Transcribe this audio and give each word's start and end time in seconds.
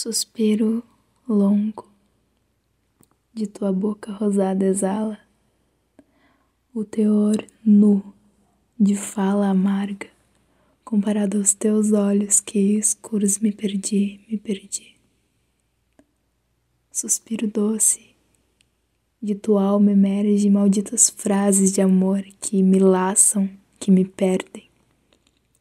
Suspiro 0.00 0.84
longo 1.28 1.90
de 3.34 3.48
tua 3.48 3.72
boca 3.72 4.12
rosada 4.12 4.64
exala 4.64 5.18
o 6.72 6.84
teor 6.84 7.44
nu 7.64 8.14
de 8.78 8.94
fala 8.94 9.48
amarga 9.48 10.06
comparado 10.84 11.38
aos 11.38 11.52
teus 11.52 11.90
olhos 11.90 12.40
que 12.40 12.78
escuros 12.78 13.40
me 13.40 13.50
perdi, 13.50 14.20
me 14.30 14.38
perdi. 14.38 14.94
Suspiro 16.92 17.48
doce 17.48 18.14
de 19.20 19.34
tua 19.34 19.64
alma 19.64 19.90
emerge 19.90 20.48
malditas 20.48 21.10
frases 21.10 21.72
de 21.72 21.80
amor 21.80 22.22
que 22.40 22.62
me 22.62 22.78
laçam, 22.78 23.50
que 23.80 23.90
me 23.90 24.04
perdem. 24.04 24.70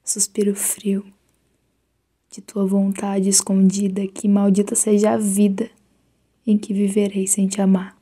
Suspiro 0.04 0.54
frio 0.54 1.16
de 2.38 2.42
tua 2.42 2.68
vontade 2.68 3.28
escondida, 3.28 4.06
que 4.06 4.28
maldita 4.28 4.76
seja 4.76 5.14
a 5.14 5.18
vida 5.18 5.72
em 6.45 6.55
que 6.55 6.72
viverei 6.72 7.26
sem 7.26 7.48
te 7.48 7.59
amar. 7.59 7.98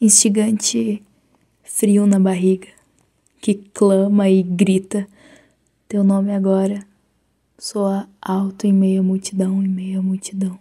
Instigante 0.00 1.00
frio 1.62 2.04
na 2.04 2.18
barriga, 2.18 2.66
que 3.40 3.54
clama 3.54 4.28
e 4.28 4.42
grita 4.42 5.06
teu 5.86 6.02
nome 6.02 6.32
agora, 6.34 6.84
soa 7.56 8.08
alto 8.20 8.66
em 8.66 8.72
meio 8.72 8.98
à 8.98 9.04
multidão, 9.04 9.62
em 9.62 9.68
meio 9.68 10.00
à 10.00 10.02
multidão, 10.02 10.58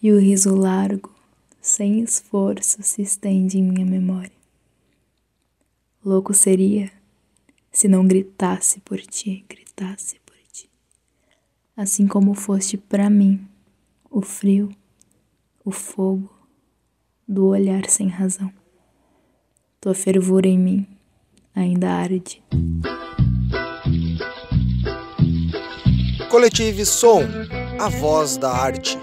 e 0.00 0.12
o 0.12 0.20
riso 0.20 0.54
largo, 0.54 1.12
sem 1.60 2.00
esforço, 2.00 2.80
se 2.80 3.02
estende 3.02 3.58
em 3.58 3.62
minha 3.64 3.84
memória. 3.84 4.30
Louco 6.04 6.32
seria 6.32 6.92
se 7.72 7.88
não 7.88 8.06
gritasse 8.06 8.78
por 8.80 9.00
ti, 9.00 9.44
gritasse 9.48 10.19
assim 11.80 12.06
como 12.06 12.34
foste 12.34 12.76
para 12.76 13.08
mim 13.08 13.40
o 14.10 14.20
frio, 14.20 14.68
o 15.64 15.70
fogo 15.70 16.30
do 17.26 17.46
olhar 17.46 17.88
sem 17.88 18.06
razão. 18.06 18.52
Tua 19.80 19.94
fervura 19.94 20.46
em 20.46 20.58
mim 20.58 20.86
ainda 21.54 21.90
arde. 21.90 22.42
Coletive 26.30 26.84
Som, 26.84 27.22
a 27.80 27.88
voz 27.88 28.36
da 28.36 28.50
arte. 28.50 28.98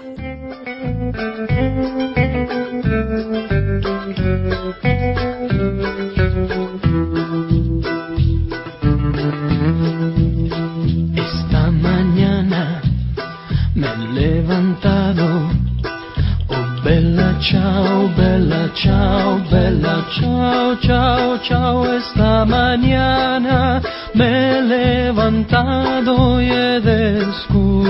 Ciao, 17.40 18.08
bella, 18.16 18.68
ciao, 18.74 19.38
bella, 19.48 20.04
ciao, 20.10 20.76
ciao, 20.80 21.38
ciao. 21.38 21.84
Esta 21.94 22.44
mañana 22.44 23.80
me 24.14 24.58
he 24.58 24.62
levantado 24.62 26.42
y 26.42 26.50
he 26.50 26.80
descubierto 26.80 27.86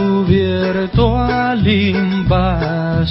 al 1.16 1.66
invasor. 1.66 3.08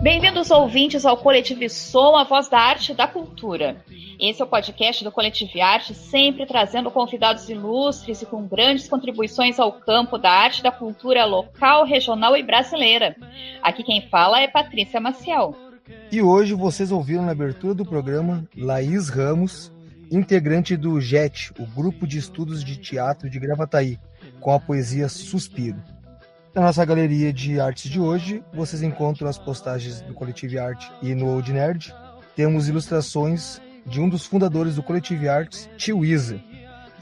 Bem-vindos 0.00 0.52
ouvintes 0.52 1.04
ao 1.04 1.16
Coletivo 1.16 1.68
Som, 1.68 2.14
a 2.14 2.22
voz 2.22 2.48
da 2.48 2.60
arte 2.60 2.92
e 2.92 2.94
da 2.94 3.08
cultura. 3.08 3.84
Esse 4.20 4.40
é 4.40 4.44
o 4.44 4.48
podcast 4.48 5.02
do 5.02 5.10
Coletivo 5.10 5.60
Arte, 5.60 5.92
sempre 5.92 6.46
trazendo 6.46 6.88
convidados 6.88 7.48
ilustres 7.48 8.22
e 8.22 8.26
com 8.26 8.46
grandes 8.46 8.88
contribuições 8.88 9.58
ao 9.58 9.72
campo 9.72 10.16
da 10.16 10.30
arte 10.30 10.60
e 10.60 10.62
da 10.62 10.70
cultura 10.70 11.24
local, 11.24 11.84
regional 11.84 12.36
e 12.36 12.44
brasileira. 12.44 13.16
Aqui 13.60 13.82
quem 13.82 14.08
fala 14.08 14.40
é 14.40 14.46
Patrícia 14.46 15.00
Maciel. 15.00 15.56
E 16.12 16.22
hoje 16.22 16.54
vocês 16.54 16.92
ouviram 16.92 17.24
na 17.24 17.32
abertura 17.32 17.74
do 17.74 17.84
programa 17.84 18.46
Laís 18.56 19.08
Ramos, 19.08 19.72
integrante 20.12 20.76
do 20.76 21.00
JET, 21.00 21.52
o 21.58 21.66
Grupo 21.66 22.06
de 22.06 22.18
Estudos 22.18 22.62
de 22.62 22.76
Teatro 22.76 23.28
de 23.28 23.38
Gravataí, 23.40 23.98
com 24.40 24.52
a 24.52 24.60
poesia 24.60 25.08
Suspiro. 25.08 25.82
Na 26.54 26.62
nossa 26.62 26.84
galeria 26.84 27.32
de 27.32 27.60
artes 27.60 27.90
de 27.90 28.00
hoje, 28.00 28.42
vocês 28.52 28.82
encontram 28.82 29.28
as 29.28 29.38
postagens 29.38 30.00
do 30.00 30.14
Coletivo 30.14 30.58
Arte 30.58 30.90
e 31.02 31.14
no 31.14 31.26
Old 31.26 31.52
Nerd. 31.52 31.94
Temos 32.34 32.68
ilustrações 32.68 33.60
de 33.84 34.00
um 34.00 34.08
dos 34.08 34.24
fundadores 34.26 34.76
do 34.76 34.82
Collective 34.82 35.28
Arts, 35.28 35.68
Tio 35.76 36.04
Isa. 36.04 36.40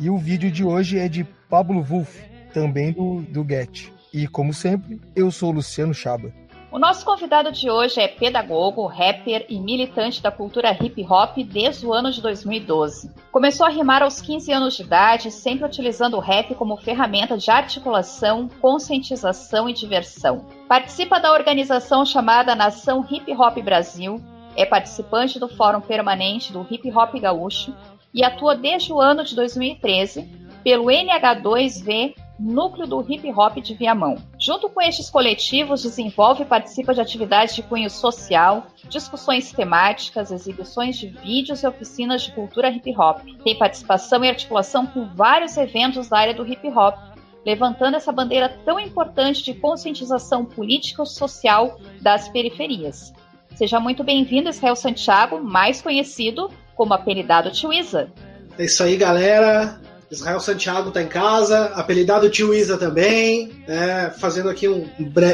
E 0.00 0.10
o 0.10 0.18
vídeo 0.18 0.50
de 0.50 0.64
hoje 0.64 0.98
é 0.98 1.08
de 1.08 1.24
Pablo 1.48 1.82
Wolff, 1.82 2.22
também 2.52 2.92
do, 2.92 3.22
do 3.22 3.46
Get. 3.48 3.88
E 4.12 4.26
como 4.26 4.52
sempre, 4.52 5.00
eu 5.14 5.30
sou 5.30 5.52
Luciano 5.52 5.94
Chaba. 5.94 6.32
O 6.76 6.78
nosso 6.78 7.06
convidado 7.06 7.50
de 7.50 7.70
hoje 7.70 7.98
é 8.03 8.06
pedagogo, 8.06 8.84
rapper 8.84 9.47
e 9.48 9.59
militante 9.59 10.22
da 10.22 10.31
cultura 10.31 10.76
hip 10.78 11.03
hop 11.09 11.38
desde 11.38 11.87
o 11.87 11.92
ano 11.94 12.10
de 12.10 12.20
2012. 12.20 13.14
Começou 13.32 13.64
a 13.64 13.70
rimar 13.70 14.03
aos 14.03 14.20
15 14.20 14.53
anos 14.53 14.76
de 14.76 14.82
idade, 14.82 15.31
sempre 15.31 15.64
utilizando 15.64 16.19
o 16.19 16.20
rap 16.20 16.54
como 16.54 16.76
ferramenta 16.76 17.38
de 17.38 17.50
articulação, 17.50 18.50
conscientização 18.60 19.70
e 19.70 19.72
diversão. 19.72 20.44
Participa 20.69 21.19
da 21.19 21.32
organização 21.32 22.04
chamada 22.04 22.54
Nação 22.54 23.03
Hip 23.10 23.32
Hop 23.32 23.56
Brasil, 23.62 24.22
é 24.54 24.66
participante 24.66 25.41
do 25.41 25.48
Fórum 25.48 25.81
Permanente 25.81 26.53
do 26.53 26.66
Hip 26.70 26.93
Hop 26.93 27.14
Gaúcho 27.19 27.75
e 28.12 28.22
atua 28.22 28.54
desde 28.54 28.93
o 28.93 29.00
ano 29.00 29.25
de 29.25 29.34
2013 29.34 30.28
pelo 30.62 30.88
NH2V 30.88 32.25
Núcleo 32.38 32.86
do 32.86 33.00
Hip 33.00 33.30
Hop 33.32 33.56
de 33.56 33.74
Viamão. 33.74 34.16
Junto 34.38 34.69
com 34.69 34.80
estes 34.82 35.08
coletivos, 35.08 35.82
desenvolve 35.82 36.42
e 36.42 36.47
participa 36.47 36.92
de 36.92 37.00
atividades 37.00 37.54
de 37.54 37.62
cunho 37.62 37.88
social, 37.88 38.66
discussões 38.88 39.50
temáticas, 39.52 40.30
exibições 40.30 40.96
de 40.98 41.08
vídeos 41.08 41.62
e 41.62 41.66
oficinas 41.66 42.22
de 42.22 42.32
cultura 42.32 42.70
hip 42.70 42.94
hop. 42.96 43.20
Tem 43.42 43.56
participação 43.56 44.25
e 44.25 44.28
articulação 44.28 44.86
com 44.86 45.06
vários 45.06 45.56
eventos 45.56 46.08
da 46.08 46.19
área 46.19 46.34
do 46.34 46.46
hip 46.46 46.69
hop, 46.69 46.96
levantando 47.44 47.96
essa 47.96 48.12
bandeira 48.12 48.48
tão 48.64 48.78
importante 48.78 49.42
de 49.42 49.54
conscientização 49.54 50.44
política 50.44 51.02
e 51.02 51.06
social 51.06 51.80
das 52.02 52.28
periferias. 52.28 53.14
Seja 53.54 53.80
muito 53.80 54.04
bem-vindo, 54.04 54.50
Israel 54.50 54.76
Santiago, 54.76 55.41
mais 55.42 55.80
conhecido 55.80 56.50
como 56.75 56.92
apelidado 56.92 57.50
Tio 57.50 57.72
Isa. 57.72 58.12
É 58.58 58.64
isso 58.64 58.82
aí, 58.82 58.96
galera. 58.96 59.80
Israel 60.11 60.39
Santiago 60.39 60.89
está 60.89 61.03
em 61.03 61.09
casa, 61.09 61.67
apelidado 61.75 62.31
Tio 62.31 62.55
Isa 62.55 62.77
também, 62.78 63.53
né? 63.67 64.11
fazendo 64.19 64.49
aqui 64.49 64.69
um, 64.69 64.89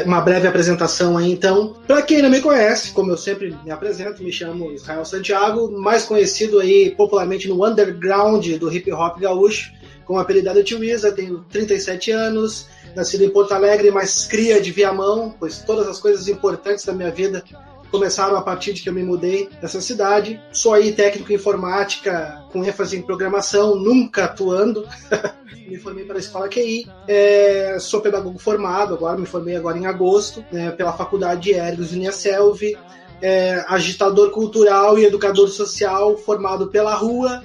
uma 0.05 0.21
breve 0.21 0.47
apresentação 0.47 1.17
aí 1.17 1.31
então. 1.31 1.75
Para 1.87 2.01
quem 2.01 2.21
não 2.21 2.29
me 2.29 2.41
conhece, 2.41 2.91
como 2.91 3.11
eu 3.11 3.17
sempre 3.17 3.55
me 3.63 3.71
apresento, 3.71 4.23
me 4.23 4.31
chamo 4.31 4.71
Israel 4.71 5.05
Santiago, 5.05 5.71
mais 5.71 6.05
conhecido 6.05 6.59
aí 6.59 6.91
popularmente 6.91 7.47
no 7.47 7.63
underground 7.65 8.47
do 8.57 8.73
hip 8.73 8.91
hop 8.91 9.19
gaúcho, 9.19 9.71
como 10.05 10.19
apelidado 10.19 10.63
Tio 10.63 10.83
Isa, 10.83 11.11
tenho 11.11 11.45
37 11.49 12.11
anos, 12.11 12.67
nascido 12.95 13.23
em 13.23 13.29
Porto 13.29 13.53
Alegre, 13.53 13.91
mas 13.91 14.25
cria 14.25 14.59
de 14.59 14.71
Viamão, 14.71 15.35
pois 15.39 15.59
todas 15.59 15.87
as 15.87 15.99
coisas 15.99 16.27
importantes 16.27 16.83
da 16.83 16.93
minha 16.93 17.11
vida 17.11 17.43
começaram 17.93 18.35
a 18.35 18.41
partir 18.41 18.73
de 18.73 18.81
que 18.81 18.89
eu 18.89 18.93
me 18.93 19.03
mudei 19.03 19.47
dessa 19.61 19.79
cidade. 19.79 20.41
Sou 20.51 20.73
aí 20.73 20.93
técnico 20.93 21.31
em 21.31 21.35
informática, 21.35 22.43
com 22.51 22.65
ênfase 22.65 22.97
em 22.97 23.03
programação, 23.03 23.75
nunca 23.75 24.25
atuando. 24.25 24.87
me 25.69 25.77
formei 25.77 26.03
pela 26.03 26.17
escola 26.17 26.49
QI. 26.49 26.87
É, 27.07 27.77
sou 27.79 28.01
pedagogo 28.01 28.39
formado, 28.39 28.95
agora 28.95 29.15
me 29.15 29.27
formei 29.27 29.55
agora 29.55 29.77
em 29.77 29.85
agosto, 29.85 30.43
né, 30.51 30.71
pela 30.71 30.91
Faculdade 30.93 31.41
de 31.41 31.53
Ergos 31.53 31.91
Uniaselv. 31.91 32.75
É, 33.21 33.63
agitador 33.67 34.31
cultural 34.31 34.97
e 34.97 35.05
educador 35.05 35.47
social 35.47 36.17
formado 36.17 36.67
pela 36.67 36.95
rua 36.95 37.43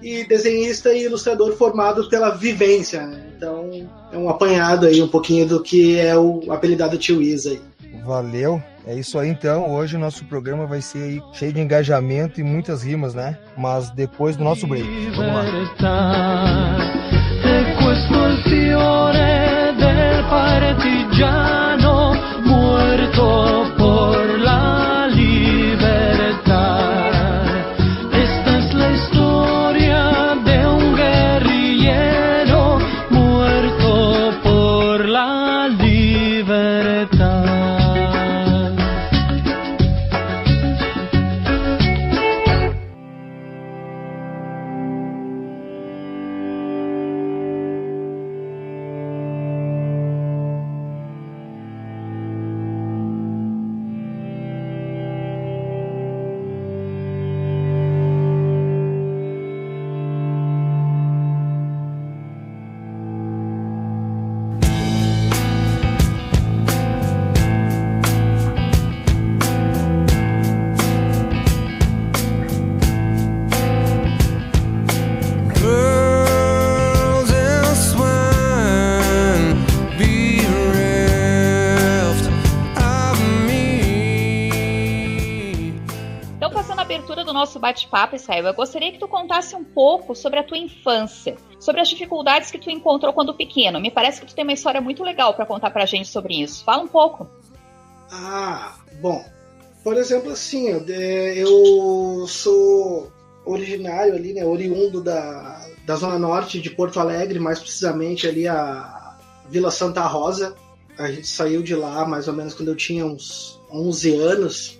e 0.00 0.24
desenhista 0.24 0.92
e 0.92 1.04
ilustrador 1.04 1.56
formado 1.56 2.08
pela 2.08 2.30
vivência. 2.30 3.04
Né? 3.04 3.32
Então 3.36 3.68
é 4.12 4.16
um 4.16 4.28
apanhado 4.28 4.86
aí 4.86 5.02
um 5.02 5.08
pouquinho 5.08 5.44
do 5.44 5.60
que 5.60 5.98
é 5.98 6.16
o 6.16 6.44
apelidado 6.50 6.96
Tio 6.96 7.20
Isa 7.20 7.50
aí. 7.50 7.60
Valeu. 8.06 8.62
É 8.88 8.94
isso 8.94 9.18
aí 9.18 9.28
então. 9.28 9.70
Hoje 9.70 9.96
o 9.96 9.98
nosso 9.98 10.24
programa 10.24 10.66
vai 10.66 10.80
ser 10.80 11.02
aí 11.02 11.22
cheio 11.34 11.52
de 11.52 11.60
engajamento 11.60 12.40
e 12.40 12.42
muitas 12.42 12.82
rimas, 12.82 13.14
né? 13.14 13.36
Mas 13.54 13.90
depois 13.90 14.34
do 14.34 14.42
nosso 14.42 14.66
break. 14.66 14.88
Vamos 15.14 15.34
lá. 15.34 15.44
Bate-papo, 87.68 88.16
Israel, 88.16 88.46
eu 88.46 88.54
gostaria 88.54 88.90
que 88.90 88.98
tu 88.98 89.06
contasse 89.06 89.54
um 89.54 89.62
pouco 89.62 90.14
sobre 90.14 90.38
a 90.38 90.42
tua 90.42 90.56
infância, 90.56 91.36
sobre 91.60 91.80
as 91.80 91.88
dificuldades 91.88 92.50
que 92.50 92.58
tu 92.58 92.70
encontrou 92.70 93.12
quando 93.12 93.34
pequeno. 93.34 93.78
Me 93.78 93.90
parece 93.90 94.20
que 94.20 94.26
tu 94.26 94.34
tem 94.34 94.44
uma 94.44 94.52
história 94.52 94.80
muito 94.80 95.02
legal 95.02 95.34
para 95.34 95.44
contar 95.44 95.70
pra 95.70 95.84
gente 95.84 96.08
sobre 96.08 96.40
isso. 96.40 96.64
Fala 96.64 96.82
um 96.82 96.88
pouco. 96.88 97.28
Ah, 98.10 98.76
bom. 99.00 99.22
Por 99.84 99.96
exemplo, 99.96 100.32
assim, 100.32 100.68
eu 100.68 102.26
sou 102.26 103.12
originário 103.44 104.14
ali, 104.14 104.32
né, 104.32 104.44
oriundo 104.44 105.02
da, 105.02 105.66
da 105.86 105.96
zona 105.96 106.18
norte 106.18 106.60
de 106.60 106.70
Porto 106.70 107.00
Alegre, 107.00 107.38
mais 107.38 107.58
precisamente 107.58 108.26
ali 108.26 108.48
a 108.48 109.16
Vila 109.48 109.70
Santa 109.70 110.02
Rosa. 110.02 110.54
A 110.98 111.10
gente 111.10 111.26
saiu 111.26 111.62
de 111.62 111.74
lá 111.74 112.06
mais 112.06 112.28
ou 112.28 112.34
menos 112.34 112.54
quando 112.54 112.68
eu 112.68 112.76
tinha 112.76 113.06
uns 113.06 113.60
11 113.70 114.16
anos, 114.16 114.77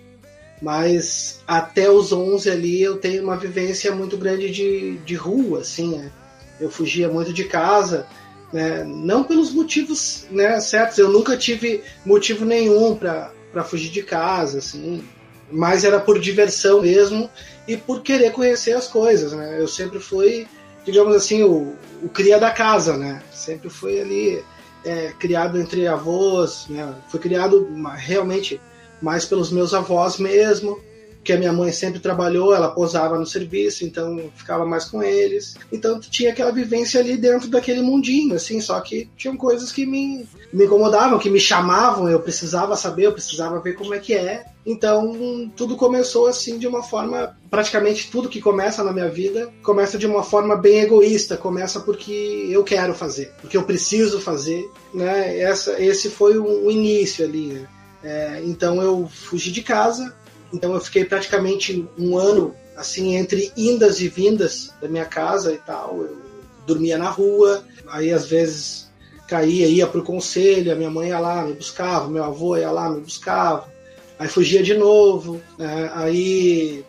mas 0.61 1.41
até 1.47 1.89
os 1.89 2.11
11 2.11 2.49
ali 2.49 2.81
eu 2.81 2.97
tenho 2.97 3.23
uma 3.23 3.37
vivência 3.37 3.93
muito 3.93 4.17
grande 4.17 4.49
de, 4.49 4.97
de 4.97 5.15
rua, 5.15 5.59
assim, 5.61 5.97
né? 5.97 6.11
Eu 6.59 6.69
fugia 6.69 7.07
muito 7.07 7.31
de 7.31 7.45
casa, 7.45 8.05
né? 8.51 8.83
não 8.83 9.23
pelos 9.23 9.51
motivos 9.51 10.25
né, 10.29 10.59
certos, 10.59 10.97
eu 10.97 11.09
nunca 11.09 11.37
tive 11.37 11.81
motivo 12.05 12.43
nenhum 12.43 12.95
para 12.95 13.63
fugir 13.63 13.89
de 13.89 14.03
casa, 14.03 14.57
assim, 14.57 15.03
mas 15.49 15.83
era 15.85 15.99
por 15.99 16.19
diversão 16.19 16.81
mesmo 16.81 17.29
e 17.67 17.77
por 17.77 18.01
querer 18.01 18.31
conhecer 18.31 18.73
as 18.73 18.87
coisas, 18.87 19.31
né? 19.31 19.59
Eu 19.59 19.67
sempre 19.67 19.99
fui, 19.99 20.47
digamos 20.83 21.15
assim, 21.15 21.43
o, 21.43 21.75
o 22.03 22.09
cria 22.09 22.37
da 22.37 22.51
casa, 22.51 22.97
né? 22.97 23.21
Sempre 23.31 23.69
fui 23.69 24.01
ali 24.01 24.43
é, 24.83 25.13
criado 25.19 25.59
entre 25.59 25.87
avós, 25.87 26.65
né? 26.69 26.93
Fui 27.09 27.19
criado 27.19 27.67
realmente 27.95 28.59
mais 29.01 29.25
pelos 29.25 29.51
meus 29.51 29.73
avós 29.73 30.17
mesmo, 30.17 30.79
que 31.23 31.33
a 31.33 31.37
minha 31.37 31.53
mãe 31.53 31.71
sempre 31.71 31.99
trabalhou, 31.99 32.53
ela 32.53 32.71
posava 32.71 33.17
no 33.17 33.25
serviço, 33.25 33.85
então 33.85 34.31
ficava 34.35 34.65
mais 34.65 34.85
com 34.85 35.03
eles. 35.03 35.55
Então 35.71 35.99
tinha 35.99 36.31
aquela 36.31 36.51
vivência 36.51 36.99
ali 36.99 37.17
dentro 37.17 37.49
daquele 37.49 37.81
mundinho, 37.81 38.35
assim, 38.35 38.59
só 38.61 38.79
que 38.79 39.09
tinham 39.17 39.35
coisas 39.35 39.71
que 39.71 39.85
me, 39.85 40.25
me 40.51 40.65
incomodavam, 40.65 41.19
que 41.19 41.29
me 41.29 41.39
chamavam, 41.39 42.09
eu 42.09 42.19
precisava 42.19 42.75
saber, 42.75 43.05
eu 43.05 43.13
precisava 43.13 43.59
ver 43.59 43.73
como 43.73 43.93
é 43.93 43.99
que 43.99 44.13
é. 44.13 44.45
Então 44.65 45.51
tudo 45.55 45.75
começou 45.75 46.27
assim 46.27 46.57
de 46.57 46.67
uma 46.67 46.83
forma, 46.83 47.35
praticamente 47.49 48.09
tudo 48.11 48.29
que 48.29 48.41
começa 48.41 48.83
na 48.83 48.91
minha 48.91 49.09
vida 49.09 49.51
começa 49.63 49.97
de 49.97 50.05
uma 50.05 50.21
forma 50.21 50.55
bem 50.55 50.81
egoísta, 50.81 51.37
começa 51.37 51.79
porque 51.79 52.47
eu 52.49 52.63
quero 52.63 52.93
fazer, 52.93 53.31
porque 53.41 53.57
eu 53.57 53.63
preciso 53.63 54.19
fazer, 54.19 54.69
né? 54.93 55.39
Essa, 55.39 55.81
esse 55.81 56.09
foi 56.09 56.37
o, 56.37 56.65
o 56.65 56.71
início 56.71 57.25
ali. 57.25 57.47
Né? 57.47 57.67
É, 58.03 58.41
então 58.45 58.81
eu 58.81 59.07
fugi 59.07 59.51
de 59.51 59.61
casa, 59.61 60.15
então 60.53 60.73
eu 60.73 60.79
fiquei 60.79 61.03
praticamente 61.03 61.87
um 61.97 62.17
ano 62.17 62.55
assim 62.75 63.15
entre 63.15 63.51
indas 63.57 63.99
e 63.99 64.07
vindas 64.07 64.73
da 64.81 64.87
minha 64.87 65.05
casa 65.05 65.53
e 65.53 65.57
tal. 65.57 66.01
Eu 66.01 66.17
dormia 66.65 66.97
na 66.97 67.09
rua, 67.09 67.63
aí 67.87 68.11
às 68.11 68.25
vezes 68.25 68.89
caía, 69.27 69.67
ia 69.67 69.85
pro 69.85 70.03
conselho, 70.03 70.71
a 70.71 70.75
minha 70.75 70.89
mãe 70.89 71.09
ia 71.09 71.19
lá, 71.19 71.43
me 71.43 71.53
buscava, 71.53 72.09
meu 72.09 72.23
avô 72.23 72.57
ia 72.57 72.71
lá, 72.71 72.89
me 72.89 73.01
buscava. 73.01 73.67
Aí 74.17 74.27
fugia 74.27 74.63
de 74.63 74.73
novo, 74.73 75.41
né? 75.57 75.91
aí 75.93 76.83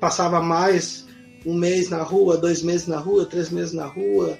passava 0.00 0.40
mais 0.40 1.04
um 1.46 1.54
mês 1.54 1.88
na 1.88 2.02
rua, 2.02 2.36
dois 2.36 2.62
meses 2.62 2.86
na 2.86 2.98
rua, 2.98 3.26
três 3.26 3.50
meses 3.50 3.72
na 3.72 3.86
rua. 3.86 4.38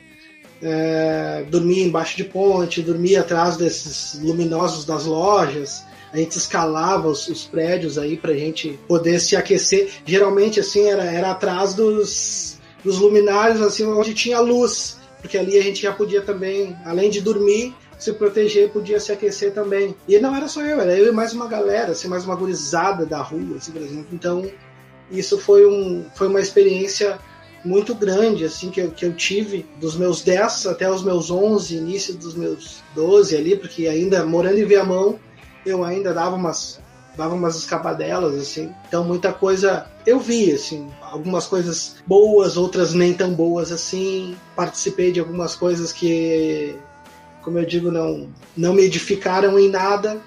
É, 0.62 1.44
dormia 1.50 1.84
embaixo 1.84 2.16
de 2.16 2.24
ponte, 2.24 2.80
dormia 2.80 3.20
atrás 3.20 3.56
desses 3.56 4.18
luminosos 4.22 4.84
das 4.86 5.04
lojas 5.04 5.84
a 6.14 6.18
gente 6.18 6.38
escalava 6.38 7.08
os, 7.08 7.26
os 7.26 7.44
prédios 7.44 7.98
aí 7.98 8.16
pra 8.16 8.32
gente 8.34 8.78
poder 8.86 9.18
se 9.18 9.34
aquecer. 9.34 9.90
Geralmente, 10.06 10.60
assim, 10.60 10.86
era, 10.86 11.02
era 11.02 11.32
atrás 11.32 11.74
dos, 11.74 12.60
dos 12.84 13.00
luminários, 13.00 13.60
assim, 13.60 13.84
onde 13.84 14.14
tinha 14.14 14.38
luz, 14.38 14.96
porque 15.20 15.36
ali 15.36 15.58
a 15.58 15.62
gente 15.62 15.82
já 15.82 15.92
podia 15.92 16.22
também, 16.22 16.76
além 16.84 17.10
de 17.10 17.20
dormir, 17.20 17.74
se 17.98 18.12
proteger, 18.12 18.70
podia 18.70 19.00
se 19.00 19.10
aquecer 19.10 19.52
também. 19.52 19.96
E 20.06 20.16
não 20.20 20.36
era 20.36 20.46
só 20.46 20.62
eu, 20.62 20.80
era 20.80 20.96
eu 20.96 21.08
e 21.08 21.10
mais 21.12 21.32
uma 21.32 21.48
galera, 21.48 21.90
assim, 21.90 22.06
mais 22.06 22.24
uma 22.24 22.36
gurizada 22.36 23.04
da 23.04 23.20
rua, 23.20 23.56
assim, 23.56 23.72
por 23.72 23.82
exemplo. 23.82 24.06
Então, 24.12 24.48
isso 25.10 25.36
foi, 25.36 25.66
um, 25.66 26.06
foi 26.14 26.28
uma 26.28 26.40
experiência 26.40 27.18
muito 27.64 27.92
grande, 27.92 28.44
assim, 28.44 28.70
que 28.70 28.80
eu, 28.80 28.92
que 28.92 29.04
eu 29.04 29.12
tive 29.14 29.66
dos 29.80 29.96
meus 29.96 30.22
10 30.22 30.66
até 30.66 30.88
os 30.88 31.02
meus 31.02 31.28
11, 31.28 31.74
início 31.74 32.14
dos 32.14 32.36
meus 32.36 32.84
12 32.94 33.36
ali, 33.36 33.56
porque 33.56 33.88
ainda 33.88 34.24
morando 34.24 34.58
em 34.58 34.64
Viamão, 34.64 35.18
eu 35.64 35.84
ainda 35.84 36.12
dava 36.12 36.36
umas 36.36 36.80
dava 37.16 37.34
umas 37.34 37.56
escapadelas 37.56 38.34
assim. 38.34 38.72
Então 38.88 39.04
muita 39.04 39.32
coisa 39.32 39.86
eu 40.06 40.18
vi 40.18 40.52
assim, 40.52 40.90
algumas 41.00 41.46
coisas 41.46 41.96
boas, 42.06 42.56
outras 42.56 42.92
nem 42.92 43.14
tão 43.14 43.32
boas 43.32 43.70
assim. 43.70 44.36
Participei 44.56 45.12
de 45.12 45.20
algumas 45.20 45.54
coisas 45.54 45.92
que 45.92 46.76
como 47.42 47.58
eu 47.58 47.66
digo, 47.66 47.90
não 47.90 48.28
não 48.56 48.72
me 48.72 48.82
edificaram 48.82 49.58
em 49.58 49.68
nada, 49.68 50.20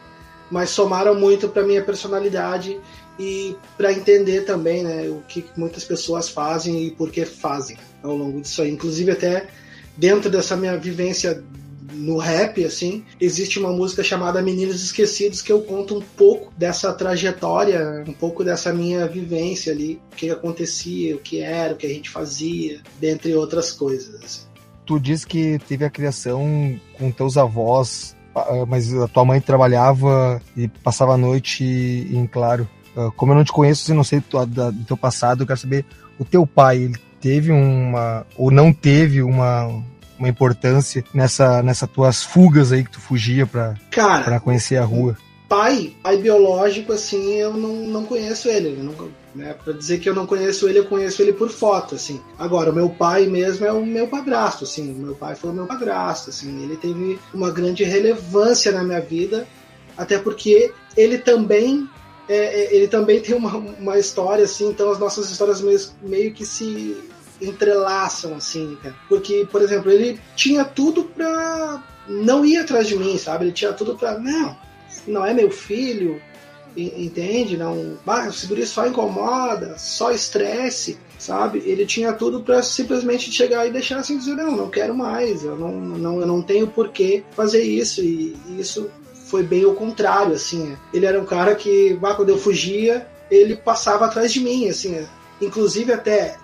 mas 0.49 0.69
somaram 0.69 1.15
muito 1.15 1.49
para 1.49 1.63
minha 1.63 1.83
personalidade 1.83 2.79
e 3.19 3.55
para 3.75 3.91
entender 3.91 4.41
também, 4.41 4.83
né, 4.83 5.09
o 5.09 5.23
que 5.27 5.43
muitas 5.57 5.83
pessoas 5.83 6.29
fazem 6.29 6.83
e 6.83 6.91
por 6.91 7.09
que 7.09 7.25
fazem 7.25 7.77
ao 8.03 8.15
longo 8.15 8.39
disso 8.41 8.61
aí. 8.61 8.71
Inclusive 8.71 9.11
até 9.11 9.47
dentro 9.97 10.29
dessa 10.29 10.55
minha 10.55 10.77
vivência 10.77 11.43
no 11.97 12.17
rap, 12.17 12.63
assim, 12.63 13.03
existe 13.19 13.59
uma 13.59 13.71
música 13.71 14.03
chamada 14.03 14.41
Meninos 14.41 14.83
Esquecidos 14.83 15.41
que 15.41 15.51
eu 15.51 15.61
conto 15.61 15.97
um 15.97 16.01
pouco 16.01 16.53
dessa 16.57 16.93
trajetória, 16.93 18.03
um 18.07 18.13
pouco 18.13 18.43
dessa 18.43 18.71
minha 18.73 19.07
vivência 19.07 19.73
ali, 19.73 19.99
o 20.13 20.15
que 20.15 20.29
acontecia, 20.29 21.15
o 21.15 21.19
que 21.19 21.39
era, 21.39 21.73
o 21.73 21.77
que 21.77 21.87
a 21.87 21.89
gente 21.89 22.09
fazia, 22.09 22.81
dentre 22.99 23.33
outras 23.35 23.71
coisas. 23.71 24.23
Assim. 24.23 24.41
Tu 24.85 24.99
diz 24.99 25.25
que 25.25 25.59
teve 25.67 25.83
a 25.83 25.89
criação 25.89 26.79
com 26.93 27.11
teus 27.11 27.37
avós, 27.37 28.15
ah, 28.35 28.65
mas 28.67 28.93
a 28.93 29.07
tua 29.07 29.25
mãe 29.25 29.41
trabalhava 29.41 30.41
e 30.55 30.67
passava 30.67 31.13
a 31.13 31.17
noite 31.17 31.63
em 31.63 32.25
claro. 32.27 32.67
Ah, 32.95 33.11
como 33.15 33.31
eu 33.31 33.35
não 33.35 33.43
te 33.43 33.51
conheço 33.51 33.91
e 33.91 33.95
não 33.95 34.03
sei 34.03 34.21
do 34.21 34.85
teu 34.85 34.97
passado, 34.97 35.43
eu 35.43 35.47
quero 35.47 35.59
saber 35.59 35.85
o 36.19 36.25
teu 36.25 36.45
pai, 36.45 36.77
ele 36.77 36.95
teve 37.19 37.51
uma 37.51 38.25
ou 38.35 38.51
não 38.51 38.71
teve 38.71 39.21
uma 39.21 39.83
uma 40.17 40.29
importância 40.29 41.03
nessa 41.13 41.61
nessa 41.61 41.87
tuas 41.87 42.23
fugas 42.23 42.71
aí 42.71 42.83
que 42.83 42.91
tu 42.91 42.99
fugia 42.99 43.45
para 43.45 43.75
para 43.91 44.39
conhecer 44.39 44.77
a 44.77 44.83
rua? 44.83 45.17
Pai, 45.47 45.95
pai 46.03 46.17
biológico 46.17 46.91
assim, 46.91 47.35
eu 47.35 47.53
não, 47.53 47.73
não 47.87 48.05
conheço 48.05 48.49
ele, 48.49 48.75
eu 48.77 48.83
não, 48.83 49.09
né, 49.33 49.53
para 49.53 49.71
dizer 49.71 49.99
que 49.99 50.09
eu 50.09 50.15
não 50.15 50.25
conheço 50.25 50.67
ele, 50.67 50.79
eu 50.79 50.85
conheço 50.85 51.21
ele 51.21 51.31
por 51.31 51.49
foto, 51.49 51.95
assim. 51.95 52.19
Agora, 52.37 52.71
o 52.71 52.75
meu 52.75 52.89
pai 52.89 53.27
mesmo 53.27 53.65
é 53.65 53.71
o 53.71 53.85
meu 53.85 54.07
padrasto, 54.07 54.65
assim. 54.65 54.91
O 54.91 54.97
meu 54.97 55.15
pai 55.15 55.35
foi 55.35 55.51
o 55.51 55.53
meu 55.53 55.65
padrasto, 55.65 56.31
assim. 56.31 56.63
Ele 56.63 56.75
teve 56.75 57.17
uma 57.33 57.51
grande 57.51 57.83
relevância 57.83 58.71
na 58.71 58.83
minha 58.83 58.99
vida, 58.99 59.47
até 59.95 60.17
porque 60.17 60.73
ele 60.97 61.17
também 61.17 61.87
é, 62.27 62.35
é 62.35 62.75
ele 62.75 62.87
também 62.87 63.21
tem 63.21 63.35
uma, 63.35 63.55
uma 63.55 63.97
história, 63.97 64.43
assim. 64.43 64.67
Então, 64.67 64.91
as 64.91 64.99
nossas 64.99 65.29
histórias 65.29 65.61
meio, 65.61 65.79
meio 66.01 66.33
que 66.33 66.45
se 66.45 66.97
entrelaçam, 67.41 68.35
assim, 68.35 68.77
cara. 68.81 68.95
Porque, 69.07 69.47
por 69.51 69.61
exemplo, 69.61 69.91
ele 69.91 70.19
tinha 70.35 70.63
tudo 70.65 71.03
pra 71.03 71.83
não 72.07 72.45
ir 72.45 72.57
atrás 72.57 72.87
de 72.87 72.95
mim, 72.95 73.17
sabe? 73.17 73.45
Ele 73.45 73.51
tinha 73.51 73.73
tudo 73.73 73.95
pra. 73.95 74.17
Não, 74.17 74.57
não 75.07 75.25
é 75.25 75.33
meu 75.33 75.51
filho, 75.51 76.21
entende? 76.75 77.57
Não, 77.57 77.97
ah, 78.05 78.27
o 78.27 78.33
seguro 78.33 78.65
só 78.65 78.87
incomoda, 78.87 79.77
só 79.77 80.11
estresse, 80.11 80.97
sabe? 81.17 81.63
Ele 81.65 81.85
tinha 81.85 82.13
tudo 82.13 82.41
para 82.41 82.61
simplesmente 82.61 83.31
chegar 83.31 83.65
e 83.65 83.71
deixar 83.71 83.97
assim 83.97 84.17
dizer 84.17 84.35
não, 84.35 84.55
não 84.55 84.69
quero 84.69 84.95
mais, 84.95 85.43
eu 85.43 85.55
não, 85.55 85.71
não, 85.71 86.21
eu 86.21 86.27
não 86.27 86.41
tenho 86.41 86.67
por 86.67 86.89
que 86.89 87.23
fazer 87.31 87.63
isso 87.63 88.01
e, 88.01 88.35
e 88.47 88.59
isso 88.59 88.89
foi 89.27 89.43
bem 89.43 89.65
o 89.65 89.73
contrário, 89.73 90.33
assim. 90.33 90.77
Ele 90.93 91.05
era 91.05 91.19
um 91.19 91.25
cara 91.25 91.55
que, 91.55 91.97
ah, 92.03 92.13
quando 92.13 92.29
eu 92.29 92.37
fugia, 92.37 93.07
ele 93.29 93.55
passava 93.55 94.05
atrás 94.05 94.31
de 94.31 94.39
mim, 94.39 94.69
assim. 94.69 95.05
Inclusive 95.41 95.91
até 95.91 96.37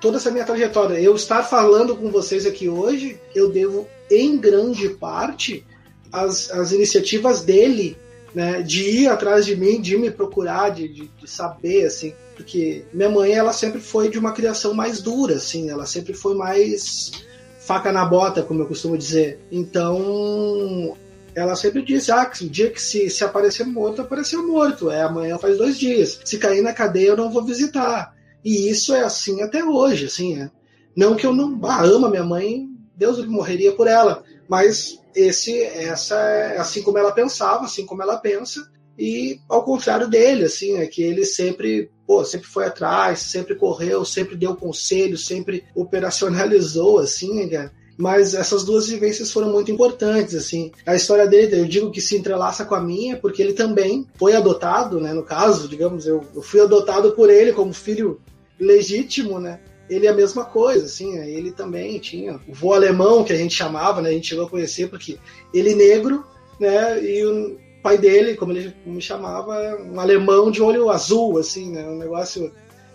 toda 0.00 0.16
essa 0.16 0.30
minha 0.30 0.44
trajetória. 0.44 1.00
Eu 1.00 1.14
estar 1.14 1.42
falando 1.42 1.96
com 1.96 2.10
vocês 2.10 2.46
aqui 2.46 2.68
hoje, 2.68 3.20
eu 3.34 3.50
devo, 3.50 3.86
em 4.10 4.36
grande 4.36 4.88
parte, 4.90 5.64
as, 6.12 6.50
as 6.50 6.72
iniciativas 6.72 7.42
dele, 7.42 7.96
né, 8.34 8.62
de 8.62 8.82
ir 8.82 9.08
atrás 9.08 9.44
de 9.44 9.56
mim, 9.56 9.80
de 9.80 9.96
me 9.96 10.10
procurar, 10.10 10.70
de, 10.70 10.88
de, 10.88 11.08
de, 11.08 11.30
saber, 11.30 11.86
assim, 11.86 12.14
porque 12.36 12.84
minha 12.92 13.08
mãe, 13.08 13.32
ela 13.32 13.52
sempre 13.52 13.80
foi 13.80 14.08
de 14.08 14.18
uma 14.18 14.32
criação 14.32 14.74
mais 14.74 15.00
dura, 15.00 15.36
assim, 15.36 15.70
ela 15.70 15.86
sempre 15.86 16.14
foi 16.14 16.34
mais 16.34 17.24
faca 17.58 17.92
na 17.92 18.04
bota, 18.04 18.42
como 18.42 18.62
eu 18.62 18.66
costumo 18.66 18.96
dizer. 18.96 19.40
Então, 19.52 20.96
ela 21.34 21.54
sempre 21.54 21.82
disse, 21.82 22.10
ah, 22.10 22.30
o 22.40 22.48
dia 22.48 22.70
que 22.70 22.80
se, 22.80 23.10
se 23.10 23.22
aparecer 23.22 23.66
morto, 23.66 24.02
apareceu 24.02 24.46
morto, 24.46 24.90
é 24.90 25.02
amanhã 25.02 25.36
faz 25.38 25.58
dois 25.58 25.78
dias. 25.78 26.18
Se 26.24 26.38
cair 26.38 26.62
na 26.62 26.72
cadeia, 26.72 27.08
eu 27.08 27.16
não 27.16 27.30
vou 27.30 27.44
visitar. 27.44 28.14
E 28.44 28.70
isso 28.70 28.94
é 28.94 29.00
assim 29.00 29.42
até 29.42 29.64
hoje, 29.64 30.06
assim, 30.06 30.40
é. 30.40 30.50
Não 30.96 31.14
que 31.14 31.26
eu 31.26 31.34
não 31.34 31.58
ah, 31.64 31.82
amo 31.82 32.08
minha 32.08 32.24
mãe, 32.24 32.68
Deus 32.96 33.24
morreria 33.26 33.72
por 33.72 33.86
ela, 33.86 34.24
mas 34.48 35.00
esse, 35.14 35.62
essa 35.62 36.16
é 36.16 36.58
assim 36.58 36.82
como 36.82 36.98
ela 36.98 37.12
pensava, 37.12 37.64
assim 37.64 37.86
como 37.86 38.02
ela 38.02 38.16
pensa, 38.16 38.68
e 38.98 39.38
ao 39.48 39.64
contrário 39.64 40.08
dele, 40.08 40.44
assim, 40.44 40.76
é 40.76 40.86
que 40.86 41.02
ele 41.02 41.24
sempre 41.24 41.90
pô, 42.08 42.24
sempre 42.24 42.48
foi 42.48 42.64
atrás, 42.64 43.18
sempre 43.18 43.54
correu, 43.54 44.02
sempre 44.02 44.34
deu 44.34 44.56
conselho, 44.56 45.18
sempre 45.18 45.62
operacionalizou, 45.74 46.98
assim, 46.98 47.34
né, 47.34 47.46
cara? 47.46 47.72
Mas 47.98 48.32
essas 48.32 48.64
duas 48.64 48.88
vivências 48.88 49.30
foram 49.30 49.52
muito 49.52 49.70
importantes, 49.70 50.34
assim. 50.34 50.72
A 50.86 50.94
história 50.94 51.26
dele, 51.26 51.60
eu 51.60 51.66
digo 51.66 51.90
que 51.90 52.00
se 52.00 52.16
entrelaça 52.16 52.64
com 52.64 52.74
a 52.74 52.80
minha, 52.80 53.16
porque 53.16 53.42
ele 53.42 53.52
também 53.52 54.06
foi 54.14 54.34
adotado, 54.34 55.00
né? 55.00 55.12
No 55.12 55.22
caso, 55.22 55.68
digamos, 55.68 56.06
eu, 56.06 56.24
eu 56.34 56.40
fui 56.40 56.60
adotado 56.60 57.12
por 57.12 57.28
ele 57.28 57.52
como 57.52 57.74
filho 57.74 58.20
legítimo, 58.58 59.38
né? 59.38 59.60
Ele 59.88 60.06
é 60.06 60.10
a 60.10 60.14
mesma 60.14 60.44
coisa, 60.44 60.84
assim, 60.84 61.14
né? 61.14 61.30
ele 61.30 61.50
também 61.50 61.98
tinha 61.98 62.38
o 62.46 62.52
vô 62.52 62.74
alemão, 62.74 63.24
que 63.24 63.32
a 63.32 63.36
gente 63.36 63.54
chamava, 63.54 64.02
né? 64.02 64.10
A 64.10 64.12
gente 64.12 64.28
chegou 64.28 64.46
a 64.46 64.50
conhecer, 64.50 64.88
porque 64.88 65.18
ele 65.52 65.74
negro, 65.74 66.24
né? 66.60 67.02
E 67.02 67.24
o 67.24 67.58
pai 67.82 67.96
dele, 67.96 68.34
como 68.34 68.52
ele 68.52 68.74
me 68.84 69.00
chamava, 69.00 69.78
um 69.82 69.98
alemão 69.98 70.50
de 70.50 70.62
olho 70.62 70.90
azul, 70.90 71.38
assim, 71.38 71.70
né? 71.70 71.88
Um 71.88 71.96
negócio 71.96 72.52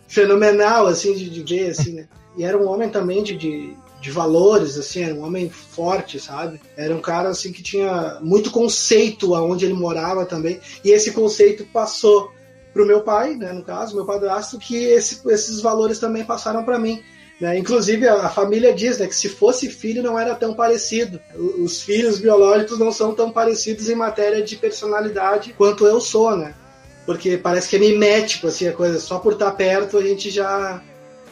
fenomenal, 0.07 0.85
assim, 0.85 1.15
de, 1.15 1.29
de 1.29 1.41
ver, 1.41 1.71
assim, 1.71 1.93
né? 1.93 2.07
E 2.37 2.43
era 2.43 2.57
um 2.57 2.67
homem 2.67 2.89
também 2.89 3.23
de, 3.23 3.35
de, 3.35 3.75
de 3.99 4.11
valores, 4.11 4.77
assim, 4.77 5.03
era 5.03 5.15
um 5.15 5.23
homem 5.23 5.49
forte, 5.49 6.19
sabe? 6.19 6.61
Era 6.77 6.95
um 6.95 7.01
cara, 7.01 7.29
assim, 7.29 7.51
que 7.51 7.63
tinha 7.63 8.19
muito 8.21 8.51
conceito 8.51 9.33
aonde 9.33 9.65
ele 9.65 9.73
morava 9.73 10.25
também, 10.25 10.59
e 10.83 10.91
esse 10.91 11.11
conceito 11.11 11.65
passou 11.73 12.31
pro 12.73 12.85
meu 12.85 13.01
pai, 13.01 13.35
né, 13.35 13.53
no 13.53 13.63
caso, 13.63 13.95
meu 13.95 14.05
padrasto, 14.05 14.57
que 14.57 14.75
esse, 14.75 15.21
esses 15.29 15.61
valores 15.61 15.99
também 15.99 16.25
passaram 16.25 16.63
para 16.63 16.79
mim. 16.79 17.03
Né? 17.39 17.57
Inclusive, 17.57 18.07
a, 18.07 18.25
a, 18.25 18.29
família 18.29 18.73
diz 18.73 18.99
né, 18.99 19.07
que 19.07 19.15
se 19.15 19.29
fosse 19.29 19.69
filho 19.69 20.01
não 20.01 20.17
era 20.17 20.33
tão 20.35 20.53
parecido. 20.53 21.19
Os 21.35 21.81
filhos 21.81 22.19
biológicos 22.19 22.79
não 22.79 22.91
são 22.91 23.13
tão 23.13 23.31
parecidos 23.31 23.89
em 23.89 23.95
matéria 23.95 24.41
de 24.41 24.55
personalidade 24.55 25.53
quanto 25.53 25.85
eu 25.85 25.99
sou, 25.99 26.35
né? 26.35 26.53
Porque 27.05 27.37
parece 27.37 27.67
que 27.67 27.75
é 27.75 27.79
mimético, 27.79 28.47
assim, 28.47 28.67
a 28.67 28.73
coisa. 28.73 28.99
Só 28.99 29.19
por 29.19 29.33
estar 29.33 29.51
perto 29.51 29.97
a 29.97 30.01
gente 30.01 30.29
já... 30.29 30.81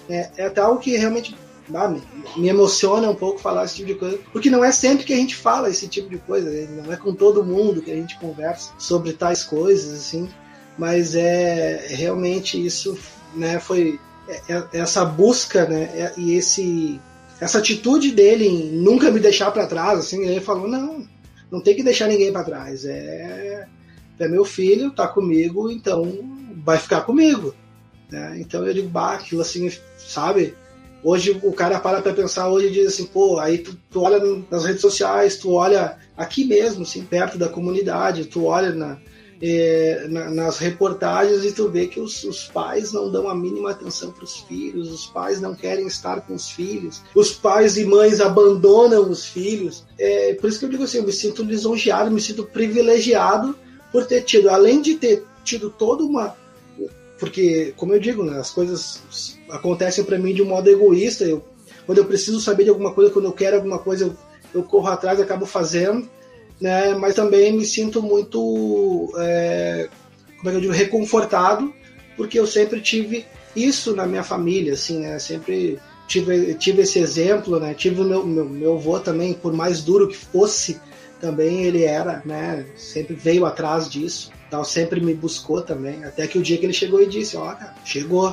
É, 0.09 0.29
é 0.37 0.45
até 0.47 0.59
algo 0.59 0.81
que 0.81 0.97
realmente 0.97 1.35
ah, 1.73 1.87
me, 1.87 2.01
me, 2.35 2.49
emociona 2.49 3.09
um 3.09 3.15
pouco 3.15 3.39
falar 3.39 3.63
esse 3.63 3.75
tipo 3.75 3.87
de 3.87 3.95
coisa, 3.95 4.19
porque 4.33 4.49
não 4.49 4.63
é 4.63 4.71
sempre 4.71 5.05
que 5.05 5.13
a 5.13 5.17
gente 5.17 5.35
fala 5.35 5.69
esse 5.69 5.87
tipo 5.87 6.09
de 6.09 6.17
coisa, 6.17 6.49
né? 6.49 6.67
não 6.83 6.91
é 6.91 6.97
com 6.97 7.13
todo 7.13 7.45
mundo 7.45 7.81
que 7.81 7.91
a 7.91 7.95
gente 7.95 8.19
conversa 8.19 8.73
sobre 8.77 9.13
tais 9.13 9.43
coisas, 9.43 9.97
assim, 9.97 10.29
mas 10.77 11.15
é 11.15 11.87
realmente 11.89 12.63
isso, 12.63 12.97
né, 13.35 13.59
foi 13.59 13.99
é, 14.27 14.53
é, 14.53 14.67
essa 14.79 15.03
busca, 15.05 15.65
né, 15.65 15.83
é, 15.93 16.13
e 16.17 16.33
esse 16.33 16.99
essa 17.39 17.57
atitude 17.57 18.11
dele 18.11 18.45
em 18.45 18.71
nunca 18.71 19.09
me 19.09 19.19
deixar 19.19 19.49
para 19.51 19.65
trás, 19.65 19.99
assim, 19.99 20.25
ele 20.25 20.41
falou 20.41 20.67
não, 20.67 21.07
não 21.49 21.61
tem 21.61 21.75
que 21.75 21.83
deixar 21.83 22.07
ninguém 22.07 22.31
para 22.31 22.43
trás, 22.43 22.85
é 22.85 23.67
é 24.23 24.27
meu 24.27 24.45
filho, 24.45 24.91
tá 24.91 25.07
comigo, 25.07 25.71
então 25.71 26.19
vai 26.63 26.77
ficar 26.77 27.01
comigo, 27.01 27.55
né? 28.09 28.37
Então 28.39 28.65
eu 28.65 28.73
digo, 28.73 28.97
aquilo 28.99 29.41
assim, 29.41 29.71
sabe? 29.97 30.55
Hoje 31.03 31.39
o 31.41 31.51
cara 31.51 31.79
para 31.79 32.01
para 32.01 32.13
pensar 32.13 32.47
hoje 32.49 32.67
e 32.67 32.71
diz 32.71 32.93
assim, 32.93 33.05
pô, 33.05 33.39
aí 33.39 33.57
tu, 33.57 33.75
tu, 33.89 34.01
olha 34.01 34.19
nas 34.49 34.65
redes 34.65 34.81
sociais, 34.81 35.37
tu 35.37 35.53
olha 35.53 35.97
aqui 36.15 36.45
mesmo, 36.45 36.83
assim, 36.83 37.03
perto 37.03 37.37
da 37.39 37.49
comunidade, 37.49 38.25
tu 38.25 38.45
olha 38.45 38.71
na, 38.71 38.99
é, 39.41 40.07
na, 40.09 40.29
nas 40.29 40.57
reportagens 40.57 41.43
e 41.43 41.51
tu 41.51 41.69
vê 41.69 41.87
que 41.87 41.99
os, 41.99 42.23
os 42.23 42.45
pais 42.45 42.93
não 42.93 43.11
dão 43.11 43.27
a 43.29 43.35
mínima 43.35 43.71
atenção 43.71 44.11
para 44.11 44.23
os 44.23 44.37
filhos, 44.41 44.91
os 44.91 45.05
pais 45.05 45.41
não 45.41 45.55
querem 45.55 45.87
estar 45.87 46.21
com 46.21 46.33
os 46.33 46.49
filhos, 46.49 47.01
os 47.15 47.31
pais 47.31 47.77
e 47.77 47.85
mães 47.85 48.19
abandonam 48.21 49.09
os 49.09 49.25
filhos. 49.25 49.85
É, 49.97 50.33
por 50.35 50.49
isso 50.49 50.59
que 50.59 50.65
eu 50.65 50.69
digo 50.69 50.83
assim, 50.83 50.99
eu 50.99 51.05
me 51.05 51.13
sinto 51.13 51.43
lisonjeado, 51.43 52.11
me 52.11 52.21
sinto 52.21 52.43
privilegiado 52.43 53.55
por 53.91 54.05
ter 54.05 54.21
tido, 54.21 54.49
além 54.49 54.81
de 54.81 54.95
ter 54.95 55.25
tido 55.43 55.69
toda 55.69 56.03
uma 56.03 56.35
porque, 57.21 57.71
como 57.77 57.93
eu 57.93 57.99
digo, 57.99 58.23
né, 58.23 58.39
as 58.39 58.49
coisas 58.49 59.37
acontecem 59.47 60.03
para 60.03 60.17
mim 60.17 60.33
de 60.33 60.41
um 60.41 60.47
modo 60.47 60.67
egoísta. 60.67 61.23
Eu, 61.23 61.45
quando 61.85 61.99
eu 61.99 62.05
preciso 62.05 62.41
saber 62.41 62.63
de 62.63 62.71
alguma 62.71 62.95
coisa, 62.95 63.11
quando 63.11 63.25
eu 63.25 63.31
quero 63.31 63.57
alguma 63.57 63.77
coisa, 63.77 64.05
eu, 64.05 64.17
eu 64.55 64.63
corro 64.63 64.87
atrás 64.87 65.19
acabo 65.19 65.45
fazendo. 65.45 66.09
Né, 66.61 66.93
mas 66.93 67.15
também 67.15 67.51
me 67.51 67.65
sinto 67.65 68.03
muito, 68.03 69.11
é, 69.17 69.89
como 70.37 70.49
é 70.49 70.51
que 70.51 70.57
eu 70.57 70.61
digo, 70.61 70.73
reconfortado, 70.73 71.73
porque 72.15 72.39
eu 72.39 72.45
sempre 72.45 72.79
tive 72.79 73.25
isso 73.55 73.95
na 73.95 74.05
minha 74.05 74.23
família, 74.23 74.73
assim, 74.73 74.99
né, 74.99 75.17
sempre 75.17 75.79
tive, 76.07 76.53
tive 76.53 76.83
esse 76.83 76.99
exemplo, 76.99 77.59
né, 77.59 77.73
tive 77.73 78.01
o 78.01 78.03
meu, 78.03 78.23
meu, 78.23 78.45
meu 78.45 78.73
avô 78.75 78.99
também, 78.99 79.33
por 79.33 79.51
mais 79.53 79.81
duro 79.81 80.07
que 80.07 80.15
fosse, 80.15 80.79
também 81.19 81.63
ele 81.63 81.83
era, 81.83 82.21
né, 82.25 82.65
sempre 82.75 83.15
veio 83.15 83.45
atrás 83.45 83.89
disso. 83.89 84.31
Então 84.47 84.65
sempre 84.65 84.99
me 84.99 85.13
buscou 85.13 85.61
também, 85.61 86.03
até 86.03 86.27
que 86.27 86.37
o 86.37 86.41
dia 86.41 86.57
que 86.57 86.65
ele 86.65 86.73
chegou 86.73 87.01
e 87.01 87.07
disse, 87.07 87.37
ó, 87.37 87.53
cara, 87.53 87.73
chegou. 87.85 88.31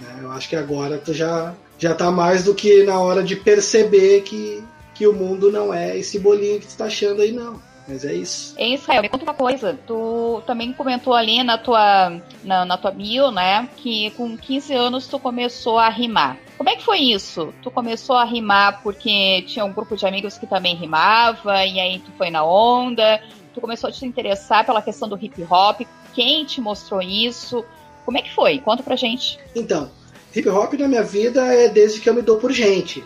Né? 0.00 0.18
Eu 0.22 0.32
acho 0.32 0.48
que 0.48 0.56
agora 0.56 0.98
tu 0.98 1.14
já, 1.14 1.54
já 1.78 1.94
tá 1.94 2.10
mais 2.10 2.42
do 2.42 2.54
que 2.54 2.82
na 2.82 2.98
hora 2.98 3.22
de 3.22 3.36
perceber 3.36 4.22
que, 4.22 4.64
que 4.98 5.06
o 5.06 5.12
mundo 5.12 5.50
não 5.52 5.72
é 5.72 5.96
esse 5.96 6.18
bolinho 6.18 6.58
que 6.58 6.66
tu 6.66 6.76
tá 6.76 6.86
achando 6.86 7.22
aí, 7.22 7.30
não. 7.30 7.62
Mas 7.86 8.04
é 8.04 8.12
isso. 8.12 8.54
Em 8.58 8.74
Israel, 8.74 9.00
me 9.00 9.08
conta 9.08 9.24
uma 9.24 9.32
coisa. 9.32 9.78
Tu 9.86 10.42
também 10.46 10.72
comentou 10.74 11.14
ali 11.14 11.42
na 11.42 11.56
tua, 11.56 12.20
na, 12.44 12.66
na, 12.66 12.76
tua 12.76 12.90
bio, 12.90 13.30
né? 13.30 13.66
Que 13.76 14.10
com 14.10 14.36
15 14.36 14.74
anos 14.74 15.06
tu 15.06 15.18
começou 15.18 15.78
a 15.78 15.88
rimar. 15.88 16.36
Como 16.58 16.68
é 16.68 16.76
que 16.76 16.84
foi 16.84 16.98
isso? 16.98 17.54
Tu 17.62 17.70
começou 17.70 18.16
a 18.16 18.24
rimar 18.24 18.82
porque 18.82 19.42
tinha 19.46 19.64
um 19.64 19.72
grupo 19.72 19.96
de 19.96 20.04
amigos 20.04 20.36
que 20.36 20.46
também 20.46 20.74
rimava, 20.74 21.64
e 21.64 21.80
aí 21.80 21.98
tu 22.00 22.10
foi 22.18 22.28
na 22.28 22.44
onda? 22.44 23.22
tu 23.58 23.60
começou 23.60 23.88
a 23.88 23.92
te 23.92 24.06
interessar 24.06 24.64
pela 24.64 24.80
questão 24.80 25.08
do 25.08 25.18
hip 25.20 25.44
hop? 25.50 25.80
Quem 26.14 26.44
te 26.44 26.60
mostrou 26.60 27.02
isso? 27.02 27.64
Como 28.04 28.16
é 28.16 28.22
que 28.22 28.34
foi? 28.34 28.58
Conta 28.58 28.82
pra 28.82 28.96
gente. 28.96 29.38
Então, 29.54 29.90
hip 30.34 30.48
hop 30.48 30.74
na 30.74 30.88
minha 30.88 31.02
vida 31.02 31.44
é 31.52 31.68
desde 31.68 32.00
que 32.00 32.08
eu 32.08 32.14
me 32.14 32.22
dou 32.22 32.38
por 32.38 32.52
gente. 32.52 33.04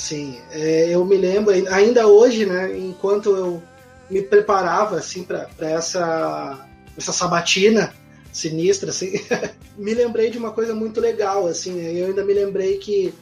Sim, 0.00 0.38
é, 0.50 0.88
eu 0.88 1.04
me 1.04 1.14
lembro, 1.18 1.52
ainda 1.70 2.06
hoje, 2.06 2.46
né, 2.46 2.74
enquanto 2.74 3.36
eu 3.36 3.62
me 4.08 4.22
preparava 4.22 4.96
assim 4.96 5.22
para 5.22 5.46
essa 5.60 6.66
essa 6.96 7.12
sabatina 7.12 7.92
sinistra 8.32 8.88
assim, 8.88 9.12
me 9.76 9.92
lembrei 9.92 10.30
de 10.30 10.38
uma 10.38 10.52
coisa 10.52 10.74
muito 10.74 11.02
legal 11.02 11.46
assim, 11.46 11.72
né? 11.72 11.92
eu 11.92 12.06
ainda 12.06 12.24
me 12.24 12.32
lembrei 12.32 12.78
que 12.78 13.12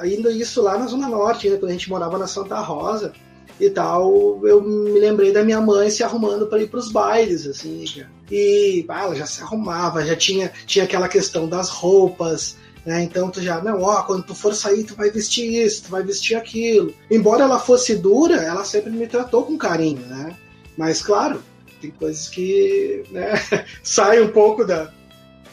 ainda 0.00 0.30
isso 0.32 0.62
lá 0.62 0.78
na 0.78 0.86
zona 0.86 1.06
norte, 1.06 1.50
né, 1.50 1.58
quando 1.58 1.68
a 1.68 1.74
gente 1.74 1.90
morava 1.90 2.16
na 2.16 2.26
Santa 2.26 2.58
Rosa, 2.60 3.12
e 3.60 3.68
tal, 3.68 4.40
eu 4.42 4.62
me 4.62 4.98
lembrei 4.98 5.32
da 5.32 5.44
minha 5.44 5.60
mãe 5.60 5.90
se 5.90 6.02
arrumando 6.02 6.46
para 6.46 6.62
ir 6.62 6.68
para 6.68 6.80
os 6.80 6.90
bailes, 6.90 7.46
assim, 7.46 7.84
e 8.30 8.86
ah, 8.88 9.02
ela 9.02 9.14
já 9.14 9.26
se 9.26 9.42
arrumava, 9.42 10.04
já 10.06 10.16
tinha, 10.16 10.50
tinha 10.64 10.86
aquela 10.86 11.08
questão 11.08 11.46
das 11.46 11.68
roupas, 11.68 12.56
né? 12.84 13.02
Então 13.02 13.30
tu 13.30 13.40
já, 13.40 13.62
não, 13.62 13.82
ó, 13.82 14.02
quando 14.02 14.24
tu 14.24 14.34
for 14.34 14.54
sair, 14.54 14.84
tu 14.84 14.94
vai 14.94 15.10
vestir 15.10 15.64
isso, 15.64 15.84
tu 15.84 15.90
vai 15.90 16.02
vestir 16.02 16.36
aquilo. 16.36 16.94
Embora 17.10 17.44
ela 17.44 17.58
fosse 17.58 17.96
dura, 17.96 18.36
ela 18.36 18.64
sempre 18.64 18.90
me 18.90 19.06
tratou 19.06 19.44
com 19.44 19.56
carinho, 19.56 20.04
né? 20.06 20.36
Mas 20.76 21.02
claro, 21.02 21.42
tem 21.80 21.90
coisas 21.90 22.28
que 22.28 23.04
né, 23.10 23.32
saem 23.82 24.22
um 24.22 24.28
pouco 24.28 24.64
da, 24.64 24.90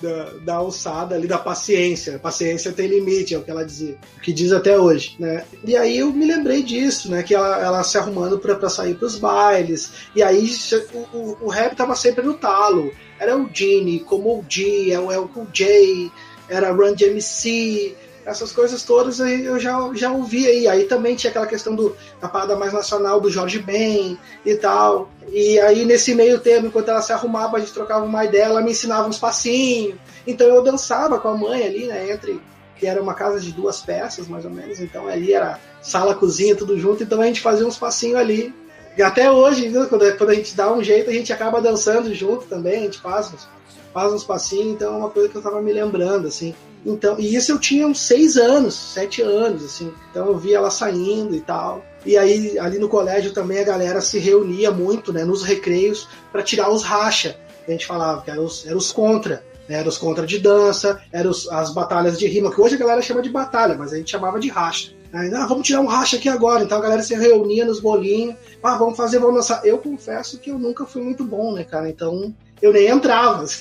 da, 0.02 0.24
da 0.44 0.56
alçada 0.56 1.16
ali 1.16 1.28
da 1.28 1.38
paciência. 1.38 2.16
A 2.16 2.20
paciência 2.20 2.72
tem 2.72 2.88
limite, 2.88 3.34
é 3.34 3.38
o 3.38 3.44
que 3.44 3.52
ela 3.52 3.66
dizia, 3.66 3.98
o 4.18 4.22
que 4.22 4.32
diz 4.32 4.52
até 4.52 4.78
hoje, 4.78 5.16
né? 5.20 5.44
E 5.64 5.76
aí 5.76 5.98
eu 5.98 6.12
me 6.12 6.26
lembrei 6.26 6.64
disso, 6.64 7.12
né? 7.12 7.24
Que 7.24 7.36
ela, 7.36 7.60
ela 7.62 7.84
se 7.84 7.98
arrumando 7.98 8.40
para 8.40 8.70
sair 8.70 8.96
para 8.96 9.08
os 9.08 9.18
bailes, 9.18 9.92
e 10.16 10.24
aí 10.24 10.50
o, 10.94 11.18
o, 11.18 11.38
o, 11.42 11.50
rap 11.50 11.76
tava 11.76 11.96
sempre 11.96 12.24
no 12.26 12.34
talo. 12.34 12.92
Era 13.20 13.38
o 13.38 13.50
Gene, 13.54 14.00
como 14.00 14.30
o 14.30 14.46
G, 14.48 14.92
é 14.92 15.00
o 15.00 15.12
El 15.12 15.28
Cool 15.28 15.48
J, 15.52 16.10
era 16.50 16.72
Run 16.72 16.94
DMC, 16.94 17.96
essas 18.26 18.52
coisas 18.52 18.84
todas 18.84 19.20
eu 19.20 19.60
já, 19.60 19.78
já 19.94 20.12
ouvi 20.12 20.46
aí. 20.48 20.68
Aí 20.68 20.84
também 20.86 21.16
tinha 21.16 21.30
aquela 21.30 21.48
questão 21.48 21.76
do, 21.76 21.96
da 22.22 22.28
parada 22.28 22.56
mais 22.56 22.74
nacional 22.74 23.20
do 23.20 23.30
Jorge 23.30 23.60
Ben 23.60 24.18
e 24.46 24.56
tal. 24.56 25.10
E 25.32 25.60
aí 25.60 25.86
nesse 25.86 26.14
meio 26.14 26.40
tempo, 26.40 26.68
enquanto 26.68 26.90
ela 26.90 27.02
se 27.02 27.12
arrumava, 27.12 27.58
a 27.58 27.60
gente 27.60 27.74
trocava 27.74 28.06
uma 28.06 28.26
ideia, 28.26 28.44
ela 28.44 28.62
me 28.62 28.72
ensinava 28.72 29.08
uns 29.08 29.18
passinhos. 29.18 29.96
Então 30.28 30.48
eu 30.48 30.62
dançava 30.62 31.20
com 31.20 31.28
a 31.28 31.38
mãe 31.38 31.64
ali, 31.64 31.86
né? 31.88 32.12
Entre. 32.12 32.40
Que 32.76 32.88
era 32.88 33.02
uma 33.02 33.14
casa 33.14 33.42
de 33.42 33.52
duas 33.52 33.82
peças, 33.82 34.28
mais 34.28 34.46
ou 34.46 34.52
menos. 34.52 34.80
Então 34.80 35.08
ali 35.08 35.34
era 35.34 35.60
sala, 35.82 36.16
cozinha, 36.16 36.56
tudo 36.56 36.80
junto. 36.80 37.04
Então 37.04 37.22
a 37.22 37.26
gente 37.26 37.42
fazia 37.42 37.68
uns 37.68 37.78
passinhos 37.78 38.20
ali. 38.20 38.54
E 38.98 39.02
até 39.02 39.32
hoje, 39.32 39.72
quando, 39.90 40.18
quando 40.18 40.30
a 40.30 40.36
gente 40.36 40.56
dá 40.56 40.72
um 40.72 40.84
jeito, 40.84 41.10
a 41.10 41.14
gente 41.14 41.32
acaba 41.32 41.62
dançando 41.62 42.14
junto 42.14 42.46
também, 42.46 42.80
a 42.80 42.84
gente 42.84 43.00
faz 43.00 43.34
uns, 43.34 43.48
faz 43.94 44.14
uns 44.14 44.24
passinhos, 44.24 44.74
então 44.74 44.94
é 44.94 44.98
uma 44.98 45.10
coisa 45.10 45.30
que 45.30 45.36
eu 45.36 45.42
tava 45.42 45.62
me 45.62 45.74
lembrando, 45.74 46.28
assim. 46.28 46.54
Então, 46.86 47.20
e 47.20 47.36
isso 47.36 47.52
eu 47.52 47.60
tinha 47.60 47.86
uns 47.86 48.00
seis 48.00 48.38
anos, 48.38 48.74
sete 48.74 49.22
anos, 49.22 49.64
assim. 49.64 49.92
Então 50.12 50.28
eu 50.28 50.38
via 50.38 50.58
ela 50.58 50.72
saindo 50.72 51.36
e 51.36 51.42
tal. 51.42 51.84
E 52.06 52.18
aí, 52.18 52.58
ali 52.58 52.80
no 52.80 52.88
colégio 52.88 53.34
também 53.34 53.60
a 53.60 53.64
galera 53.64 54.00
se 54.00 54.18
reunia 54.18 54.72
muito, 54.72 55.12
né, 55.12 55.26
nos 55.26 55.44
recreios, 55.44 56.08
para 56.32 56.42
tirar 56.42 56.70
os 56.70 56.84
racha. 56.84 57.38
A 57.68 57.72
gente 57.72 57.86
falava 57.86 58.22
que 58.22 58.32
eram 58.32 58.46
os, 58.46 58.66
eram 58.66 58.78
os 58.78 58.92
contra. 58.92 59.44
Né, 59.68 59.76
eram 59.76 59.90
os 59.90 59.98
contra 59.98 60.26
de 60.26 60.40
dança, 60.40 61.02
eram 61.12 61.32
as 61.32 61.74
batalhas 61.74 62.18
de 62.18 62.28
rima, 62.28 62.54
que 62.54 62.62
hoje 62.62 62.76
a 62.76 62.80
galera 62.80 63.02
chama 63.02 63.22
de 63.22 63.30
batalha, 63.30 63.76
mas 63.78 63.94
a 63.94 63.98
gente 63.98 64.10
chamava 64.10 64.40
de 64.40 64.48
racha. 64.48 64.92
Aí, 65.12 65.34
ah, 65.34 65.48
vamos 65.48 65.66
tirar 65.66 65.82
um 65.82 65.88
racha 65.88 66.18
aqui 66.18 66.30
agora. 66.30 66.64
Então 66.64 66.78
a 66.78 66.82
galera 66.82 67.02
se 67.02 67.16
reunia 67.16 67.66
nos 67.66 67.80
bolinhos. 67.80 68.36
Ah, 68.62 68.78
vamos 68.78 68.96
fazer, 68.96 69.18
vamos 69.18 69.36
dançar. 69.36 69.66
Eu 69.66 69.80
confesso 69.80 70.38
que 70.38 70.52
eu 70.52 70.60
nunca 70.60 70.86
fui 70.86 71.02
muito 71.02 71.24
bom, 71.24 71.54
né, 71.54 71.64
cara? 71.64 71.90
Então 71.90 72.34
eu 72.62 72.74
nem 72.74 72.88
entrava. 72.88 73.46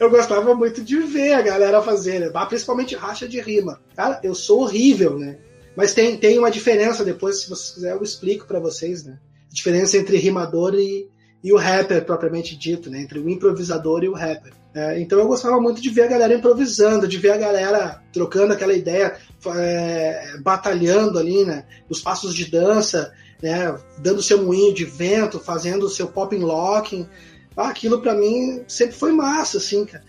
Eu 0.00 0.10
gostava 0.10 0.54
muito 0.54 0.80
de 0.80 0.96
ver 1.00 1.32
a 1.32 1.42
galera 1.42 1.82
fazer, 1.82 2.20
né? 2.20 2.46
principalmente 2.48 2.94
racha 2.94 3.28
de 3.28 3.40
rima. 3.40 3.80
Cara, 3.96 4.20
eu 4.22 4.32
sou 4.32 4.60
horrível, 4.60 5.18
né? 5.18 5.38
Mas 5.74 5.92
tem, 5.92 6.16
tem 6.16 6.38
uma 6.38 6.52
diferença, 6.52 7.04
depois, 7.04 7.40
se 7.40 7.48
vocês 7.48 7.74
quiserem, 7.74 7.96
eu 7.96 8.02
explico 8.02 8.46
para 8.46 8.60
vocês, 8.60 9.04
né? 9.04 9.18
A 9.50 9.52
diferença 9.52 9.96
entre 9.96 10.16
rimador 10.16 10.76
e, 10.76 11.08
e 11.42 11.52
o 11.52 11.56
rapper, 11.56 12.04
propriamente 12.04 12.56
dito, 12.56 12.88
né? 12.90 13.00
Entre 13.00 13.18
o 13.18 13.28
improvisador 13.28 14.04
e 14.04 14.08
o 14.08 14.14
rapper. 14.14 14.52
É, 14.74 15.00
então 15.00 15.18
eu 15.18 15.26
gostava 15.26 15.60
muito 15.60 15.80
de 15.80 15.90
ver 15.90 16.02
a 16.02 16.08
galera 16.08 16.34
improvisando, 16.34 17.08
de 17.08 17.18
ver 17.18 17.32
a 17.32 17.36
galera 17.38 18.02
trocando 18.12 18.52
aquela 18.52 18.74
ideia, 18.74 19.16
é, 19.56 20.36
batalhando 20.42 21.18
ali, 21.18 21.44
né? 21.44 21.64
Os 21.88 22.00
passos 22.00 22.34
de 22.34 22.50
dança, 22.50 23.12
né? 23.42 23.76
Dando 23.98 24.22
seu 24.22 24.44
moinho 24.44 24.74
de 24.74 24.84
vento, 24.84 25.40
fazendo 25.40 25.86
o 25.86 25.90
seu 25.90 26.08
popping 26.08 26.40
locking. 26.40 27.08
Ah, 27.58 27.70
aquilo 27.70 28.00
para 28.00 28.14
mim 28.14 28.62
sempre 28.68 28.94
foi 28.94 29.10
massa, 29.10 29.58
assim, 29.58 29.84
cara. 29.84 30.04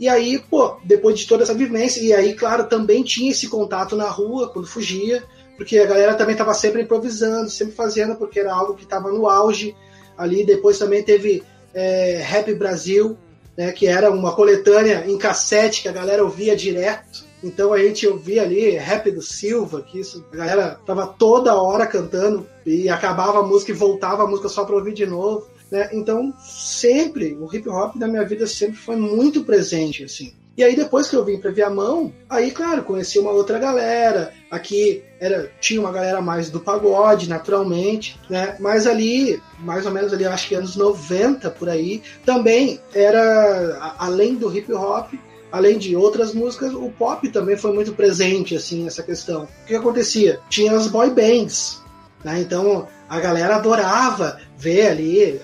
E 0.00 0.08
aí, 0.08 0.38
pô, 0.38 0.76
depois 0.82 1.18
de 1.18 1.26
toda 1.26 1.42
essa 1.42 1.54
vivência, 1.54 2.00
e 2.00 2.12
aí, 2.12 2.34
claro, 2.34 2.64
também 2.64 3.02
tinha 3.02 3.30
esse 3.30 3.46
contato 3.46 3.94
na 3.94 4.08
rua 4.08 4.48
quando 4.48 4.66
fugia, 4.66 5.22
porque 5.56 5.78
a 5.78 5.86
galera 5.86 6.14
também 6.14 6.32
estava 6.32 6.54
sempre 6.54 6.82
improvisando, 6.82 7.50
sempre 7.50 7.74
fazendo, 7.74 8.16
porque 8.16 8.40
era 8.40 8.52
algo 8.52 8.74
que 8.74 8.84
estava 8.84 9.12
no 9.12 9.28
auge 9.28 9.76
ali. 10.16 10.44
Depois 10.44 10.78
também 10.78 11.02
teve 11.02 11.44
é, 11.74 12.22
Rap 12.24 12.52
Brasil, 12.54 13.16
né, 13.56 13.70
que 13.70 13.86
era 13.86 14.10
uma 14.10 14.34
coletânea 14.34 15.04
em 15.06 15.16
cassete 15.16 15.82
que 15.82 15.88
a 15.88 15.92
galera 15.92 16.24
ouvia 16.24 16.56
direto. 16.56 17.24
Então 17.42 17.72
a 17.72 17.78
gente 17.78 18.06
ouvia 18.06 18.42
ali 18.42 18.70
Rap 18.70 19.10
do 19.10 19.20
Silva, 19.20 19.82
que 19.82 20.00
isso, 20.00 20.24
a 20.32 20.36
galera 20.36 20.80
tava 20.86 21.06
toda 21.06 21.54
hora 21.60 21.86
cantando 21.86 22.46
e 22.64 22.88
acabava 22.88 23.40
a 23.40 23.42
música 23.42 23.70
e 23.70 23.74
voltava 23.74 24.24
a 24.24 24.26
música 24.26 24.48
só 24.48 24.64
para 24.64 24.74
ouvir 24.74 24.94
de 24.94 25.04
novo. 25.04 25.46
Né? 25.70 25.90
Então 25.92 26.32
sempre, 26.38 27.36
o 27.40 27.48
hip 27.54 27.68
hop 27.68 27.96
na 27.96 28.08
minha 28.08 28.24
vida 28.24 28.46
sempre 28.46 28.76
foi 28.76 28.96
muito 28.96 29.44
presente, 29.44 30.04
assim. 30.04 30.34
E 30.56 30.62
aí 30.62 30.76
depois 30.76 31.08
que 31.08 31.16
eu 31.16 31.24
vim 31.24 31.38
para 31.38 31.50
Viamão, 31.50 32.12
aí 32.30 32.52
claro, 32.52 32.84
conheci 32.84 33.18
uma 33.18 33.32
outra 33.32 33.58
galera. 33.58 34.32
Aqui 34.50 35.02
era 35.18 35.50
tinha 35.60 35.80
uma 35.80 35.90
galera 35.90 36.20
mais 36.20 36.48
do 36.48 36.60
pagode, 36.60 37.28
naturalmente, 37.28 38.20
né? 38.30 38.56
Mas 38.60 38.86
ali, 38.86 39.42
mais 39.58 39.84
ou 39.84 39.90
menos 39.90 40.12
ali, 40.12 40.24
acho 40.24 40.48
que 40.48 40.54
anos 40.54 40.76
90 40.76 41.50
por 41.50 41.68
aí, 41.68 42.02
também 42.24 42.78
era 42.94 43.94
além 43.98 44.36
do 44.36 44.56
hip 44.56 44.72
hop, 44.72 45.14
além 45.50 45.76
de 45.76 45.96
outras 45.96 46.32
músicas, 46.32 46.72
o 46.72 46.88
pop 46.90 47.28
também 47.30 47.56
foi 47.56 47.72
muito 47.72 47.92
presente 47.92 48.54
assim 48.54 48.86
essa 48.86 49.02
questão. 49.02 49.44
O 49.44 49.66
que 49.66 49.74
acontecia? 49.74 50.40
Tinha 50.48 50.76
as 50.76 50.86
boy 50.86 51.10
bands, 51.10 51.80
né? 52.24 52.40
Então 52.40 52.88
a 53.08 53.20
galera 53.20 53.56
adorava 53.56 54.40
ver 54.56 54.88
ali 54.88 55.40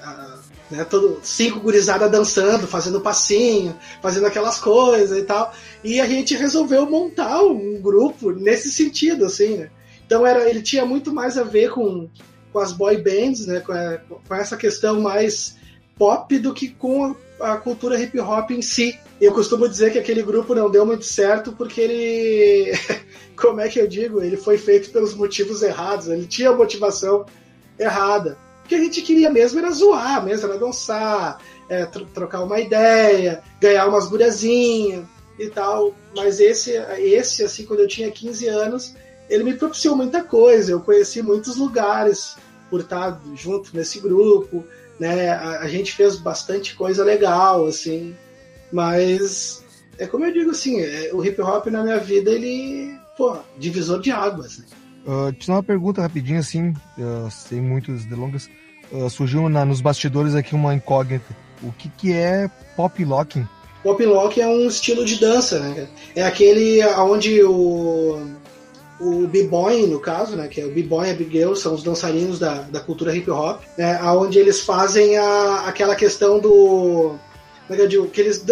né? 0.71 0.85
Todo, 0.85 1.19
cinco 1.23 1.61
gurizada 1.61 2.09
dançando, 2.09 2.67
fazendo 2.67 3.01
passinho, 3.01 3.77
fazendo 4.01 4.27
aquelas 4.27 4.59
coisas 4.59 5.19
e 5.19 5.23
tal. 5.23 5.53
E 5.83 6.01
a 6.01 6.07
gente 6.07 6.37
resolveu 6.37 6.89
montar 6.89 7.43
um 7.43 7.81
grupo 7.81 8.31
nesse 8.31 8.71
sentido, 8.71 9.25
assim, 9.25 9.57
né? 9.57 9.71
Então 10.07 10.27
era, 10.27 10.49
ele 10.49 10.63
tinha 10.63 10.87
muito 10.87 11.13
mais 11.13 11.37
a 11.37 11.43
ver 11.43 11.71
com, 11.71 12.09
com 12.53 12.59
as 12.59 12.73
boy 12.73 12.97
bands, 13.03 13.47
né? 13.47 13.61
Com, 13.61 13.73
a, 13.73 13.99
com 14.27 14.35
essa 14.35 14.57
questão 14.57 15.01
mais 15.01 15.57
pop 15.99 16.39
do 16.39 16.55
que 16.55 16.69
com 16.69 17.17
a, 17.41 17.55
a 17.55 17.57
cultura 17.57 18.01
hip 18.01 18.19
hop 18.21 18.51
em 18.53 18.63
si. 18.63 18.99
Eu 19.21 19.33
costumo 19.33 19.69
dizer 19.69 19.93
que 19.93 19.99
aquele 19.99 20.23
grupo 20.23 20.55
não 20.55 20.71
deu 20.71 20.87
muito 20.87 21.05
certo 21.05 21.53
porque 21.53 21.81
ele, 21.81 22.73
como 23.37 23.61
é 23.61 23.69
que 23.69 23.79
eu 23.79 23.87
digo, 23.87 24.23
ele 24.23 24.37
foi 24.37 24.57
feito 24.57 24.91
pelos 24.91 25.15
motivos 25.15 25.63
errados. 25.63 26.09
Ele 26.09 26.27
tinha 26.27 26.53
motivação 26.53 27.27
errada 27.79 28.39
que 28.71 28.77
a 28.77 28.79
gente 28.79 29.03
queria 29.03 29.29
mesmo 29.29 29.59
era 29.59 29.73
zoar, 29.73 30.25
mesmo 30.25 30.49
era 30.49 30.57
dançar, 30.57 31.43
é, 31.69 31.85
tr 31.87 32.05
trocar 32.15 32.45
uma 32.45 32.61
ideia, 32.61 33.43
ganhar 33.61 33.89
umas 33.89 34.07
guriazinhas 34.07 35.05
e 35.37 35.49
tal. 35.49 35.93
Mas 36.15 36.39
esse, 36.39 36.71
esse, 36.99 37.43
assim, 37.43 37.67
quando 37.67 37.81
eu 37.81 37.89
tinha 37.89 38.13
15 38.13 38.47
anos, 38.47 38.95
ele 39.29 39.43
me 39.43 39.55
propiciou 39.55 39.97
muita 39.97 40.23
coisa. 40.23 40.71
Eu 40.71 40.81
conheci 40.81 41.21
muitos 41.21 41.57
lugares 41.57 42.37
por 42.71 42.83
estar 42.83 43.21
junto 43.35 43.77
nesse 43.77 43.99
grupo, 43.99 44.65
né? 45.01 45.31
A, 45.31 45.63
a 45.63 45.69
gente 45.69 45.93
fez 45.93 46.15
bastante 46.15 46.77
coisa 46.77 47.03
legal, 47.03 47.67
assim. 47.67 48.15
Mas 48.73 49.65
é 49.99 50.07
como 50.07 50.25
eu 50.25 50.33
digo 50.33 50.51
assim, 50.51 50.81
é, 50.81 51.11
o 51.13 51.25
hip 51.25 51.41
hop 51.41 51.67
na 51.67 51.83
minha 51.83 51.99
vida 51.99 52.31
ele, 52.31 52.99
pô, 53.17 53.37
divisor 53.59 54.01
de 54.01 54.11
águas. 54.11 54.59
Né? 54.59 54.65
Uh, 55.07 55.33
tinha 55.33 55.57
uma 55.57 55.63
pergunta 55.63 56.03
rapidinho 56.03 56.41
assim, 56.41 56.71
uh, 56.71 57.31
sem 57.31 57.61
muitos 57.61 58.05
delongas. 58.05 58.49
Uh, 58.91 59.09
surgiu 59.09 59.49
na, 59.49 59.65
nos 59.65 59.81
bastidores 59.81 60.35
aqui 60.35 60.55
uma 60.55 60.75
incógnita. 60.75 61.37
O 61.63 61.73
que, 61.73 61.89
que 61.91 62.13
é 62.13 62.51
pop 62.77 63.05
locking? 63.05 63.47
Pop 63.83 64.05
locking 64.05 64.41
é 64.41 64.47
um 64.47 64.67
estilo 64.67 65.05
de 65.05 65.17
dança, 65.21 65.59
né? 65.61 65.89
É 66.15 66.23
aquele 66.23 66.85
onde 66.97 67.43
o 67.43 68.19
o 69.01 69.27
b-boy, 69.27 69.87
no 69.87 69.99
caso, 69.99 70.37
né, 70.37 70.47
que 70.47 70.61
é 70.61 70.67
o 70.67 70.71
b-boy 70.71 71.09
e 71.09 71.11
a 71.11 71.15
big 71.15 71.33
girl, 71.33 71.55
são 71.55 71.75
os 71.75 71.83
dançarinos 71.83 72.39
da, 72.39 72.63
da 72.63 72.81
cultura 72.81 73.17
hip 73.17 73.31
hop, 73.31 73.63
né, 73.79 73.99
onde 74.03 74.39
eles 74.39 74.61
fazem 74.61 75.17
a, 75.17 75.65
aquela 75.67 75.97
questão 75.97 76.39
do 76.39 77.15
como 77.71 77.75
é 77.75 77.77
que 77.77 77.83
eu 77.83 77.89
digo, 77.89 78.09
que 78.09 78.21
eles 78.21 78.45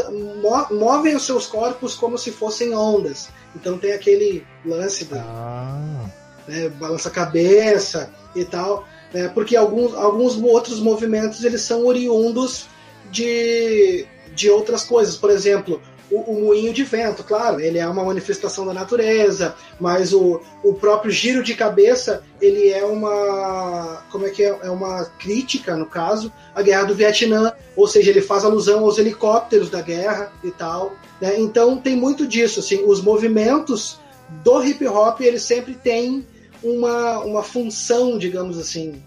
movem 0.71 1.17
os 1.17 1.27
seus 1.27 1.45
corpos 1.45 1.97
como 1.97 2.17
se 2.17 2.31
fossem 2.31 2.73
ondas. 2.73 3.29
Então 3.57 3.77
tem 3.77 3.91
aquele 3.91 4.47
lance 4.65 5.07
da 5.07 5.21
ah 5.21 6.09
né, 6.47 6.69
balança 6.69 7.09
a 7.09 7.13
cabeça 7.13 8.11
e 8.33 8.45
tal, 8.45 8.87
né, 9.13 9.27
porque 9.35 9.57
alguns, 9.57 9.93
alguns 9.97 10.37
outros 10.37 10.79
movimentos 10.79 11.43
eles 11.43 11.63
são 11.63 11.85
oriundos 11.85 12.67
de, 13.11 14.07
de 14.37 14.49
outras 14.51 14.85
coisas. 14.85 15.17
Por 15.17 15.31
exemplo, 15.31 15.83
o, 16.11 16.33
o, 16.33 16.41
moinho 16.41 16.73
de 16.73 16.85
vento, 16.85 17.23
claro, 17.23 17.61
ele 17.61 17.79
é 17.79 17.87
uma 17.87 18.05
manifestação 18.05 18.65
da 18.65 18.73
natureza, 18.73 19.55
mas 19.79 20.13
o, 20.13 20.41
o 20.63 20.75
próprio 20.75 21.11
giro 21.11 21.43
de 21.43 21.55
cabeça, 21.55 22.23
ele 22.41 22.71
é 22.71 22.85
uma, 22.85 24.03
como 24.11 24.27
é 24.27 24.31
que 24.31 24.43
é, 24.43 24.59
é 24.63 24.71
uma 24.71 25.05
crítica, 25.19 25.77
no 25.77 25.87
caso, 25.87 26.33
à 26.55 26.63
guerra 26.63 26.85
do 26.85 26.95
Vietnã, 26.95 27.53
ou 27.77 27.87
seja, 27.87 28.11
ele 28.11 28.23
faz 28.23 28.45
alusão 28.45 28.85
aos 28.85 28.99
helicópteros 28.99 29.69
da 29.69 29.83
guerra 29.83 30.33
e 30.43 30.51
tal, 30.51 30.95
né? 31.21 31.39
Então 31.39 31.77
tem 31.79 31.97
muito 31.97 32.27
disso, 32.27 32.61
assim, 32.61 32.85
os 32.85 33.03
movimentos 33.03 33.99
do 34.43 34.63
hip 34.63 34.87
hop, 34.87 35.21
eles 35.21 35.43
sempre 35.43 35.75
têm 35.75 36.27
uma, 36.63 37.19
uma 37.21 37.43
função, 37.43 38.19
digamos 38.19 38.59
assim. 38.59 39.03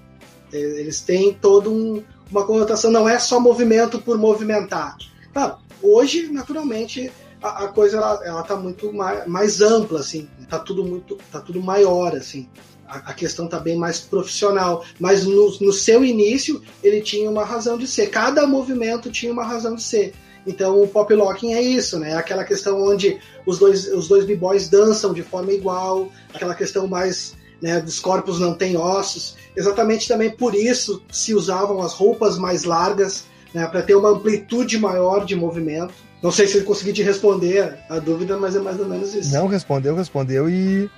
É, 0.53 0.57
eles 0.57 1.01
têm 1.01 1.33
toda 1.33 1.69
um, 1.69 2.03
uma 2.29 2.45
conotação, 2.45 2.91
não 2.91 3.07
é 3.07 3.17
só 3.19 3.39
movimento 3.39 3.99
por 3.99 4.17
movimentar. 4.17 4.97
Tá, 5.33 5.57
hoje, 5.81 6.31
naturalmente, 6.31 7.11
a, 7.41 7.65
a 7.65 7.67
coisa 7.69 7.97
ela, 7.97 8.21
ela 8.23 8.43
tá 8.43 8.55
muito 8.55 8.93
mais, 8.93 9.27
mais, 9.27 9.61
ampla, 9.61 9.99
assim, 9.99 10.27
tá 10.49 10.59
tudo 10.59 10.83
muito, 10.83 11.17
tá 11.31 11.39
tudo 11.39 11.61
maior, 11.61 12.15
assim. 12.15 12.47
A, 12.87 12.97
a 12.97 13.13
questão 13.13 13.47
tá 13.47 13.59
bem 13.59 13.77
mais 13.77 13.99
profissional, 13.99 14.85
mas 14.99 15.25
no, 15.25 15.57
no 15.59 15.73
seu 15.73 16.05
início 16.05 16.61
ele 16.83 17.01
tinha 17.01 17.29
uma 17.29 17.43
razão 17.43 17.77
de 17.77 17.87
ser. 17.87 18.07
Cada 18.07 18.45
movimento 18.45 19.11
tinha 19.11 19.31
uma 19.31 19.43
razão 19.43 19.75
de 19.75 19.83
ser. 19.83 20.13
Então 20.45 20.81
o 20.81 20.87
pop 20.87 21.13
locking 21.13 21.53
é 21.53 21.61
isso, 21.61 21.99
né? 21.99 22.15
Aquela 22.15 22.43
questão 22.43 22.81
onde 22.81 23.19
os 23.45 23.59
dois, 23.59 23.87
os 23.87 24.07
dois 24.07 24.25
b-boys 24.25 24.69
dançam 24.69 25.13
de 25.13 25.21
forma 25.21 25.51
igual, 25.51 26.09
aquela 26.33 26.55
questão 26.55 26.87
mais 26.87 27.35
né, 27.61 27.79
dos 27.79 27.99
corpos 27.99 28.39
não 28.39 28.53
têm 28.53 28.75
ossos. 28.75 29.35
Exatamente 29.55 30.07
também 30.07 30.31
por 30.31 30.55
isso 30.55 31.01
se 31.11 31.33
usavam 31.33 31.81
as 31.81 31.93
roupas 31.93 32.37
mais 32.37 32.63
largas, 32.63 33.25
né, 33.53 33.65
para 33.67 33.81
ter 33.81 33.95
uma 33.95 34.09
amplitude 34.09 34.77
maior 34.79 35.25
de 35.25 35.35
movimento. 35.35 35.93
Não 36.21 36.31
sei 36.31 36.47
se 36.47 36.57
eu 36.57 36.63
consegui 36.63 36.93
te 36.93 37.01
responder 37.01 37.77
a 37.89 37.99
dúvida, 37.99 38.37
mas 38.37 38.55
é 38.55 38.59
mais 38.59 38.79
ou 38.79 38.87
menos 38.87 39.13
isso. 39.13 39.33
Não, 39.33 39.47
respondeu, 39.47 39.95
respondeu 39.95 40.49
e, 40.49 40.89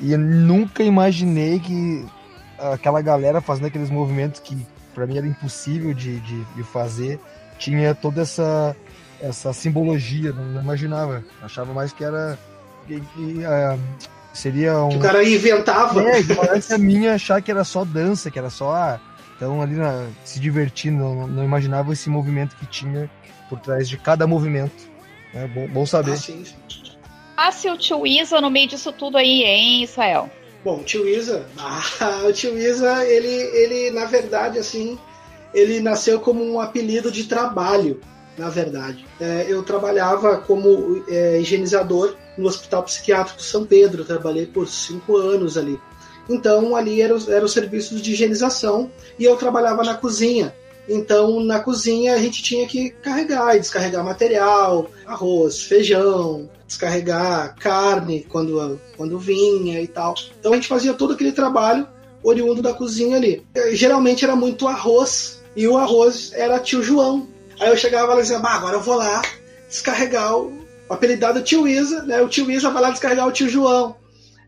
e 0.00 0.16
nunca 0.16 0.82
imaginei 0.82 1.60
que 1.60 2.04
aquela 2.58 3.00
galera 3.00 3.40
fazendo 3.40 3.66
aqueles 3.66 3.90
movimentos 3.90 4.40
que 4.40 4.56
para 4.94 5.06
mim 5.06 5.16
era 5.16 5.26
impossível 5.26 5.94
de, 5.94 6.20
de, 6.20 6.44
de, 6.44 6.62
fazer, 6.64 7.18
tinha 7.58 7.94
toda 7.94 8.22
essa, 8.22 8.76
essa 9.20 9.52
simbologia, 9.52 10.32
não, 10.32 10.44
não 10.44 10.62
imaginava. 10.62 11.24
Achava 11.40 11.72
mais 11.72 11.92
que 11.92 12.04
era. 12.04 12.38
Que, 12.86 13.00
que, 13.00 13.38
uh, 13.38 13.78
Seria 14.32 14.78
um. 14.78 14.88
Que 14.88 14.96
o 14.96 15.00
cara 15.00 15.22
inventava. 15.22 16.02
É, 16.02 16.20
ignorância 16.20 16.78
minha 16.78 17.14
achar 17.14 17.42
que 17.42 17.50
era 17.50 17.64
só 17.64 17.84
dança, 17.84 18.30
que 18.30 18.38
era 18.38 18.48
só. 18.48 18.72
Ah, 18.74 19.00
então 19.42 19.60
ali 19.60 19.74
na, 19.74 20.08
se 20.24 20.38
divertindo, 20.38 20.98
não, 20.98 21.26
não, 21.26 21.44
imaginava 21.44 21.92
esse 21.92 22.08
movimento 22.08 22.54
que 22.54 22.64
tinha 22.64 23.10
por 23.48 23.58
trás 23.58 23.88
de 23.88 23.96
cada 23.96 24.24
movimento. 24.24 24.88
É 25.34 25.48
bom, 25.48 25.66
bom 25.66 25.84
saber. 25.84 26.12
Ah, 26.12 26.16
sim. 26.16 26.44
Ah, 27.36 27.50
se 27.50 27.68
o 27.68 27.76
tio 27.76 28.06
Isa 28.06 28.40
no 28.40 28.48
meio 28.48 28.68
disso 28.68 28.92
tudo 28.92 29.18
aí, 29.18 29.42
hein, 29.42 29.82
Israel? 29.82 30.30
Bom, 30.62 30.78
o 30.78 30.84
tio 30.84 31.08
Isa, 31.08 31.44
ah, 31.58 32.22
o 32.24 32.32
tio 32.32 32.56
Isa, 32.56 33.04
ele, 33.04 33.26
ele, 33.26 33.90
na 33.90 34.04
verdade, 34.04 34.60
assim, 34.60 34.96
ele 35.52 35.80
nasceu 35.80 36.20
como 36.20 36.44
um 36.44 36.60
apelido 36.60 37.10
de 37.10 37.24
trabalho, 37.24 38.00
na 38.38 38.48
verdade. 38.48 39.04
É, 39.20 39.46
eu 39.48 39.64
trabalhava 39.64 40.36
como 40.36 41.04
é, 41.08 41.40
higienizador 41.40 42.14
no 42.38 42.46
Hospital 42.46 42.84
Psiquiátrico 42.84 43.42
São 43.42 43.66
Pedro, 43.66 44.04
trabalhei 44.04 44.46
por 44.46 44.68
cinco 44.68 45.16
anos 45.16 45.58
ali. 45.58 45.80
Então 46.28 46.74
ali 46.76 47.00
eram 47.00 47.18
era 47.28 47.44
os 47.44 47.52
serviços 47.52 48.00
de 48.00 48.12
higienização 48.12 48.90
e 49.18 49.24
eu 49.24 49.36
trabalhava 49.36 49.82
na 49.82 49.94
cozinha. 49.94 50.54
Então, 50.88 51.38
na 51.40 51.60
cozinha, 51.60 52.14
a 52.14 52.18
gente 52.18 52.42
tinha 52.42 52.66
que 52.66 52.90
carregar 52.90 53.54
e 53.54 53.60
descarregar 53.60 54.04
material, 54.04 54.90
arroz, 55.06 55.62
feijão, 55.62 56.50
descarregar 56.66 57.54
carne 57.56 58.26
quando, 58.28 58.80
quando 58.96 59.16
vinha 59.16 59.80
e 59.80 59.86
tal. 59.86 60.12
Então, 60.40 60.52
a 60.52 60.56
gente 60.56 60.66
fazia 60.66 60.92
todo 60.92 61.12
aquele 61.12 61.30
trabalho 61.30 61.86
oriundo 62.20 62.60
da 62.60 62.74
cozinha 62.74 63.16
ali. 63.16 63.46
Geralmente 63.70 64.24
era 64.24 64.34
muito 64.34 64.66
arroz, 64.66 65.40
e 65.54 65.68
o 65.68 65.76
arroz 65.76 66.32
era 66.34 66.58
tio 66.58 66.82
João. 66.82 67.28
Aí 67.60 67.68
eu 67.68 67.76
chegava 67.76 68.14
lá 68.14 68.20
e 68.20 68.22
dizia, 68.22 68.38
bah, 68.38 68.54
agora 68.54 68.76
eu 68.76 68.82
vou 68.82 68.96
lá 68.96 69.22
descarregar 69.68 70.36
o 70.36 70.52
apelidado 70.88 71.42
tio 71.42 71.68
Isa, 71.68 72.02
né? 72.02 72.20
O 72.22 72.28
tio 72.28 72.50
Isa 72.50 72.70
vai 72.70 72.82
lá 72.82 72.90
descarregar 72.90 73.28
o 73.28 73.32
tio 73.32 73.48
João 73.48 73.94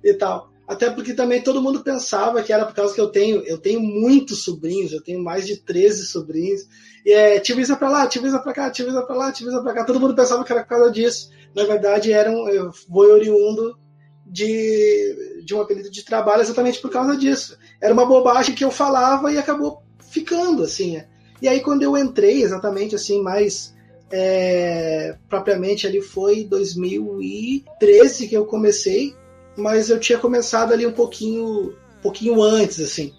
e 0.03 0.13
tal. 0.15 0.51
Até 0.67 0.91
porque 0.91 1.13
também 1.13 1.43
todo 1.43 1.61
mundo 1.61 1.83
pensava 1.83 2.43
que 2.43 2.53
era 2.53 2.65
por 2.65 2.75
causa 2.75 2.95
que 2.95 3.01
eu 3.01 3.09
tenho, 3.09 3.43
eu 3.43 3.59
tenho 3.59 3.81
muitos 3.81 4.45
sobrinhos, 4.45 4.93
eu 4.93 5.03
tenho 5.03 5.23
mais 5.23 5.47
de 5.47 5.59
13 5.59 6.07
sobrinhos. 6.07 6.63
E 7.05 7.13
é 7.13 7.39
tio 7.39 7.61
Isa 7.61 7.77
pra 7.77 7.91
lá, 7.91 8.07
tio 8.07 8.27
Isa 8.27 8.39
pra 8.39 8.53
cá, 8.55 8.71
tio 8.71 8.89
Isa 8.89 9.03
pra 9.03 9.15
lá, 9.15 9.31
tio 9.31 9.49
Isa 9.49 9.63
pra 9.63 9.75
cá. 9.75 9.85
Todo 9.85 10.01
mundo 10.01 10.15
pensava 10.15 10.43
que 10.43 10.51
era 10.51 10.63
por 10.63 10.69
causa 10.69 10.91
disso. 10.91 11.31
Na 11.55 11.65
verdade, 11.65 12.13
era 12.13 12.31
um 12.31 12.71
boi 12.89 13.11
oriundo 13.11 13.79
de, 14.27 15.43
de 15.45 15.55
um 15.55 15.61
apelido 15.61 15.91
de 15.91 16.03
trabalho 16.03 16.41
exatamente 16.41 16.81
por 16.81 16.91
causa 16.91 17.15
disso. 17.15 17.59
Era 17.81 17.93
uma 17.93 18.07
bobagem 18.07 18.55
que 18.55 18.65
eu 18.65 18.71
falava 18.71 19.31
e 19.31 19.39
acabou 19.39 19.83
ficando, 20.11 20.63
assim. 20.63 21.03
E 21.43 21.49
aí 21.49 21.61
quando 21.61 21.83
eu 21.83 21.97
entrei, 21.97 22.43
exatamente 22.43 22.95
assim, 22.95 23.21
mais 23.21 23.75
é, 24.11 25.17
propriamente 25.29 25.87
ali 25.87 26.01
foi 26.01 26.45
2013 26.45 28.29
que 28.29 28.35
eu 28.35 28.47
comecei 28.47 29.15
mas 29.57 29.91
eu 29.91 29.99
tinha 29.99 30.19
começado 30.19 30.73
ali 30.73 30.87
um 30.87 30.93
pouquinho, 30.93 31.75
um 31.99 32.03
pouquinho 32.03 32.43
antes, 32.43 32.81
assim. 32.81 33.13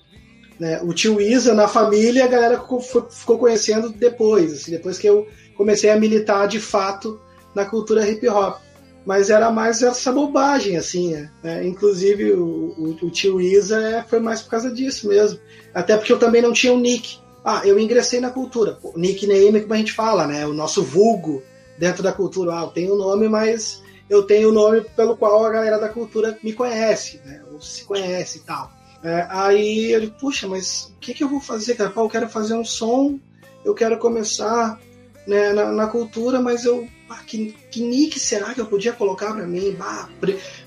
Né? 0.59 0.81
O 0.81 0.93
tio 0.93 1.19
Isa 1.19 1.53
na 1.53 1.67
família, 1.67 2.25
a 2.25 2.27
galera 2.27 2.63
ficou 3.09 3.37
conhecendo 3.37 3.89
depois, 3.89 4.53
assim, 4.53 4.71
depois 4.71 4.97
que 4.97 5.07
eu 5.07 5.27
comecei 5.55 5.89
a 5.89 5.99
militar 5.99 6.47
de 6.47 6.59
fato 6.59 7.19
na 7.53 7.65
cultura 7.65 8.07
hip 8.07 8.27
hop. 8.27 8.59
Mas 9.05 9.29
era 9.29 9.51
mais 9.51 9.83
essa 9.83 10.11
bobagem, 10.11 10.77
assim, 10.77 11.15
né? 11.43 11.63
Inclusive 11.63 12.33
o, 12.33 12.73
o, 12.75 12.97
o, 12.99 13.11
tio 13.11 13.39
Isa 13.39 13.79
é, 13.79 14.03
foi 14.03 14.19
mais 14.19 14.41
por 14.41 14.49
causa 14.49 14.71
disso 14.71 15.07
mesmo. 15.07 15.39
Até 15.73 15.95
porque 15.95 16.11
eu 16.11 16.17
também 16.17 16.41
não 16.41 16.51
tinha 16.51 16.73
um 16.73 16.79
nick. 16.79 17.19
Ah, 17.43 17.61
eu 17.63 17.77
ingressei 17.77 18.19
na 18.19 18.31
cultura. 18.31 18.79
O 18.81 18.97
nickname, 18.97 19.61
como 19.61 19.75
a 19.75 19.77
gente 19.77 19.91
fala, 19.91 20.25
né? 20.25 20.47
O 20.47 20.53
nosso 20.53 20.81
vulgo 20.81 21.43
dentro 21.77 22.01
da 22.01 22.11
cultura. 22.11 22.55
Ah, 22.55 22.67
tenho 22.73 22.93
o 22.93 22.95
um 22.95 22.97
nome, 22.97 23.29
mas 23.29 23.83
eu 24.09 24.23
tenho 24.23 24.49
o 24.49 24.53
nome 24.53 24.81
pelo 24.81 25.17
qual 25.17 25.45
a 25.45 25.51
galera 25.51 25.79
da 25.79 25.89
cultura 25.89 26.37
me 26.43 26.53
conhece, 26.53 27.19
né? 27.25 27.41
Ou 27.51 27.61
se 27.61 27.83
conhece 27.83 28.39
e 28.39 28.41
tal. 28.41 28.71
É, 29.03 29.27
aí 29.29 29.91
eu 29.91 30.01
digo, 30.01 30.15
puxa, 30.19 30.47
mas 30.47 30.93
o 30.95 30.99
que, 30.99 31.13
que 31.13 31.23
eu 31.23 31.29
vou 31.29 31.39
fazer, 31.39 31.75
cara? 31.75 31.89
Pô, 31.89 32.01
eu 32.01 32.09
quero 32.09 32.29
fazer 32.29 32.55
um 32.55 32.65
som, 32.65 33.19
eu 33.63 33.73
quero 33.73 33.97
começar 33.97 34.79
né, 35.27 35.53
na, 35.53 35.71
na 35.71 35.87
cultura, 35.87 36.41
mas 36.41 36.65
eu. 36.65 36.87
Ah, 37.07 37.21
que, 37.25 37.55
que 37.69 37.83
nick 37.83 38.19
será 38.19 38.51
que 38.53 38.59
eu 38.59 38.65
podia 38.65 38.91
colocar 38.91 39.31
para 39.31 39.45
mim? 39.45 39.75
Bah, 39.77 40.09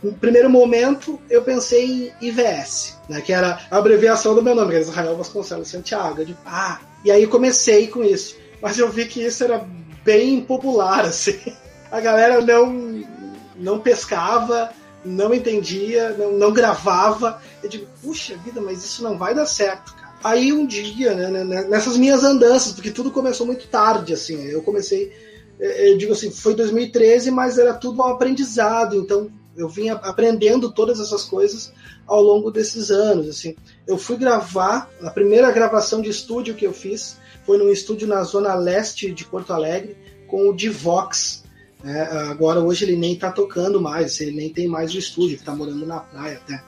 no 0.01 0.13
primeiro 0.13 0.49
momento 0.49 1.21
eu 1.29 1.43
pensei 1.43 2.13
em 2.21 2.29
IVS, 2.29 2.97
né, 3.09 3.21
que 3.21 3.33
era 3.33 3.61
a 3.69 3.77
abreviação 3.77 4.37
do 4.37 4.43
meu 4.43 4.55
nome, 4.55 4.69
que 4.69 4.77
era 4.77 4.85
Israel 4.85 5.17
Vasconcelos 5.17 5.69
Santiago. 5.69 6.25
Digo, 6.25 6.39
ah, 6.47 6.81
e 7.05 7.11
aí 7.11 7.27
comecei 7.27 7.89
com 7.89 8.05
isso. 8.05 8.37
Mas 8.63 8.79
eu 8.79 8.89
vi 8.89 9.07
que 9.07 9.21
isso 9.21 9.43
era 9.43 9.67
bem 10.05 10.41
popular, 10.41 11.05
assim. 11.07 11.39
A 11.91 12.01
galera 12.01 12.41
não, 12.41 12.73
não 13.59 13.81
pescava, 13.81 14.71
não 15.05 15.35
entendia, 15.35 16.11
não, 16.11 16.33
não 16.33 16.53
gravava. 16.53 17.41
Eu 17.63 17.69
digo, 17.69 17.87
puxa 18.03 18.37
vida, 18.37 18.61
mas 18.61 18.85
isso 18.85 19.03
não 19.03 19.19
vai 19.19 19.35
dar 19.35 19.47
certo, 19.47 19.95
cara. 19.95 20.09
Aí 20.23 20.53
um 20.53 20.67
dia, 20.67 21.15
né, 21.15 21.29
né, 21.29 21.45
né 21.45 21.65
nessas 21.69 21.97
minhas 21.97 22.25
andanças, 22.25 22.73
porque 22.73 22.91
tudo 22.91 23.11
começou 23.11 23.47
muito 23.47 23.69
tarde, 23.69 24.13
assim, 24.13 24.47
eu 24.47 24.63
comecei, 24.63 25.13
eu 25.59 25.97
digo 25.97 26.13
assim, 26.13 26.31
foi 26.31 26.55
2013, 26.55 27.31
mas 27.31 27.57
era 27.57 27.73
tudo 27.73 28.01
um 28.01 28.05
aprendizado, 28.05 28.97
então 28.97 29.31
eu 29.57 29.69
vinha 29.69 29.95
aprendendo 29.95 30.73
todas 30.73 31.01
essas 31.01 31.25
coisas 31.25 31.73
ao 32.07 32.23
longo 32.23 32.51
desses 32.51 32.91
anos, 32.91 33.29
assim. 33.29 33.55
Eu 33.87 33.99
fui 33.99 34.17
gravar, 34.17 34.91
a 35.03 35.11
primeira 35.11 35.51
gravação 35.53 36.01
de 36.01 36.09
estúdio 36.09 36.55
que 36.55 36.67
eu 36.67 36.73
fiz 36.73 37.17
foi 37.45 37.59
num 37.59 37.71
estúdio 37.71 38.07
na 38.07 38.23
zona 38.23 38.55
leste 38.55 39.13
de 39.13 39.25
Porto 39.25 39.53
Alegre, 39.53 39.97
com 40.27 40.49
o 40.49 40.55
Divox, 40.55 41.45
é, 41.85 42.01
agora, 42.31 42.61
hoje, 42.61 42.85
ele 42.85 42.97
nem 42.97 43.17
tá 43.17 43.31
tocando 43.31 43.81
mais, 43.81 44.21
ele 44.21 44.33
nem 44.33 44.53
tem 44.53 44.67
mais 44.67 44.93
o 44.95 44.99
estúdio, 44.99 45.37
ele 45.37 45.45
tá 45.45 45.55
morando 45.55 45.87
na 45.87 46.01
praia 46.01 46.41
até. 46.45 46.63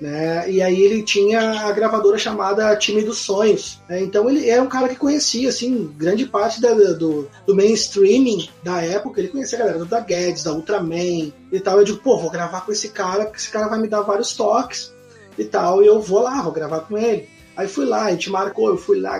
Né? 0.00 0.48
E 0.48 0.62
aí 0.62 0.80
ele 0.80 1.02
tinha 1.02 1.66
a 1.66 1.72
gravadora 1.72 2.16
chamada 2.16 2.76
Time 2.76 3.02
dos 3.02 3.18
Sonhos. 3.18 3.80
Né? 3.88 4.00
Então 4.00 4.30
ele 4.30 4.48
era 4.48 4.62
um 4.62 4.68
cara 4.68 4.88
que 4.88 4.94
conhecia, 4.94 5.48
assim, 5.48 5.92
grande 5.96 6.24
parte 6.24 6.60
da, 6.60 6.72
do, 6.72 7.28
do 7.46 7.54
mainstreaming 7.54 8.48
da 8.62 8.80
época. 8.80 9.20
Ele 9.20 9.28
conhecia 9.28 9.58
a 9.58 9.62
galera 9.62 9.84
da 9.84 10.00
Guedes, 10.00 10.44
da 10.44 10.52
Ultraman 10.52 11.32
e 11.50 11.60
tal. 11.60 11.78
Eu 11.78 11.84
digo, 11.84 11.98
pô, 11.98 12.16
vou 12.16 12.30
gravar 12.30 12.60
com 12.60 12.70
esse 12.70 12.90
cara, 12.90 13.24
porque 13.24 13.38
esse 13.38 13.50
cara 13.50 13.66
vai 13.66 13.80
me 13.80 13.88
dar 13.88 14.02
vários 14.02 14.36
toques 14.36 14.92
e 15.36 15.44
tal. 15.44 15.82
E 15.82 15.86
eu 15.86 16.00
vou 16.00 16.22
lá, 16.22 16.42
vou 16.42 16.52
gravar 16.52 16.80
com 16.80 16.96
ele. 16.96 17.28
Aí 17.56 17.66
fui 17.66 17.84
lá, 17.84 18.04
a 18.04 18.10
gente 18.12 18.30
marcou, 18.30 18.68
eu 18.68 18.76
fui 18.76 19.00
lá, 19.00 19.18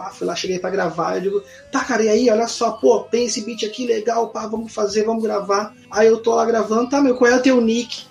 pá, 0.00 0.10
fui 0.10 0.26
lá, 0.26 0.34
cheguei 0.34 0.58
para 0.58 0.70
gravar, 0.70 1.16
eu 1.16 1.20
digo, 1.20 1.42
tá, 1.70 1.84
cara, 1.84 2.02
e 2.02 2.08
aí, 2.08 2.30
olha 2.30 2.48
só, 2.48 2.70
pô, 2.70 3.00
tem 3.00 3.26
esse 3.26 3.44
beat 3.44 3.64
aqui 3.64 3.86
legal, 3.86 4.30
pá, 4.30 4.46
vamos 4.46 4.72
fazer, 4.72 5.04
vamos 5.04 5.22
gravar. 5.22 5.74
Aí 5.90 6.06
eu 6.06 6.16
tô 6.16 6.34
lá 6.34 6.46
gravando, 6.46 6.88
tá, 6.88 7.02
meu, 7.02 7.16
qual 7.16 7.30
é 7.30 7.36
o 7.36 7.42
teu 7.42 7.60
nick? 7.60 8.06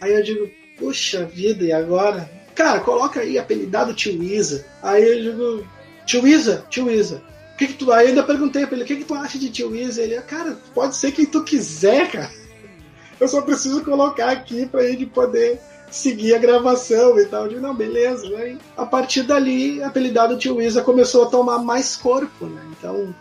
Aí 0.00 0.12
eu 0.14 0.22
digo, 0.22 0.48
puxa 0.78 1.24
vida, 1.24 1.64
e 1.64 1.72
agora? 1.72 2.30
Cara, 2.54 2.78
coloca 2.78 3.20
aí 3.20 3.38
apelidado 3.38 3.92
Tio 3.92 4.22
Isa. 4.22 4.64
Aí 4.80 5.02
eu 5.02 5.32
digo, 5.32 5.66
Tio 6.06 6.28
Isa, 6.28 6.64
Tio 6.70 6.88
Isa. 6.88 7.20
Que, 7.58 7.66
que 7.66 7.74
tu. 7.74 7.90
Aí 7.92 8.04
eu 8.04 8.08
ainda 8.10 8.22
perguntei 8.22 8.64
pra 8.64 8.76
ele, 8.76 8.84
o 8.84 8.86
que, 8.86 8.96
que 8.96 9.04
tu 9.04 9.14
acha 9.14 9.38
de 9.38 9.50
Tio 9.50 9.74
Isa? 9.74 10.00
Ele, 10.00 10.20
cara, 10.22 10.56
pode 10.72 10.94
ser 10.94 11.10
quem 11.10 11.26
tu 11.26 11.42
quiser, 11.42 12.10
cara. 12.10 12.30
Eu 13.18 13.26
só 13.26 13.40
preciso 13.42 13.84
colocar 13.84 14.30
aqui 14.30 14.66
pra 14.66 14.84
ele 14.84 15.06
poder 15.06 15.60
seguir 15.96 16.34
a 16.34 16.38
gravação 16.38 17.18
e 17.18 17.26
tal. 17.26 17.44
Eu 17.44 17.48
digo, 17.48 17.60
não, 17.60 17.74
beleza. 17.74 18.28
Né? 18.28 18.58
A 18.76 18.86
partir 18.86 19.22
dali, 19.22 19.82
a 19.82 19.88
apelidado 19.88 20.38
Tio 20.38 20.60
Isa 20.60 20.82
começou 20.82 21.24
a 21.24 21.30
tomar 21.30 21.58
mais 21.58 21.96
corpo, 21.96 22.46
né? 22.46 22.62
Então, 22.78 23.14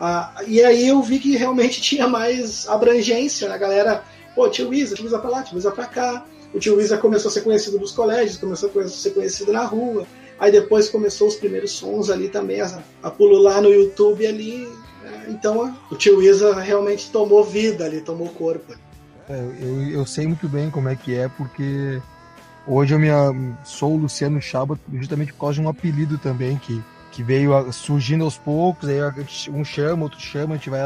a, 0.00 0.42
e 0.46 0.62
aí 0.62 0.88
eu 0.88 1.00
vi 1.02 1.18
que 1.18 1.36
realmente 1.36 1.80
tinha 1.82 2.08
mais 2.08 2.68
abrangência, 2.68 3.48
né? 3.48 3.54
a 3.54 3.58
galera, 3.58 4.02
pô, 4.34 4.48
Tio 4.48 4.74
Isa, 4.74 4.94
Tio 4.94 5.06
Isa 5.06 5.18
pra 5.18 5.30
lá, 5.30 5.42
Tio 5.42 5.56
Isa 5.56 5.70
pra 5.70 5.86
cá. 5.86 6.24
O 6.52 6.58
Tio 6.58 6.80
Isa 6.80 6.98
começou 6.98 7.28
a 7.28 7.32
ser 7.32 7.42
conhecido 7.42 7.78
nos 7.78 7.92
colégios, 7.92 8.38
começou 8.38 8.70
a 8.80 8.88
ser 8.88 9.10
conhecido 9.10 9.52
na 9.52 9.64
rua. 9.64 10.06
Aí 10.38 10.52
depois 10.52 10.88
começou 10.88 11.28
os 11.28 11.36
primeiros 11.36 11.72
sons 11.72 12.10
ali 12.10 12.28
também, 12.28 12.60
a, 12.60 12.82
a 13.02 13.10
pulular 13.10 13.62
no 13.62 13.72
YouTube 13.72 14.26
ali. 14.26 14.68
Né? 15.02 15.26
Então 15.28 15.76
o 15.90 15.96
Tio 15.96 16.22
Isa 16.22 16.54
realmente 16.54 17.10
tomou 17.10 17.42
vida 17.42 17.84
ali, 17.84 18.00
tomou 18.00 18.28
corpo. 18.28 18.74
É, 19.28 19.40
eu, 19.60 19.90
eu 19.90 20.06
sei 20.06 20.26
muito 20.26 20.48
bem 20.48 20.70
como 20.70 20.88
é 20.88 20.94
que 20.94 21.14
é, 21.14 21.28
porque 21.28 22.00
Hoje 22.66 22.94
eu 22.94 22.98
me, 22.98 23.08
sou 23.64 23.94
o 23.94 23.96
Luciano 23.96 24.40
Chaba 24.40 24.78
justamente 24.92 25.32
por 25.32 25.40
causa 25.40 25.54
de 25.54 25.60
um 25.60 25.68
apelido 25.68 26.18
também 26.18 26.56
que, 26.58 26.82
que 27.12 27.22
veio 27.22 27.72
surgindo 27.72 28.24
aos 28.24 28.36
poucos, 28.36 28.88
aí 28.88 28.98
um 29.50 29.64
chama, 29.64 30.02
outro 30.02 30.20
chama, 30.20 30.54
a 30.54 30.56
gente 30.56 30.70
vai 30.70 30.80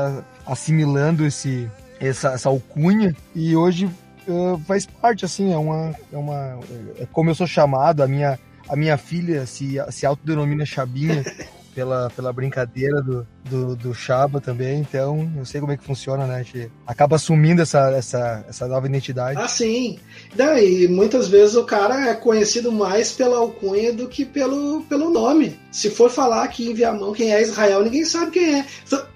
assimilando 0.46 1.26
esse, 1.26 1.70
essa, 1.98 2.32
essa 2.32 2.48
alcunha 2.50 3.16
e 3.34 3.56
hoje 3.56 3.86
uh, 4.28 4.58
faz 4.66 4.84
parte, 4.84 5.24
assim, 5.24 5.52
é 5.52 5.56
uma, 5.56 5.94
é 6.12 6.16
uma. 6.16 6.58
É 6.98 7.06
como 7.10 7.30
eu 7.30 7.34
sou 7.34 7.46
chamado, 7.46 8.02
a 8.02 8.06
minha, 8.06 8.38
a 8.68 8.76
minha 8.76 8.98
filha 8.98 9.46
se, 9.46 9.76
se 9.90 10.04
autodenomina 10.04 10.66
Chabinha. 10.66 11.24
pela, 11.74 12.10
pela 12.10 12.32
brincadeira 12.32 13.00
do, 13.00 13.26
do, 13.44 13.76
do 13.76 13.94
Chaba 13.94 14.40
também, 14.40 14.80
então 14.80 15.30
eu 15.36 15.44
sei 15.44 15.60
como 15.60 15.72
é 15.72 15.76
que 15.76 15.84
funciona, 15.84 16.26
né? 16.26 16.36
A 16.36 16.42
gente 16.42 16.70
acaba 16.86 17.16
assumindo 17.16 17.62
essa, 17.62 17.90
essa, 17.90 18.44
essa 18.48 18.66
nova 18.66 18.86
identidade. 18.86 19.40
Ah, 19.40 19.48
sim. 19.48 19.98
Daí, 20.34 20.88
muitas 20.88 21.28
vezes 21.28 21.56
o 21.56 21.64
cara 21.64 22.10
é 22.10 22.14
conhecido 22.14 22.72
mais 22.72 23.12
pela 23.12 23.38
alcunha 23.38 23.92
do 23.92 24.08
que 24.08 24.24
pelo, 24.24 24.82
pelo 24.82 25.10
nome. 25.10 25.58
Se 25.70 25.90
for 25.90 26.10
falar 26.10 26.44
aqui 26.44 26.70
em 26.70 26.74
Viamão 26.74 27.12
quem 27.12 27.32
é 27.32 27.42
Israel, 27.42 27.82
ninguém 27.82 28.04
sabe 28.04 28.32
quem 28.32 28.60
é. 28.60 28.66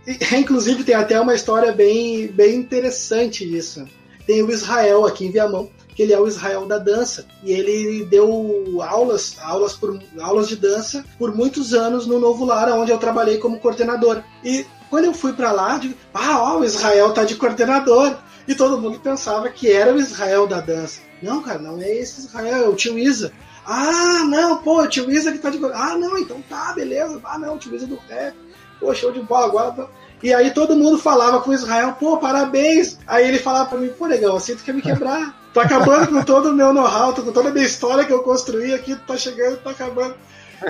Inclusive, 0.39 0.85
tem 0.85 0.95
até 0.95 1.21
uma 1.21 1.35
história 1.35 1.73
bem, 1.73 2.29
bem 2.29 2.57
interessante 2.57 3.49
disso. 3.49 3.87
Tem 4.27 4.43
o 4.43 4.51
Israel 4.51 5.05
aqui 5.05 5.27
em 5.27 5.31
Viamão 5.31 5.69
que 5.95 6.03
ele 6.03 6.13
é 6.13 6.21
o 6.21 6.27
Israel 6.27 6.67
da 6.67 6.79
dança. 6.79 7.27
E 7.43 7.53
ele 7.53 8.05
deu 8.07 8.83
aulas, 8.83 9.37
aulas, 9.41 9.75
por, 9.75 9.99
aulas 10.21 10.49
de 10.49 10.57
dança 10.57 11.05
por 11.19 11.35
muitos 11.35 11.73
anos 11.73 12.07
no 12.07 12.19
Novo 12.19 12.45
Lar, 12.45 12.69
onde 12.71 12.91
eu 12.91 12.99
trabalhei 12.99 13.39
como 13.39 13.61
coordenador. 13.61 14.23
E 14.45 14.67
quando 14.91 15.07
eu 15.07 15.15
fui 15.15 15.33
para 15.33 15.53
lá, 15.53 15.79
digo, 15.79 15.95
ah, 16.13 16.43
ó, 16.43 16.59
o 16.59 16.65
Israel 16.65 17.13
tá 17.13 17.25
de 17.25 17.37
coordenador. 17.37 18.17
E 18.47 18.55
todo 18.55 18.81
mundo 18.81 19.01
pensava 19.01 19.49
que 19.49 19.73
era 19.73 19.95
o 19.95 19.99
Israel 19.99 20.47
da 20.47 20.61
dança. 20.61 21.01
Não, 21.23 21.43
cara, 21.43 21.59
não 21.59 21.81
é 21.81 21.91
esse 21.91 22.21
Israel, 22.21 22.65
é 22.65 22.69
o 22.69 22.75
tio 22.75 22.99
Isa. 22.99 23.33
Ah, 23.67 24.25
não, 24.29 24.59
pô, 24.59 24.83
o 24.83 24.89
tio 24.89 25.11
Isa 25.11 25.33
que 25.33 25.39
tá 25.39 25.49
de. 25.49 25.59
Ah, 25.73 25.97
não, 25.97 26.19
então 26.19 26.43
tá, 26.49 26.73
beleza. 26.75 27.21
Ah, 27.25 27.39
não, 27.39 27.55
o 27.55 27.59
tio 27.59 27.75
Isa 27.75 27.87
do 27.87 27.99
rap. 28.09 28.37
Pô, 28.79 28.95
show 28.95 29.11
de 29.11 29.21
bola, 29.23 29.47
agora. 29.47 29.89
E 30.25 30.33
aí 30.33 30.53
todo 30.53 30.75
mundo 30.75 30.97
falava 30.97 31.39
com 31.41 31.51
o 31.51 31.55
Israel, 31.55 31.97
pô, 32.01 32.17
parabéns. 32.17 32.99
Aí 33.07 33.29
ele 33.29 33.39
falava 33.39 33.69
pra 33.69 33.79
mim, 33.79 33.91
pô, 33.91 34.07
legal, 34.07 34.35
assim 34.35 34.57
tu 34.57 34.65
quer 34.65 34.73
me 34.73 34.81
quebrar. 34.81 35.39
Tá 35.53 35.61
acabando 35.61 36.09
com 36.09 36.23
todo 36.25 36.49
o 36.49 36.55
meu 36.55 36.73
know-how, 36.73 37.13
com 37.13 37.31
toda 37.31 37.51
a 37.51 37.53
minha 37.53 37.67
história 37.67 38.07
que 38.07 38.13
eu 38.13 38.23
construí 38.23 38.73
aqui, 38.73 38.97
tá 38.97 39.19
chegando, 39.19 39.59
tá 39.59 39.73
acabando. 39.73 40.15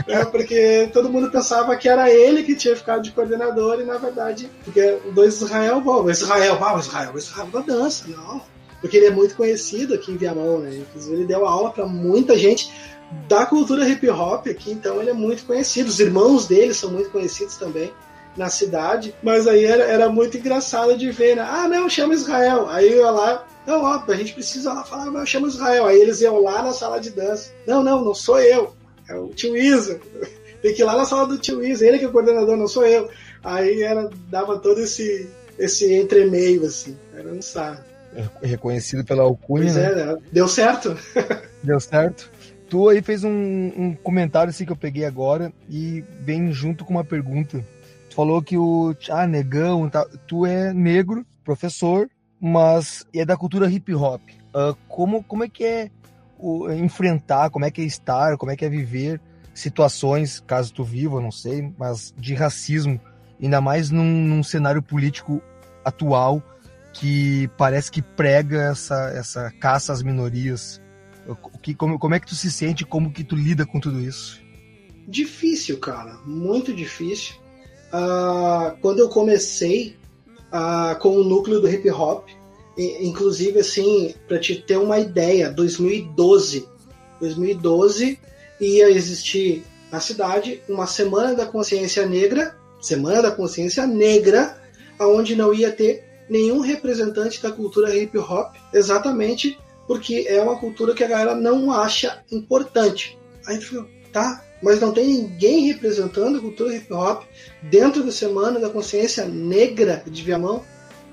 é, 0.08 0.24
porque 0.24 0.90
todo 0.92 1.08
mundo 1.08 1.30
pensava 1.30 1.76
que 1.76 1.88
era 1.88 2.10
ele 2.10 2.42
que 2.42 2.56
tinha 2.56 2.74
ficado 2.74 3.02
de 3.02 3.12
coordenador 3.12 3.80
e 3.80 3.84
na 3.84 3.96
verdade, 3.96 4.50
porque 4.64 4.98
dois 5.12 5.40
Israel, 5.40 5.80
bom, 5.80 6.10
Israel, 6.10 6.58
ah, 6.60 6.76
Israel, 6.76 7.16
Israel 7.16 7.46
da 7.46 7.60
dança, 7.60 8.06
não. 8.08 8.42
Porque 8.80 8.96
ele 8.96 9.06
é 9.06 9.10
muito 9.10 9.36
conhecido 9.36 9.94
aqui 9.94 10.10
em 10.10 10.16
Viamão, 10.16 10.58
né? 10.58 10.78
Inclusive 10.78 11.14
ele 11.14 11.26
deu 11.26 11.46
aula 11.46 11.70
para 11.70 11.86
muita 11.86 12.36
gente 12.36 12.72
da 13.28 13.46
cultura 13.46 13.88
hip 13.88 14.10
hop 14.10 14.48
aqui, 14.48 14.72
então 14.72 15.00
ele 15.00 15.10
é 15.10 15.14
muito 15.14 15.44
conhecido. 15.44 15.88
Os 15.88 16.00
irmãos 16.00 16.48
dele 16.48 16.74
são 16.74 16.90
muito 16.90 17.10
conhecidos 17.10 17.56
também 17.56 17.92
na 18.36 18.48
cidade, 18.50 19.14
mas 19.22 19.46
aí 19.46 19.64
era, 19.64 19.84
era 19.84 20.08
muito 20.08 20.36
engraçado 20.36 20.96
de 20.96 21.10
ver, 21.10 21.36
né? 21.36 21.42
Ah, 21.42 21.68
não, 21.68 21.88
chama 21.88 22.14
Israel. 22.14 22.68
Aí 22.68 22.92
eu 22.92 22.98
ia 22.98 23.10
lá, 23.10 23.46
não, 23.66 23.82
ó, 23.82 24.02
a 24.06 24.16
gente 24.16 24.34
precisa 24.34 24.72
lá 24.72 24.84
falar, 24.84 25.10
mas 25.10 25.28
chama 25.28 25.48
Israel. 25.48 25.86
Aí 25.86 26.00
eles 26.00 26.20
iam 26.20 26.40
lá 26.40 26.62
na 26.62 26.72
sala 26.72 27.00
de 27.00 27.10
dança. 27.10 27.52
Não, 27.66 27.82
não, 27.82 28.04
não 28.04 28.14
sou 28.14 28.40
eu. 28.40 28.74
É 29.08 29.14
o 29.14 29.28
tio 29.28 29.56
Isa. 29.56 30.00
Tem 30.60 30.74
que 30.74 30.82
ir 30.82 30.84
lá 30.84 30.96
na 30.96 31.04
sala 31.04 31.26
do 31.26 31.38
tio 31.38 31.64
Isa. 31.64 31.86
Ele 31.86 31.98
que 31.98 32.04
é 32.04 32.08
o 32.08 32.12
coordenador, 32.12 32.56
não 32.56 32.68
sou 32.68 32.86
eu. 32.86 33.08
Aí 33.42 33.82
era, 33.82 34.08
dava 34.28 34.58
todo 34.58 34.80
esse, 34.80 35.28
esse 35.58 35.94
entremeio, 35.94 36.64
assim. 36.64 36.96
Era 37.14 37.28
um 37.28 37.42
sarro. 37.42 37.84
É 38.42 38.46
reconhecido 38.46 39.04
pela 39.04 39.24
alcunha, 39.24 39.64
pois 39.64 39.76
né? 39.76 40.12
É, 40.12 40.16
deu 40.32 40.46
certo. 40.46 40.96
Deu 41.62 41.80
certo. 41.80 42.30
Tu 42.68 42.88
aí 42.88 43.02
fez 43.02 43.24
um, 43.24 43.30
um 43.30 43.94
comentário 43.94 44.50
assim 44.50 44.64
que 44.64 44.72
eu 44.72 44.76
peguei 44.76 45.04
agora 45.04 45.52
e 45.68 46.04
vem 46.20 46.52
junto 46.52 46.84
com 46.84 46.92
uma 46.92 47.04
pergunta. 47.04 47.64
Falou 48.14 48.40
que 48.40 48.56
o 48.56 48.94
ah, 49.10 49.26
negão, 49.26 49.88
tá, 49.88 50.06
tu 50.28 50.46
é 50.46 50.72
negro, 50.72 51.26
professor, 51.44 52.08
mas 52.40 53.04
é 53.12 53.24
da 53.24 53.36
cultura 53.36 53.68
hip 53.68 53.92
hop. 53.92 54.20
Uh, 54.54 54.76
como, 54.86 55.24
como 55.24 55.42
é 55.42 55.48
que 55.48 55.64
é 55.64 55.90
o, 56.38 56.70
enfrentar, 56.70 57.50
como 57.50 57.64
é 57.64 57.70
que 57.72 57.80
é 57.80 57.84
estar, 57.84 58.36
como 58.36 58.52
é 58.52 58.56
que 58.56 58.64
é 58.64 58.68
viver 58.68 59.20
situações, 59.52 60.40
caso 60.46 60.72
tu 60.72 60.84
viva, 60.84 61.20
não 61.20 61.32
sei, 61.32 61.72
mas 61.76 62.14
de 62.16 62.34
racismo, 62.34 63.00
ainda 63.42 63.60
mais 63.60 63.90
num, 63.90 64.04
num 64.04 64.42
cenário 64.42 64.82
político 64.82 65.42
atual 65.84 66.42
que 66.92 67.48
parece 67.56 67.90
que 67.90 68.00
prega 68.00 68.62
essa, 68.62 69.10
essa 69.10 69.50
caça 69.58 69.92
às 69.92 70.02
minorias. 70.02 70.80
Que, 71.62 71.74
como, 71.74 71.98
como 71.98 72.14
é 72.14 72.20
que 72.20 72.26
tu 72.26 72.34
se 72.34 72.50
sente, 72.50 72.84
como 72.84 73.12
que 73.12 73.24
tu 73.24 73.34
lida 73.34 73.66
com 73.66 73.80
tudo 73.80 74.00
isso? 74.00 74.40
Difícil, 75.08 75.80
cara, 75.80 76.18
muito 76.24 76.72
difícil. 76.72 77.43
Uh, 77.94 78.76
quando 78.80 78.98
eu 78.98 79.08
comecei 79.08 79.96
uh, 80.54 80.98
com 81.00 81.16
o 81.16 81.24
núcleo 81.24 81.60
do 81.60 81.68
hip 81.68 81.88
hop. 81.90 82.28
Inclusive, 82.76 83.60
assim, 83.60 84.14
para 84.26 84.38
te 84.38 84.56
ter 84.56 84.76
uma 84.76 84.98
ideia, 84.98 85.48
2012, 85.48 86.68
2012 87.20 88.18
ia 88.60 88.90
existir 88.90 89.64
na 89.92 90.00
cidade 90.00 90.60
uma 90.68 90.84
Semana 90.84 91.34
da 91.34 91.46
Consciência 91.46 92.04
Negra, 92.04 92.56
Semana 92.80 93.22
da 93.22 93.30
Consciência 93.30 93.86
Negra, 93.86 94.58
aonde 94.98 95.36
não 95.36 95.54
ia 95.54 95.70
ter 95.70 96.04
nenhum 96.28 96.58
representante 96.58 97.40
da 97.40 97.52
cultura 97.52 97.94
hip 97.94 98.18
hop, 98.18 98.56
exatamente 98.72 99.56
porque 99.86 100.26
é 100.28 100.42
uma 100.42 100.58
cultura 100.58 100.94
que 100.94 101.04
a 101.04 101.08
galera 101.08 101.36
não 101.36 101.70
acha 101.70 102.24
importante. 102.32 103.16
Aí 103.46 103.54
a 103.54 103.58
gente 103.58 103.66
falou, 103.66 103.88
tá, 104.12 104.42
mas 104.64 104.80
não 104.80 104.92
tem 104.92 105.06
ninguém 105.06 105.66
representando 105.66 106.38
a 106.38 106.40
cultura 106.40 106.74
hip 106.74 106.90
hop 106.90 107.24
dentro 107.62 108.02
da 108.02 108.10
Semana 108.10 108.58
da 108.58 108.70
Consciência 108.70 109.26
Negra 109.26 110.02
de 110.06 110.22
Viamão? 110.22 110.64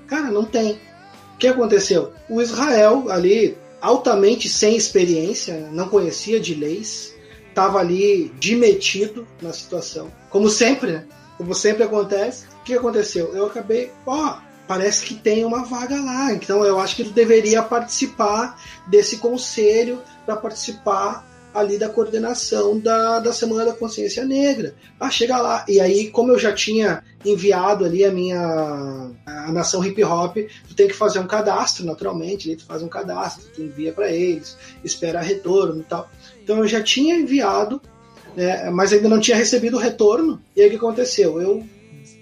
Cara, 0.06 0.30
não 0.30 0.42
tem. 0.42 0.80
O 1.34 1.38
que 1.38 1.46
aconteceu? 1.46 2.14
O 2.30 2.40
Israel, 2.40 3.10
ali, 3.10 3.54
altamente 3.78 4.48
sem 4.48 4.74
experiência, 4.74 5.68
não 5.70 5.90
conhecia 5.90 6.40
de 6.40 6.54
leis, 6.54 7.14
estava 7.46 7.78
ali 7.78 8.32
dimetido 8.40 9.26
na 9.42 9.52
situação. 9.52 10.10
Como 10.30 10.48
sempre, 10.48 10.92
né? 10.92 11.04
Como 11.36 11.54
sempre 11.54 11.82
acontece. 11.82 12.46
O 12.62 12.64
que 12.64 12.72
aconteceu? 12.72 13.34
Eu 13.34 13.46
acabei, 13.46 13.90
ó, 14.06 14.38
parece 14.66 15.04
que 15.04 15.14
tem 15.14 15.44
uma 15.44 15.62
vaga 15.66 16.00
lá. 16.00 16.32
Então 16.32 16.64
eu 16.64 16.80
acho 16.80 16.96
que 16.96 17.02
ele 17.02 17.10
deveria 17.10 17.62
participar 17.62 18.58
desse 18.86 19.18
conselho 19.18 20.00
para 20.24 20.36
participar 20.36 21.30
ali 21.54 21.78
da 21.78 21.88
coordenação 21.88 22.78
da, 22.78 23.18
da 23.18 23.32
Semana 23.32 23.66
da 23.66 23.72
Consciência 23.72 24.24
Negra. 24.24 24.74
Ah, 24.98 25.10
chega 25.10 25.38
lá. 25.38 25.64
E 25.68 25.80
aí, 25.80 26.10
como 26.10 26.32
eu 26.32 26.38
já 26.38 26.52
tinha 26.52 27.02
enviado 27.24 27.84
ali 27.84 28.04
a 28.04 28.10
minha 28.10 29.10
a 29.26 29.52
nação 29.52 29.84
hip 29.84 30.02
hop, 30.02 30.36
tu 30.68 30.74
tem 30.74 30.88
que 30.88 30.94
fazer 30.94 31.18
um 31.18 31.26
cadastro, 31.26 31.84
naturalmente, 31.84 32.56
tu 32.56 32.64
faz 32.64 32.82
um 32.82 32.88
cadastro, 32.88 33.48
tu 33.54 33.62
envia 33.62 33.92
para 33.92 34.10
eles, 34.10 34.56
espera 34.82 35.20
retorno 35.20 35.80
e 35.80 35.84
tal. 35.84 36.10
Então 36.42 36.58
eu 36.58 36.66
já 36.66 36.82
tinha 36.82 37.14
enviado, 37.14 37.80
né, 38.36 38.70
mas 38.70 38.92
ainda 38.92 39.08
não 39.08 39.20
tinha 39.20 39.36
recebido 39.36 39.76
o 39.76 39.80
retorno. 39.80 40.40
E 40.56 40.60
aí 40.60 40.66
o 40.68 40.70
que 40.70 40.76
aconteceu? 40.76 41.40
Eu 41.40 41.64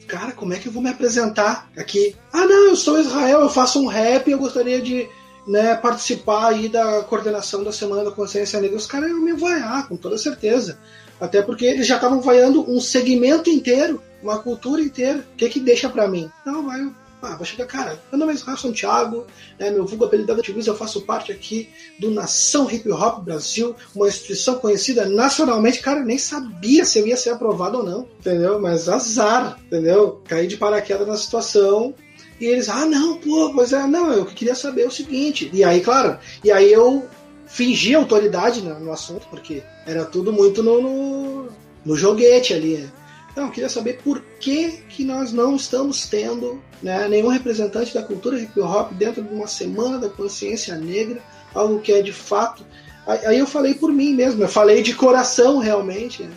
cara, 0.07 0.33
como 0.33 0.53
é 0.53 0.59
que 0.59 0.67
eu 0.67 0.73
vou 0.73 0.83
me 0.83 0.91
apresentar 0.91 1.71
aqui? 1.77 2.17
Ah, 2.33 2.45
não, 2.45 2.71
eu 2.71 2.77
sou 2.77 3.01
Israel, 3.01 3.43
eu 3.43 3.49
faço 3.49 3.81
um 3.81 3.87
rap 3.87 4.29
eu 4.29 4.39
gostaria 4.39 4.81
de 4.81 5.09
né, 5.47 5.75
participar 5.75 6.49
aí 6.49 6.69
da 6.69 7.03
coordenação 7.03 7.65
da 7.65 7.73
Semana 7.73 8.05
da 8.05 8.11
Consciência 8.11 8.61
Negra, 8.61 8.77
os 8.77 8.87
caras 8.87 9.11
iam 9.11 9.21
me 9.21 9.33
vaiar, 9.33 9.89
com 9.89 9.97
toda 9.97 10.19
certeza. 10.19 10.79
Até 11.21 11.43
porque 11.43 11.67
eles 11.67 11.87
já 11.87 11.97
estavam 11.97 12.21
vaiando 12.21 12.69
um 12.71 12.81
segmento 12.81 13.51
inteiro, 13.51 14.03
uma 14.23 14.39
cultura 14.39 14.81
inteira. 14.81 15.25
O 15.33 15.37
que 15.37 15.49
que 15.49 15.61
deixa 15.61 15.89
para 15.89 16.09
mim? 16.09 16.31
Não, 16.47 16.67
vai, 16.67 16.81
ah, 17.23 17.37
vai 17.37 17.45
chegar, 17.45 17.67
cara, 17.67 18.01
meu 18.11 18.19
nome 18.19 18.33
é 18.33 18.35
Israel 18.35 18.57
Santiago, 18.57 19.27
né, 19.59 19.71
meu 19.71 19.85
vulgo 19.85 20.07
apelidado 20.07 20.41
de 20.41 20.67
eu 20.67 20.75
faço 20.75 21.03
parte 21.03 21.31
aqui 21.31 21.69
do 21.99 22.11
Nação 22.11 22.71
Hip 22.71 22.91
Hop 22.91 23.23
Brasil, 23.23 23.77
uma 23.95 24.09
instituição 24.09 24.57
conhecida 24.57 25.07
nacionalmente. 25.07 25.81
Cara, 25.81 26.01
eu 26.01 26.07
nem 26.07 26.19
sabia 26.19 26.85
se 26.85 26.99
eu 26.99 27.07
ia 27.07 27.17
ser 27.17 27.31
aprovado 27.31 27.79
ou 27.79 27.85
não, 27.85 28.09
entendeu? 28.19 28.59
Mas 28.59 28.89
azar, 28.89 29.59
entendeu? 29.67 30.23
Caí 30.27 30.47
de 30.47 30.57
paraquedas 30.57 31.07
na 31.07 31.17
situação 31.17 31.95
e 32.41 32.47
eles, 32.47 32.69
ah, 32.71 32.87
não, 32.87 33.19
pô, 33.19 33.53
pois 33.55 33.73
é, 33.73 33.87
não, 33.87 34.13
eu 34.13 34.25
queria 34.25 34.55
saber 34.55 34.87
o 34.87 34.91
seguinte. 34.91 35.51
E 35.53 35.63
aí, 35.63 35.81
claro, 35.81 36.19
e 36.43 36.51
aí 36.51 36.73
eu 36.73 37.07
fingi 37.47 37.95
autoridade 37.95 38.63
no, 38.63 38.81
no 38.81 38.93
assunto, 38.93 39.27
porque 39.29 39.63
era 39.87 40.05
tudo 40.05 40.33
muito 40.33 40.63
no, 40.63 40.81
no, 40.81 41.49
no 41.85 41.97
joguete 41.97 42.55
ali? 42.55 42.89
Então, 43.31 43.47
eu 43.47 43.51
queria 43.51 43.69
saber 43.69 44.01
por 44.03 44.23
que, 44.41 44.83
que 44.89 45.05
nós 45.05 45.33
não 45.33 45.55
estamos 45.55 46.09
tendo 46.09 46.63
né, 46.83 47.07
nenhum 47.09 47.29
representante 47.29 47.93
da 47.93 48.03
cultura 48.03 48.41
hip 48.41 48.59
hop 48.59 48.93
dentro 48.93 49.23
de 49.23 49.33
uma 49.33 49.47
semana 49.47 49.99
da 49.99 50.09
consciência 50.09 50.75
negra, 50.77 51.21
algo 51.55 51.81
que 51.81 51.93
é 51.93 52.01
de 52.01 52.13
fato. 52.13 52.65
Aí 53.07 53.39
eu 53.39 53.47
falei 53.47 53.75
por 53.75 53.93
mim 53.93 54.15
mesmo, 54.15 54.43
eu 54.43 54.49
falei 54.49 54.83
de 54.83 54.95
coração 54.95 55.59
realmente. 55.59 56.23
Né? 56.23 56.31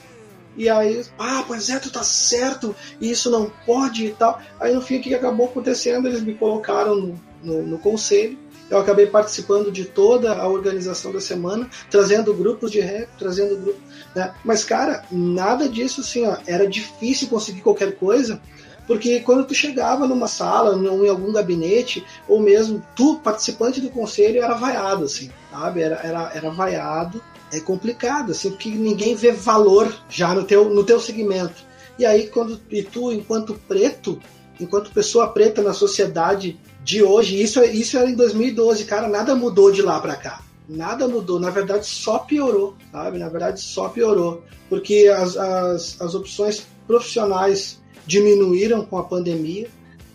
E 0.55 0.69
aí, 0.69 1.03
ah, 1.17 1.43
pois 1.47 1.69
é, 1.69 1.79
tu 1.79 1.91
tá 1.91 2.03
certo, 2.03 2.75
e 3.01 3.09
isso 3.09 3.29
não 3.29 3.51
pode 3.65 4.05
e 4.05 4.11
tal. 4.11 4.39
Aí 4.59 4.73
no 4.73 4.81
fim, 4.81 4.97
o 4.97 5.01
que 5.01 5.13
acabou 5.13 5.47
acontecendo? 5.47 6.07
Eles 6.07 6.21
me 6.21 6.35
colocaram 6.35 6.95
no, 6.95 7.19
no, 7.43 7.63
no 7.63 7.79
conselho. 7.79 8.37
Eu 8.69 8.77
acabei 8.79 9.05
participando 9.05 9.71
de 9.71 9.85
toda 9.85 10.33
a 10.33 10.47
organização 10.47 11.11
da 11.11 11.19
semana, 11.19 11.69
trazendo 11.89 12.33
grupos 12.33 12.71
de 12.71 12.79
rap, 12.79 13.09
trazendo 13.19 13.57
grupos. 13.57 13.81
Né? 14.15 14.33
Mas, 14.43 14.63
cara, 14.63 15.03
nada 15.11 15.67
disso 15.67 16.01
assim, 16.01 16.25
ó, 16.25 16.37
era 16.47 16.67
difícil 16.67 17.27
conseguir 17.27 17.61
qualquer 17.61 17.95
coisa, 17.95 18.41
porque 18.87 19.19
quando 19.19 19.45
tu 19.45 19.53
chegava 19.53 20.07
numa 20.07 20.27
sala, 20.27 20.75
em 20.75 21.09
algum 21.09 21.31
gabinete, 21.31 22.05
ou 22.27 22.39
mesmo 22.39 22.83
tu, 22.95 23.19
participante 23.19 23.79
do 23.79 23.89
conselho, 23.89 24.41
era 24.41 24.55
vaiado, 24.55 25.05
assim, 25.05 25.29
sabe? 25.51 25.81
Era, 25.81 25.95
era, 26.03 26.31
era 26.33 26.49
vaiado 26.49 27.21
é 27.53 27.59
complicado, 27.59 28.31
assim, 28.31 28.49
porque 28.49 28.69
ninguém 28.69 29.15
vê 29.15 29.31
valor 29.31 29.93
já 30.09 30.33
no 30.33 30.43
teu, 30.43 30.69
no 30.69 30.83
teu 30.83 30.99
segmento. 30.99 31.63
E 31.99 32.05
aí, 32.05 32.27
quando 32.27 32.59
e 32.71 32.81
tu, 32.81 33.11
enquanto 33.11 33.53
preto, 33.67 34.19
enquanto 34.59 34.91
pessoa 34.91 35.27
preta 35.27 35.61
na 35.61 35.73
sociedade 35.73 36.59
de 36.83 37.03
hoje, 37.03 37.39
isso, 37.39 37.63
isso 37.63 37.97
era 37.97 38.09
em 38.09 38.15
2012, 38.15 38.85
cara, 38.85 39.07
nada 39.07 39.35
mudou 39.35 39.71
de 39.71 39.81
lá 39.81 39.99
para 39.99 40.15
cá. 40.15 40.41
Nada 40.67 41.07
mudou, 41.07 41.39
na 41.39 41.49
verdade 41.49 41.85
só 41.85 42.19
piorou, 42.19 42.75
sabe? 42.91 43.19
Na 43.19 43.29
verdade 43.29 43.61
só 43.61 43.89
piorou, 43.89 44.41
porque 44.69 45.13
as, 45.13 45.37
as, 45.37 46.01
as 46.01 46.15
opções 46.15 46.65
profissionais 46.87 47.81
diminuíram 48.07 48.85
com 48.85 48.97
a 48.97 49.03
pandemia, 49.03 49.67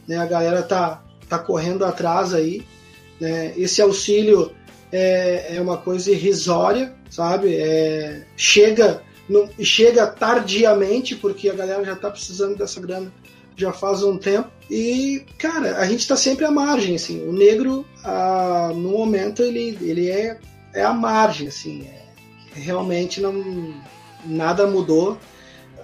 né? 0.07 0.17
A 0.17 0.27
galera 0.27 0.63
tá, 0.63 1.05
tá 1.29 1.39
correndo 1.39 1.85
atrás 1.85 2.35
aí, 2.35 2.63
né? 3.21 3.53
Esse 3.57 3.83
auxílio 3.83 4.51
é, 4.91 5.57
é 5.57 5.61
uma 5.61 5.77
coisa 5.77 6.11
irrisória, 6.11 6.95
sabe? 7.11 7.57
É, 7.57 8.25
chega, 8.37 9.03
no, 9.29 9.49
chega 9.61 10.07
tardiamente, 10.07 11.15
porque 11.17 11.49
a 11.49 11.55
galera 11.55 11.85
já 11.85 11.93
está 11.95 12.11
precisando 12.11 12.57
dessa 12.57 12.81
grana 12.81 13.13
já 13.59 13.73
faz 13.73 14.03
um 14.03 14.17
tempo. 14.17 14.49
E, 14.71 15.25
cara, 15.37 15.79
a 15.79 15.87
gente 15.87 16.01
está 16.01 16.17
sempre 16.17 16.45
à 16.45 16.51
margem, 16.51 16.95
assim. 16.95 17.27
O 17.27 17.33
negro, 17.33 17.85
ah, 18.05 18.71
no 18.75 18.91
momento, 18.91 19.43
ele, 19.43 19.77
ele 19.81 20.09
é, 20.09 20.39
é 20.73 20.85
à 20.85 20.93
margem, 20.93 21.49
assim. 21.49 21.83
É, 21.83 22.61
realmente 22.61 23.21
não 23.21 23.75
nada 24.25 24.67
mudou. 24.67 25.19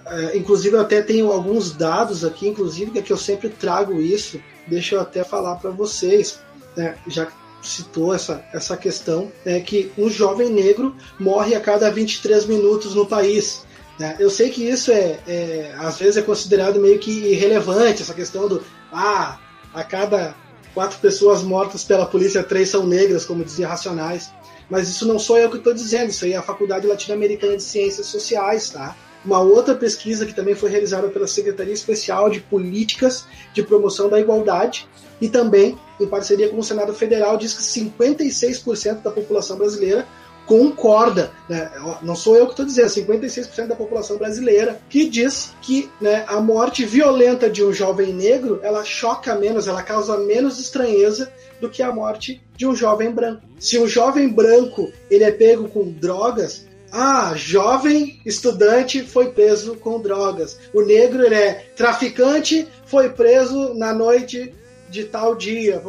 É, 0.05 0.37
inclusive, 0.37 0.75
eu 0.75 0.81
até 0.81 1.01
tenho 1.01 1.31
alguns 1.31 1.71
dados 1.71 2.23
aqui, 2.23 2.47
inclusive, 2.47 2.91
que, 2.91 2.99
é 2.99 3.01
que 3.01 3.11
eu 3.11 3.17
sempre 3.17 3.49
trago 3.49 4.01
isso. 4.01 4.39
Deixa 4.67 4.95
eu 4.95 5.01
até 5.01 5.23
falar 5.23 5.55
para 5.55 5.71
vocês, 5.71 6.39
né? 6.77 6.95
já 7.07 7.27
citou 7.67 8.13
essa, 8.13 8.43
essa 8.53 8.77
questão, 8.77 9.31
é 9.45 9.59
que 9.59 9.91
um 9.97 10.09
jovem 10.09 10.49
negro 10.49 10.95
morre 11.19 11.55
a 11.55 11.59
cada 11.59 11.89
23 11.91 12.45
minutos 12.45 12.95
no 12.95 13.05
país. 13.05 13.65
Né? 13.99 14.15
Eu 14.19 14.29
sei 14.29 14.49
que 14.49 14.67
isso 14.67 14.91
é, 14.91 15.19
é, 15.27 15.75
às 15.77 15.97
vezes 15.97 16.17
é 16.17 16.21
considerado 16.21 16.79
meio 16.79 16.99
que 16.99 17.11
irrelevante, 17.11 18.01
essa 18.01 18.13
questão 18.13 18.47
do 18.47 18.63
ah, 18.91 19.39
a 19.73 19.83
cada 19.83 20.35
quatro 20.73 20.99
pessoas 20.99 21.41
mortas 21.41 21.83
pela 21.83 22.05
polícia, 22.05 22.43
três 22.43 22.69
são 22.69 22.85
negras, 22.85 23.25
como 23.25 23.43
dizia 23.43 23.67
Racionais. 23.67 24.29
Mas 24.69 24.89
isso 24.89 25.07
não 25.07 25.19
sou 25.19 25.37
eu 25.37 25.49
que 25.49 25.57
estou 25.57 25.73
dizendo, 25.73 26.09
isso 26.09 26.25
aí 26.25 26.33
é 26.33 26.37
a 26.37 26.41
Faculdade 26.41 26.87
Latino-Americana 26.87 27.55
de 27.55 27.63
Ciências 27.63 28.07
Sociais, 28.07 28.69
tá? 28.69 28.95
Uma 29.25 29.39
outra 29.39 29.73
pesquisa 29.73 30.25
que 30.25 30.33
também 30.33 30.55
foi 30.55 30.69
realizada 30.69 31.07
pela 31.07 31.27
Secretaria 31.27 31.73
Especial 31.73 32.29
de 32.29 32.39
Políticas 32.39 33.25
de 33.53 33.63
Promoção 33.63 34.07
da 34.07 34.19
Igualdade 34.19 34.87
e 35.19 35.27
também 35.27 35.77
em 35.99 36.07
parceria 36.07 36.49
com 36.49 36.59
o 36.59 36.63
Senado 36.63 36.93
Federal 36.93 37.37
diz 37.37 37.53
que 37.53 37.63
56% 37.63 39.01
da 39.01 39.11
população 39.11 39.57
brasileira 39.57 40.05
concorda, 40.45 41.31
né? 41.49 41.71
não 42.03 42.15
sou 42.15 42.35
eu 42.35 42.45
que 42.45 42.51
estou 42.51 42.65
dizendo, 42.65 42.87
56% 42.87 43.67
da 43.67 43.75
população 43.75 44.17
brasileira 44.17 44.79
que 44.89 45.09
diz 45.09 45.53
que 45.61 45.89
né, 45.99 46.23
a 46.27 46.39
morte 46.39 46.85
violenta 46.85 47.49
de 47.49 47.63
um 47.63 47.73
jovem 47.73 48.13
negro 48.13 48.59
ela 48.61 48.83
choca 48.83 49.33
menos, 49.35 49.67
ela 49.67 49.81
causa 49.81 50.17
menos 50.17 50.59
estranheza 50.59 51.31
do 51.59 51.69
que 51.69 51.81
a 51.81 51.91
morte 51.91 52.43
de 52.55 52.67
um 52.67 52.75
jovem 52.75 53.11
branco. 53.11 53.41
Se 53.59 53.79
um 53.79 53.87
jovem 53.87 54.29
branco 54.29 54.91
ele 55.09 55.23
é 55.23 55.31
pego 55.31 55.67
com 55.67 55.89
drogas, 55.89 56.67
ah, 56.91 57.33
jovem 57.35 58.21
estudante 58.25 59.03
foi 59.03 59.31
preso 59.31 59.75
com 59.75 60.01
drogas. 60.01 60.59
O 60.73 60.81
negro 60.81 61.23
ele 61.23 61.35
é 61.35 61.71
traficante, 61.75 62.67
foi 62.85 63.09
preso 63.09 63.73
na 63.73 63.93
noite 63.93 64.53
de 64.89 65.03
tal 65.05 65.35
dia. 65.35 65.81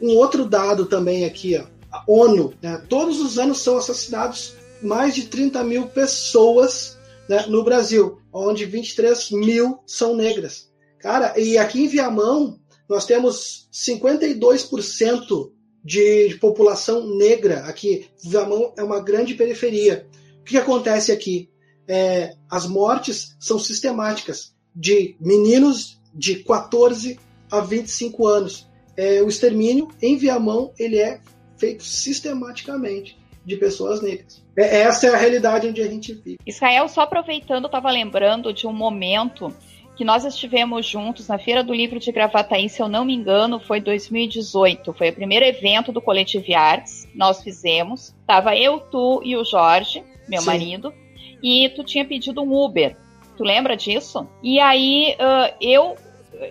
Um 0.00 0.16
outro 0.16 0.44
dado 0.44 0.86
também 0.86 1.24
aqui, 1.24 1.56
ó 1.56 1.78
a 1.90 2.04
ONU, 2.06 2.54
né, 2.62 2.82
todos 2.88 3.20
os 3.20 3.38
anos 3.38 3.60
são 3.60 3.78
assassinados 3.78 4.54
mais 4.82 5.14
de 5.14 5.26
30 5.26 5.64
mil 5.64 5.86
pessoas 5.88 6.98
né, 7.28 7.46
no 7.46 7.64
Brasil, 7.64 8.20
onde 8.32 8.64
23 8.64 9.30
mil 9.32 9.80
são 9.86 10.14
negras. 10.14 10.68
Cara, 10.98 11.38
e 11.38 11.56
aqui 11.58 11.82
em 11.82 11.88
Viamão 11.88 12.58
nós 12.88 13.04
temos 13.04 13.68
52% 13.72 15.50
de, 15.88 16.28
de 16.28 16.36
população 16.36 17.16
negra 17.16 17.60
aqui. 17.60 18.06
Viamão 18.22 18.74
é 18.76 18.84
uma 18.84 19.00
grande 19.00 19.34
periferia. 19.34 20.06
O 20.40 20.44
que, 20.44 20.58
acontece 20.58 21.10
aqui? 21.10 21.48
É, 21.88 22.34
as 22.50 22.66
mortes 22.66 23.34
são 23.40 23.58
sistemáticas 23.58 24.54
de 24.76 25.16
meninos 25.18 25.98
de 26.12 26.44
14 26.44 27.18
a 27.50 27.60
25 27.60 28.26
anos. 28.26 28.68
É, 28.94 29.22
o 29.22 29.28
extermínio 29.28 29.88
em 30.02 30.16
Viamão 30.18 30.74
ele 30.78 30.98
é 30.98 31.20
feito 31.56 31.82
sistematicamente 31.82 33.18
de 33.42 33.56
pessoas 33.56 34.02
negras. 34.02 34.44
É, 34.58 34.80
essa 34.80 35.06
é 35.06 35.14
a 35.14 35.16
realidade 35.16 35.68
onde 35.68 35.80
a 35.80 35.88
gente 35.88 36.12
vive. 36.12 36.36
Israel, 36.46 36.86
só 36.86 37.00
aproveitando, 37.00 37.64
estava 37.64 37.90
lembrando 37.90 38.52
de 38.52 38.66
um 38.66 38.74
momento 38.74 39.50
que 39.98 40.04
nós 40.04 40.24
estivemos 40.24 40.86
juntos 40.86 41.26
na 41.26 41.40
Feira 41.40 41.64
do 41.64 41.74
Livro 41.74 41.98
de 41.98 42.12
Gravataí, 42.12 42.68
se 42.68 42.80
eu 42.80 42.88
não 42.88 43.04
me 43.04 43.12
engano, 43.12 43.58
foi 43.58 43.80
2018. 43.80 44.92
Foi 44.92 45.08
o 45.08 45.12
primeiro 45.12 45.44
evento 45.44 45.90
do 45.90 46.00
Coletivo 46.00 46.54
Arts. 46.54 47.08
Nós 47.12 47.42
fizemos. 47.42 48.14
Tava 48.24 48.56
eu, 48.56 48.78
tu 48.78 49.20
e 49.24 49.36
o 49.36 49.44
Jorge, 49.44 50.04
meu 50.28 50.40
Sim. 50.40 50.46
marido, 50.46 50.94
e 51.42 51.68
tu 51.70 51.82
tinha 51.82 52.04
pedido 52.04 52.40
um 52.40 52.54
Uber. 52.54 52.96
Tu 53.36 53.42
lembra 53.42 53.76
disso? 53.76 54.24
E 54.40 54.60
aí 54.60 55.16
uh, 55.18 55.52
eu 55.60 55.96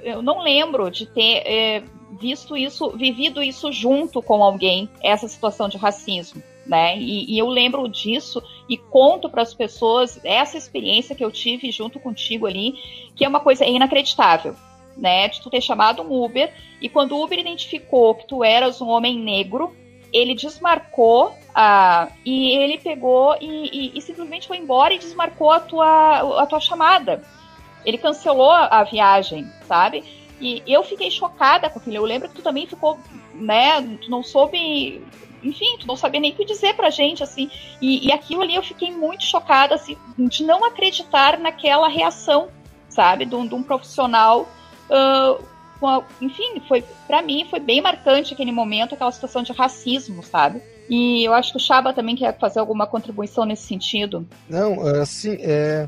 eu 0.04 0.22
não 0.22 0.42
lembro 0.42 0.92
de 0.92 1.06
ter 1.06 1.44
é, 1.46 1.84
visto 2.20 2.58
isso, 2.58 2.90
vivido 2.98 3.42
isso 3.42 3.72
junto 3.72 4.22
com 4.22 4.44
alguém, 4.44 4.90
essa 5.02 5.26
situação 5.26 5.70
de 5.70 5.78
racismo. 5.78 6.44
Né? 6.68 6.98
E, 6.98 7.34
e 7.34 7.40
eu 7.40 7.48
lembro 7.48 7.88
disso 7.88 8.44
e 8.68 8.78
conto 8.78 9.30
para 9.30 9.42
as 9.42 9.54
pessoas 9.54 10.20
essa 10.24 10.58
experiência 10.58 11.16
que 11.16 11.24
eu 11.24 11.32
tive 11.32 11.72
junto 11.72 11.98
contigo 11.98 12.46
ali, 12.46 12.74
que 13.16 13.24
é 13.24 13.28
uma 13.28 13.40
coisa 13.40 13.66
inacreditável, 13.66 14.54
né? 14.98 15.30
De 15.30 15.42
tu 15.42 15.50
ter 15.50 15.62
chamado 15.62 16.02
um 16.02 16.24
Uber 16.24 16.54
e 16.82 16.90
quando 16.90 17.14
o 17.14 17.24
Uber 17.24 17.40
identificou 17.40 18.16
que 18.16 18.28
tu 18.28 18.44
eras 18.44 18.82
um 18.82 18.90
homem 18.90 19.18
negro, 19.18 19.74
ele 20.12 20.36
desmarcou 20.36 21.34
a, 21.54 22.10
e 22.26 22.58
ele 22.58 22.78
pegou 22.78 23.36
e, 23.40 23.70
e, 23.72 23.98
e, 23.98 24.02
simplesmente 24.02 24.48
foi 24.48 24.58
embora 24.58 24.94
e 24.94 25.00
desmarcou 25.00 25.52
a 25.52 25.60
tua, 25.60 26.42
a 26.42 26.46
tua 26.46 26.60
chamada. 26.60 27.24
Ele 27.86 27.98
cancelou 27.98 28.52
a 28.52 28.84
viagem, 28.84 29.48
sabe? 29.66 30.04
E 30.40 30.62
eu 30.68 30.84
fiquei 30.84 31.10
chocada 31.10 31.70
com 31.70 31.80
aquilo. 31.80 31.96
Eu 31.96 32.04
lembro 32.04 32.30
que 32.30 32.36
tu 32.36 32.42
também 32.42 32.68
ficou, 32.68 33.00
né? 33.34 33.82
Tu 34.02 34.10
não 34.10 34.22
soube. 34.22 35.02
Enfim, 35.48 35.78
tu 35.80 35.88
não 35.88 35.96
sabia 35.96 36.20
nem 36.20 36.32
o 36.32 36.36
que 36.36 36.46
dizer 36.46 36.76
pra 36.76 36.90
gente, 36.90 37.24
assim. 37.24 37.50
E, 37.82 38.08
e 38.08 38.12
aquilo 38.12 38.42
ali 38.42 38.56
eu 38.56 38.64
fiquei 38.64 38.92
muito 38.92 39.24
chocada, 39.24 39.76
assim, 39.76 39.98
de 40.18 40.44
não 40.44 40.66
acreditar 40.66 41.40
naquela 41.40 41.88
reação, 41.88 42.50
sabe? 42.90 43.26
De 43.26 43.36
um, 43.36 43.48
de 43.48 43.56
um 43.56 43.64
profissional. 43.64 44.48
Uh, 44.90 45.44
enfim, 46.20 46.62
foi 46.68 46.84
para 47.06 47.22
mim 47.22 47.46
foi 47.50 47.60
bem 47.60 47.82
marcante 47.82 48.34
aquele 48.34 48.52
momento, 48.52 48.96
aquela 48.96 49.12
situação 49.12 49.44
de 49.44 49.52
racismo, 49.52 50.24
sabe? 50.24 50.62
E 50.90 51.24
eu 51.28 51.34
acho 51.34 51.52
que 51.52 51.58
o 51.58 51.60
Chaba 51.60 51.94
também 51.94 52.16
quer 52.16 52.38
fazer 52.40 52.60
alguma 52.60 52.88
contribuição 52.88 53.46
nesse 53.46 53.68
sentido. 53.68 54.26
Não, 54.50 54.82
assim, 54.82 55.38
é, 55.40 55.88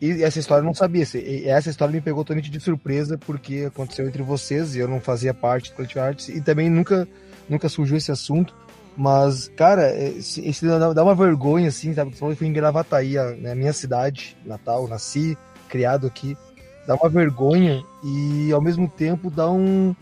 e 0.00 0.22
essa 0.22 0.38
história 0.38 0.60
eu 0.60 0.66
não 0.66 0.74
sabia. 0.74 1.02
Essa 1.46 1.70
história 1.70 1.92
me 1.92 2.00
pegou 2.00 2.22
totalmente 2.22 2.50
de 2.50 2.60
surpresa, 2.60 3.18
porque 3.18 3.64
aconteceu 3.66 4.06
entre 4.06 4.22
vocês 4.22 4.76
e 4.76 4.78
eu 4.78 4.86
não 4.86 5.00
fazia 5.00 5.34
parte 5.34 5.70
do 5.70 5.76
Collective 5.76 6.00
Arts 6.00 6.28
e 6.28 6.40
também 6.40 6.70
nunca, 6.70 7.08
nunca 7.48 7.68
surgiu 7.68 7.96
esse 7.96 8.12
assunto. 8.12 8.54
Mas, 8.98 9.46
cara, 9.54 9.96
esse, 9.96 10.44
esse 10.44 10.66
dá 10.66 11.04
uma 11.04 11.14
vergonha, 11.14 11.68
assim, 11.68 11.94
sabe? 11.94 12.10
Que 12.10 12.16
fui 12.18 12.48
em 12.48 12.52
Gravataí, 12.52 13.14
né, 13.40 13.54
minha 13.54 13.72
cidade, 13.72 14.36
Natal, 14.44 14.88
nasci, 14.88 15.38
criado 15.68 16.04
aqui. 16.04 16.36
Dá 16.84 16.96
uma 16.96 17.08
vergonha 17.08 17.80
e, 18.02 18.50
ao 18.52 18.60
mesmo 18.60 18.88
tempo, 18.88 19.30
dá 19.30 19.48
um, 19.48 19.94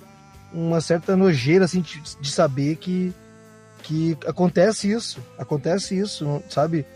uma 0.50 0.80
certa 0.80 1.14
nojeira, 1.14 1.66
assim, 1.66 1.82
de, 1.82 2.00
de 2.18 2.30
saber 2.32 2.76
que, 2.76 3.12
que 3.82 4.16
acontece 4.26 4.90
isso. 4.90 5.20
Acontece 5.38 5.98
isso, 5.98 6.42
sabe? 6.48 6.86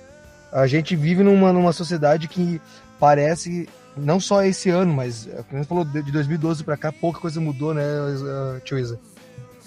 A 0.50 0.66
gente 0.66 0.96
vive 0.96 1.22
numa, 1.22 1.52
numa 1.52 1.72
sociedade 1.74 2.28
que 2.28 2.62
parece 2.98 3.68
não 3.94 4.18
só 4.18 4.42
esse 4.42 4.70
ano, 4.70 4.94
mas 4.94 5.28
como 5.50 5.62
você 5.62 5.68
falou 5.68 5.84
de 5.84 6.10
2012 6.10 6.64
para 6.64 6.78
cá 6.78 6.90
pouca 6.90 7.20
coisa 7.20 7.38
mudou, 7.42 7.74
né, 7.74 7.82
Tio 8.64 8.78
Isa? 8.78 8.98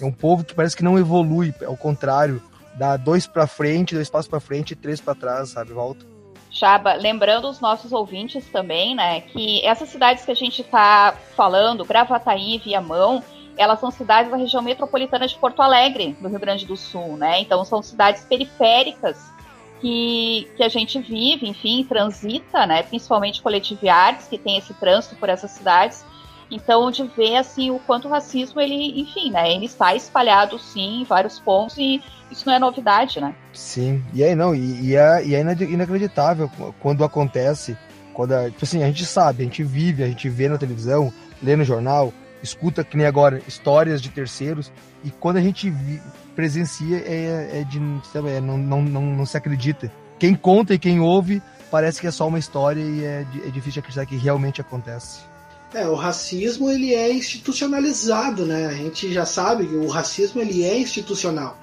É 0.00 0.04
um 0.04 0.12
povo 0.12 0.44
que 0.44 0.54
parece 0.54 0.76
que 0.76 0.82
não 0.82 0.98
evolui, 0.98 1.54
ao 1.66 1.76
contrário, 1.76 2.42
dá 2.76 2.96
dois 2.96 3.26
para 3.26 3.46
frente, 3.46 3.94
dois 3.94 4.10
passos 4.10 4.28
para 4.28 4.40
frente 4.40 4.72
e 4.72 4.76
três 4.76 5.00
para 5.00 5.14
trás, 5.14 5.50
sabe, 5.50 5.72
volta. 5.72 6.04
Chaba, 6.50 6.94
lembrando 6.94 7.48
os 7.48 7.60
nossos 7.60 7.92
ouvintes 7.92 8.46
também, 8.50 8.94
né, 8.94 9.20
que 9.22 9.64
essas 9.66 9.88
cidades 9.88 10.24
que 10.24 10.30
a 10.30 10.36
gente 10.36 10.62
está 10.62 11.14
falando, 11.36 11.84
Gravataí, 11.84 12.58
Viamão, 12.58 13.22
elas 13.56 13.80
são 13.80 13.90
cidades 13.90 14.30
da 14.30 14.36
região 14.36 14.62
metropolitana 14.62 15.26
de 15.26 15.36
Porto 15.36 15.62
Alegre, 15.62 16.16
no 16.20 16.28
Rio 16.28 16.40
Grande 16.40 16.66
do 16.66 16.76
Sul, 16.76 17.16
né? 17.16 17.40
Então 17.40 17.64
são 17.64 17.82
cidades 17.82 18.24
periféricas 18.24 19.16
que, 19.80 20.48
que 20.56 20.62
a 20.62 20.68
gente 20.68 20.98
vive, 20.98 21.48
enfim, 21.48 21.84
transita, 21.84 22.66
né? 22.66 22.82
Principalmente 22.82 23.42
coletivo 23.42 23.88
artes, 23.88 24.26
que 24.26 24.38
tem 24.38 24.56
esse 24.56 24.74
trânsito 24.74 25.14
por 25.16 25.28
essas 25.28 25.52
cidades. 25.52 26.04
Então, 26.50 26.90
de 26.90 27.02
ver 27.08 27.36
assim 27.36 27.70
o 27.70 27.78
quanto 27.78 28.08
o 28.08 28.10
racismo 28.10 28.60
ele, 28.60 29.00
enfim, 29.00 29.30
né, 29.30 29.52
ele 29.52 29.66
está 29.66 29.94
espalhado 29.94 30.58
sim 30.58 31.00
em 31.00 31.04
vários 31.04 31.38
pontos 31.40 31.76
e 31.78 32.02
isso 32.30 32.46
não 32.46 32.54
é 32.54 32.58
novidade, 32.58 33.20
né? 33.20 33.34
Sim. 33.52 34.02
E 34.12 34.22
aí 34.22 34.34
não, 34.34 34.54
e, 34.54 34.88
e 34.88 34.96
é, 34.96 35.26
e 35.26 35.34
é 35.34 35.40
inacreditável 35.40 36.50
quando 36.80 37.04
acontece, 37.04 37.76
quando 38.12 38.34
tipo 38.50 38.64
assim, 38.64 38.82
a 38.82 38.86
gente 38.86 39.04
sabe, 39.06 39.42
a 39.42 39.44
gente 39.44 39.62
vive, 39.62 40.02
a 40.02 40.06
gente 40.06 40.28
vê 40.28 40.48
na 40.48 40.58
televisão, 40.58 41.12
lê 41.42 41.56
no 41.56 41.64
jornal, 41.64 42.12
escuta 42.42 42.84
que 42.84 42.96
nem 42.96 43.06
agora 43.06 43.40
histórias 43.48 44.02
de 44.02 44.10
terceiros 44.10 44.70
e 45.02 45.10
quando 45.10 45.38
a 45.38 45.40
gente 45.40 45.70
vi, 45.70 46.00
presencia 46.34 46.98
é, 46.98 47.60
é 47.60 47.64
de 47.64 47.78
é, 47.78 48.40
não, 48.40 48.58
não, 48.58 48.82
não, 48.82 49.02
não 49.02 49.26
se 49.26 49.36
acredita. 49.36 49.90
Quem 50.18 50.34
conta 50.34 50.74
e 50.74 50.78
quem 50.78 51.00
ouve 51.00 51.42
parece 51.70 52.00
que 52.00 52.06
é 52.06 52.10
só 52.10 52.28
uma 52.28 52.38
história 52.38 52.80
e 52.80 53.04
é, 53.04 53.26
é 53.46 53.50
difícil 53.50 53.80
acreditar 53.80 54.06
que 54.06 54.16
realmente 54.16 54.60
acontece. 54.60 55.20
É, 55.74 55.88
o 55.88 55.94
racismo 55.94 56.70
ele 56.70 56.94
é 56.94 57.12
institucionalizado, 57.12 58.46
né? 58.46 58.66
A 58.66 58.74
gente 58.74 59.12
já 59.12 59.26
sabe 59.26 59.66
que 59.66 59.74
o 59.74 59.88
racismo 59.88 60.40
ele 60.40 60.62
é 60.62 60.78
institucional. 60.78 61.58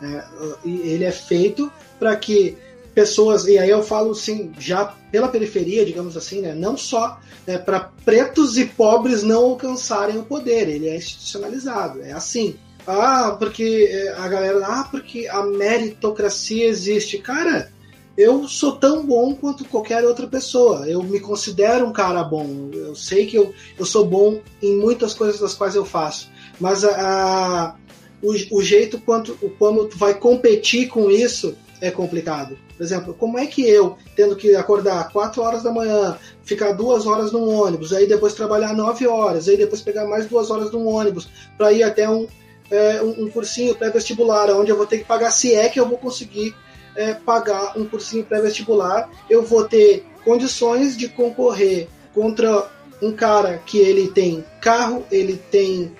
Né? 0.00 0.24
Ele 0.64 1.04
é 1.04 1.12
feito 1.12 1.70
para 1.98 2.16
que 2.16 2.56
pessoas, 2.94 3.44
e 3.44 3.58
aí 3.58 3.68
eu 3.68 3.82
falo 3.82 4.12
assim, 4.12 4.50
já 4.58 4.94
pela 5.12 5.28
periferia, 5.28 5.84
digamos 5.84 6.16
assim, 6.16 6.40
né? 6.40 6.54
não 6.54 6.76
só 6.76 7.20
né, 7.46 7.58
para 7.58 7.90
pretos 8.04 8.56
e 8.56 8.64
pobres 8.64 9.22
não 9.22 9.44
alcançarem 9.44 10.18
o 10.18 10.24
poder, 10.24 10.68
ele 10.68 10.88
é 10.88 10.96
institucionalizado, 10.96 12.02
é 12.02 12.12
assim. 12.12 12.56
Ah, 12.86 13.36
porque 13.38 13.88
é, 13.90 14.08
a 14.14 14.26
galera, 14.26 14.66
ah, 14.66 14.88
porque 14.90 15.28
a 15.28 15.42
meritocracia 15.42 16.66
existe. 16.66 17.18
Cara, 17.18 17.70
eu 18.20 18.46
sou 18.46 18.72
tão 18.72 19.06
bom 19.06 19.34
quanto 19.34 19.64
qualquer 19.64 20.04
outra 20.04 20.26
pessoa. 20.26 20.86
Eu 20.86 21.02
me 21.02 21.18
considero 21.18 21.86
um 21.86 21.92
cara 21.92 22.22
bom. 22.22 22.68
Eu 22.72 22.94
sei 22.94 23.26
que 23.26 23.36
eu, 23.36 23.54
eu 23.78 23.86
sou 23.86 24.04
bom 24.04 24.40
em 24.62 24.76
muitas 24.76 25.14
coisas 25.14 25.40
das 25.40 25.54
quais 25.54 25.74
eu 25.74 25.86
faço. 25.86 26.30
Mas 26.60 26.84
a, 26.84 26.90
a 26.90 27.74
o, 28.22 28.58
o, 28.58 28.62
jeito 28.62 29.00
quanto, 29.00 29.34
quando 29.58 29.86
tu 29.88 29.96
vai 29.96 30.12
competir 30.12 30.88
com 30.88 31.10
isso 31.10 31.56
é 31.80 31.90
complicado. 31.90 32.58
Por 32.76 32.82
exemplo, 32.82 33.14
como 33.14 33.38
é 33.38 33.46
que 33.46 33.62
eu, 33.62 33.96
tendo 34.14 34.36
que 34.36 34.54
acordar 34.54 35.10
4 35.10 35.42
horas 35.42 35.62
da 35.62 35.72
manhã, 35.72 36.18
ficar 36.42 36.72
duas 36.72 37.06
horas 37.06 37.32
num 37.32 37.48
ônibus, 37.48 37.90
aí 37.90 38.06
depois 38.06 38.34
trabalhar 38.34 38.74
9 38.74 39.06
horas, 39.06 39.48
aí 39.48 39.56
depois 39.56 39.80
pegar 39.80 40.04
mais 40.06 40.26
duas 40.26 40.50
horas 40.50 40.70
num 40.70 40.86
ônibus 40.86 41.26
para 41.56 41.72
ir 41.72 41.82
até 41.82 42.08
um, 42.08 42.26
é, 42.70 43.00
um, 43.00 43.24
um, 43.24 43.30
cursinho 43.30 43.74
pré-vestibular, 43.74 44.50
onde 44.50 44.70
eu 44.70 44.76
vou 44.76 44.86
ter 44.86 44.98
que 44.98 45.04
pagar, 45.04 45.30
se 45.30 45.54
é 45.54 45.70
que 45.70 45.80
eu 45.80 45.88
vou 45.88 45.96
conseguir 45.96 46.54
é, 46.96 47.14
pagar 47.14 47.78
um 47.78 47.84
cursinho 47.84 48.24
pré-vestibular, 48.24 49.08
eu 49.28 49.42
vou 49.42 49.64
ter 49.64 50.06
condições 50.24 50.96
de 50.96 51.08
concorrer 51.08 51.88
contra 52.14 52.70
um 53.02 53.12
cara 53.12 53.58
que 53.64 53.78
ele 53.78 54.08
tem 54.08 54.44
carro, 54.60 55.06
ele 55.10 55.36
tem 55.50 55.92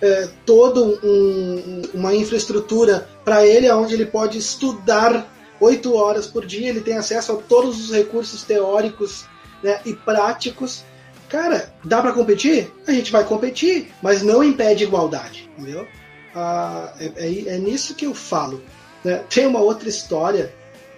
é, 0.00 0.28
toda 0.44 0.80
um, 0.82 1.82
uma 1.94 2.14
infraestrutura 2.14 3.08
para 3.24 3.46
ele, 3.46 3.70
onde 3.70 3.94
ele 3.94 4.06
pode 4.06 4.38
estudar 4.38 5.28
oito 5.60 5.94
horas 5.94 6.26
por 6.26 6.46
dia, 6.46 6.68
ele 6.68 6.80
tem 6.80 6.96
acesso 6.96 7.32
a 7.32 7.36
todos 7.36 7.84
os 7.84 7.94
recursos 7.94 8.42
teóricos 8.42 9.26
né, 9.62 9.80
e 9.84 9.92
práticos. 9.92 10.84
Cara, 11.28 11.72
dá 11.84 12.00
para 12.00 12.12
competir? 12.12 12.72
A 12.86 12.92
gente 12.92 13.12
vai 13.12 13.24
competir, 13.24 13.92
mas 14.02 14.22
não 14.22 14.42
impede 14.42 14.84
igualdade, 14.84 15.48
entendeu? 15.56 15.86
Ah, 16.34 16.92
é, 16.98 17.12
é, 17.16 17.54
é, 17.54 17.58
nisso 17.58 17.94
que 17.94 18.06
eu 18.06 18.14
falo. 18.14 18.62
Né? 19.04 19.22
Tem 19.28 19.46
uma 19.46 19.60
outra 19.60 19.88
história 19.88 20.52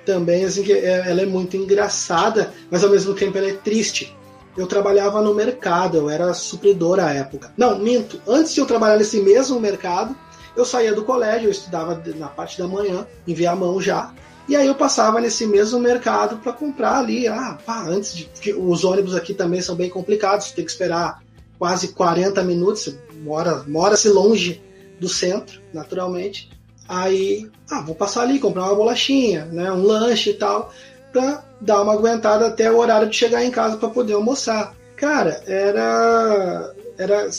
também, 0.05 0.45
assim, 0.45 0.63
que 0.63 0.73
é, 0.73 1.09
ela 1.09 1.23
é 1.23 1.27
muito 1.27 1.57
engraçada, 1.57 2.53
mas 2.71 2.83
ao 2.83 2.91
mesmo 2.91 3.15
tempo 3.15 3.39
ela 3.39 3.49
é 3.49 3.55
triste 3.55 4.17
eu 4.57 4.67
trabalhava 4.67 5.23
no 5.23 5.35
mercado, 5.35 5.97
eu 5.97 6.11
era 6.11 6.35
supridor 6.35 7.01
à 7.01 7.13
época. 7.13 7.53
Não, 7.57 7.79
minto. 7.79 8.21
Antes 8.27 8.53
de 8.53 8.61
eu 8.61 8.67
trabalhar 8.67 8.99
nesse 8.99 9.21
mesmo 9.21 9.59
mercado, 9.59 10.15
eu 10.55 10.65
saía 10.65 10.95
do 10.95 11.05
colégio, 11.05 11.47
eu 11.47 11.51
estudava 11.51 12.01
na 12.17 12.29
parte 12.29 12.59
da 12.59 12.69
manhã, 12.69 13.07
em 13.27 13.35
Viamão 13.35 13.81
já. 13.81 14.13
E 14.49 14.57
aí 14.57 14.67
eu 14.67 14.75
passava 14.75 15.21
nesse 15.21 15.47
mesmo 15.47 15.79
mercado 15.79 16.37
para 16.39 16.53
comprar 16.53 16.99
ali. 16.99 17.27
Ah, 17.29 17.59
pá, 17.65 17.85
antes 17.87 18.15
de. 18.15 18.25
Porque 18.25 18.53
os 18.53 18.85
ônibus 18.85 19.15
aqui 19.15 19.33
também 19.33 19.63
são 19.63 19.75
bem 19.75 19.89
complicados, 19.89 20.51
tem 20.51 20.65
que 20.65 20.71
esperar 20.71 21.23
quase 21.59 21.89
40 21.89 22.43
minutos, 22.43 22.95
mora, 23.23 23.63
mora-se 23.67 24.09
longe 24.09 24.61
do 25.01 25.09
centro, 25.09 25.63
naturalmente. 25.73 26.51
Aí, 26.89 27.49
ah, 27.71 27.81
vou 27.81 27.95
passar 27.95 28.23
ali, 28.23 28.39
comprar 28.39 28.65
uma 28.65 28.75
bolachinha, 28.75 29.45
né, 29.47 29.73
um 29.73 29.83
lanche 29.83 30.31
e 30.31 30.35
tal 30.35 30.73
para 31.13 31.45
dar 31.61 31.83
uma 31.83 31.93
aguentada 31.93 32.47
até 32.47 32.73
o 32.73 32.79
horário 32.79 33.09
de 33.09 33.17
chegar 33.17 33.45
em 33.45 33.51
casa 33.51 33.77
para 33.77 33.91
poder 33.91 34.15
almoçar. 34.15 34.75
Cara, 34.97 35.43
era 35.47 36.75
era 36.97 37.31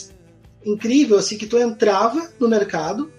incrível 0.64 1.18
assim 1.18 1.36
que 1.36 1.46
tu 1.46 1.58
entrava 1.58 2.30
no 2.38 2.48
mercado 2.48 3.12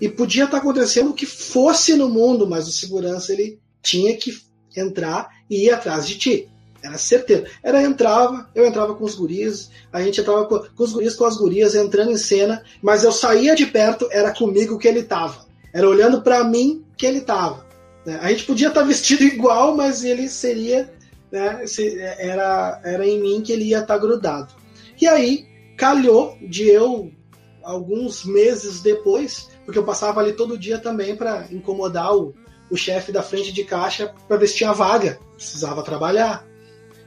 e 0.00 0.08
podia 0.08 0.44
estar 0.44 0.58
tá 0.58 0.62
acontecendo 0.62 1.10
o 1.10 1.14
que 1.14 1.26
fosse 1.26 1.94
no 1.94 2.08
mundo, 2.08 2.46
mas 2.46 2.68
o 2.68 2.72
segurança 2.72 3.32
ele 3.32 3.58
tinha 3.80 4.16
que 4.16 4.40
entrar 4.76 5.30
e 5.48 5.66
ir 5.66 5.70
atrás 5.70 6.06
de 6.06 6.18
ti. 6.18 6.48
Era 6.82 6.98
certeza. 6.98 7.46
Era 7.62 7.82
entrava, 7.82 8.50
eu 8.54 8.66
entrava 8.66 8.94
com 8.94 9.04
os 9.04 9.14
guris, 9.14 9.70
a 9.92 10.02
gente 10.02 10.20
entrava 10.20 10.46
com, 10.46 10.58
com 10.58 10.82
os 10.82 10.92
guris, 10.92 11.14
com 11.14 11.24
as 11.24 11.36
gurias, 11.36 11.76
entrando 11.76 12.10
em 12.10 12.16
cena, 12.16 12.62
mas 12.82 13.04
eu 13.04 13.12
saía 13.12 13.54
de 13.54 13.66
perto, 13.66 14.08
era 14.10 14.34
comigo 14.34 14.78
que 14.78 14.88
ele 14.88 15.04
tava. 15.04 15.46
Era 15.72 15.88
olhando 15.88 16.22
para 16.22 16.44
mim 16.44 16.84
que 16.96 17.06
ele 17.06 17.20
tava. 17.20 17.66
Né? 18.04 18.18
A 18.20 18.30
gente 18.30 18.44
podia 18.44 18.68
estar 18.68 18.82
vestido 18.82 19.22
igual, 19.24 19.76
mas 19.76 20.04
ele 20.04 20.28
seria. 20.28 20.92
Né, 21.30 21.64
era, 22.18 22.80
era 22.84 23.06
em 23.06 23.18
mim 23.20 23.40
que 23.40 23.52
ele 23.52 23.64
ia 23.64 23.78
estar 23.78 23.96
grudado. 23.96 24.52
E 25.00 25.06
aí, 25.08 25.46
calhou 25.78 26.36
de 26.42 26.68
eu, 26.68 27.10
alguns 27.62 28.24
meses 28.24 28.82
depois, 28.82 29.48
porque 29.64 29.78
eu 29.78 29.84
passava 29.84 30.20
ali 30.20 30.34
todo 30.34 30.58
dia 30.58 30.78
também 30.78 31.16
para 31.16 31.46
incomodar 31.50 32.14
o, 32.14 32.34
o 32.70 32.76
chefe 32.76 33.10
da 33.10 33.22
frente 33.22 33.50
de 33.50 33.64
caixa 33.64 34.12
para 34.28 34.36
ver 34.36 34.46
se 34.46 34.56
tinha 34.56 34.72
vaga. 34.72 35.18
Precisava 35.34 35.82
trabalhar. 35.82 36.46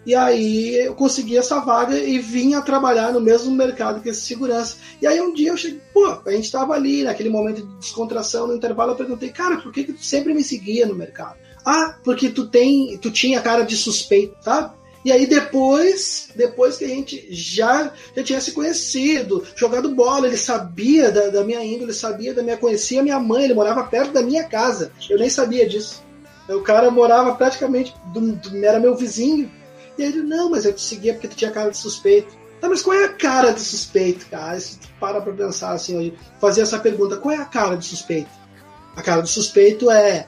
E 0.06 0.14
aí 0.14 0.76
eu 0.86 0.94
consegui 0.94 1.38
essa 1.38 1.60
vaga 1.60 1.98
e 1.98 2.20
vinha 2.20 2.62
trabalhar 2.62 3.12
no 3.12 3.20
mesmo 3.20 3.52
mercado 3.56 4.02
que 4.02 4.10
esse 4.10 4.22
segurança. 4.22 4.78
E 5.02 5.08
aí 5.08 5.20
um 5.20 5.34
dia 5.34 5.50
eu 5.50 5.58
cheguei, 5.58 5.82
pô, 5.94 6.20
a 6.26 6.32
gente 6.32 6.46
estava 6.46 6.74
ali 6.74 7.04
naquele 7.04 7.30
momento 7.30 7.62
de 7.62 7.78
descontração, 7.78 8.48
no 8.48 8.56
intervalo 8.56 8.92
eu 8.92 8.98
perguntei, 8.98 9.30
cara, 9.30 9.58
por 9.58 9.72
que, 9.72 9.84
que 9.84 9.94
tu 9.94 10.04
sempre 10.04 10.34
me 10.34 10.44
seguia 10.44 10.86
no 10.86 10.96
mercado? 10.96 11.38
Ah, 11.66 11.98
porque 12.04 12.30
tu 12.30 12.48
tem, 12.48 12.98
tu 13.00 13.10
tinha 13.10 13.42
cara 13.42 13.64
de 13.64 13.76
suspeito, 13.76 14.36
sabe? 14.42 14.76
E 15.06 15.12
aí 15.12 15.28
depois, 15.28 16.30
depois 16.36 16.78
que 16.78 16.86
a 16.86 16.88
gente 16.88 17.28
já, 17.30 17.92
já 18.16 18.24
tinha 18.24 18.42
se 18.42 18.54
conhecido, 18.54 19.44
jogado 19.56 19.94
bola, 19.94 20.28
ele 20.28 20.36
sabia 20.36 21.12
da, 21.12 21.28
da 21.28 21.44
minha 21.44 21.64
índole, 21.64 21.94
sabia 21.94 22.34
da 22.34 22.42
minha, 22.42 22.58
conhecia 22.58 23.04
minha 23.04 23.20
mãe, 23.20 23.44
ele 23.44 23.54
morava 23.54 23.84
perto 23.84 24.14
da 24.14 24.24
minha 24.24 24.44
casa. 24.46 24.92
Eu 25.08 25.20
nem 25.20 25.30
sabia 25.30 25.70
disso. 25.70 26.04
O 26.50 26.62
cara 26.62 26.90
morava 26.90 27.36
praticamente, 27.36 27.94
do, 28.12 28.34
do, 28.34 28.66
era 28.66 28.80
meu 28.80 28.96
vizinho. 28.96 29.52
E 29.98 30.04
ele, 30.04 30.22
não, 30.22 30.50
mas 30.50 30.66
eu 30.66 30.74
te 30.74 30.82
seguia 30.82 31.14
porque 31.14 31.28
tu 31.28 31.36
tinha 31.36 31.52
cara 31.52 31.70
de 31.70 31.78
suspeito. 31.78 32.36
Tá, 32.60 32.70
mas 32.70 32.82
qual 32.82 32.98
é 32.98 33.06
a 33.06 33.14
cara 33.14 33.52
de 33.52 33.62
suspeito, 33.62 34.26
cara? 34.28 34.60
Se 34.60 34.80
tu 34.80 34.88
para 35.00 35.22
pra 35.22 35.34
pensar 35.34 35.72
assim, 35.72 36.14
fazer 36.40 36.62
essa 36.62 36.80
pergunta, 36.80 37.18
qual 37.18 37.34
é 37.34 37.38
a 37.38 37.46
cara 37.46 37.76
de 37.76 37.86
suspeito? 37.86 38.30
A 38.96 39.02
cara 39.02 39.22
de 39.22 39.30
suspeito 39.30 39.92
é 39.92 40.28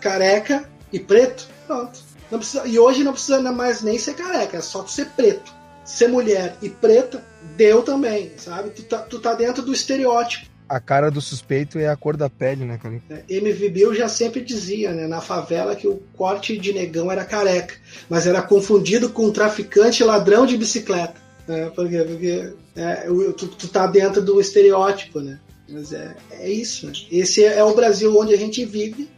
careca 0.00 0.68
e 0.92 0.98
preto. 0.98 1.48
Pronto. 1.66 2.00
Não 2.30 2.38
precisa, 2.38 2.66
e 2.66 2.78
hoje 2.78 3.04
não 3.04 3.12
precisa 3.12 3.40
mais 3.52 3.82
nem 3.82 3.98
ser 3.98 4.14
careca, 4.14 4.58
é 4.58 4.60
só 4.60 4.82
tu 4.82 4.90
ser 4.90 5.06
preto. 5.10 5.52
Ser 5.84 6.08
mulher 6.08 6.56
e 6.60 6.68
preta, 6.68 7.24
deu 7.56 7.82
também, 7.82 8.32
sabe? 8.36 8.70
Tu 8.70 8.82
tá, 8.82 8.98
tu 8.98 9.18
tá 9.18 9.32
dentro 9.32 9.62
do 9.62 9.72
estereótipo 9.72 10.46
a 10.68 10.78
cara 10.78 11.10
do 11.10 11.20
suspeito 11.20 11.78
é 11.78 11.88
a 11.88 11.96
cor 11.96 12.16
da 12.16 12.28
pele, 12.28 12.64
né, 12.64 12.78
cara? 12.78 13.00
É, 13.08 13.24
MV 13.28 13.68
Bill 13.70 13.94
já 13.94 14.08
sempre 14.08 14.40
dizia, 14.40 14.92
né, 14.92 15.06
na 15.06 15.20
favela, 15.20 15.74
que 15.74 15.88
o 15.88 16.02
corte 16.16 16.58
de 16.58 16.72
negão 16.72 17.10
era 17.10 17.24
careca, 17.24 17.74
mas 18.08 18.26
era 18.26 18.42
confundido 18.42 19.08
com 19.08 19.26
um 19.26 19.32
traficante 19.32 20.04
ladrão 20.04 20.44
de 20.44 20.56
bicicleta. 20.56 21.14
Né, 21.46 21.70
porque 21.74 21.98
porque 21.98 22.52
é, 22.76 22.94
tu, 23.36 23.48
tu 23.48 23.68
tá 23.68 23.86
dentro 23.86 24.20
do 24.20 24.40
estereótipo, 24.40 25.20
né? 25.20 25.40
Mas 25.68 25.92
é, 25.92 26.14
é 26.32 26.50
isso. 26.50 26.86
Né? 26.86 26.92
Esse 27.10 27.44
é 27.44 27.64
o 27.64 27.74
Brasil 27.74 28.14
onde 28.18 28.34
a 28.34 28.38
gente 28.38 28.64
vive, 28.64 29.08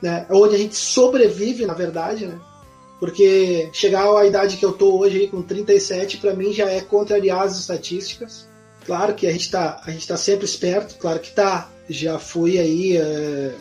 né? 0.00 0.26
onde 0.30 0.54
a 0.54 0.58
gente 0.58 0.76
sobrevive, 0.76 1.66
na 1.66 1.74
verdade, 1.74 2.26
né? 2.26 2.38
Porque 3.00 3.68
chegar 3.72 4.08
à 4.08 4.24
idade 4.24 4.56
que 4.56 4.64
eu 4.64 4.72
tô 4.72 4.98
hoje, 4.98 5.22
aí, 5.22 5.28
com 5.28 5.42
37, 5.42 6.18
para 6.18 6.34
mim 6.34 6.52
já 6.52 6.70
é 6.70 6.80
contrariar 6.80 7.42
as 7.42 7.58
estatísticas 7.58 8.48
Claro 8.84 9.14
que 9.14 9.26
a 9.26 9.32
gente 9.32 9.42
está 9.42 9.80
tá 10.06 10.16
sempre 10.16 10.44
esperto, 10.44 10.96
claro 10.98 11.18
que 11.18 11.30
tá. 11.30 11.70
Já 11.88 12.18
fui 12.18 12.58
aí 12.58 12.96
é, 12.96 13.54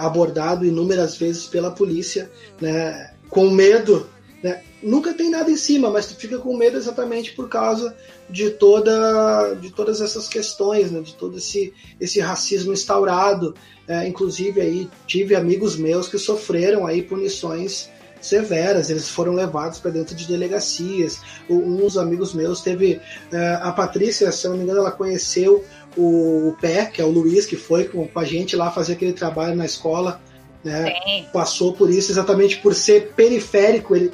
abordado 0.00 0.64
inúmeras 0.64 1.16
vezes 1.16 1.46
pela 1.46 1.70
polícia, 1.70 2.30
né, 2.60 3.12
com 3.28 3.50
medo. 3.50 4.08
Né? 4.42 4.62
Nunca 4.82 5.14
tem 5.14 5.30
nada 5.30 5.50
em 5.50 5.56
cima, 5.56 5.90
mas 5.90 6.06
tu 6.06 6.16
fica 6.16 6.38
com 6.38 6.56
medo 6.56 6.76
exatamente 6.76 7.32
por 7.32 7.48
causa 7.48 7.94
de 8.28 8.50
toda 8.50 9.54
de 9.54 9.70
todas 9.70 10.00
essas 10.00 10.28
questões, 10.28 10.90
né, 10.90 11.00
de 11.00 11.14
todo 11.14 11.38
esse, 11.38 11.72
esse 12.00 12.20
racismo 12.20 12.72
instaurado. 12.72 13.54
É, 13.88 14.06
inclusive 14.06 14.60
aí 14.60 14.88
tive 15.06 15.34
amigos 15.34 15.76
meus 15.76 16.08
que 16.08 16.18
sofreram 16.18 16.86
aí 16.86 17.02
punições 17.02 17.88
severas, 18.20 18.90
eles 18.90 19.08
foram 19.08 19.32
levados 19.32 19.78
para 19.78 19.90
dentro 19.90 20.14
de 20.14 20.26
delegacias. 20.26 21.20
Uns 21.48 21.96
amigos 21.96 22.34
meus 22.34 22.60
teve 22.60 23.00
uh, 23.32 23.62
a 23.62 23.72
Patrícia, 23.72 24.30
se 24.30 24.46
eu 24.46 24.50
não 24.50 24.58
me 24.58 24.64
engano, 24.64 24.80
ela 24.80 24.90
conheceu 24.90 25.64
o, 25.96 26.48
o 26.48 26.56
Pé, 26.60 26.86
que 26.86 27.00
é 27.00 27.04
o 27.04 27.10
Luiz, 27.10 27.46
que 27.46 27.56
foi 27.56 27.84
com, 27.84 28.06
com 28.06 28.18
a 28.18 28.24
gente 28.24 28.56
lá 28.56 28.70
fazer 28.70 28.92
aquele 28.92 29.12
trabalho 29.12 29.56
na 29.56 29.64
escola. 29.64 30.20
Né? 30.62 30.92
Passou 31.32 31.72
por 31.72 31.90
isso 31.90 32.12
exatamente 32.12 32.58
por 32.58 32.74
ser 32.74 33.12
periférico, 33.16 33.96
ele, 33.96 34.12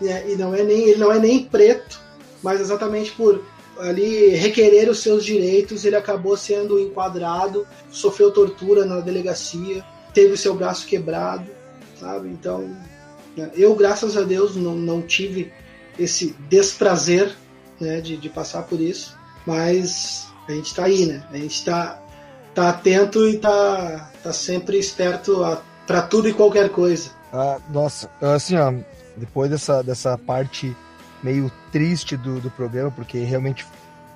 né? 0.00 0.24
e 0.28 0.36
não 0.36 0.54
é 0.54 0.62
nem, 0.62 0.88
ele 0.88 0.98
não 0.98 1.12
é 1.12 1.18
nem 1.18 1.44
preto, 1.44 2.00
mas 2.42 2.60
exatamente 2.60 3.12
por 3.12 3.42
ali 3.78 4.28
requerer 4.30 4.88
os 4.88 5.00
seus 5.00 5.24
direitos, 5.24 5.84
ele 5.84 5.96
acabou 5.96 6.36
sendo 6.36 6.78
enquadrado, 6.78 7.66
sofreu 7.90 8.30
tortura 8.30 8.84
na 8.84 9.00
delegacia, 9.00 9.84
teve 10.12 10.32
o 10.32 10.36
seu 10.36 10.54
braço 10.54 10.86
quebrado, 10.86 11.50
sabe? 11.98 12.28
Então 12.28 12.70
eu, 13.54 13.74
graças 13.74 14.16
a 14.16 14.22
Deus, 14.22 14.56
não, 14.56 14.74
não 14.74 15.02
tive 15.02 15.52
esse 15.98 16.34
desprazer 16.48 17.34
né, 17.80 18.00
de, 18.00 18.16
de 18.16 18.28
passar 18.28 18.62
por 18.62 18.80
isso, 18.80 19.16
mas 19.46 20.28
a 20.48 20.52
gente 20.52 20.66
está 20.66 20.84
aí, 20.84 21.06
né? 21.06 21.24
A 21.30 21.36
gente 21.36 21.54
está 21.54 22.00
tá 22.54 22.70
atento 22.70 23.26
e 23.26 23.36
está 23.36 24.10
tá 24.22 24.32
sempre 24.32 24.78
esperto 24.78 25.42
para 25.86 26.02
tudo 26.02 26.28
e 26.28 26.32
qualquer 26.32 26.70
coisa. 26.70 27.10
Ah, 27.32 27.58
nossa, 27.70 28.08
assim, 28.20 28.56
ó, 28.56 28.72
depois 29.16 29.50
dessa, 29.50 29.82
dessa 29.82 30.16
parte 30.16 30.74
meio 31.22 31.50
triste 31.72 32.16
do, 32.16 32.40
do 32.40 32.50
programa, 32.50 32.90
porque 32.90 33.18
realmente 33.18 33.66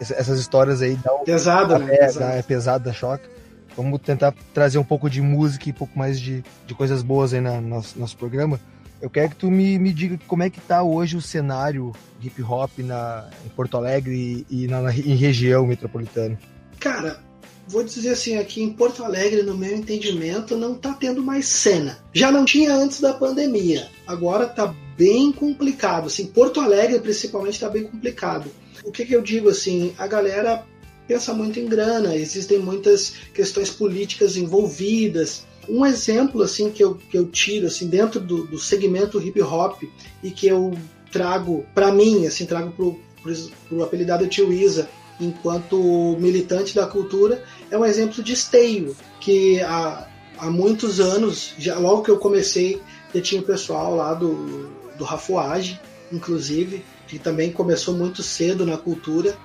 essas 0.00 0.38
histórias 0.38 0.80
aí 0.82 0.96
dão. 0.96 1.24
Pesado, 1.24 1.78
né? 1.78 1.94
É, 1.94 1.98
pesado. 1.98 2.32
é 2.32 2.42
pesado, 2.42 2.84
da 2.84 2.92
choque. 2.92 3.28
Vamos 3.76 4.00
tentar 4.00 4.34
trazer 4.52 4.78
um 4.78 4.84
pouco 4.84 5.08
de 5.08 5.20
música 5.20 5.68
e 5.68 5.72
um 5.72 5.74
pouco 5.74 5.98
mais 5.98 6.20
de, 6.20 6.44
de 6.66 6.74
coisas 6.74 7.02
boas 7.02 7.32
aí 7.32 7.40
no 7.40 7.60
nosso, 7.60 7.98
nosso 7.98 8.16
programa. 8.16 8.60
Eu 9.00 9.08
quero 9.08 9.30
que 9.30 9.36
tu 9.36 9.50
me, 9.50 9.78
me 9.78 9.92
diga 9.92 10.18
como 10.26 10.42
é 10.42 10.50
que 10.50 10.60
tá 10.60 10.82
hoje 10.82 11.16
o 11.16 11.22
cenário 11.22 11.92
hip 12.22 12.42
hop 12.42 12.78
na, 12.78 13.30
em 13.46 13.48
Porto 13.50 13.76
Alegre 13.76 14.44
e, 14.50 14.64
e 14.64 14.66
na, 14.66 14.92
em 14.92 15.14
região 15.14 15.66
metropolitana. 15.66 16.38
Cara, 16.80 17.20
vou 17.68 17.84
dizer 17.84 18.10
assim, 18.10 18.38
aqui 18.38 18.62
em 18.62 18.72
Porto 18.72 19.04
Alegre, 19.04 19.42
no 19.42 19.56
meu 19.56 19.76
entendimento, 19.76 20.56
não 20.56 20.74
está 20.74 20.92
tendo 20.94 21.22
mais 21.22 21.46
cena. 21.46 21.98
Já 22.12 22.32
não 22.32 22.44
tinha 22.44 22.74
antes 22.74 23.00
da 23.00 23.12
pandemia. 23.12 23.88
Agora 24.06 24.46
está 24.46 24.74
bem 24.96 25.30
complicado. 25.30 26.06
Assim, 26.06 26.26
Porto 26.26 26.60
Alegre, 26.60 26.98
principalmente, 26.98 27.54
está 27.54 27.68
bem 27.68 27.84
complicado. 27.84 28.50
O 28.84 28.90
que, 28.90 29.04
que 29.04 29.14
eu 29.14 29.22
digo 29.22 29.48
assim? 29.48 29.94
A 29.98 30.06
galera 30.06 30.64
pensa 31.06 31.32
muito 31.32 31.58
em 31.58 31.66
grana, 31.66 32.14
existem 32.14 32.58
muitas 32.58 33.14
questões 33.32 33.70
políticas 33.70 34.36
envolvidas. 34.36 35.46
Um 35.68 35.84
exemplo 35.84 36.42
assim 36.42 36.70
que 36.70 36.82
eu, 36.82 36.94
que 36.94 37.16
eu 37.16 37.26
tiro 37.26 37.66
assim 37.66 37.88
dentro 37.88 38.20
do, 38.20 38.46
do 38.46 38.58
segmento 38.58 39.20
hip 39.20 39.40
hop 39.42 39.82
e 40.22 40.30
que 40.30 40.46
eu 40.46 40.76
trago 41.12 41.64
para 41.74 41.92
mim, 41.92 42.26
assim, 42.26 42.46
trago 42.46 42.70
pro, 42.72 42.98
pro, 43.22 43.34
pro 43.68 43.82
apelidado 43.82 44.26
Tio 44.26 44.52
Isa, 44.52 44.88
enquanto 45.20 46.16
militante 46.18 46.74
da 46.74 46.86
cultura, 46.86 47.42
é 47.70 47.76
um 47.76 47.84
exemplo 47.84 48.22
de 48.22 48.32
esteio, 48.32 48.96
que 49.20 49.60
há, 49.60 50.06
há 50.38 50.50
muitos 50.50 51.00
anos, 51.00 51.54
já 51.58 51.78
logo 51.78 52.02
que 52.02 52.10
eu 52.10 52.18
comecei, 52.18 52.80
já 53.14 53.20
tinha 53.20 53.40
o 53.40 53.44
pessoal 53.44 53.96
lá 53.96 54.14
do, 54.14 54.68
do 54.96 55.04
Rafuage, 55.04 55.80
inclusive, 56.12 56.84
que 57.06 57.18
também 57.18 57.50
começou 57.50 57.94
muito 57.94 58.22
cedo 58.22 58.64
na 58.64 58.76
cultura. 58.76 59.36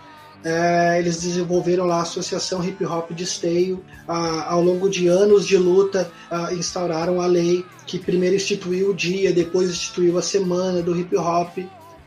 É, 0.44 1.00
eles 1.00 1.22
desenvolveram 1.22 1.86
lá 1.86 2.00
a 2.00 2.02
Associação 2.02 2.64
Hip 2.64 2.84
Hop 2.86 3.12
de 3.12 3.24
Esteio. 3.24 3.84
Ah, 4.08 4.52
ao 4.52 4.62
longo 4.62 4.89
de 4.89 5.08
anos 5.08 5.48
de 5.48 5.58
luta, 5.58 6.12
ah, 6.30 6.54
instauraram 6.54 7.22
a 7.22 7.26
lei 7.26 7.66
que 7.86 7.98
primeiro 7.98 8.36
instituiu 8.36 8.89
o 8.89 8.94
dia, 8.94 9.32
depois 9.32 9.70
instituiu 9.70 10.18
a 10.18 10.22
semana 10.22 10.82
do 10.82 10.98
hip 10.98 11.16
hop, 11.16 11.60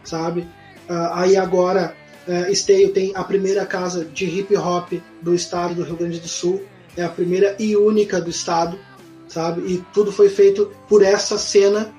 sabe? 0.04 0.46
Ah, 0.88 1.22
aí 1.22 1.36
agora 1.36 1.94
é, 2.28 2.50
Esteio 2.50 2.92
tem 2.92 3.12
a 3.14 3.24
primeira 3.24 3.64
casa 3.64 4.04
de 4.04 4.26
hip 4.26 4.54
hop 4.56 4.92
do 5.22 5.34
estado 5.34 5.74
do 5.74 5.84
Rio 5.84 5.96
Grande 5.96 6.20
do 6.20 6.28
Sul, 6.28 6.62
é 6.96 7.02
a 7.02 7.08
primeira 7.08 7.56
e 7.58 7.76
única 7.76 8.20
do 8.20 8.28
estado, 8.28 8.78
sabe? 9.28 9.62
E 9.62 9.84
tudo 9.94 10.10
foi 10.10 10.28
feito 10.28 10.70
por 10.88 11.02
essa 11.02 11.38
cena 11.38 11.94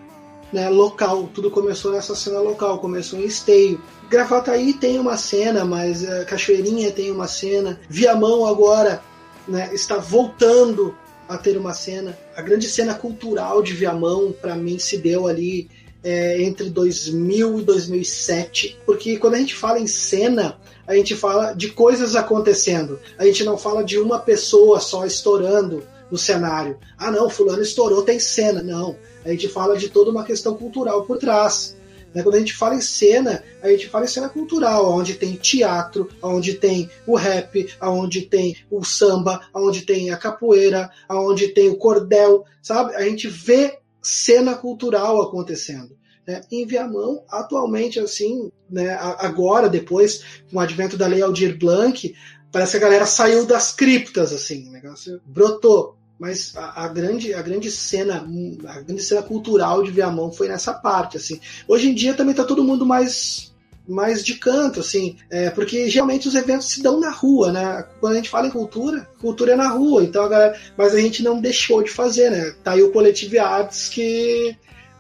né, 0.52 0.70
local, 0.70 1.30
tudo 1.34 1.52
começou 1.52 1.92
nessa 1.92 2.16
cena 2.16 2.40
local, 2.40 2.80
começou 2.80 3.20
em 3.20 3.26
Esteio. 3.26 3.82
Gravataí 4.10 4.74
tem 4.74 5.00
uma 5.00 5.18
cena, 5.18 5.66
mas 5.66 6.04
uh, 6.04 6.26
Cachoeirinha 6.26 6.92
tem 6.92 7.12
uma 7.12 7.28
cena, 7.28 7.80
Viamão 7.90 8.46
agora 8.46 9.02
né, 9.48 9.70
está 9.74 9.98
voltando 9.98 10.96
a 11.28 11.38
ter 11.38 11.58
uma 11.58 11.74
cena. 11.74 12.18
A 12.36 12.42
grande 12.42 12.68
cena 12.68 12.94
cultural 12.94 13.62
de 13.62 13.74
Viamão, 13.74 14.32
para 14.32 14.56
mim, 14.56 14.80
se 14.80 14.98
deu 14.98 15.28
ali 15.28 15.70
é, 16.04 16.42
entre 16.42 16.70
2000 16.70 17.60
e 17.60 17.64
2007, 17.64 18.80
porque 18.86 19.18
quando 19.18 19.36
a 19.36 19.40
gente 19.40 19.56
fala 19.56 19.80
em 19.80 19.88
cena, 19.88 20.58
a 20.88 20.96
gente 20.96 21.16
fala 21.16 21.54
de 21.54 21.70
coisas 21.70 22.16
acontecendo. 22.16 23.00
A 23.18 23.26
gente 23.26 23.44
não 23.44 23.58
fala 23.58 23.84
de 23.84 24.00
uma 24.00 24.20
pessoa 24.20 24.80
só 24.80 25.06
estourando 25.06 25.84
no 26.10 26.18
cenário. 26.18 26.78
Ah, 26.98 27.12
não, 27.12 27.30
fulano 27.30 27.62
estourou, 27.62 28.04
tem 28.04 28.20
cena. 28.20 28.64
Não. 28.64 28.96
A 29.26 29.30
gente 29.30 29.50
fala 29.50 29.78
de 29.78 29.90
toda 29.90 30.10
uma 30.10 30.24
questão 30.24 30.56
cultural 30.56 31.04
por 31.04 31.18
trás. 31.18 31.76
Né? 32.18 32.24
Quando 32.24 32.36
a 32.36 32.40
gente 32.40 32.56
fala 32.56 32.74
em 32.74 32.82
cena, 32.82 33.44
a 33.62 33.70
gente 33.70 33.88
fala 33.90 34.06
em 34.06 34.08
cena 34.08 34.28
cultural, 34.28 34.92
onde 34.92 35.14
tem 35.14 35.36
teatro, 35.36 36.10
onde 36.20 36.56
tem 36.56 36.90
o 37.06 37.16
rap, 37.16 37.70
onde 37.80 38.24
tem 38.24 38.58
o 38.72 38.84
samba, 38.84 39.40
onde 39.54 39.84
tem 39.84 40.10
a 40.10 40.18
capoeira, 40.18 40.90
onde 41.08 41.50
tem 41.50 41.70
o 41.70 41.78
cordel, 41.78 42.44
sabe? 42.60 42.96
A 42.96 43.04
gente 43.04 43.28
vê 43.28 43.78
cena 44.02 44.56
cultural 44.56 45.22
acontecendo. 45.22 45.96
Né? 46.28 46.42
Em 46.52 46.66
Viamão, 46.66 47.24
atualmente, 47.30 48.00
assim, 48.00 48.52
né, 48.68 48.98
agora, 49.20 49.70
depois, 49.70 50.24
com 50.50 50.58
o 50.58 50.60
advento 50.60 50.98
da 50.98 51.06
Lei 51.06 51.22
Aldir 51.22 51.56
Blanc, 51.56 52.16
parece 52.52 52.72
que 52.72 52.78
a 52.78 52.82
galera 52.82 53.06
saiu 53.06 53.46
das 53.46 53.72
criptas, 53.74 54.34
assim, 54.34 54.68
o 54.68 54.72
negócio 54.72 55.22
brotou. 55.24 55.97
Mas 56.20 56.54
a, 56.56 56.86
a, 56.86 56.88
grande, 56.88 57.34
a 57.34 57.42
grande 57.42 57.70
cena, 57.70 58.28
a 58.68 58.82
grande 58.82 59.04
cena 59.04 59.22
cultural 59.22 59.84
de 59.84 59.92
Viamão 59.92 60.32
foi 60.32 60.48
nessa 60.48 60.74
parte, 60.74 61.18
assim. 61.18 61.40
Hoje 61.68 61.90
em 61.90 61.94
dia 61.94 62.14
também 62.14 62.32
está 62.32 62.44
todo 62.44 62.64
mundo 62.64 62.86
mais 62.86 63.56
mais 63.88 64.22
de 64.24 64.34
canto, 64.36 64.82
assim, 64.82 65.16
é, 65.30 65.50
porque 65.50 65.90
geralmente 65.90 66.28
os 66.28 66.36
eventos 66.36 66.68
se 66.70 66.84
dão 66.84 67.00
na 67.00 67.10
rua, 67.10 67.54
né? 67.54 67.86
Quando 68.02 68.14
a 68.14 68.16
gente 68.18 68.30
fala 68.30 68.48
em 68.48 68.52
cultura, 68.52 69.08
cultura 69.20 69.54
é 69.54 69.56
na 69.56 69.70
rua, 69.70 70.04
então 70.04 70.26
a 70.26 70.28
galera, 70.28 70.60
mas 70.76 70.94
a 70.94 71.00
gente 71.00 71.24
não 71.24 71.40
deixou 71.40 71.82
de 71.82 71.90
fazer, 71.90 72.30
né? 72.30 72.54
Tá 72.64 72.74
aí 72.74 72.84
o 72.84 72.92
Coletivo 72.92 73.40
Artes 73.40 73.88
que 73.88 74.58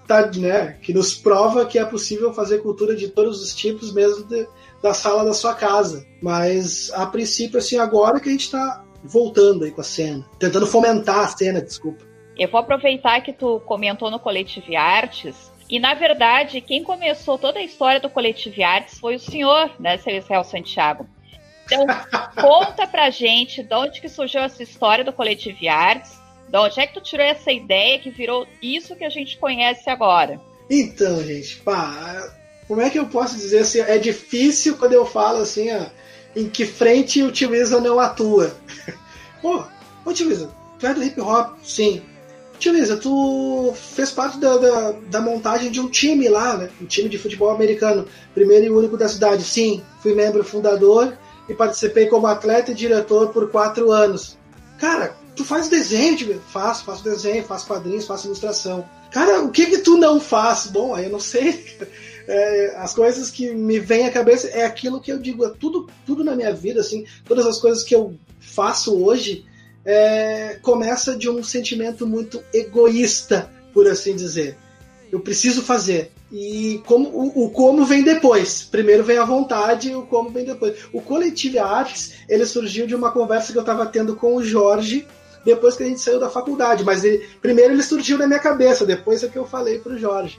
tá, 0.07 0.32
né, 0.32 0.78
que 0.82 0.93
nos 0.93 1.13
prova 1.13 1.65
que 1.65 1.78
é 1.78 1.84
possível 1.84 2.34
fazer 2.34 2.59
cultura 2.59 2.95
de 2.95 3.09
todos 3.09 3.43
os 3.43 3.53
tipos 3.53 3.93
mesmo 3.93 4.24
de, 4.24 4.47
da 4.82 4.93
sala 4.93 5.26
da 5.26 5.34
sua 5.34 5.53
casa. 5.53 6.05
Mas 6.22 6.89
a 6.93 7.05
princípio 7.05 7.59
assim 7.59 7.78
agora 7.78 8.20
que 8.20 8.30
a 8.30 8.32
gente 8.32 8.45
está 8.45 8.86
voltando 9.08 9.64
aí 9.64 9.72
com 9.72 9.82
a 9.82 9.84
cena, 9.84 10.26
tentando 10.38 10.68
fomentar 10.68 11.20
a 11.20 11.28
cena, 11.28 11.62
desculpa. 11.62 12.05
Eu 12.38 12.49
vou 12.49 12.60
aproveitar 12.60 13.22
que 13.22 13.34
tu 13.34 13.60
comentou 13.62 14.12
no 14.12 14.20
Coletivo 14.20 14.76
Artes 14.76 15.51
e, 15.70 15.80
na 15.80 15.93
verdade, 15.93 16.62
quem 16.62 16.84
começou 16.84 17.38
toda 17.38 17.60
a 17.60 17.64
história 17.64 17.99
do 17.99 18.10
Coletivo 18.10 18.64
Artes 18.64 18.99
foi 18.99 19.16
o 19.16 19.20
senhor, 19.20 19.72
né, 19.80 19.97
Celestial 19.97 20.43
Santiago. 20.43 21.08
Então, 21.66 21.86
conta 22.39 22.88
pra 22.88 23.10
gente 23.10 23.64
de 23.64 23.76
onde 23.76 23.99
que 23.99 24.08
surgiu 24.08 24.41
essa 24.41 24.64
história 24.64 25.03
do 25.03 25.12
Coletivo 25.12 25.68
Artes, 25.68 26.12
de 26.47 26.58
onde 26.58 26.80
é 26.80 26.88
que 26.88 26.93
tu 26.93 27.01
tirou 27.01 27.26
essa 27.26 27.51
ideia 27.51 27.99
que 27.99 28.10
virou 28.10 28.47
isso 28.62 28.95
que 28.95 29.03
a 29.03 29.10
gente 29.10 29.38
conhece 29.38 29.89
agora? 29.89 30.39
Então, 30.70 31.22
gente, 31.24 31.58
pá, 31.58 32.32
como 32.68 32.82
é 32.82 32.89
que 32.89 32.99
eu 32.99 33.08
posso 33.08 33.36
dizer 33.36 33.60
assim? 33.60 33.82
É 33.82 33.97
difícil 33.97 34.78
quando 34.78 34.93
eu 34.93 35.05
falo 35.05 35.39
assim, 35.39 35.70
ó, 35.74 35.86
em 36.36 36.49
que 36.49 36.65
frente 36.65 37.23
o 37.23 37.32
Tio 37.32 37.49
não 37.82 37.99
atua. 37.99 38.55
Pô, 39.41 39.63
ô 40.05 40.13
Tio 40.13 40.49
tu 40.80 40.86
é 40.86 40.93
do 40.93 41.03
hip 41.03 41.19
hop? 41.19 41.57
Sim. 41.63 42.01
Tio 42.59 42.73
tu 42.99 43.73
fez 43.75 44.11
parte 44.11 44.39
da, 44.39 44.57
da, 44.57 44.91
da, 45.09 45.21
montagem 45.21 45.71
de 45.71 45.80
um 45.80 45.89
time 45.89 46.28
lá, 46.28 46.57
né? 46.57 46.69
Um 46.82 46.86
time 46.86 47.07
de 47.07 47.17
futebol 47.17 47.51
americano, 47.51 48.07
primeiro 48.34 48.65
e 48.65 48.69
único 48.69 48.97
da 48.97 49.07
cidade. 49.07 49.43
Sim, 49.43 49.84
fui 50.01 50.15
membro 50.15 50.43
fundador 50.43 51.15
e 51.47 51.53
participei 51.53 52.07
como 52.07 52.28
atleta 52.28 52.71
e 52.71 52.75
diretor 52.75 53.30
por 53.30 53.51
quatro 53.51 53.91
anos. 53.91 54.38
Cara, 54.80 55.15
tu 55.36 55.45
faz 55.45 55.69
desenho, 55.69 56.17
tio? 56.17 56.41
Faço, 56.51 56.84
faço 56.84 57.03
desenho, 57.03 57.43
faço 57.43 57.67
quadrinhos, 57.67 58.05
faço 58.05 58.28
ilustração. 58.28 58.88
Cara, 59.11 59.41
o 59.41 59.51
que 59.51 59.67
que 59.67 59.78
tu 59.80 59.97
não 59.97 60.19
faz? 60.19 60.67
Bom, 60.67 60.93
aí 60.93 61.05
eu 61.05 61.11
não 61.11 61.19
sei. 61.19 61.78
É, 62.28 62.75
as 62.78 62.93
coisas 62.93 63.32
que 63.32 63.53
me 63.53 63.80
vêm 63.80 64.05
à 64.05 64.11
cabeça 64.11 64.47
é 64.47 64.65
aquilo 64.65 64.99
que 64.99 65.11
eu 65.11 65.17
digo, 65.17 65.45
é 65.45 65.49
tudo, 65.49 65.89
tudo 66.05 66.23
na 66.23 66.36
minha 66.36 66.53
vida, 66.53 66.82
assim, 66.82 67.05
todas 67.25 67.45
as 67.45 67.59
coisas 67.59 67.84
que 67.84 67.95
eu 67.95 68.15
faço 68.39 69.01
hoje, 69.01 69.45
é, 69.86 70.59
começa 70.61 71.15
de 71.15 71.30
um 71.30 71.41
sentimento 71.41 72.05
muito 72.05 72.43
egoísta, 72.53 73.49
por 73.73 73.88
assim 73.88 74.15
dizer. 74.15 74.57
Eu 75.09 75.21
preciso 75.21 75.61
fazer. 75.61 76.11
E 76.30 76.82
como, 76.86 77.07
o, 77.07 77.45
o, 77.45 77.49
como 77.51 77.86
vem 77.86 78.03
depois. 78.03 78.63
Primeiro 78.63 79.03
vem 79.03 79.17
a 79.17 79.23
vontade 79.23 79.95
o 79.95 80.01
como 80.01 80.30
vem 80.30 80.43
depois. 80.43 80.78
O 80.91 81.01
Coletivo 81.01 81.61
Artes, 81.61 82.15
ele 82.28 82.45
surgiu 82.45 82.86
de 82.86 82.93
uma 82.93 83.11
conversa 83.11 83.53
que 83.53 83.57
eu 83.57 83.61
estava 83.61 83.86
tendo 83.86 84.15
com 84.15 84.36
o 84.36 84.43
Jorge, 84.43 85.07
depois 85.45 85.78
que 85.78 85.84
a 85.84 85.86
gente 85.86 86.01
saiu 86.01 86.19
da 86.19 86.30
faculdade. 86.30 86.84
Mas 86.84 87.05
ele, 87.05 87.25
primeiro 87.41 87.73
ele 87.73 87.84
surgiu 87.84 88.17
na 88.17 88.28
minha 88.28 88.39
cabeça, 88.39 88.86
depois 88.86 89.23
é 89.23 89.30
que 89.30 89.38
eu 89.38 89.45
falei 89.45 89.80
para 89.80 89.93
o 89.93 89.97
Jorge. 89.97 90.38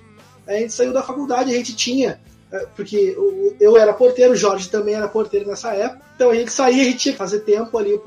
A 0.48 0.54
gente 0.54 0.72
saiu 0.72 0.92
da 0.92 1.02
faculdade, 1.02 1.52
a 1.52 1.56
gente 1.56 1.76
tinha 1.76 2.18
é, 2.50 2.66
porque 2.74 3.16
eu 3.60 3.76
era 3.76 3.92
porteiro, 3.92 4.32
o 4.32 4.36
Jorge 4.36 4.70
também 4.70 4.94
era 4.94 5.06
porteiro 5.06 5.46
nessa 5.46 5.74
época, 5.74 6.00
então 6.14 6.30
a 6.30 6.34
gente 6.34 6.50
saía, 6.50 6.82
a 6.82 6.84
gente 6.86 6.98
tinha 6.98 7.12
que 7.12 7.18
fazer 7.18 7.40
tempo 7.40 7.76
ali 7.76 8.00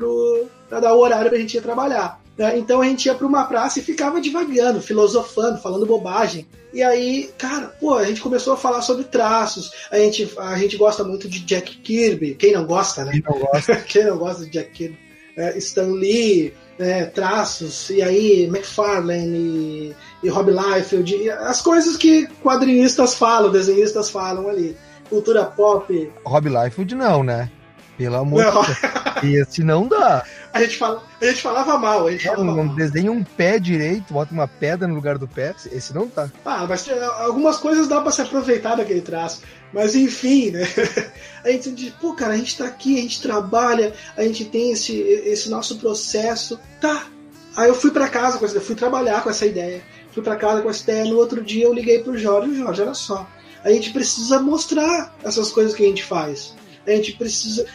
para 0.67 0.79
dar 0.79 0.95
o 0.95 0.99
horário 0.99 1.29
para 1.29 1.37
a 1.37 1.41
gente 1.41 1.57
ir 1.57 1.61
trabalhar. 1.61 2.19
Né? 2.35 2.57
Então 2.57 2.81
a 2.81 2.85
gente 2.85 3.05
ia 3.05 3.13
para 3.13 3.27
uma 3.27 3.43
praça 3.45 3.79
e 3.79 3.83
ficava 3.83 4.19
divagando, 4.19 4.81
filosofando, 4.81 5.61
falando 5.61 5.85
bobagem. 5.85 6.47
E 6.73 6.81
aí, 6.81 7.29
cara, 7.37 7.67
pô, 7.79 7.93
a 7.93 8.05
gente 8.05 8.21
começou 8.21 8.53
a 8.53 8.57
falar 8.57 8.81
sobre 8.81 9.03
traços. 9.03 9.71
A 9.91 9.97
gente, 9.97 10.31
a 10.37 10.57
gente 10.57 10.75
gosta 10.77 11.03
muito 11.03 11.27
de 11.27 11.41
Jack 11.41 11.77
Kirby. 11.77 12.33
Quem 12.35 12.53
não 12.53 12.65
gosta, 12.65 13.05
né? 13.05 13.11
Quem 13.11 13.21
não 13.21 13.39
gosta, 13.39 13.75
Quem 13.85 14.05
não 14.05 14.17
gosta 14.17 14.45
de 14.45 14.51
Jack 14.51 14.71
Kirby? 14.71 14.97
É, 15.37 15.57
Stan 15.57 15.87
Lee, 15.87 16.53
né, 16.81 17.05
traços, 17.05 17.91
e 17.91 18.01
aí 18.01 18.45
McFarlane 18.45 19.37
e, 19.37 19.95
e 20.23 20.29
Rob 20.29 20.51
Liefeld, 20.51 21.15
e 21.15 21.29
as 21.29 21.61
coisas 21.61 21.95
que 21.95 22.27
quadrinistas 22.43 23.13
falam, 23.13 23.51
desenhistas 23.51 24.09
falam 24.09 24.49
ali. 24.49 24.75
Cultura 25.07 25.45
pop. 25.45 26.11
Rob 26.25 26.49
Liefeld 26.49 26.95
não, 26.95 27.23
né? 27.23 27.51
Pelo 27.97 28.15
amor 28.15 28.43
de 28.43 28.51
Deus. 28.51 29.47
Esse 29.49 29.63
não 29.63 29.87
dá. 29.87 30.23
A 30.53 30.61
gente, 30.61 30.77
fala, 30.77 31.01
a 31.21 31.25
gente 31.25 31.41
falava 31.41 31.77
mal. 31.77 32.07
A 32.07 32.11
gente 32.11 32.27
não, 32.27 32.35
falava 32.35 32.57
não 32.57 32.65
mal. 32.65 32.75
desenha 32.75 33.09
um 33.09 33.23
pé 33.23 33.57
direito, 33.57 34.13
bota 34.13 34.33
uma 34.33 34.49
pedra 34.49 34.85
no 34.85 34.95
lugar 34.95 35.17
do 35.17 35.25
pé. 35.25 35.55
Esse 35.71 35.93
não 35.93 36.09
tá. 36.09 36.29
Ah, 36.43 36.65
mas 36.67 36.85
eh, 36.89 37.09
algumas 37.19 37.57
coisas 37.57 37.87
dá 37.87 38.01
para 38.01 38.11
se 38.11 38.21
aproveitar 38.21 38.75
daquele 38.75 38.99
traço. 38.99 39.43
Mas 39.73 39.95
enfim, 39.95 40.51
né? 40.51 40.67
A 41.43 41.49
gente 41.49 41.71
diz, 41.71 41.93
pô, 41.93 42.13
cara, 42.13 42.33
a 42.33 42.37
gente 42.37 42.55
tá 42.55 42.65
aqui, 42.65 42.99
a 42.99 43.01
gente 43.01 43.19
trabalha, 43.19 43.95
a 44.15 44.23
gente 44.23 44.45
tem 44.45 44.71
esse, 44.71 44.95
esse 44.95 45.49
nosso 45.49 45.77
processo. 45.77 46.59
Tá. 46.79 47.07
Aí 47.55 47.67
eu 47.67 47.73
fui 47.73 47.89
para 47.89 48.07
casa 48.07 48.37
com 48.37 48.45
essa 48.45 48.61
fui 48.61 48.75
trabalhar 48.75 49.23
com 49.23 49.29
essa 49.31 49.45
ideia. 49.45 49.81
Fui 50.11 50.21
para 50.21 50.35
casa 50.35 50.61
com 50.61 50.69
essa 50.69 50.83
ideia. 50.83 51.05
No 51.05 51.17
outro 51.17 51.41
dia 51.43 51.65
eu 51.65 51.73
liguei 51.73 51.97
pro 51.97 52.15
Jorge, 52.15 52.55
Jorge, 52.55 52.81
olha 52.83 52.93
só. 52.93 53.27
A 53.63 53.71
gente 53.71 53.91
precisa 53.91 54.39
mostrar 54.39 55.15
essas 55.23 55.51
coisas 55.51 55.73
que 55.73 55.83
a 55.83 55.87
gente 55.87 56.03
faz. 56.03 56.53
A 56.85 56.91
gente 56.91 57.13
precisa. 57.13 57.65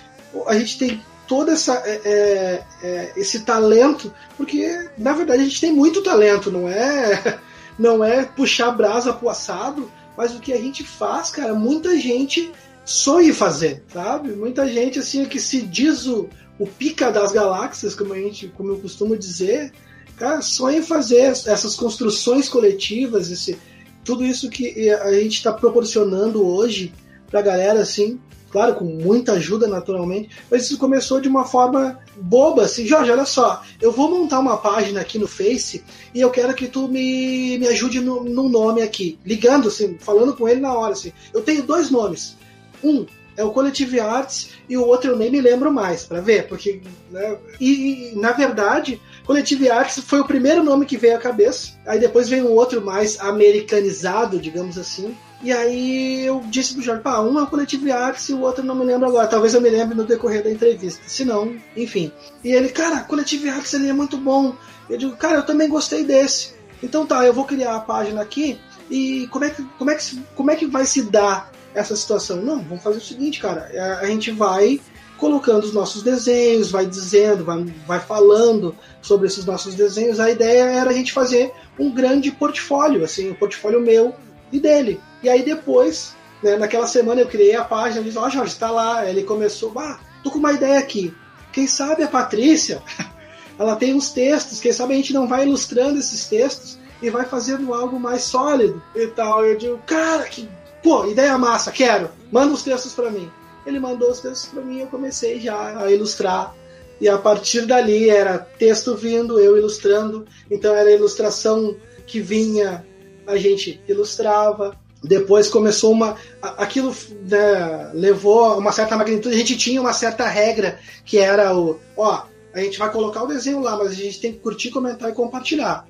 A 0.47 0.57
gente 0.57 0.79
tem 0.79 1.03
todo 1.27 1.51
essa, 1.51 1.75
é, 1.85 2.01
é, 2.05 2.63
é, 2.83 3.13
esse 3.17 3.41
talento, 3.41 4.13
porque 4.37 4.91
na 4.97 5.13
verdade 5.13 5.43
a 5.43 5.45
gente 5.45 5.61
tem 5.61 5.73
muito 5.73 6.03
talento, 6.03 6.51
não 6.51 6.69
é, 6.69 7.39
não 7.79 8.05
é 8.05 8.25
puxar 8.25 8.71
brasa 8.71 9.13
pro 9.13 9.29
assado, 9.29 9.91
mas 10.17 10.35
o 10.35 10.41
que 10.41 10.53
a 10.53 10.59
gente 10.59 10.83
faz, 10.83 11.31
cara, 11.31 11.55
muita 11.55 11.99
gente 11.99 12.51
sonha 12.85 13.31
em 13.31 13.35
fazer, 13.35 13.83
sabe? 13.93 14.31
Muita 14.31 14.67
gente 14.69 14.99
assim 14.99 15.25
que 15.25 15.41
se 15.41 15.63
diz 15.63 16.07
o, 16.07 16.29
o 16.59 16.67
pica 16.67 17.11
das 17.11 17.33
galáxias, 17.33 17.95
como 17.95 18.15
a 18.15 18.19
gente, 18.19 18.49
como 18.49 18.71
eu 18.71 18.79
costumo 18.79 19.17
dizer, 19.17 19.73
cara, 20.17 20.41
sonha 20.41 20.79
em 20.79 20.83
fazer 20.83 21.19
essas 21.19 21.75
construções 21.75 22.49
coletivas, 22.49 23.31
esse, 23.31 23.59
tudo 24.05 24.25
isso 24.25 24.49
que 24.49 24.89
a 24.91 25.13
gente 25.13 25.35
está 25.35 25.53
proporcionando 25.53 26.47
hoje 26.47 26.93
para 27.29 27.41
a 27.41 27.43
galera, 27.43 27.81
assim, 27.81 28.21
claro, 28.57 28.77
com 28.77 28.87
muita 28.87 29.33
ajuda 29.33 29.67
naturalmente, 29.67 30.31
mas 30.51 30.63
isso 30.63 30.79
começou 30.79 31.21
de 31.21 31.29
uma 31.29 31.45
forma 31.45 31.99
boba, 32.17 32.63
assim, 32.63 32.87
Jorge, 32.87 33.11
olha 33.11 33.27
só, 33.27 33.63
eu 33.83 33.93
vou 33.93 34.09
montar 34.09 34.39
uma 34.39 34.57
página 34.57 34.99
aqui 34.99 35.19
no 35.19 35.29
Face 35.29 35.85
e 36.15 36.23
eu 36.23 36.31
quero 36.31 36.55
que 36.55 36.67
tu 36.67 36.89
me, 36.89 37.59
me 37.59 37.69
ajude 37.69 38.01
no, 38.01 38.25
no 38.25 38.49
nome 38.49 38.81
aqui, 38.81 39.19
ligando, 39.27 39.69
assim, 39.69 39.99
falando 40.01 40.35
com 40.35 40.49
ele 40.49 40.63
na 40.63 40.73
hora, 40.73 40.95
assim, 40.95 41.13
eu 41.35 41.43
tenho 41.43 41.65
dois 41.65 41.91
nomes, 41.91 42.35
um 42.83 43.05
é 43.37 43.45
o 43.45 43.51
Collective 43.51 44.01
Arts 44.01 44.53
e 44.67 44.79
o 44.79 44.87
outro 44.87 45.11
eu 45.11 45.19
nem 45.19 45.31
me 45.31 45.43
lembro 45.43 45.71
mais, 45.71 46.05
para 46.05 46.23
ver, 46.23 46.49
porque. 46.49 46.81
Né? 47.11 47.37
E, 47.61 48.15
e, 48.15 48.17
na 48.17 48.33
verdade, 48.33 48.99
Collective 49.27 49.69
Arts 49.69 49.99
foi 49.99 50.21
o 50.21 50.27
primeiro 50.27 50.65
nome 50.65 50.87
que 50.87 50.97
veio 50.97 51.17
à 51.17 51.19
cabeça, 51.19 51.73
aí 51.87 52.01
depois 52.01 52.31
veio 52.31 52.47
um 52.47 52.53
outro 52.53 52.81
mais 52.81 53.21
americanizado, 53.21 54.41
digamos 54.41 54.79
assim. 54.79 55.15
E 55.43 55.53
aí 55.53 56.25
eu 56.25 56.43
disse 56.47 56.75
pro 56.75 56.83
Jorge, 56.83 57.03
pá, 57.03 57.21
um 57.21 57.39
é 57.39 57.43
o 57.43 57.47
Collective 57.47 57.93
Arts 57.93 58.29
e 58.29 58.33
o 58.33 58.41
outro 58.41 58.65
não 58.65 58.75
me 58.75 58.85
lembro 58.85 59.09
agora. 59.09 59.29
Talvez 59.29 59.55
eu 59.55 59.61
me 59.61 59.69
lembre 59.69 59.95
no 59.95 60.05
decorrer 60.05 60.43
da 60.43 60.51
entrevista. 60.51 61.03
Se 61.07 61.25
não, 61.25 61.55
enfim. 61.77 62.11
E 62.43 62.53
ele, 62.53 62.69
cara, 62.71 63.01
Collective 63.01 63.49
Arts 63.49 63.75
ele 63.75 63.89
é 63.89 63.93
muito 63.93 64.17
bom. 64.17 64.55
Eu 64.89 64.97
digo, 64.97 65.17
cara, 65.17 65.37
eu 65.37 65.47
também 65.47 65.69
gostei 65.69 66.05
desse. 66.05 66.55
Então 66.83 67.07
tá, 67.07 67.25
eu 67.25 67.33
vou 67.33 67.45
criar 67.45 67.77
a 67.77 67.81
página 67.81 68.23
aqui 68.23 68.59
e 68.91 69.27
como 69.31 69.45
é 69.45 69.51
que, 69.51 69.63
como 69.79 69.91
é 69.91 69.95
que, 69.95 70.23
como 70.35 70.51
é 70.51 70.57
que 70.57 70.67
vai 70.67 70.87
se 70.87 71.03
dar 71.03 71.51
essa 71.75 71.95
situação. 71.95 72.39
Não, 72.39 72.63
vamos 72.63 72.83
fazer 72.83 72.99
o 72.99 73.03
seguinte, 73.03 73.41
cara. 73.41 73.69
É, 73.73 73.81
a 73.81 74.07
gente 74.07 74.31
vai 74.31 74.81
colocando 75.19 75.65
os 75.65 75.73
nossos 75.73 76.03
desenhos, 76.03 76.71
vai 76.71 76.87
dizendo, 76.87 77.45
vai, 77.45 77.65
vai 77.87 78.01
falando 78.01 78.77
sobre 79.01 79.27
esses 79.27 79.45
nossos 79.45 79.75
desenhos. 79.75 80.21
A 80.21 80.31
ideia 80.31 80.65
era 80.65 80.91
a 80.91 80.93
gente 80.93 81.13
fazer 81.13 81.53
um 81.79 81.91
grande 81.91 82.31
portfólio, 82.31 83.05
assim, 83.05 83.31
um 83.31 83.35
portfólio 83.35 83.81
meu 83.81 84.15
e 84.53 84.59
dele. 84.59 85.01
E 85.23 85.29
aí 85.29 85.43
depois, 85.43 86.15
né, 86.43 86.57
naquela 86.57 86.87
semana 86.87 87.21
eu 87.21 87.29
criei 87.29 87.55
a 87.55 87.65
página, 87.65 88.03
disse, 88.03 88.19
ó 88.19 88.27
oh, 88.27 88.31
Jorge, 88.31 88.53
está 88.53 88.71
lá. 88.71 89.09
Ele 89.09 89.23
começou, 89.23 89.73
ah, 89.79 89.99
tô 90.23 90.31
com 90.31 90.39
uma 90.39 90.53
ideia 90.53 90.79
aqui. 90.79 91.15
Quem 91.53 91.67
sabe 91.67 92.03
a 92.03 92.09
Patrícia, 92.09 92.83
ela 93.59 93.77
tem 93.77 93.95
uns 93.95 94.11
textos, 94.11 94.61
quem 94.61 94.73
sabe 94.73 94.95
a 94.95 94.97
gente 94.97 95.15
não 95.15 95.27
vai 95.27 95.47
ilustrando 95.47 95.99
esses 95.99 96.27
textos 96.27 96.79
e 97.01 97.11
vai 97.11 97.25
fazendo 97.25 97.73
algo 97.73 97.99
mais 97.99 98.23
sólido 98.23 98.83
e 98.95 99.07
tal. 99.09 99.45
Eu 99.45 99.57
digo, 99.57 99.79
cara, 99.87 100.25
que 100.25 100.49
Pô, 100.87 101.05
ideia 101.05 101.37
massa, 101.37 101.73
quero. 101.73 102.11
Manda 102.31 102.55
os 102.55 102.63
textos 102.63 102.93
para 102.93 103.11
mim. 103.11 103.29
Ele 103.67 103.81
mandou 103.81 104.09
os 104.09 104.21
textos 104.21 104.49
para 104.49 104.63
mim 104.63 104.79
eu 104.79 104.87
comecei 104.87 105.41
já 105.41 105.83
a 105.83 105.91
ilustrar. 105.91 106.55
E 107.01 107.09
a 107.09 107.19
partir 107.19 107.67
dali 107.67 108.09
era 108.09 108.39
texto 108.39 108.95
vindo, 108.95 109.41
eu 109.41 109.59
ilustrando. 109.59 110.25
Então 110.49 110.73
era 110.73 110.89
a 110.89 110.93
ilustração 110.93 111.77
que 112.07 112.21
vinha, 112.21 112.87
a 113.27 113.37
gente 113.37 113.81
ilustrava. 113.89 114.79
Depois 115.07 115.49
começou 115.49 115.93
uma. 115.93 116.17
Aquilo 116.43 116.95
né, 117.29 117.91
levou 117.95 118.45
a 118.45 118.57
uma 118.57 118.73
certa 118.73 118.97
magnitude. 118.97 119.35
A 119.35 119.39
gente 119.39 119.57
tinha 119.57 119.81
uma 119.81 119.93
certa 119.93 120.27
regra 120.27 120.79
que 121.05 121.19
era 121.19 121.57
o. 121.57 121.79
Ó, 121.97 122.25
a 122.53 122.61
gente 122.61 122.79
vai 122.79 122.91
colocar 122.91 123.23
o 123.23 123.27
desenho 123.27 123.61
lá, 123.61 123.77
mas 123.77 123.93
a 123.93 123.95
gente 123.95 124.21
tem 124.21 124.33
que 124.33 124.39
curtir, 124.39 124.71
comentar 124.71 125.11
e 125.11 125.15
compartilhar. 125.15 125.87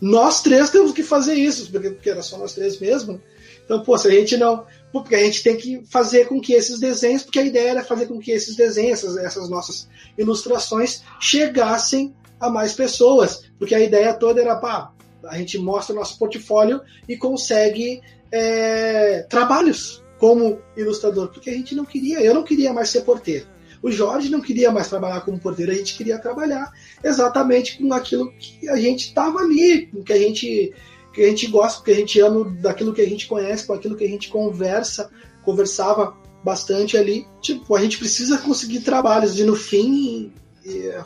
Nós 0.00 0.42
três 0.42 0.70
temos 0.70 0.92
que 0.92 1.02
fazer 1.02 1.34
isso, 1.34 1.70
porque, 1.70 2.10
era 2.10 2.22
só 2.22 2.36
nós 2.38 2.54
três 2.54 2.78
mesmo. 2.78 3.20
Então, 3.64 3.82
pô, 3.82 3.96
se 3.96 4.08
a 4.08 4.10
gente 4.10 4.36
não. 4.36 4.66
Porque 4.92 5.14
a 5.14 5.24
gente 5.24 5.42
tem 5.42 5.56
que 5.56 5.82
fazer 5.86 6.26
com 6.26 6.40
que 6.40 6.52
esses 6.52 6.78
desenhos, 6.78 7.22
porque 7.22 7.38
a 7.38 7.44
ideia 7.44 7.70
era 7.70 7.84
fazer 7.84 8.06
com 8.06 8.18
que 8.18 8.30
esses 8.30 8.54
desenhos, 8.54 8.98
essas, 8.98 9.16
essas 9.16 9.48
nossas 9.48 9.88
ilustrações, 10.18 11.02
chegassem 11.18 12.14
a 12.38 12.50
mais 12.50 12.74
pessoas. 12.74 13.44
Porque 13.58 13.74
a 13.74 13.80
ideia 13.80 14.12
toda 14.12 14.40
era, 14.40 14.56
pá, 14.56 14.92
a 15.24 15.38
gente 15.38 15.58
mostra 15.58 15.94
o 15.94 15.98
nosso 15.98 16.18
portfólio 16.18 16.80
e 17.08 17.16
consegue 17.16 18.02
é, 18.32 19.26
trabalhos 19.28 20.02
como 20.18 20.60
ilustrador. 20.76 21.28
Porque 21.28 21.50
a 21.50 21.52
gente 21.52 21.74
não 21.74 21.84
queria, 21.84 22.20
eu 22.20 22.34
não 22.34 22.42
queria 22.42 22.72
mais 22.72 22.88
ser 22.88 23.02
porteiro. 23.02 23.46
O 23.82 23.90
Jorge 23.90 24.30
não 24.30 24.40
queria 24.40 24.70
mais 24.70 24.88
trabalhar 24.88 25.20
como 25.22 25.40
porteiro, 25.40 25.72
a 25.72 25.74
gente 25.74 25.96
queria 25.96 26.18
trabalhar 26.18 26.70
exatamente 27.02 27.78
com 27.78 27.92
aquilo 27.92 28.32
que 28.38 28.68
a 28.68 28.76
gente 28.76 29.08
estava 29.08 29.40
ali, 29.40 29.86
com 29.86 30.02
que 30.02 30.12
a 30.12 30.18
gente 30.18 30.72
que 31.12 31.20
a 31.22 31.28
gente 31.28 31.46
gosta, 31.48 31.84
que 31.84 31.90
a 31.90 31.94
gente 31.94 32.18
ama 32.20 32.44
daquilo 32.62 32.94
que 32.94 33.02
a 33.02 33.08
gente 33.08 33.26
conhece, 33.26 33.66
com 33.66 33.74
aquilo 33.74 33.96
que 33.96 34.04
a 34.04 34.08
gente 34.08 34.30
conversa, 34.30 35.10
conversava 35.44 36.16
bastante 36.42 36.96
ali. 36.96 37.26
Tipo, 37.42 37.76
a 37.76 37.80
gente 37.82 37.98
precisa 37.98 38.38
conseguir 38.38 38.80
trabalhos 38.80 39.38
e 39.38 39.44
no 39.44 39.54
fim 39.54 40.32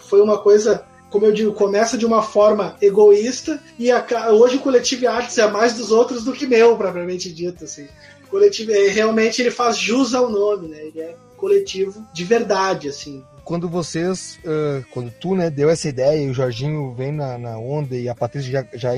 foi 0.00 0.20
uma 0.20 0.38
coisa 0.38 0.84
como 1.16 1.24
eu 1.24 1.32
digo, 1.32 1.52
começa 1.54 1.96
de 1.96 2.04
uma 2.04 2.22
forma 2.22 2.76
egoísta 2.78 3.58
e 3.78 3.90
a, 3.90 4.04
hoje 4.32 4.56
o 4.56 4.60
Coletivo 4.60 5.08
Artes 5.08 5.38
é 5.38 5.50
mais 5.50 5.72
dos 5.72 5.90
outros 5.90 6.22
do 6.24 6.32
que 6.34 6.46
meu, 6.46 6.76
propriamente 6.76 7.32
dito. 7.32 7.64
Assim. 7.64 7.86
O 8.26 8.28
coletivo, 8.28 8.70
é, 8.70 8.88
realmente 8.88 9.40
ele 9.40 9.50
faz 9.50 9.78
jus 9.78 10.14
ao 10.14 10.28
nome, 10.28 10.68
né? 10.68 10.76
Ele 10.78 11.00
é 11.00 11.16
coletivo 11.34 12.06
de 12.12 12.22
verdade, 12.22 12.90
assim. 12.90 13.24
Quando 13.44 13.66
vocês, 13.66 14.38
uh, 14.44 14.84
quando 14.90 15.10
tu, 15.10 15.34
né, 15.34 15.48
deu 15.48 15.70
essa 15.70 15.88
ideia 15.88 16.22
e 16.22 16.28
o 16.28 16.34
Jorginho 16.34 16.92
vem 16.92 17.12
na, 17.12 17.38
na 17.38 17.56
onda 17.56 17.96
e 17.96 18.10
a 18.10 18.14
Patrícia 18.14 18.52
já, 18.52 18.66
já 18.74 18.90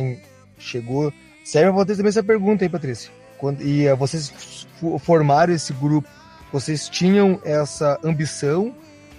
chegou. 0.59 1.13
Serve 1.45 1.71
pra 1.73 1.85
vocês 1.85 1.99
também 1.99 2.09
essa 2.09 2.25
pergunta 2.25 2.65
aí, 2.65 2.69
Patrícia. 2.69 3.13
Quando, 3.39 3.63
e 3.63 3.89
uh, 3.89 3.97
vocês 3.97 4.67
formaram 5.05 5.55
esse 5.55 5.73
grupo, 5.73 6.09
vocês 6.53 6.89
tinham 6.89 7.41
essa 7.45 7.97
ambição 8.03 8.75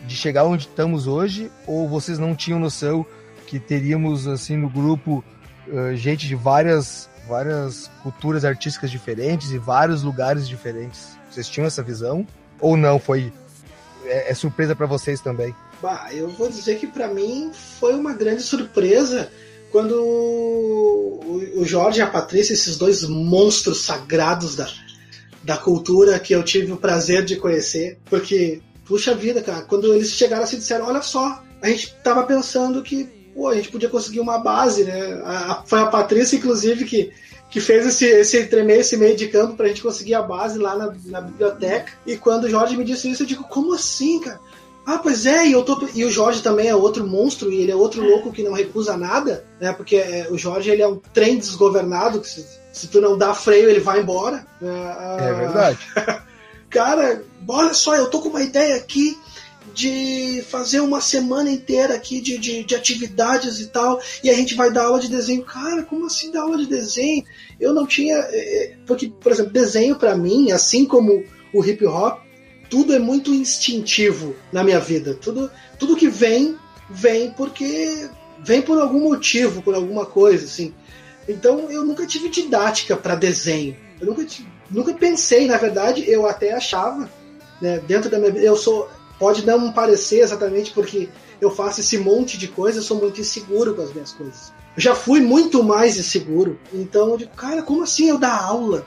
de 0.05 0.15
chegar 0.15 0.45
onde 0.45 0.67
estamos 0.67 1.07
hoje 1.07 1.51
ou 1.67 1.87
vocês 1.87 2.17
não 2.17 2.35
tinham 2.35 2.59
noção 2.59 3.05
que 3.47 3.59
teríamos 3.59 4.27
assim 4.27 4.57
no 4.57 4.69
grupo 4.69 5.23
uh, 5.67 5.95
gente 5.95 6.27
de 6.27 6.35
várias 6.35 7.09
várias 7.27 7.91
culturas 8.01 8.43
artísticas 8.43 8.89
diferentes 8.89 9.51
e 9.51 9.57
vários 9.57 10.03
lugares 10.03 10.47
diferentes? 10.47 11.17
Vocês 11.29 11.47
tinham 11.47 11.67
essa 11.67 11.83
visão 11.83 12.25
ou 12.59 12.75
não? 12.75 12.99
Foi 12.99 13.31
é, 14.05 14.31
é 14.31 14.33
surpresa 14.33 14.75
para 14.75 14.85
vocês 14.85 15.21
também? 15.21 15.53
Bah, 15.81 16.09
eu 16.11 16.29
vou 16.29 16.49
dizer 16.49 16.77
que 16.79 16.87
para 16.87 17.07
mim 17.07 17.51
foi 17.79 17.95
uma 17.95 18.13
grande 18.13 18.41
surpresa 18.41 19.31
quando 19.71 19.93
o 21.55 21.65
Jorge 21.65 21.99
e 21.99 22.01
a 22.01 22.07
Patrícia, 22.07 22.53
esses 22.53 22.77
dois 22.77 23.03
monstros 23.03 23.81
sagrados 23.81 24.55
da, 24.55 24.67
da 25.43 25.57
cultura 25.57 26.19
que 26.19 26.33
eu 26.33 26.43
tive 26.43 26.71
o 26.71 26.77
prazer 26.77 27.23
de 27.23 27.35
conhecer, 27.35 27.99
porque, 28.05 28.61
puxa 28.89 29.13
vida, 29.13 29.41
cara, 29.43 29.61
quando 29.61 29.93
eles 29.93 30.09
chegaram 30.09 30.43
assim 30.43 30.57
disseram: 30.57 30.87
Olha 30.87 31.01
só, 31.03 31.41
a 31.61 31.69
gente 31.69 31.95
tava 32.03 32.23
pensando 32.23 32.81
que 32.81 33.07
pô, 33.35 33.47
a 33.47 33.55
gente 33.55 33.69
podia 33.69 33.87
conseguir 33.87 34.19
uma 34.19 34.39
base, 34.39 34.83
né? 34.83 35.21
A, 35.23 35.63
foi 35.65 35.79
a 35.79 35.85
Patrícia, 35.85 36.35
inclusive, 36.35 36.83
que, 36.85 37.11
que 37.51 37.61
fez 37.61 37.85
esse, 37.85 38.05
esse 38.05 38.47
tremer, 38.47 38.79
esse 38.79 38.97
meio 38.97 39.15
de 39.15 39.27
campo 39.27 39.55
pra 39.55 39.67
gente 39.67 39.83
conseguir 39.83 40.15
a 40.15 40.23
base 40.23 40.57
lá 40.57 40.75
na, 40.75 40.93
na 41.05 41.21
biblioteca. 41.21 41.93
E 42.05 42.17
quando 42.17 42.45
o 42.45 42.49
Jorge 42.49 42.75
me 42.75 42.83
disse 42.83 43.09
isso, 43.09 43.21
eu 43.21 43.27
digo: 43.27 43.43
Como 43.43 43.75
assim, 43.75 44.19
cara? 44.19 44.39
Ah, 44.85 44.97
pois 44.97 45.27
é, 45.27 45.45
e, 45.45 45.51
eu 45.51 45.61
tô, 45.61 45.87
e 45.93 46.03
o 46.03 46.09
Jorge 46.09 46.41
também 46.41 46.67
é 46.67 46.75
outro 46.75 47.05
monstro, 47.05 47.51
e 47.53 47.61
ele 47.61 47.71
é 47.71 47.75
outro 47.75 48.03
louco 48.03 48.31
que 48.31 48.41
não 48.41 48.53
recusa 48.53 48.97
nada, 48.97 49.45
né? 49.61 49.71
Porque 49.71 49.97
é, 49.97 50.27
o 50.31 50.37
Jorge 50.37 50.71
ele 50.71 50.81
é 50.81 50.87
um 50.87 50.95
trem 50.95 51.37
desgovernado, 51.37 52.21
que 52.21 52.27
se, 52.27 52.43
se 52.73 52.87
tu 52.87 52.99
não 52.99 53.15
dá 53.15 53.35
freio, 53.35 53.69
ele 53.69 53.79
vai 53.79 53.99
embora. 53.99 54.47
Ah, 54.63 55.17
é 55.19 55.33
verdade. 55.33 55.77
Cara, 56.69 57.23
olha 57.47 57.73
só, 57.73 57.95
eu 57.95 58.09
tô 58.09 58.19
com 58.21 58.29
uma 58.29 58.43
ideia 58.43 58.75
aqui 58.75 59.17
de 59.73 60.43
fazer 60.49 60.79
uma 60.79 60.99
semana 60.99 61.49
inteira 61.49 61.95
aqui 61.95 62.19
de, 62.21 62.37
de, 62.37 62.63
de, 62.63 62.75
atividades 62.75 63.59
e 63.59 63.67
tal, 63.67 63.99
e 64.23 64.29
a 64.29 64.33
gente 64.33 64.55
vai 64.55 64.71
dar 64.71 64.85
aula 64.85 64.99
de 64.99 65.07
desenho. 65.07 65.43
Cara, 65.43 65.83
como 65.83 66.05
assim 66.05 66.31
dar 66.31 66.41
aula 66.41 66.57
de 66.57 66.65
desenho? 66.65 67.23
Eu 67.59 67.73
não 67.73 67.85
tinha. 67.85 68.15
É, 68.15 68.63
é, 68.63 68.77
porque, 68.85 69.07
por 69.07 69.31
exemplo, 69.31 69.51
desenho 69.51 69.95
para 69.95 70.15
mim, 70.15 70.51
assim 70.51 70.85
como 70.85 71.23
o 71.53 71.63
hip 71.63 71.85
hop, 71.85 72.21
tudo 72.69 72.93
é 72.93 72.99
muito 72.99 73.33
instintivo 73.33 74.35
na 74.51 74.63
minha 74.63 74.79
vida. 74.79 75.13
Tudo, 75.15 75.51
tudo 75.77 75.95
que 75.95 76.07
vem, 76.07 76.55
vem 76.89 77.31
porque 77.31 78.09
vem 78.43 78.61
por 78.61 78.79
algum 78.79 78.99
motivo, 78.99 79.61
por 79.61 79.73
alguma 79.73 80.05
coisa, 80.05 80.45
assim. 80.45 80.73
Então 81.27 81.69
eu 81.69 81.85
nunca 81.85 82.05
tive 82.05 82.29
didática 82.29 82.95
para 82.95 83.15
desenho. 83.15 83.75
Eu 83.99 84.07
nunca, 84.07 84.25
nunca 84.69 84.93
pensei, 84.93 85.47
na 85.47 85.57
verdade, 85.57 86.09
eu 86.09 86.25
até 86.27 86.53
achava, 86.53 87.09
né, 87.61 87.79
dentro 87.87 88.09
da 88.09 88.17
minha 88.17 88.31
eu 88.37 88.55
sou 88.55 88.89
pode 89.19 89.45
não 89.45 89.71
parecer 89.71 90.21
exatamente 90.21 90.71
porque 90.71 91.09
eu 91.41 91.51
faço 91.51 91.81
esse 91.81 91.97
monte 91.97 92.37
de 92.37 92.47
coisas, 92.47 92.77
eu 92.77 92.87
sou 92.87 92.97
muito 92.97 93.19
inseguro 93.19 93.75
com 93.75 93.81
as 93.81 93.93
minhas 93.93 94.13
coisas. 94.13 94.53
Eu 94.75 94.81
já 94.81 94.95
fui 94.95 95.19
muito 95.19 95.63
mais 95.63 95.97
inseguro. 95.97 96.57
Então 96.73 97.09
eu 97.09 97.17
digo, 97.17 97.31
cara, 97.31 97.61
como 97.61 97.83
assim 97.83 98.09
eu 98.09 98.17
dar 98.17 98.41
aula? 98.41 98.85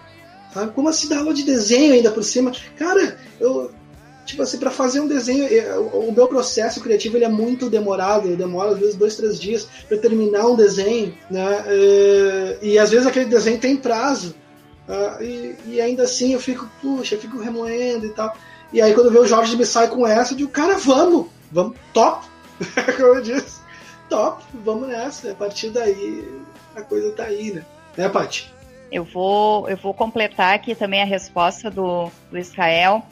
Sabe? 0.53 0.73
Como 0.73 0.89
assim 0.89 1.09
dar 1.09 1.19
aula 1.19 1.35
de 1.35 1.45
desenho 1.45 1.95
ainda 1.95 2.11
por 2.11 2.23
cima? 2.23 2.53
Cara, 2.77 3.19
eu, 3.41 3.71
tipo 4.25 4.43
assim, 4.43 4.59
para 4.59 4.71
fazer 4.71 5.01
um 5.01 5.09
desenho, 5.09 5.47
o 5.93 6.13
meu 6.13 6.29
processo 6.29 6.81
criativo 6.81 7.17
ele 7.17 7.25
é 7.25 7.29
muito 7.29 7.71
demorado, 7.71 8.29
eu 8.29 8.37
demoro 8.37 8.71
às 8.71 8.79
vezes 8.79 8.95
dois, 8.95 9.17
três 9.17 9.41
dias 9.41 9.67
para 9.89 9.99
terminar 9.99 10.47
um 10.47 10.57
desenho, 10.57 11.15
né? 11.31 11.65
É, 11.67 12.59
e 12.63 12.79
às 12.79 12.91
vezes 12.91 13.07
aquele 13.07 13.27
desenho 13.27 13.59
tem 13.59 13.77
prazo, 13.77 14.35
uh, 14.89 15.23
e, 15.23 15.57
e, 15.67 15.81
ainda 15.81 16.05
assim 16.05 16.33
eu 16.33 16.41
fico, 16.41 16.69
puxa, 16.81 17.15
eu 17.15 17.21
fico 17.21 17.39
remoendo 17.39 18.07
e 18.07 18.11
tal. 18.11 18.37
E 18.73 18.81
aí 18.81 18.95
quando 18.95 19.11
vê 19.11 19.19
o 19.19 19.27
Jorge 19.27 19.57
me 19.57 19.67
sai 19.67 19.89
com 19.89 20.07
essa, 20.07 20.33
eu 20.33 20.39
digo, 20.39 20.51
cara, 20.51 20.79
vamos, 20.79 21.27
vamos, 21.51 21.77
top, 21.93 22.27
como 22.97 23.15
eu 23.15 23.23
disse, 23.23 23.61
top, 24.09 24.43
vamos 24.55 24.89
nessa. 24.89 25.33
A 25.33 25.35
partir 25.35 25.71
daí 25.71 26.29
a 26.75 26.83
coisa 26.83 27.13
tá 27.13 27.25
aí, 27.25 27.53
né? 27.53 27.65
Né, 27.97 28.09
Paty? 28.09 28.53
Eu 28.91 29.05
vou, 29.05 29.69
eu 29.69 29.77
vou 29.77 29.95
completar 29.95 30.55
aqui 30.55 30.75
também 30.75 31.03
a 31.03 31.07
resposta 31.07 31.71
do, 31.71 32.11
do 32.31 32.39
Israel 32.39 33.03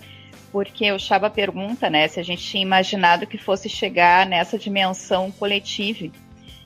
porque 0.53 0.91
o 0.91 0.99
Chaba 0.99 1.31
pergunta, 1.31 1.89
né, 1.89 2.09
se 2.09 2.18
a 2.18 2.23
gente 2.23 2.43
tinha 2.43 2.62
imaginado 2.62 3.27
que 3.27 3.39
fosse 3.39 3.68
chegar 3.68 4.27
nessa 4.27 4.59
dimensão 4.59 5.31
coletiva. 5.31 6.12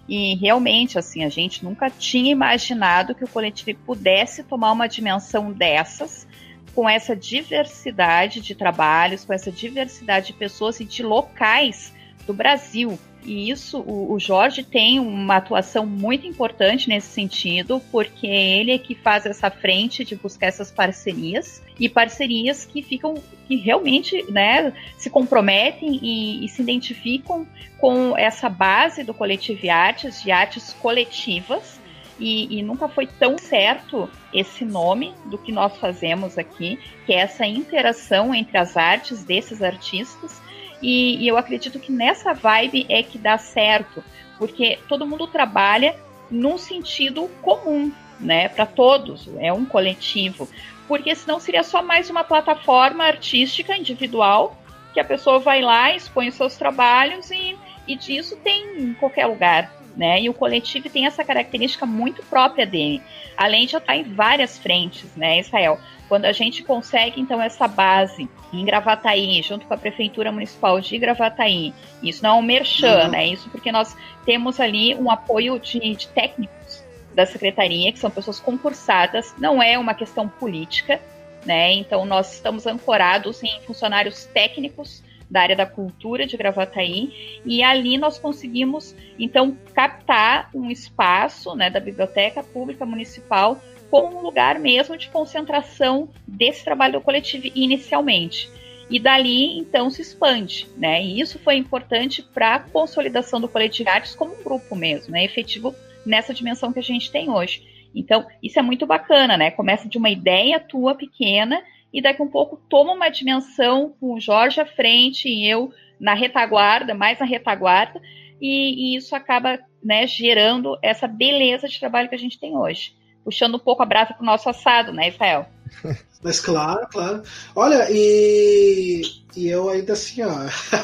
E 0.08 0.34
realmente, 0.34 0.98
assim, 0.98 1.24
a 1.24 1.28
gente 1.28 1.64
nunca 1.64 1.88
tinha 1.90 2.30
imaginado 2.30 3.14
que 3.14 3.24
o 3.24 3.28
coletivo 3.28 3.78
pudesse 3.86 4.42
tomar 4.42 4.72
uma 4.72 4.86
dimensão 4.86 5.50
dessas, 5.50 6.26
com 6.74 6.88
essa 6.88 7.14
diversidade 7.14 8.40
de 8.40 8.54
trabalhos, 8.54 9.24
com 9.24 9.32
essa 9.32 9.50
diversidade 9.50 10.28
de 10.28 10.32
pessoas 10.34 10.80
e 10.80 10.84
de 10.84 11.02
locais 11.02 11.94
do 12.26 12.34
Brasil. 12.34 12.98
E 13.24 13.50
isso, 13.50 13.78
o, 13.80 14.12
o, 14.12 14.20
Jorge 14.20 14.62
tem 14.62 15.00
uma 15.00 15.36
atuação 15.36 15.86
muito 15.86 16.26
importante 16.26 16.88
nesse 16.88 17.08
sentido, 17.08 17.80
porque 17.90 18.26
ele 18.26 18.70
é 18.70 18.78
que 18.78 18.94
faz 18.94 19.24
essa 19.24 19.50
frente 19.50 20.04
de 20.04 20.14
buscar 20.14 20.48
essas 20.48 20.70
parcerias 20.70 21.62
e 21.80 21.88
parcerias 21.88 22.66
que 22.66 22.82
ficam, 22.82 23.14
que 23.48 23.56
realmente, 23.56 24.30
né, 24.30 24.72
se 24.98 25.08
comprometem 25.08 25.98
e, 26.02 26.44
e 26.44 26.48
se 26.48 26.60
identificam 26.60 27.46
com 27.78 28.16
essa 28.16 28.48
base 28.48 29.02
do 29.02 29.14
coletivo 29.14 29.70
artes, 29.70 30.22
de 30.22 30.30
artes 30.30 30.74
coletivas. 30.74 31.82
E, 32.20 32.58
e, 32.58 32.62
nunca 32.62 32.88
foi 32.88 33.08
tão 33.08 33.36
certo 33.36 34.08
esse 34.32 34.64
nome 34.64 35.12
do 35.26 35.36
que 35.36 35.50
nós 35.50 35.76
fazemos 35.78 36.38
aqui, 36.38 36.78
que 37.04 37.12
é 37.12 37.16
essa 37.16 37.44
interação 37.44 38.32
entre 38.32 38.56
as 38.56 38.76
artes 38.76 39.24
desses 39.24 39.60
artistas 39.60 40.40
e, 40.84 41.16
e 41.16 41.26
eu 41.26 41.38
acredito 41.38 41.80
que 41.80 41.90
nessa 41.90 42.34
vibe 42.34 42.84
é 42.90 43.02
que 43.02 43.16
dá 43.16 43.38
certo, 43.38 44.04
porque 44.38 44.78
todo 44.86 45.06
mundo 45.06 45.26
trabalha 45.26 45.96
num 46.30 46.58
sentido 46.58 47.26
comum, 47.40 47.90
né, 48.20 48.50
para 48.50 48.66
todos, 48.66 49.30
é 49.38 49.50
um 49.50 49.64
coletivo, 49.64 50.46
porque 50.86 51.14
senão 51.14 51.40
seria 51.40 51.62
só 51.62 51.82
mais 51.82 52.10
uma 52.10 52.22
plataforma 52.22 53.02
artística 53.02 53.74
individual 53.74 54.58
que 54.92 55.00
a 55.00 55.04
pessoa 55.04 55.38
vai 55.38 55.62
lá, 55.62 55.96
expõe 55.96 56.30
seus 56.30 56.54
trabalhos 56.56 57.30
e, 57.30 57.56
e 57.88 57.96
disso 57.96 58.36
tem 58.44 58.78
em 58.78 58.92
qualquer 58.92 59.24
lugar, 59.24 59.72
né? 59.96 60.20
E 60.20 60.28
o 60.28 60.34
coletivo 60.34 60.88
tem 60.88 61.06
essa 61.06 61.24
característica 61.24 61.86
muito 61.86 62.22
própria 62.24 62.66
dele, 62.66 63.00
além 63.36 63.66
de 63.66 63.76
estar 63.76 63.96
em 63.96 64.02
várias 64.02 64.58
frentes, 64.58 65.14
né, 65.16 65.38
Israel? 65.38 65.78
Quando 66.08 66.26
a 66.26 66.32
gente 66.32 66.62
consegue, 66.62 67.20
então, 67.20 67.40
essa 67.40 67.66
base 67.66 68.28
em 68.52 68.64
Gravataí, 68.64 69.42
junto 69.42 69.66
com 69.66 69.74
a 69.74 69.76
Prefeitura 69.76 70.30
Municipal 70.30 70.80
de 70.80 70.98
Gravataí, 70.98 71.72
isso 72.02 72.22
não 72.22 72.30
é 72.30 72.34
um 72.34 72.42
merchan, 72.42 73.04
uhum. 73.04 73.10
né? 73.10 73.26
Isso 73.28 73.48
porque 73.50 73.72
nós 73.72 73.96
temos 74.24 74.60
ali 74.60 74.94
um 74.94 75.10
apoio 75.10 75.58
de, 75.58 75.78
de 75.78 76.08
técnicos 76.08 76.84
da 77.14 77.24
Secretaria, 77.24 77.92
que 77.92 77.98
são 77.98 78.10
pessoas 78.10 78.40
concursadas, 78.40 79.34
não 79.38 79.62
é 79.62 79.78
uma 79.78 79.94
questão 79.94 80.28
política, 80.28 81.00
né? 81.46 81.72
Então, 81.72 82.04
nós 82.04 82.34
estamos 82.34 82.66
ancorados 82.66 83.42
em 83.42 83.60
funcionários 83.66 84.24
técnicos 84.26 85.02
da 85.30 85.40
área 85.40 85.56
da 85.56 85.66
cultura 85.66 86.26
de 86.26 86.36
Gravataí, 86.36 87.40
e 87.44 87.62
ali 87.62 87.98
nós 87.98 88.18
conseguimos, 88.18 88.94
então, 89.18 89.56
captar 89.74 90.50
um 90.54 90.70
espaço 90.70 91.54
né, 91.54 91.70
da 91.70 91.80
Biblioteca 91.80 92.42
Pública 92.42 92.86
Municipal 92.86 93.60
como 93.90 94.18
um 94.18 94.22
lugar 94.22 94.58
mesmo 94.58 94.96
de 94.96 95.08
concentração 95.08 96.08
desse 96.26 96.64
trabalho 96.64 97.00
coletivo 97.00 97.46
inicialmente. 97.54 98.50
E 98.90 98.98
dali, 98.98 99.56
então, 99.56 99.88
se 99.88 100.02
expande, 100.02 100.66
né? 100.76 101.02
E 101.02 101.20
isso 101.20 101.38
foi 101.38 101.56
importante 101.56 102.22
para 102.22 102.56
a 102.56 102.58
consolidação 102.58 103.40
do 103.40 103.48
coletivo 103.48 103.88
artes 103.88 104.14
como 104.14 104.34
um 104.34 104.42
grupo 104.42 104.76
mesmo, 104.76 105.12
né? 105.12 105.24
Efetivo 105.24 105.74
nessa 106.04 106.34
dimensão 106.34 106.72
que 106.72 106.80
a 106.80 106.82
gente 106.82 107.10
tem 107.10 107.30
hoje. 107.30 107.62
Então, 107.94 108.26
isso 108.42 108.58
é 108.58 108.62
muito 108.62 108.84
bacana, 108.84 109.36
né? 109.36 109.50
Começa 109.50 109.88
de 109.88 109.96
uma 109.96 110.10
ideia 110.10 110.60
tua 110.60 110.94
pequena 110.94 111.62
e 111.94 112.02
daqui 112.02 112.20
um 112.20 112.28
pouco 112.28 112.60
toma 112.68 112.92
uma 112.92 113.08
dimensão 113.08 113.94
com 113.98 114.14
o 114.14 114.20
Jorge 114.20 114.60
à 114.60 114.66
frente 114.66 115.28
e 115.28 115.48
eu 115.48 115.72
na 115.98 116.12
retaguarda, 116.12 116.92
mais 116.92 117.18
na 117.18 117.24
retaguarda, 117.24 118.02
e, 118.40 118.92
e 118.92 118.96
isso 118.96 119.14
acaba 119.14 119.58
né, 119.82 120.06
gerando 120.06 120.76
essa 120.82 121.06
beleza 121.06 121.68
de 121.68 121.78
trabalho 121.78 122.08
que 122.08 122.14
a 122.14 122.18
gente 122.18 122.38
tem 122.38 122.56
hoje 122.56 122.92
puxando 123.24 123.54
um 123.54 123.58
pouco 123.58 123.82
a 123.82 123.86
brasa 123.86 124.12
pro 124.12 124.24
nosso 124.24 124.48
assado, 124.48 124.92
né, 124.92 125.08
Israel? 125.08 125.46
Mas 126.22 126.40
claro, 126.40 126.86
claro. 126.90 127.22
Olha, 127.54 127.86
e, 127.90 129.02
e 129.36 129.48
eu 129.48 129.68
ainda 129.68 129.94
assim, 129.94 130.22
ó, 130.22 130.32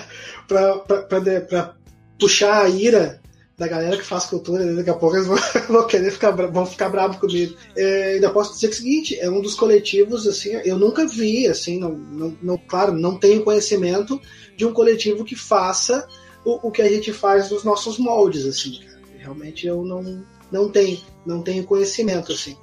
pra, 0.49 1.75
puxar 2.19 2.65
a 2.65 2.69
ira 2.69 3.21
da 3.61 3.69
galera 3.69 3.99
que 3.99 4.07
faz 4.07 4.25
cultura, 4.25 4.75
daqui 4.75 4.89
a 4.89 4.95
pouco 4.95 5.17
eles 5.17 5.27
vão, 5.27 5.37
vão 5.69 5.87
querer 5.87 6.11
ficar, 6.11 6.31
vão 6.31 6.65
ficar 6.65 6.89
bravos 6.89 7.19
comigo. 7.19 7.55
É, 7.77 8.15
ainda 8.15 8.31
posso 8.31 8.55
dizer 8.55 8.69
o 8.69 8.73
seguinte, 8.73 9.21
é 9.21 9.31
um 9.31 9.43
dos 9.43 9.55
coletivos, 9.55 10.27
assim, 10.27 10.53
eu 10.65 10.79
nunca 10.79 11.07
vi, 11.07 11.47
assim, 11.47 11.79
não, 11.79 11.91
não, 11.91 12.39
não 12.43 12.57
claro, 12.57 12.95
não 12.95 13.19
tenho 13.19 13.45
conhecimento 13.45 14.19
de 14.57 14.65
um 14.65 14.73
coletivo 14.73 15.27
que 15.27 15.37
faça 15.37 16.09
o, 16.43 16.69
o 16.69 16.71
que 16.71 16.81
a 16.81 16.89
gente 16.89 17.13
faz 17.13 17.51
nos 17.51 17.63
nossos 17.63 17.99
moldes, 17.99 18.47
assim, 18.47 18.81
cara. 18.83 18.99
Realmente 19.19 19.67
eu 19.67 19.85
não, 19.85 20.25
não 20.51 20.71
tenho, 20.71 20.99
não 21.27 21.43
tenho 21.43 21.63
conhecimento 21.65 22.33
assim. 22.33 22.57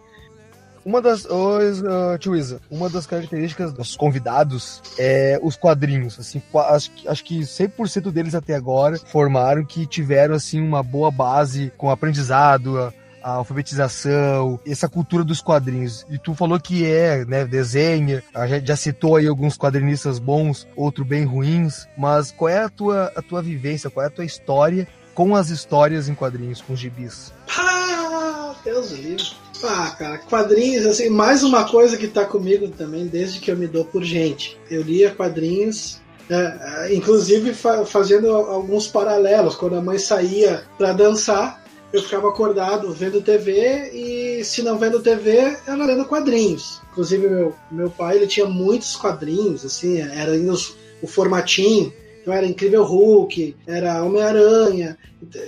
Uma 0.88 1.02
das, 1.02 1.26
uh, 1.26 2.18
tio 2.18 2.34
Isa, 2.34 2.62
uma 2.72 2.90
das 2.90 3.06
características 3.06 3.74
dos 3.74 3.98
convidados 3.98 4.82
é 4.98 5.38
os 5.44 5.58
quadrinhos. 5.58 6.18
Assim, 6.18 6.42
acho, 6.70 6.90
acho 7.06 7.26
que 7.26 7.42
100% 7.42 8.10
deles 8.10 8.34
até 8.34 8.56
agora 8.56 8.98
formaram 8.98 9.66
que 9.66 9.86
tiveram 9.86 10.34
assim 10.34 10.62
uma 10.62 10.82
boa 10.82 11.12
base 11.12 11.74
com 11.76 11.90
aprendizado, 11.90 12.80
a, 12.80 12.94
a 13.22 13.32
alfabetização, 13.32 14.62
essa 14.66 14.88
cultura 14.88 15.26
dos 15.26 15.42
quadrinhos. 15.42 16.06
E 16.10 16.18
tu 16.18 16.34
falou 16.34 16.58
que 16.58 16.86
é, 16.86 17.26
né, 17.26 17.44
desenha, 17.44 18.24
a 18.34 18.48
gente 18.48 18.66
já 18.66 18.78
citou 18.78 19.18
aí 19.18 19.28
alguns 19.28 19.58
quadrinistas 19.58 20.20
bons, 20.20 20.66
outros 20.74 21.06
bem 21.06 21.26
ruins, 21.26 21.86
mas 21.98 22.32
qual 22.32 22.48
é 22.48 22.64
a 22.64 22.70
tua, 22.70 23.12
a 23.14 23.22
tua 23.22 23.42
vivência, 23.42 23.90
qual 23.90 24.06
é 24.06 24.08
a 24.08 24.12
tua 24.12 24.24
história 24.24 24.88
com 25.14 25.36
as 25.36 25.50
histórias 25.50 26.08
em 26.08 26.16
quadrinhos, 26.16 26.62
com 26.62 26.78
gibis? 26.78 27.34
Ah, 27.58 28.56
Deus 28.64 28.92
livre. 28.92 29.47
Ah, 29.64 29.96
cara, 29.98 30.18
quadrinhos, 30.20 30.86
assim, 30.86 31.10
mais 31.10 31.44
uma 31.44 31.68
coisa 31.68 31.98
que 31.98 32.08
tá 32.08 32.26
comigo 32.26 32.68
também 32.70 33.08
desde 33.08 33.40
que 33.40 33.50
eu 33.50 33.58
me 33.58 33.68
dou 33.68 33.86
por 33.86 34.04
gente. 34.04 34.58
Eu 34.70 34.82
lia 34.82 35.12
quadrinhos, 35.12 36.00
é, 36.30 36.88
é 36.90 36.96
inclusive 36.96 37.54
fa 37.54 37.86
fazendo 37.86 38.30
alguns 38.30 38.88
paralelos. 38.88 39.56
Quando 39.56 39.76
a 39.76 39.82
mãe 39.82 39.98
saía 39.98 40.64
para 40.78 40.94
dançar, 40.94 41.64
eu 41.92 42.02
ficava 42.02 42.30
acordado 42.30 42.92
vendo 42.92 43.22
TV 43.22 43.92
e 43.94 44.44
se 44.44 44.62
não 44.62 44.78
vendo 44.78 45.02
TV, 45.02 45.58
ela 45.66 45.86
lendo 45.86 46.06
quadrinhos. 46.06 46.82
Inclusive 46.92 47.28
meu, 47.28 47.56
meu 47.72 47.90
pai 47.90 48.18
ele 48.18 48.28
tinha 48.28 48.46
muitos 48.46 48.96
quadrinhos, 48.96 49.66
assim, 49.66 50.00
era 50.00 50.32
os, 50.32 50.76
o 51.02 51.08
formatinho 51.08 51.94
então 52.28 52.36
era 52.36 52.46
Incrível 52.46 52.84
Hulk, 52.84 53.56
era 53.66 54.04
Homem-Aranha, 54.04 54.98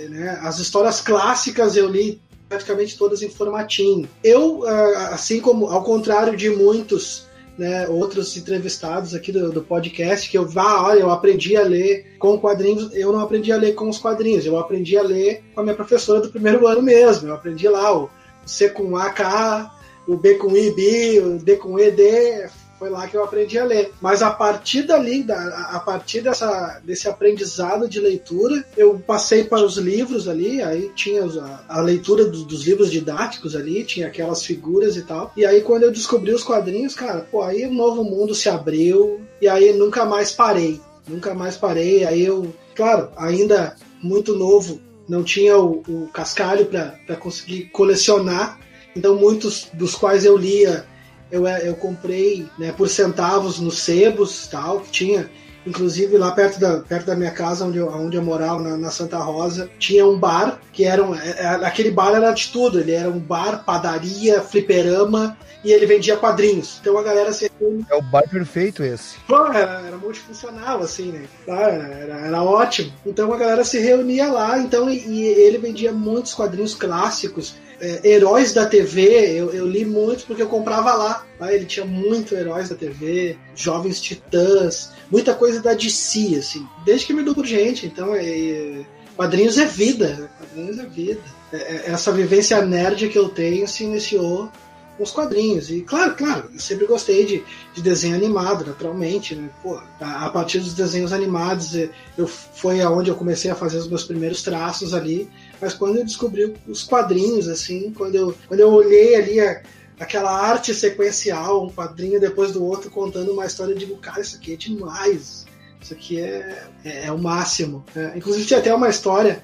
né? 0.08 0.40
as 0.40 0.58
histórias 0.58 1.02
clássicas 1.02 1.76
eu 1.76 1.86
li 1.86 2.18
praticamente 2.50 2.98
todas 2.98 3.22
em 3.22 3.30
formatinho. 3.30 4.08
Eu, 4.24 4.66
ah, 4.66 5.10
assim 5.12 5.40
como, 5.40 5.66
ao 5.66 5.84
contrário 5.84 6.36
de 6.36 6.50
muitos 6.50 7.28
né, 7.56 7.86
outros 7.88 8.36
entrevistados 8.36 9.14
aqui 9.14 9.30
do, 9.30 9.52
do, 9.52 9.62
podcast, 9.62 10.28
que 10.28 10.36
eu 10.36 10.48
vá, 10.48 10.62
ah, 10.62 10.82
olha, 10.88 11.00
eu 11.00 11.10
aprendi 11.10 11.56
a 11.56 11.62
ler 11.62 12.16
com 12.18 12.38
quadrinhos, 12.38 12.92
eu 12.92 13.12
não 13.12 13.20
aprendi 13.20 13.52
a 13.52 13.56
ler 13.56 13.74
com 13.74 13.88
os 13.88 13.98
quadrinhos, 13.98 14.44
eu 14.44 14.58
aprendi 14.58 14.98
a 14.98 15.02
ler 15.02 15.44
com 15.54 15.60
a 15.60 15.62
minha 15.62 15.76
professora 15.76 16.20
do 16.20 16.30
primeiro 16.30 16.66
ano 16.68 16.82
mesmo. 16.82 17.28
Eu 17.28 17.34
aprendi 17.34 17.68
lá 17.68 17.96
o 17.96 18.10
C 18.44 18.68
com 18.68 18.96
A, 18.96 19.10
K, 19.10 19.70
o 20.08 20.16
B 20.16 20.34
com 20.34 20.56
I, 20.56 20.72
B, 20.72 21.20
o 21.20 21.38
D 21.38 21.56
com 21.56 21.78
E, 21.78 21.90
D, 21.92 22.48
foi 22.80 22.88
lá 22.88 23.06
que 23.06 23.14
eu 23.14 23.22
aprendi 23.22 23.58
a 23.58 23.64
ler. 23.64 23.92
Mas 24.00 24.22
a 24.22 24.30
partir 24.30 24.84
dali, 24.84 25.26
a 25.30 25.78
partir 25.80 26.22
dessa, 26.22 26.80
desse 26.82 27.06
aprendizado 27.06 27.86
de 27.86 28.00
leitura, 28.00 28.64
eu 28.74 28.98
passei 29.06 29.44
para 29.44 29.62
os 29.62 29.76
livros 29.76 30.26
ali, 30.26 30.62
aí 30.62 30.90
tinha 30.96 31.22
a, 31.24 31.60
a 31.68 31.80
leitura 31.82 32.24
do, 32.24 32.42
dos 32.42 32.66
livros 32.66 32.90
didáticos 32.90 33.54
ali, 33.54 33.84
tinha 33.84 34.06
aquelas 34.06 34.42
figuras 34.42 34.96
e 34.96 35.02
tal. 35.02 35.30
E 35.36 35.44
aí 35.44 35.60
quando 35.60 35.82
eu 35.82 35.92
descobri 35.92 36.32
os 36.32 36.42
quadrinhos, 36.42 36.94
cara, 36.94 37.20
pô, 37.30 37.42
aí 37.42 37.66
um 37.66 37.74
novo 37.74 38.02
mundo 38.02 38.34
se 38.34 38.48
abriu, 38.48 39.20
e 39.42 39.46
aí 39.46 39.74
nunca 39.74 40.06
mais 40.06 40.32
parei. 40.32 40.80
Nunca 41.06 41.34
mais 41.34 41.58
parei. 41.58 42.06
Aí 42.06 42.24
eu, 42.24 42.54
claro, 42.74 43.10
ainda 43.18 43.76
muito 44.02 44.34
novo, 44.34 44.80
não 45.06 45.22
tinha 45.22 45.58
o, 45.58 45.82
o 45.86 46.08
cascalho 46.14 46.64
para 46.64 47.16
conseguir 47.16 47.64
colecionar. 47.72 48.58
Então 48.96 49.16
muitos 49.16 49.68
dos 49.74 49.94
quais 49.94 50.24
eu 50.24 50.34
lia 50.34 50.86
eu, 51.30 51.46
eu 51.46 51.74
comprei 51.74 52.46
né, 52.58 52.72
por 52.72 52.88
centavos 52.88 53.58
nos 53.60 53.80
sebos 53.80 54.46
tal, 54.46 54.80
que 54.80 54.90
tinha. 54.90 55.30
Inclusive 55.66 56.16
lá 56.16 56.32
perto 56.32 56.58
da, 56.58 56.78
perto 56.78 57.06
da 57.06 57.14
minha 57.14 57.30
casa, 57.30 57.66
onde 57.66 57.76
eu, 57.76 57.88
onde 57.92 58.16
eu 58.16 58.22
morava, 58.22 58.62
na, 58.62 58.78
na 58.78 58.90
Santa 58.90 59.18
Rosa, 59.18 59.70
tinha 59.78 60.06
um 60.06 60.18
bar, 60.18 60.58
que 60.72 60.84
era 60.84 61.04
um, 61.04 61.14
é, 61.14 61.36
é, 61.38 61.46
aquele 61.66 61.90
bar 61.90 62.14
era 62.14 62.32
de 62.32 62.48
tudo, 62.48 62.80
ele 62.80 62.92
era 62.92 63.10
um 63.10 63.18
bar, 63.18 63.62
padaria, 63.62 64.40
fliperama, 64.40 65.36
e 65.62 65.72
ele 65.72 65.86
vendia 65.86 66.16
quadrinhos. 66.16 66.78
Então 66.80 66.96
a 66.96 67.02
galera 67.02 67.32
se 67.32 67.50
É 67.90 67.94
o 67.94 68.02
bar 68.02 68.26
perfeito 68.28 68.82
esse. 68.82 69.18
Pô, 69.28 69.46
era, 69.48 69.82
era 69.86 69.96
multifuncional, 69.98 70.80
assim, 70.80 71.12
né? 71.12 71.24
Era, 71.46 72.24
era, 72.24 72.42
ótimo. 72.42 72.92
Então 73.04 73.32
a 73.32 73.36
galera 73.36 73.62
se 73.62 73.78
reunia 73.78 74.32
lá, 74.32 74.58
então, 74.58 74.88
e, 74.88 75.06
e 75.06 75.24
ele 75.26 75.58
vendia 75.58 75.92
muitos 75.92 76.32
quadrinhos 76.32 76.74
clássicos. 76.74 77.54
É, 77.80 78.10
heróis 78.10 78.52
da 78.52 78.66
TV, 78.66 79.38
eu, 79.38 79.50
eu, 79.52 79.66
li 79.66 79.86
muito 79.86 80.26
porque 80.26 80.42
eu 80.42 80.48
comprava 80.48 80.92
lá. 80.92 81.26
Tá? 81.38 81.52
Ele 81.52 81.64
tinha 81.64 81.86
muito 81.86 82.34
Heróis 82.34 82.68
da 82.68 82.74
TV, 82.74 83.38
Jovens 83.56 84.00
Titãs, 84.00 84.92
muita 85.10 85.34
coisa 85.34 85.62
da 85.62 85.72
DC, 85.72 86.36
assim. 86.38 86.66
Desde 86.84 87.06
que 87.06 87.14
me 87.14 87.22
dou 87.22 87.34
por 87.34 87.46
gente, 87.46 87.86
então 87.86 88.14
é, 88.14 88.84
quadrinhos 89.16 89.56
é 89.56 89.64
vida, 89.64 90.08
né? 90.14 90.28
quadrinhos 90.38 90.78
é 90.78 90.84
vida. 90.84 91.22
É, 91.52 91.56
é, 91.56 91.90
essa 91.90 92.12
vivência 92.12 92.60
nerd 92.64 93.08
que 93.08 93.18
eu 93.18 93.30
tenho 93.30 93.66
se 93.66 93.84
iniciou 93.84 94.50
com 94.98 95.02
os 95.02 95.10
quadrinhos. 95.10 95.70
E 95.70 95.80
claro, 95.80 96.14
claro, 96.14 96.50
eu 96.52 96.60
sempre 96.60 96.86
gostei 96.86 97.24
de, 97.24 97.42
de 97.72 97.80
desenho 97.80 98.14
animado, 98.14 98.66
naturalmente. 98.66 99.34
Né? 99.34 99.48
Pô, 99.62 99.80
a, 99.98 100.26
a, 100.26 100.28
partir 100.28 100.58
dos 100.58 100.74
desenhos 100.74 101.12
animados, 101.12 101.74
é, 101.74 101.88
eu, 102.18 102.28
foi 102.28 102.82
aonde 102.82 103.10
eu 103.10 103.16
comecei 103.16 103.50
a 103.50 103.54
fazer 103.54 103.78
os 103.78 103.88
meus 103.88 104.04
primeiros 104.04 104.42
traços 104.42 104.92
ali. 104.92 105.30
Mas 105.60 105.74
quando 105.74 105.98
eu 105.98 106.04
descobri 106.04 106.54
os 106.66 106.82
quadrinhos, 106.82 107.48
assim, 107.48 107.92
quando 107.92 108.14
eu, 108.14 108.34
quando 108.48 108.60
eu 108.60 108.70
olhei 108.70 109.14
ali 109.14 109.40
a, 109.40 109.62
aquela 109.98 110.30
arte 110.30 110.72
sequencial, 110.74 111.64
um 111.64 111.70
quadrinho 111.70 112.20
depois 112.20 112.52
do 112.52 112.64
outro, 112.64 112.90
contando 112.90 113.32
uma 113.32 113.46
história, 113.46 113.72
eu 113.72 113.78
digo, 113.78 113.96
cara, 113.98 114.20
isso 114.20 114.36
aqui 114.36 114.54
é 114.54 114.56
demais. 114.56 115.46
Isso 115.80 115.94
aqui 115.94 116.20
é, 116.20 116.64
é, 116.84 117.06
é 117.06 117.12
o 117.12 117.18
máximo. 117.18 117.84
É, 117.94 118.12
inclusive 118.16 118.46
tinha 118.46 118.60
até 118.60 118.74
uma 118.74 118.88
história 118.88 119.42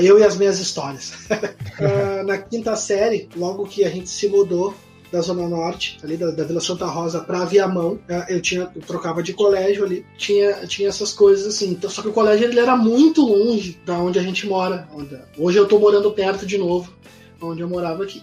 eu 0.00 0.18
e 0.18 0.24
as 0.24 0.36
minhas 0.36 0.58
histórias. 0.58 1.12
Ah, 1.78 2.22
na 2.24 2.38
quinta 2.38 2.74
série, 2.74 3.28
logo 3.36 3.66
que 3.66 3.84
a 3.84 3.90
gente 3.90 4.08
se 4.08 4.26
mudou 4.28 4.74
da 5.10 5.20
Zona 5.20 5.48
Norte, 5.48 5.98
ali 6.02 6.16
da, 6.16 6.30
da 6.30 6.44
Vila 6.44 6.60
Santa 6.60 6.86
Rosa 6.86 7.20
para 7.20 7.44
Viamão. 7.44 7.98
É, 8.08 8.34
eu 8.34 8.40
tinha 8.40 8.70
eu 8.74 8.82
trocava 8.82 9.22
de 9.22 9.32
colégio 9.32 9.84
ali, 9.84 10.04
tinha, 10.16 10.66
tinha 10.66 10.88
essas 10.88 11.12
coisas 11.12 11.46
assim. 11.46 11.70
Então, 11.70 11.90
só 11.90 12.02
que 12.02 12.08
o 12.08 12.12
colégio 12.12 12.46
ele 12.46 12.58
era 12.58 12.76
muito 12.76 13.22
longe 13.22 13.78
da 13.84 13.98
onde 13.98 14.18
a 14.18 14.22
gente 14.22 14.46
mora. 14.46 14.88
Onde, 14.92 15.16
hoje 15.38 15.58
eu 15.58 15.66
tô 15.66 15.78
morando 15.78 16.10
perto 16.12 16.46
de 16.46 16.58
novo, 16.58 16.92
onde 17.40 17.60
eu 17.60 17.68
morava 17.68 18.02
aqui. 18.02 18.22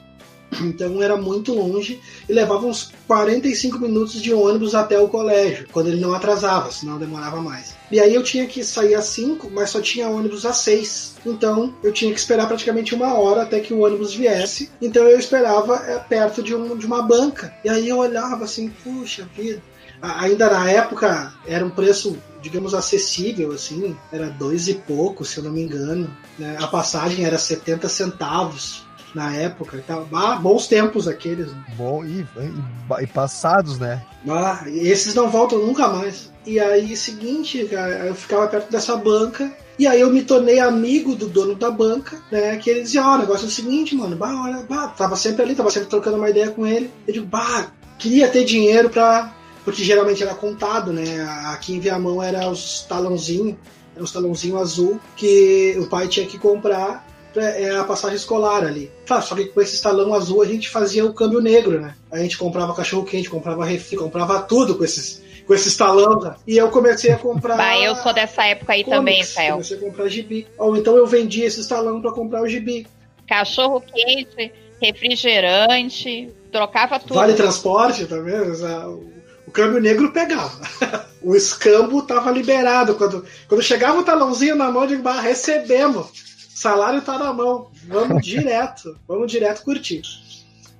Então 0.62 1.02
era 1.02 1.18
muito 1.18 1.52
longe 1.54 2.00
e 2.30 2.32
levava 2.32 2.68
uns 2.68 2.92
45 3.08 3.80
minutos 3.80 4.22
de 4.22 4.34
ônibus 4.34 4.76
até 4.76 5.00
o 5.00 5.08
colégio, 5.08 5.68
quando 5.72 5.88
ele 5.88 6.00
não 6.00 6.14
atrasava, 6.14 6.72
senão 6.72 7.00
demorava 7.00 7.42
mais. 7.42 7.76
E 7.94 8.00
aí 8.00 8.16
eu 8.16 8.24
tinha 8.24 8.48
que 8.48 8.64
sair 8.64 8.96
às 8.96 9.06
5, 9.06 9.52
mas 9.52 9.70
só 9.70 9.80
tinha 9.80 10.10
ônibus 10.10 10.48
às 10.48 10.58
6. 10.58 11.18
Então 11.24 11.76
eu 11.84 11.92
tinha 11.92 12.12
que 12.12 12.20
esperar 12.20 12.48
praticamente 12.48 12.96
uma 12.96 13.14
hora 13.14 13.44
até 13.44 13.60
que 13.60 13.72
o 13.72 13.82
ônibus 13.82 14.16
viesse. 14.16 14.72
Então 14.82 15.04
eu 15.04 15.20
esperava 15.20 15.76
é, 15.76 16.00
perto 16.00 16.42
de, 16.42 16.56
um, 16.56 16.76
de 16.76 16.88
uma 16.88 17.04
banca. 17.04 17.54
E 17.64 17.70
aí 17.70 17.88
eu 17.88 18.00
olhava 18.00 18.46
assim, 18.46 18.74
puxa 18.84 19.30
vida. 19.38 19.62
Ainda 20.02 20.50
na 20.50 20.72
época 20.72 21.36
era 21.46 21.64
um 21.64 21.70
preço, 21.70 22.18
digamos, 22.42 22.74
acessível, 22.74 23.52
assim, 23.52 23.96
era 24.12 24.28
dois 24.28 24.68
e 24.68 24.74
pouco, 24.74 25.24
se 25.24 25.38
eu 25.38 25.44
não 25.44 25.52
me 25.52 25.62
engano. 25.62 26.10
Né? 26.40 26.58
A 26.60 26.66
passagem 26.66 27.24
era 27.26 27.38
70 27.38 27.88
centavos 27.90 28.84
na 29.14 29.34
época. 29.36 29.78
Então, 29.78 30.08
ah, 30.14 30.36
bons 30.36 30.68
tempos 30.68 31.08
aqueles. 31.08 31.52
Né? 31.52 31.64
Bom, 31.78 32.04
e, 32.04 32.22
e, 32.22 33.04
e, 33.04 33.08
passados, 33.08 33.78
né? 33.80 34.02
Ah, 34.28 34.64
esses 34.68 35.14
não 35.14 35.30
voltam 35.30 35.60
nunca 35.60 35.88
mais. 35.88 36.32
E 36.46 36.60
aí, 36.60 36.96
seguinte, 36.98 37.66
cara, 37.66 38.08
eu 38.08 38.16
ficava 38.16 38.48
perto 38.48 38.72
dessa 38.72 38.96
banca. 38.98 39.52
E 39.78 39.88
aí 39.88 40.02
eu 40.02 40.12
me 40.12 40.24
tornei 40.24 40.60
amigo 40.60 41.16
do 41.16 41.28
dono 41.28 41.56
da 41.56 41.72
banca, 41.72 42.22
né? 42.32 42.58
Que 42.58 42.70
ele 42.70 42.84
dizia, 42.84 43.04
ó, 43.04 43.12
oh, 43.12 43.16
o 43.16 43.18
negócio 43.20 43.46
é 43.46 43.48
o 43.48 43.52
seguinte, 43.52 43.96
mano, 43.96 44.16
bah, 44.16 44.44
olha, 44.44 44.64
bah, 44.70 44.88
tava 44.90 45.16
sempre 45.16 45.44
ali, 45.44 45.56
tava 45.56 45.72
sempre 45.72 45.90
trocando 45.90 46.18
uma 46.18 46.30
ideia 46.30 46.52
com 46.52 46.66
ele. 46.66 46.92
Eu 47.08 47.14
digo, 47.14 47.26
bah, 47.26 47.72
queria 47.98 48.28
ter 48.28 48.44
dinheiro 48.44 48.90
pra. 48.90 49.34
Porque 49.66 49.82
geralmente 49.82 50.22
era 50.22 50.36
contado, 50.36 50.92
né? 50.92 51.26
Aqui 51.46 51.74
em 51.74 51.80
Viamão 51.80 52.22
era 52.22 52.50
os 52.50 52.82
talãozinhos, 52.82 53.56
era 53.96 54.04
os 54.04 54.12
talãozinhos 54.12 54.62
azul 54.62 55.00
que 55.16 55.78
o 55.80 55.88
pai 55.88 56.10
tinha 56.10 56.28
que 56.28 56.38
comprar 56.38 57.08
é 57.40 57.76
a 57.76 57.84
passagem 57.84 58.16
escolar 58.16 58.64
ali. 58.64 58.92
Claro, 59.06 59.24
só 59.24 59.36
que 59.36 59.46
com 59.46 59.62
esse 59.62 59.82
talão 59.82 60.14
azul 60.14 60.42
a 60.42 60.46
gente 60.46 60.70
fazia 60.70 61.06
o 61.06 61.14
câmbio 61.14 61.42
negro, 61.42 61.80
né? 61.80 61.96
A 62.12 62.20
gente 62.20 62.38
comprava 62.38 62.76
cachorro 62.76 63.06
quente, 63.06 63.30
comprava 63.30 63.66
refri, 63.66 63.98
comprava 63.98 64.42
tudo 64.42 64.76
com 64.76 64.84
esses 64.84 65.24
com 65.46 65.54
esses 65.54 65.76
talão. 65.76 66.20
Né? 66.20 66.36
E 66.48 66.58
eu 66.58 66.70
comecei 66.70 67.12
a 67.12 67.18
comprar. 67.18 67.58
Bah, 67.58 67.78
eu 67.78 67.96
sou 67.96 68.14
dessa 68.14 68.46
época 68.46 68.74
aí 68.74 68.84
comics, 68.84 68.98
também, 68.98 69.20
Rafael. 69.22 69.52
Comecei 69.54 69.78
a 69.78 69.80
comprar 69.80 70.08
gibi. 70.08 70.48
Ou 70.58 70.78
então 70.78 70.96
eu 70.96 71.06
vendia 71.06 71.46
esses 71.46 71.68
talão 71.68 72.02
para 72.02 72.12
comprar 72.12 72.42
o 72.42 72.48
gibi. 72.48 72.88
Cachorro 73.28 73.82
quente, 73.82 74.52
refrigerante, 74.82 76.32
trocava 76.52 77.00
tudo. 77.00 77.16
Vale 77.16 77.34
transporte 77.34 78.06
também. 78.06 78.36
O 79.46 79.52
câmbio 79.52 79.82
negro 79.82 80.12
pegava. 80.12 80.60
o 81.22 81.36
escambo 81.36 82.02
tava 82.04 82.32
liberado. 82.32 82.96
Quando, 82.96 83.26
quando 83.48 83.62
chegava 83.62 84.00
o 84.00 84.04
talãozinho 84.04 84.56
na 84.56 84.72
mão, 84.72 84.88
digo, 84.88 85.02
bah, 85.02 85.22
recebemos 85.22 86.33
salário 86.54 87.02
tá 87.02 87.18
na 87.18 87.34
mão, 87.34 87.70
vamos 87.88 88.22
direto, 88.26 88.98
vamos 89.08 89.32
direto 89.32 89.64
curtir. 89.64 90.02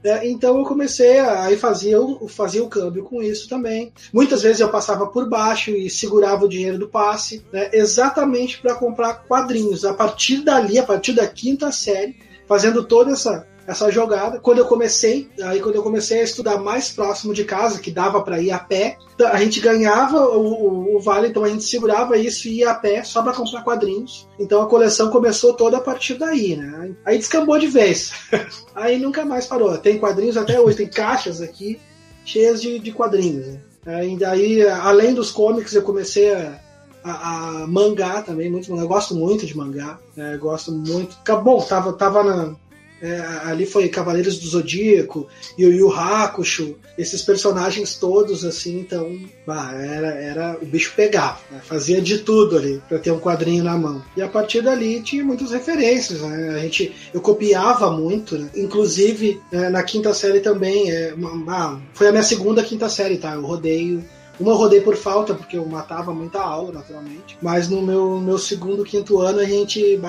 É, 0.04 0.28
então 0.28 0.58
eu 0.58 0.66
comecei 0.66 1.18
a 1.20 1.46
aí 1.46 1.56
fazia, 1.56 1.98
fazia 2.28 2.62
o 2.62 2.68
câmbio 2.68 3.06
com 3.06 3.24
isso 3.24 3.48
também. 3.48 3.94
Muitas 4.12 4.42
vezes 4.42 4.60
eu 4.60 4.70
passava 4.70 5.08
por 5.08 5.30
baixo 5.30 5.72
e 5.72 5.90
segurava 5.90 6.44
o 6.44 6.50
dinheiro 6.50 6.78
do 6.78 6.90
passe, 6.90 7.46
né, 7.54 7.70
exatamente 7.72 8.60
para 8.60 8.76
comprar 8.76 9.24
quadrinhos. 9.26 9.86
A 9.86 9.94
partir 9.94 10.44
dali, 10.44 10.78
a 10.78 10.84
partir 10.84 11.14
da 11.14 11.26
quinta 11.26 11.72
série, 11.72 12.18
fazendo 12.46 12.84
toda 12.84 13.12
essa 13.14 13.48
essa 13.68 13.90
jogada. 13.92 14.40
Quando 14.40 14.60
eu 14.60 14.66
comecei, 14.66 15.30
aí 15.42 15.60
quando 15.60 15.76
eu 15.76 15.84
comecei 15.84 16.20
a 16.20 16.24
estudar 16.24 16.58
mais 16.58 16.90
próximo 16.90 17.34
de 17.34 17.44
casa, 17.44 17.80
que 17.80 17.92
dava 17.92 18.22
para 18.22 18.42
ir 18.42 18.52
a 18.52 18.60
pé, 18.60 18.98
a 19.32 19.38
gente 19.38 19.60
ganhava 19.60 20.18
o, 20.20 20.42
o, 20.42 20.98
o, 20.98 21.00
vale, 21.00 21.30
então 21.30 21.44
a 21.44 21.50
gente 21.50 21.64
segurava 21.64 22.18
isso 22.18 22.48
e 22.48 22.60
ia 22.60 22.72
a 22.72 22.76
pé 22.76 23.04
só 23.04 23.22
para 23.22 23.34
comprar 23.34 23.64
quadrinhos. 23.64 24.28
Então 24.40 24.62
a 24.62 24.68
coleção 24.68 25.10
começou 25.10 25.54
toda 25.54 25.78
a 25.78 25.82
partir 25.82 26.16
daí, 26.16 26.56
né? 26.56 26.92
Aí 27.06 27.18
descambou 27.18 27.58
de 27.58 27.68
vez. 27.68 28.12
aí 28.76 29.00
nunca 29.00 29.24
mais 29.24 29.46
parou. 29.46 29.78
Tem 29.78 29.98
quadrinhos 29.98 30.38
até 30.38 30.60
hoje, 30.60 30.78
tem 30.78 30.88
caixas 30.88 31.42
aqui 31.42 31.80
cheias 32.26 32.62
de, 32.62 32.80
de 32.80 32.92
quadrinhos. 32.92 33.48
Né? 33.48 33.60
Aí, 33.86 34.26
aí, 34.26 34.68
além 34.68 35.14
dos 35.14 35.32
comics, 35.32 35.74
eu 35.74 35.82
comecei 35.82 36.34
a, 36.34 36.60
a, 37.04 37.64
a 37.64 37.68
mangá 37.68 38.22
também, 38.22 38.50
muito 38.50 38.74
Eu 38.74 38.88
gosto 38.88 39.14
muito 39.14 39.46
de 39.46 39.56
mangá, 39.56 40.00
né? 40.16 40.38
gosto 40.38 40.72
muito. 40.72 41.18
Bom, 41.44 41.62
tava, 41.62 41.94
tava 41.94 42.24
na, 42.24 42.56
é, 43.04 43.20
ali 43.44 43.66
foi 43.66 43.90
Cavaleiros 43.90 44.40
do 44.40 44.48
Zodíaco, 44.48 45.28
Yu 45.60 45.74
Yu 45.74 45.92
Hakusho, 45.92 46.78
esses 46.98 47.22
personagens 47.22 47.96
todos, 47.96 48.46
assim, 48.46 48.80
então, 48.80 49.20
bah, 49.46 49.74
era, 49.74 50.08
era 50.08 50.58
o 50.62 50.66
bicho 50.66 50.94
pegava, 50.96 51.38
né? 51.52 51.60
fazia 51.62 52.02
de 52.02 52.20
tudo 52.20 52.58
ali 52.58 52.82
para 52.88 52.98
ter 52.98 53.12
um 53.12 53.20
quadrinho 53.20 53.62
na 53.62 53.78
mão. 53.78 54.02
E 54.16 54.22
a 54.22 54.28
partir 54.30 54.62
dali 54.62 55.02
tinha 55.02 55.26
muitas 55.26 55.52
referências, 55.52 56.22
né? 56.22 56.56
A 56.56 56.60
gente, 56.60 56.96
eu 57.14 57.20
copiava 57.20 57.92
muito, 57.92 58.38
né? 58.38 58.50
inclusive 58.56 59.42
é, 59.52 59.70
na 59.70 59.84
quinta 59.84 60.14
série 60.14 60.40
também, 60.40 60.90
é, 60.90 61.14
uma, 61.14 61.82
foi 61.94 62.08
a 62.08 62.12
minha 62.12 62.24
segunda 62.24 62.64
quinta 62.64 62.88
série, 62.88 63.18
tá? 63.18 63.34
Eu 63.34 63.42
rodeio 63.42 64.02
uma 64.40 64.52
eu 64.52 64.56
rodei 64.56 64.82
por 64.82 64.96
falta, 64.96 65.34
porque 65.34 65.58
eu 65.58 65.66
matava 65.66 66.14
muita 66.14 66.42
aula, 66.42 66.72
naturalmente. 66.72 67.38
Mas 67.42 67.70
no 67.70 67.82
meu, 67.82 68.20
meu 68.20 68.38
segundo, 68.38 68.84
quinto 68.84 69.20
ano, 69.20 69.40
a 69.40 69.46
gente 69.46 70.00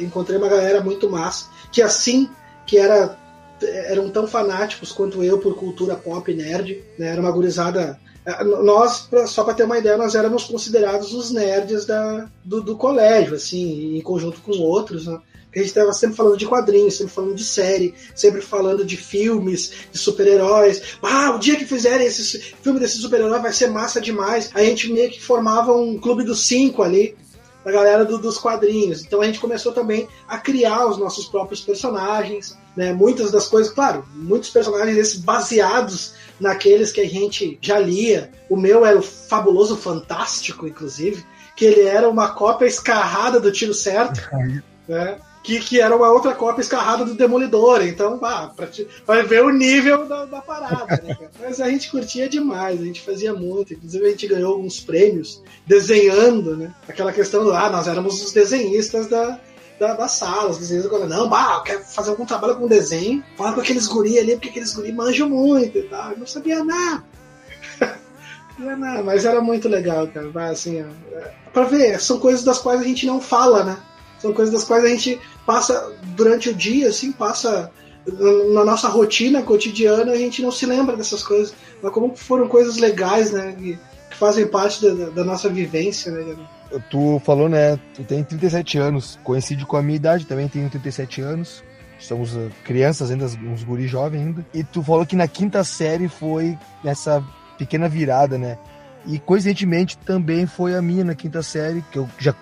encontrei 0.00 0.38
uma 0.38 0.48
galera 0.48 0.80
muito 0.80 1.10
massa 1.10 1.48
que 1.72 1.82
assim 1.82 2.28
que 2.66 2.78
era 2.78 3.18
eram 3.86 4.10
tão 4.10 4.26
fanáticos 4.26 4.92
quanto 4.92 5.22
eu 5.22 5.38
por 5.38 5.54
cultura 5.54 5.94
pop 5.94 6.32
nerd, 6.34 6.84
né? 6.98 7.08
Era 7.08 7.20
uma 7.20 7.30
gurizada 7.30 7.98
é, 8.26 8.42
nós, 8.42 9.08
só 9.26 9.44
para 9.44 9.54
ter 9.54 9.64
uma 9.64 9.78
ideia, 9.78 9.98
nós 9.98 10.14
éramos 10.14 10.44
considerados 10.44 11.12
os 11.12 11.30
nerds 11.30 11.84
da, 11.84 12.28
do, 12.42 12.62
do 12.62 12.76
colégio, 12.76 13.34
assim, 13.34 13.96
em 13.96 14.00
conjunto 14.00 14.40
com 14.40 14.52
outros, 14.52 15.06
né? 15.06 15.18
A 15.58 15.62
gente 15.62 15.68
estava 15.68 15.92
sempre 15.92 16.16
falando 16.16 16.36
de 16.36 16.46
quadrinhos, 16.46 16.96
sempre 16.96 17.12
falando 17.12 17.34
de 17.34 17.44
série, 17.44 17.94
sempre 18.14 18.40
falando 18.40 18.84
de 18.84 18.96
filmes, 18.96 19.72
de 19.92 19.98
super-heróis. 19.98 20.98
Ah, 21.02 21.32
o 21.34 21.38
dia 21.38 21.56
que 21.56 21.64
fizerem 21.64 22.06
esse 22.06 22.38
filme 22.62 22.80
desse 22.80 22.98
super-herói 22.98 23.40
vai 23.40 23.52
ser 23.52 23.68
massa 23.68 24.00
demais. 24.00 24.50
A 24.54 24.62
gente 24.62 24.92
meio 24.92 25.10
que 25.10 25.22
formava 25.22 25.72
um 25.72 25.98
clube 25.98 26.24
dos 26.24 26.46
cinco 26.46 26.82
ali, 26.82 27.16
da 27.64 27.72
galera 27.72 28.04
do, 28.04 28.18
dos 28.18 28.36
quadrinhos. 28.36 29.02
Então 29.02 29.22
a 29.22 29.26
gente 29.26 29.40
começou 29.40 29.72
também 29.72 30.06
a 30.28 30.38
criar 30.38 30.86
os 30.86 30.98
nossos 30.98 31.26
próprios 31.26 31.60
personagens, 31.60 32.56
né? 32.76 32.92
Muitas 32.92 33.30
das 33.30 33.48
coisas, 33.48 33.72
claro, 33.72 34.04
muitos 34.14 34.50
personagens 34.50 34.96
esses 34.96 35.20
baseados 35.20 36.14
naqueles 36.38 36.92
que 36.92 37.00
a 37.00 37.08
gente 37.08 37.58
já 37.60 37.78
lia. 37.78 38.30
O 38.50 38.56
meu 38.56 38.84
era 38.84 38.98
o 38.98 39.02
fabuloso 39.02 39.76
fantástico, 39.76 40.66
inclusive, 40.66 41.24
que 41.56 41.64
ele 41.64 41.82
era 41.82 42.08
uma 42.08 42.34
cópia 42.34 42.66
escarrada 42.66 43.40
do 43.40 43.50
tiro 43.50 43.72
certo, 43.72 44.20
né? 44.86 45.18
Que, 45.44 45.60
que 45.60 45.78
era 45.78 45.94
uma 45.94 46.10
outra 46.10 46.34
cópia 46.34 46.62
escarrada 46.62 47.04
do 47.04 47.14
Demolidor. 47.14 47.86
Então, 47.86 48.18
pá, 48.18 48.50
pra, 48.56 48.66
pra 49.04 49.22
ver 49.22 49.44
o 49.44 49.50
nível 49.50 50.06
da, 50.06 50.24
da 50.24 50.40
parada, 50.40 51.02
né, 51.04 51.14
cara? 51.14 51.30
Mas 51.38 51.60
a 51.60 51.68
gente 51.68 51.90
curtia 51.90 52.26
demais, 52.28 52.80
a 52.80 52.84
gente 52.84 53.02
fazia 53.02 53.34
muito. 53.34 53.74
Inclusive, 53.74 54.06
a 54.06 54.10
gente 54.10 54.26
ganhou 54.26 54.54
alguns 54.54 54.80
prêmios 54.80 55.42
desenhando, 55.66 56.56
né? 56.56 56.74
Aquela 56.88 57.12
questão 57.12 57.44
do, 57.44 57.52
ah, 57.52 57.68
nós 57.68 57.86
éramos 57.86 58.24
os 58.24 58.32
desenhistas 58.32 59.06
da, 59.06 59.38
da, 59.78 59.92
da 59.92 60.08
sala, 60.08 60.48
os 60.48 60.58
desenhistas 60.58 60.90
agora, 60.90 61.06
não, 61.06 61.28
bah, 61.28 61.60
quer 61.60 61.84
fazer 61.84 62.10
algum 62.10 62.24
trabalho 62.24 62.56
com 62.56 62.66
desenho, 62.66 63.22
fala 63.36 63.52
com 63.52 63.60
aqueles 63.60 63.86
guri 63.86 64.18
ali, 64.18 64.32
porque 64.32 64.48
aqueles 64.48 64.72
guri 64.72 64.92
manjam 64.92 65.28
muito 65.28 65.76
e 65.76 65.82
tal. 65.82 66.12
Eu 66.12 66.18
não 66.18 66.26
sabia 66.26 66.64
nada. 66.64 67.04
não, 68.58 68.78
não, 68.78 69.04
mas 69.04 69.26
era 69.26 69.42
muito 69.42 69.68
legal, 69.68 70.08
cara. 70.08 70.30
Assim, 70.48 70.82
ó, 70.82 70.86
é, 71.18 71.34
pra 71.52 71.64
ver, 71.64 72.00
são 72.00 72.18
coisas 72.18 72.42
das 72.42 72.58
quais 72.58 72.80
a 72.80 72.84
gente 72.84 73.04
não 73.04 73.20
fala, 73.20 73.62
né? 73.62 73.76
São 74.24 74.32
coisas 74.32 74.54
das 74.54 74.64
quais 74.64 74.82
a 74.82 74.88
gente 74.88 75.20
passa 75.46 75.92
durante 76.16 76.50
o 76.50 76.54
dia, 76.54 76.88
assim, 76.88 77.12
passa 77.12 77.70
na 78.52 78.64
nossa 78.64 78.88
rotina 78.88 79.42
cotidiana, 79.42 80.12
a 80.12 80.16
gente 80.16 80.42
não 80.42 80.52
se 80.52 80.66
lembra 80.66 80.96
dessas 80.96 81.22
coisas. 81.22 81.54
Mas 81.82 81.92
como 81.92 82.14
foram 82.14 82.48
coisas 82.48 82.76
legais, 82.76 83.32
né? 83.32 83.52
Que, 83.52 83.78
fazem 84.10 84.46
parte 84.46 84.80
da, 84.80 85.10
da, 85.10 85.24
nossa 85.24 85.48
vivência, 85.48 86.12
né? 86.12 86.36
Tu 86.90 87.20
falou, 87.24 87.48
né? 87.48 87.78
Tu 87.94 88.04
tem 88.04 88.22
37 88.22 88.78
anos, 88.78 89.18
coincide 89.24 89.66
com 89.66 89.76
a 89.76 89.82
minha 89.82 89.96
idade, 89.96 90.24
também 90.24 90.48
tenho 90.48 90.70
37 90.70 91.20
anos. 91.20 91.64
Somos 91.98 92.34
uh, 92.34 92.50
crianças 92.64 93.10
ainda, 93.10 93.24
uns 93.24 93.64
guri 93.64 93.86
jovens 93.86 94.20
ainda. 94.20 94.46
E 94.52 94.62
tu 94.62 94.82
falou 94.82 95.04
que 95.06 95.16
na 95.16 95.26
quinta 95.26 95.64
série 95.64 96.08
foi 96.08 96.56
essa 96.84 97.24
pequena 97.58 97.88
virada, 97.88 98.38
né? 98.38 98.58
E 99.06 99.18
coincidentemente 99.18 99.98
também 99.98 100.46
foi 100.46 100.74
a 100.74 100.82
minha 100.82 101.04
na 101.04 101.14
quinta 101.14 101.42
série, 101.42 101.84
que 101.90 101.98
eu 101.98 102.08
já 102.18 102.34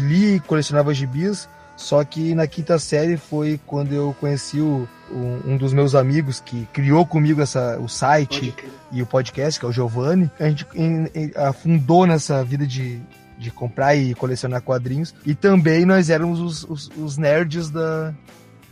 li 0.00 0.36
e 0.36 0.40
colecionava 0.40 0.92
gibis, 0.92 1.48
só 1.76 2.04
que 2.04 2.34
na 2.34 2.46
quinta 2.46 2.78
série 2.78 3.16
foi 3.16 3.60
quando 3.66 3.92
eu 3.92 4.14
conheci 4.20 4.60
o, 4.60 4.88
um, 5.10 5.52
um, 5.52 5.56
dos 5.56 5.72
meus 5.72 5.94
amigos 5.94 6.40
que 6.40 6.66
criou 6.72 7.04
comigo 7.06 7.40
essa, 7.40 7.78
o 7.78 7.88
site 7.88 8.54
e 8.90 9.02
o 9.02 9.06
podcast, 9.06 9.58
que 9.58 9.66
é 9.66 9.68
o 9.68 9.72
Giovanni. 9.72 10.30
A 10.38 10.48
gente 10.48 10.66
em, 10.74 11.08
em, 11.14 11.32
afundou 11.36 12.06
nessa 12.06 12.44
vida 12.44 12.66
de, 12.66 13.00
de 13.38 13.50
comprar 13.50 13.96
e 13.96 14.14
colecionar 14.14 14.62
quadrinhos. 14.62 15.14
E 15.24 15.34
também 15.34 15.84
nós 15.84 16.10
éramos 16.10 16.40
os, 16.40 16.64
os, 16.64 16.90
os 16.96 17.18
nerds 17.18 17.70
da, 17.70 18.14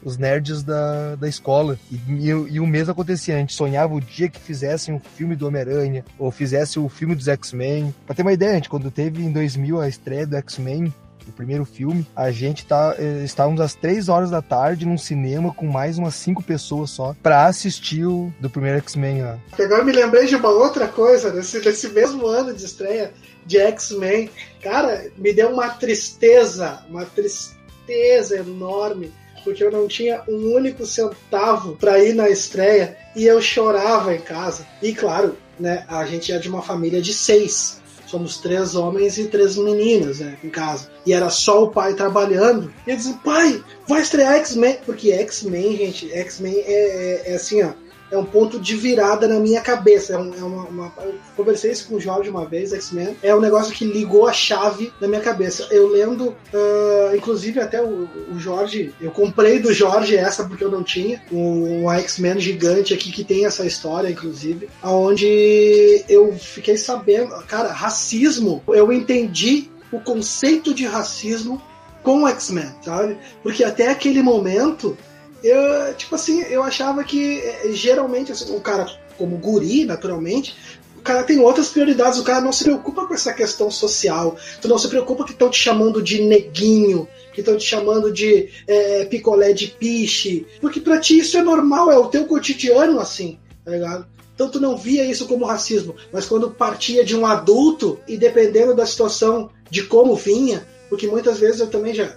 os 0.03 0.17
nerds 0.17 0.63
da, 0.63 1.17
da 1.17 1.29
escola. 1.29 1.79
E, 1.91 1.97
e, 1.97 2.29
e, 2.29 2.61
o 2.61 2.67
mesmo 2.67 2.93
acontecia, 2.93 3.37
a 3.37 3.39
gente 3.39 3.55
sonhava 3.55 3.95
o 3.95 4.01
dia 4.01 4.29
que 4.29 4.41
fizessem 4.41 4.95
um 4.95 5.01
filme 5.01 5.37
do 5.37 5.47
Homem-Aranha, 5.47 6.05
ou 6.19 6.31
fizesse 6.31 6.79
o 6.79 6.89
filme 6.89 7.15
dos 7.15 7.29
X-Men. 7.29 7.95
Pra 8.07 8.15
ter 8.15 8.23
uma 8.23 8.33
ideia, 8.33 8.53
a 8.53 8.55
gente, 8.55 8.69
quando 8.69 8.91
teve 8.91 9.23
em 9.23 9.33
2000 9.33 9.81
a 9.81 9.89
estreia 9.89 10.27
do 10.27 10.37
X-Men, 10.37 10.93
o 11.31 11.33
primeiro 11.33 11.64
filme, 11.64 12.07
a 12.14 12.31
gente 12.31 12.66
tá, 12.66 12.95
eh, 12.99 13.22
estávamos 13.24 13.61
às 13.61 13.74
três 13.74 14.09
horas 14.09 14.31
da 14.31 14.43
tarde 14.43 14.87
num 14.87 14.99
cinema 14.99 15.53
com 15.55 15.66
mais 15.66 15.97
umas 15.99 16.14
cinco 16.14 16.43
pessoas 16.43 16.91
só 16.91 17.14
para 17.22 17.47
assistir 17.47 18.05
o 18.05 18.33
do 18.39 18.51
primeiro 18.51 18.78
X-Men. 18.78 19.41
Agora 19.59 19.85
me 19.85 19.93
lembrei 19.93 20.26
de 20.26 20.37
uma 20.37 20.51
outra 20.51 20.89
coisa, 20.89 21.31
desse, 21.31 21.61
desse 21.61 21.89
mesmo 21.89 22.26
ano 22.26 22.53
de 22.53 22.64
estreia 22.64 23.12
de 23.47 23.59
X-Men. 23.59 24.31
Cara, 24.62 25.11
me 25.16 25.33
deu 25.33 25.51
uma 25.51 25.70
tristeza, 25.70 26.85
uma 26.89 27.05
tristeza 27.05 28.37
enorme 28.37 29.12
porque 29.45 29.64
eu 29.64 29.70
não 29.70 29.89
tinha 29.89 30.22
um 30.28 30.55
único 30.55 30.85
centavo 30.85 31.76
para 31.76 31.99
ir 31.99 32.14
na 32.14 32.28
estreia 32.28 32.97
e 33.16 33.24
eu 33.24 33.41
chorava 33.41 34.14
em 34.14 34.20
casa. 34.20 34.66
E 34.83 34.95
claro, 34.95 35.37
né, 35.59 35.85
a 35.89 36.05
gente 36.05 36.33
é 36.33 36.39
de 36.39 36.49
uma 36.49 36.62
família 36.62 37.01
de 37.01 37.12
seis. 37.12 37.80
Somos 38.11 38.39
três 38.39 38.75
homens 38.75 39.19
e 39.19 39.27
três 39.27 39.57
meninas 39.57 40.19
né, 40.19 40.37
em 40.43 40.51
casa. 40.51 40.91
E 41.07 41.13
era 41.13 41.31
só 41.31 41.63
o 41.63 41.71
pai 41.71 41.95
trabalhando. 41.95 42.73
E 42.85 42.91
eu 42.91 42.97
dizia, 42.97 43.15
pai, 43.25 43.63
vai 43.87 44.03
estrear 44.03 44.35
X-Men. 44.35 44.79
Porque 44.85 45.13
X-Men, 45.13 45.77
gente, 45.77 46.13
X-Men 46.13 46.57
é, 46.57 46.73
é, 46.73 47.33
é 47.33 47.35
assim, 47.37 47.63
ó 47.63 47.71
é 48.11 48.19
um 48.19 48.25
ponto 48.25 48.59
de 48.59 48.77
virada 48.77 49.29
na 49.29 49.39
minha 49.39 49.61
cabeça. 49.61 50.15
É, 50.15 50.19
um, 50.19 50.35
é 50.35 50.43
uma, 50.43 50.65
uma, 50.65 50.93
eu 51.03 51.15
conversei 51.37 51.71
isso 51.71 51.89
com 51.89 51.97
o 51.97 52.01
Jorge 52.01 52.29
uma 52.29 52.45
vez, 52.45 52.73
X-Men. 52.73 53.17
É 53.23 53.35
um 53.35 53.41
negócio 53.41 53.73
que 53.73 53.85
ligou 53.85 54.27
a 54.27 54.33
chave 54.33 54.93
na 55.01 55.07
minha 55.07 55.21
cabeça. 55.21 55.69
Eu 55.71 55.89
lendo, 55.89 56.29
uh, 56.29 57.17
inclusive 57.17 57.61
até 57.61 57.83
o, 57.83 58.09
o, 58.33 58.39
Jorge, 58.39 58.95
eu 59.01 59.11
comprei 59.11 59.59
do 59.59 59.73
Jorge 59.73 60.17
essa 60.17 60.45
porque 60.45 60.65
eu 60.65 60.71
não 60.71 60.83
tinha, 60.83 61.23
um, 61.31 61.85
um 61.85 61.93
X-Men 61.93 62.41
gigante 62.41 62.93
aqui 62.93 63.13
que 63.13 63.25
tem 63.25 63.45
essa 63.45 63.65
história, 63.65 64.09
inclusive, 64.09 64.69
aonde 64.83 66.05
eu 66.09 66.33
fiquei 66.35 66.77
sabendo, 66.77 67.31
cara, 67.47 67.73
racismo, 67.73 68.63
eu 68.69 68.93
entendi 68.93 69.71
o 69.93 70.01
conceito 70.01 70.75
de 70.75 70.87
racismo 70.87 71.61
com 72.03 72.23
o 72.23 72.29
X-Men, 72.29 72.71
sabe? 72.83 73.19
Porque 73.43 73.63
até 73.63 73.89
aquele 73.89 74.23
momento 74.23 74.97
eu, 75.43 75.95
tipo 75.95 76.14
assim, 76.14 76.43
eu 76.43 76.62
achava 76.62 77.03
que 77.05 77.41
é, 77.41 77.72
geralmente, 77.72 78.32
assim, 78.32 78.55
um 78.55 78.61
cara 78.61 78.86
como 79.16 79.36
guri, 79.36 79.84
naturalmente, 79.84 80.55
o 81.01 81.03
cara 81.03 81.22
tem 81.22 81.38
outras 81.41 81.68
prioridades, 81.68 82.18
o 82.18 82.24
cara 82.24 82.43
não 82.43 82.53
se 82.53 82.62
preocupa 82.62 83.07
com 83.07 83.14
essa 83.14 83.32
questão 83.32 83.70
social, 83.70 84.36
tu 84.61 84.68
não 84.68 84.78
se 84.78 84.86
preocupa 84.86 85.24
que 85.24 85.32
estão 85.32 85.49
te 85.49 85.59
chamando 85.59 86.03
de 86.03 86.22
neguinho, 86.22 87.09
que 87.32 87.41
estão 87.41 87.57
te 87.57 87.64
chamando 87.64 88.12
de 88.12 88.51
é, 88.66 89.07
picolé 89.07 89.55
de 89.55 89.68
piche, 89.68 90.47
porque 90.61 90.78
para 90.78 91.01
ti 91.01 91.18
isso 91.18 91.38
é 91.38 91.43
normal, 91.43 91.91
é 91.91 91.99
o 91.99 92.09
teu 92.09 92.26
cotidiano 92.26 93.01
assim, 93.01 93.38
tá 93.64 93.70
ligado? 93.70 94.07
Então 94.34 94.51
tu 94.51 94.61
não 94.61 94.76
via 94.76 95.05
isso 95.05 95.26
como 95.26 95.47
racismo, 95.47 95.95
mas 96.12 96.26
quando 96.26 96.51
partia 96.51 97.03
de 97.03 97.16
um 97.16 97.24
adulto 97.24 97.99
e 98.07 98.18
dependendo 98.18 98.74
da 98.74 98.84
situação 98.84 99.51
de 99.70 99.84
como 99.84 100.14
vinha, 100.14 100.66
porque 100.91 101.07
muitas 101.07 101.38
vezes 101.38 101.61
eu 101.61 101.68
também 101.68 101.95
já 101.95 102.14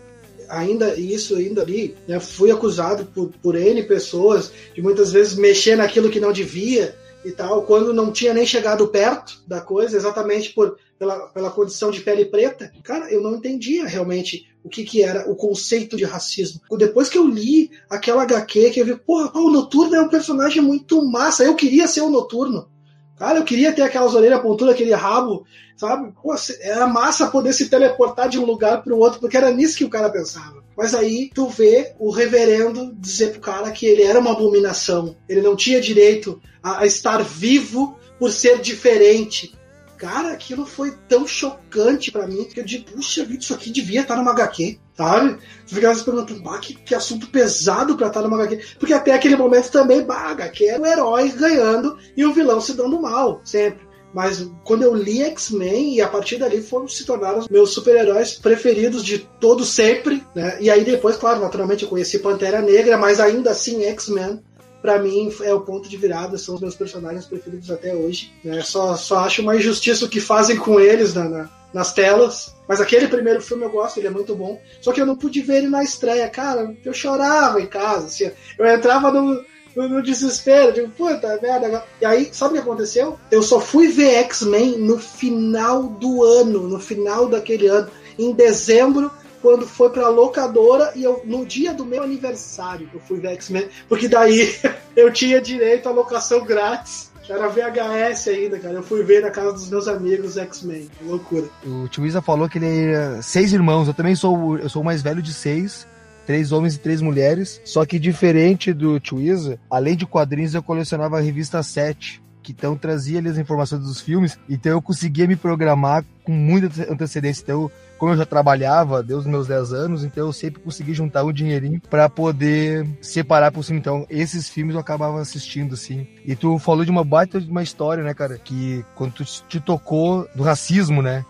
ainda 0.49 0.95
isso 0.95 1.35
ainda 1.35 1.61
ali, 1.61 1.95
né, 2.07 2.19
fui 2.19 2.51
acusado 2.51 3.05
por, 3.05 3.31
por 3.41 3.55
N 3.55 3.83
pessoas 3.83 4.51
de 4.73 4.81
muitas 4.81 5.11
vezes 5.11 5.35
mexer 5.35 5.75
naquilo 5.75 6.09
que 6.09 6.19
não 6.19 6.31
devia 6.31 6.95
e 7.25 7.31
tal, 7.31 7.63
quando 7.63 7.93
não 7.93 8.11
tinha 8.11 8.33
nem 8.33 8.45
chegado 8.45 8.87
perto 8.87 9.41
da 9.47 9.61
coisa, 9.61 9.95
exatamente 9.95 10.53
por, 10.53 10.77
pela, 10.99 11.27
pela 11.27 11.51
condição 11.51 11.89
de 11.89 12.01
pele 12.01 12.25
preta. 12.25 12.71
Cara, 12.83 13.11
eu 13.11 13.21
não 13.21 13.35
entendia 13.35 13.85
realmente 13.85 14.47
o 14.63 14.69
que, 14.69 14.83
que 14.83 15.03
era 15.03 15.29
o 15.29 15.35
conceito 15.35 15.95
de 15.95 16.03
racismo. 16.03 16.61
Depois 16.77 17.09
que 17.09 17.17
eu 17.17 17.27
li 17.27 17.71
aquela 17.89 18.23
HQ, 18.23 18.71
que 18.71 18.79
eu 18.79 18.85
vi, 18.85 18.95
porra, 18.95 19.31
o 19.35 19.49
Noturno 19.49 19.95
é 19.95 20.01
um 20.01 20.09
personagem 20.09 20.61
muito 20.61 21.01
massa, 21.05 21.43
eu 21.43 21.55
queria 21.55 21.87
ser 21.87 22.01
o 22.01 22.09
Noturno. 22.09 22.69
Cara, 23.17 23.39
eu 23.39 23.43
queria 23.43 23.71
ter 23.71 23.83
aquelas 23.83 24.15
orelhas 24.15 24.41
pontudas, 24.41 24.73
aquele 24.73 24.93
rabo, 24.93 25.45
sabe? 25.77 26.11
Pô, 26.21 26.33
era 26.61 26.87
massa 26.87 27.27
poder 27.27 27.53
se 27.53 27.69
teleportar 27.69 28.27
de 28.27 28.39
um 28.39 28.45
lugar 28.45 28.83
para 28.83 28.93
o 28.93 28.99
outro, 28.99 29.19
porque 29.19 29.37
era 29.37 29.51
nisso 29.51 29.77
que 29.77 29.85
o 29.85 29.89
cara 29.89 30.09
pensava. 30.09 30.63
Mas 30.75 30.95
aí 30.95 31.29
tu 31.33 31.47
vê 31.47 31.93
o 31.99 32.09
reverendo 32.09 32.93
dizer 32.95 33.31
pro 33.31 33.41
cara 33.41 33.71
que 33.71 33.85
ele 33.85 34.03
era 34.03 34.19
uma 34.19 34.31
abominação, 34.31 35.15
ele 35.29 35.41
não 35.41 35.55
tinha 35.55 35.79
direito 35.79 36.41
a, 36.61 36.81
a 36.81 36.85
estar 36.85 37.23
vivo 37.23 37.97
por 38.17 38.31
ser 38.31 38.59
diferente. 38.59 39.55
Cara, 39.97 40.33
aquilo 40.33 40.65
foi 40.65 40.91
tão 41.07 41.27
chocante 41.27 42.11
para 42.11 42.27
mim 42.27 42.45
que 42.45 42.59
eu 42.59 42.65
digo, 42.65 42.91
puxa 42.91 43.23
vida, 43.23 43.41
isso 43.41 43.53
aqui 43.53 43.69
devia 43.69 44.01
estar 44.01 44.17
numa 44.17 44.31
HQ, 44.31 44.79
sabe? 44.95 45.37
Você 45.65 45.75
ficava 45.75 45.95
se 45.95 46.03
perguntando, 46.03 46.59
que, 46.59 46.75
que 46.75 46.95
assunto 46.95 47.27
pesado 47.27 47.95
pra 47.95 48.07
estar 48.07 48.21
numa 48.21 48.41
HQ. 48.43 48.77
Porque 48.79 48.93
até 48.93 49.13
aquele 49.13 49.35
momento 49.35 49.71
também, 49.71 50.03
bah, 50.03 50.29
HQ 50.31 50.65
era 50.65 50.81
o 50.81 50.85
herói 50.85 51.29
ganhando 51.29 51.97
e 52.15 52.25
o 52.25 52.33
vilão 52.33 52.61
se 52.61 52.73
dando 52.73 53.01
mal, 53.01 53.41
sempre. 53.43 53.93
Mas 54.13 54.47
quando 54.63 54.83
eu 54.83 54.93
li 54.93 55.23
X-Men, 55.23 55.95
e 55.95 56.01
a 56.01 56.07
partir 56.07 56.37
dali 56.37 56.61
foram 56.61 56.87
se 56.87 57.03
tornaram 57.03 57.39
os 57.39 57.47
meus 57.47 57.73
super-heróis 57.73 58.33
preferidos 58.33 59.03
de 59.03 59.17
todo 59.17 59.65
sempre, 59.65 60.23
né? 60.35 60.57
E 60.61 60.69
aí 60.69 60.83
depois, 60.83 61.17
claro, 61.17 61.41
naturalmente 61.41 61.83
eu 61.83 61.89
conheci 61.89 62.19
Pantera 62.19 62.61
Negra, 62.61 62.95
mas 62.95 63.19
ainda 63.19 63.49
assim 63.49 63.83
X-Men 63.85 64.39
para 64.83 64.99
mim 64.99 65.33
é 65.41 65.53
o 65.53 65.61
ponto 65.61 65.87
de 65.87 65.95
virada, 65.95 66.37
são 66.37 66.55
os 66.55 66.61
meus 66.61 66.75
personagens 66.75 67.25
preferidos 67.25 67.71
até 67.71 67.95
hoje. 67.95 68.33
Né? 68.43 68.61
Só, 68.61 68.97
só 68.97 69.19
acho 69.19 69.41
uma 69.41 69.55
injustiça 69.55 70.03
o 70.03 70.09
que 70.09 70.19
fazem 70.19 70.57
com 70.57 70.77
eles 70.77 71.13
na, 71.13 71.23
na, 71.23 71.49
nas 71.73 71.93
telas. 71.93 72.53
Mas 72.67 72.79
aquele 72.79 73.07
primeiro 73.07 73.41
filme 73.41 73.63
eu 73.63 73.69
gosto, 73.69 73.97
ele 73.97 74.07
é 74.07 74.11
muito 74.11 74.35
bom. 74.35 74.61
Só 74.81 74.91
que 74.91 75.01
eu 75.01 75.05
não 75.05 75.15
pude 75.15 75.41
ver 75.41 75.57
ele 75.57 75.69
na 75.69 75.83
estreia, 75.83 76.29
cara. 76.29 76.75
Eu 76.83 76.93
chorava 76.93 77.59
em 77.61 77.67
casa. 77.67 78.05
Assim, 78.05 78.31
eu 78.57 78.65
entrava 78.65 79.11
no, 79.11 79.43
no, 79.75 79.89
no 79.89 80.03
desespero, 80.03 80.73
digo, 80.73 80.89
puta 80.89 81.39
merda. 81.41 81.83
E 81.99 82.05
aí, 82.05 82.29
sabe 82.31 82.51
o 82.51 82.53
que 82.55 82.69
aconteceu? 82.69 83.19
Eu 83.31 83.41
só 83.41 83.59
fui 83.59 83.87
ver 83.87 84.15
X-Men 84.25 84.77
no 84.77 84.97
final 84.97 85.83
do 85.83 86.23
ano, 86.23 86.67
no 86.67 86.79
final 86.79 87.27
daquele 87.27 87.67
ano, 87.67 87.89
em 88.17 88.31
dezembro 88.31 89.11
quando 89.43 89.67
foi 89.67 89.89
pra 89.89 90.07
locadora 90.07 90.93
e 90.95 91.03
eu, 91.03 91.21
no 91.25 91.45
dia 91.45 91.73
do 91.73 91.85
meu 91.85 92.01
aniversário, 92.01 92.89
eu 92.93 92.99
fui 93.01 93.19
ver 93.19 93.33
X-Men, 93.33 93.67
porque 93.89 94.07
daí 94.07 94.55
eu 94.95 95.11
tinha 95.11 95.41
direito 95.41 95.89
à 95.89 95.91
locação 95.91 96.45
grátis. 96.45 97.11
Era 97.29 97.47
VHS 97.47 98.27
ainda, 98.27 98.59
cara. 98.59 98.75
Eu 98.75 98.83
fui 98.83 99.03
ver 99.03 99.21
na 99.21 99.31
casa 99.31 99.53
dos 99.53 99.69
meus 99.69 99.87
amigos 99.87 100.37
X-Men. 100.37 100.89
Loucura. 101.01 101.47
O 101.65 101.87
tio 101.87 102.05
Isa 102.05 102.21
falou 102.21 102.49
que 102.49 102.57
ele 102.57 102.93
é 102.93 103.21
seis 103.21 103.53
irmãos. 103.53 103.87
Eu 103.87 103.93
também 103.93 104.15
sou, 104.15 104.57
eu 104.57 104.69
sou 104.69 104.81
o 104.81 104.85
mais 104.85 105.01
velho 105.01 105.21
de 105.21 105.33
seis. 105.33 105.87
Três 106.25 106.51
homens 106.51 106.75
e 106.75 106.79
três 106.79 107.01
mulheres. 107.01 107.61
Só 107.65 107.85
que 107.85 107.99
diferente 107.99 108.73
do 108.73 108.99
tio 108.99 109.21
Isa, 109.21 109.59
além 109.69 109.95
de 109.95 110.05
quadrinhos, 110.05 110.53
eu 110.53 110.63
colecionava 110.63 111.17
a 111.17 111.21
revista 111.21 111.61
7 111.61 112.23
que 112.43 112.51
então 112.51 112.75
trazia 112.75 113.19
ali 113.19 113.29
as 113.29 113.37
informações 113.37 113.81
dos 113.83 114.01
filmes, 114.01 114.37
então 114.49 114.73
eu 114.73 114.81
conseguia 114.81 115.25
me 115.25 115.35
programar 115.35 116.03
com 116.23 116.33
muita 116.33 116.67
antecedência. 116.91 117.41
Então 117.41 117.71
como 118.03 118.11
eu 118.11 118.17
já 118.17 118.25
trabalhava 118.25 119.01
desde 119.01 119.25
os 119.25 119.31
meus 119.31 119.47
10 119.47 119.71
anos, 119.71 120.03
então 120.03 120.25
eu 120.25 120.33
sempre 120.33 120.61
consegui 120.61 120.93
juntar 120.93 121.23
um 121.23 121.31
dinheirinho 121.31 121.79
para 121.89 122.09
poder 122.09 122.85
separar 123.01 123.49
por 123.49 123.63
cima. 123.63 123.79
Então, 123.79 124.05
esses 124.09 124.49
filmes 124.49 124.75
eu 124.75 124.81
acabava 124.81 125.21
assistindo, 125.21 125.73
assim. 125.73 126.05
E 126.25 126.35
tu 126.35 126.59
falou 126.59 126.83
de 126.83 126.91
uma 126.91 127.05
baita 127.05 127.39
de 127.39 127.49
uma 127.49 127.63
história, 127.63 128.03
né, 128.03 128.13
cara? 128.13 128.37
Que 128.37 128.83
quando 128.93 129.13
tu 129.13 129.23
te 129.23 129.57
tocou 129.57 130.27
do 130.35 130.43
racismo, 130.43 131.01
né? 131.01 131.23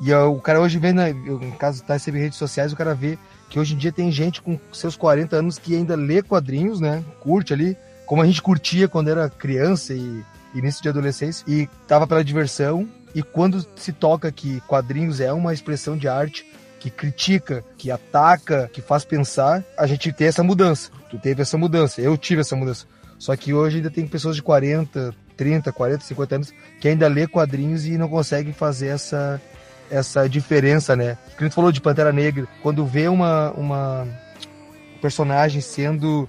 E 0.00 0.14
o 0.14 0.38
cara 0.38 0.60
hoje 0.60 0.78
vê, 0.78 0.92
né, 0.92 1.12
no 1.12 1.50
caso 1.56 1.82
tá 1.82 1.96
em 1.96 2.12
redes 2.12 2.38
sociais, 2.38 2.72
o 2.72 2.76
cara 2.76 2.94
vê 2.94 3.18
que 3.48 3.58
hoje 3.58 3.74
em 3.74 3.76
dia 3.76 3.90
tem 3.90 4.12
gente 4.12 4.40
com 4.40 4.56
seus 4.72 4.94
40 4.94 5.34
anos 5.34 5.58
que 5.58 5.74
ainda 5.74 5.96
lê 5.96 6.22
quadrinhos, 6.22 6.78
né? 6.78 7.02
Curte 7.18 7.52
ali, 7.52 7.76
como 8.06 8.22
a 8.22 8.26
gente 8.26 8.40
curtia 8.40 8.86
quando 8.86 9.10
era 9.10 9.28
criança 9.28 9.94
e 9.94 10.22
início 10.54 10.80
de 10.80 10.88
adolescência, 10.88 11.44
e 11.48 11.68
tava 11.88 12.06
pela 12.06 12.22
diversão. 12.22 12.88
E 13.14 13.22
quando 13.22 13.66
se 13.76 13.92
toca 13.92 14.30
que 14.30 14.60
quadrinhos 14.62 15.20
é 15.20 15.32
uma 15.32 15.52
expressão 15.52 15.96
de 15.96 16.08
arte 16.08 16.46
que 16.78 16.90
critica, 16.90 17.64
que 17.76 17.90
ataca, 17.90 18.70
que 18.72 18.80
faz 18.80 19.04
pensar, 19.04 19.62
a 19.76 19.86
gente 19.86 20.12
tem 20.12 20.28
essa 20.28 20.42
mudança. 20.42 20.90
Tu 21.10 21.18
teve 21.18 21.42
essa 21.42 21.58
mudança, 21.58 22.00
eu 22.00 22.16
tive 22.16 22.40
essa 22.40 22.56
mudança. 22.56 22.86
Só 23.18 23.36
que 23.36 23.52
hoje 23.52 23.76
ainda 23.76 23.90
tem 23.90 24.06
pessoas 24.06 24.34
de 24.36 24.42
40, 24.42 25.14
30, 25.36 25.72
40, 25.72 26.04
50 26.04 26.34
anos 26.34 26.54
que 26.80 26.88
ainda 26.88 27.06
lê 27.06 27.26
quadrinhos 27.26 27.84
e 27.86 27.98
não 27.98 28.08
conseguem 28.08 28.52
fazer 28.52 28.88
essa 28.88 29.40
essa 29.90 30.28
diferença, 30.28 30.94
né? 30.94 31.18
A 31.36 31.42
gente 31.42 31.54
falou 31.54 31.72
de 31.72 31.80
Pantera 31.80 32.12
Negra, 32.12 32.46
quando 32.62 32.86
vê 32.86 33.08
uma, 33.08 33.50
uma 33.50 34.06
personagem 35.02 35.60
sendo 35.60 36.28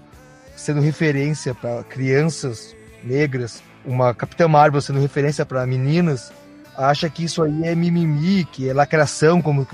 sendo 0.56 0.82
referência 0.82 1.54
para 1.54 1.84
crianças 1.84 2.76
negras, 3.04 3.62
uma 3.86 4.14
Capitã 4.14 4.48
Marvel 4.48 4.82
sendo 4.82 5.00
referência 5.00 5.46
para 5.46 5.66
meninas, 5.66 6.32
acha 6.82 7.10
que 7.10 7.24
isso 7.24 7.44
aí 7.44 7.64
é 7.64 7.76
mimimi, 7.76 8.46
que 8.46 8.70
é 8.70 8.74
lacração, 8.74 9.42
como 9.42 9.68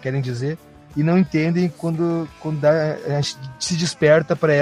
querem 0.00 0.20
dizer, 0.20 0.58
e 0.96 1.02
não 1.02 1.18
entendem 1.18 1.68
quando, 1.68 2.28
quando 2.40 2.60
dá, 2.60 2.70
a 3.06 3.20
gente 3.20 3.36
se 3.58 3.76
desperta 3.76 4.36
para 4.36 4.54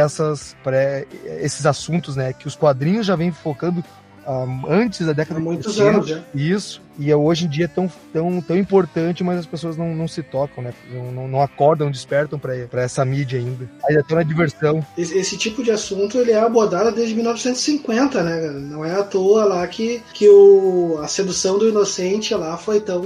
esses 1.41 1.67
assuntos, 1.67 2.17
né? 2.17 2.33
Que 2.33 2.47
os 2.47 2.57
quadrinhos 2.57 3.07
já 3.07 3.15
vêm 3.17 3.31
focando 3.31 3.85
um, 4.27 4.67
antes 4.69 5.07
da 5.07 5.13
década 5.13 5.41
de 5.41 5.83
anos 5.83 6.09
já. 6.09 6.23
Isso. 6.35 6.81
E 6.99 7.11
é 7.11 7.17
hoje 7.17 7.47
em 7.47 7.49
dia 7.49 7.67
tão, 7.67 7.91
tão, 8.13 8.41
tão 8.41 8.57
importante, 8.57 9.25
mas 9.25 9.39
as 9.39 9.47
pessoas 9.47 9.77
não, 9.77 9.95
não 9.95 10.07
se 10.07 10.23
tocam, 10.23 10.63
né? 10.63 10.75
Não, 10.91 11.27
não 11.27 11.43
acordam, 11.43 11.91
despertam 11.91 12.39
para 12.39 12.83
essa 12.83 13.05
mídia 13.05 13.39
ainda. 13.39 13.69
Ainda 13.89 14.01
estão 14.01 14.17
na 14.17 14.23
diversão. 14.23 14.85
Esse, 14.97 15.17
esse, 15.17 15.37
tipo 15.39 15.63
de 15.63 15.71
assunto 15.71 16.19
ele 16.19 16.33
é 16.33 16.39
abordado 16.39 16.95
desde 16.95 17.15
1950, 17.15 18.23
né? 18.23 18.51
Não 18.51 18.85
é 18.85 18.95
à 18.95 19.03
toa 19.03 19.45
lá 19.45 19.67
que, 19.67 20.03
que 20.13 20.29
o, 20.29 20.99
a 21.03 21.09
sedução 21.09 21.59
do 21.59 21.69
inocente 21.69 22.35
lá 22.35 22.57
foi 22.57 22.81
tão. 22.81 23.03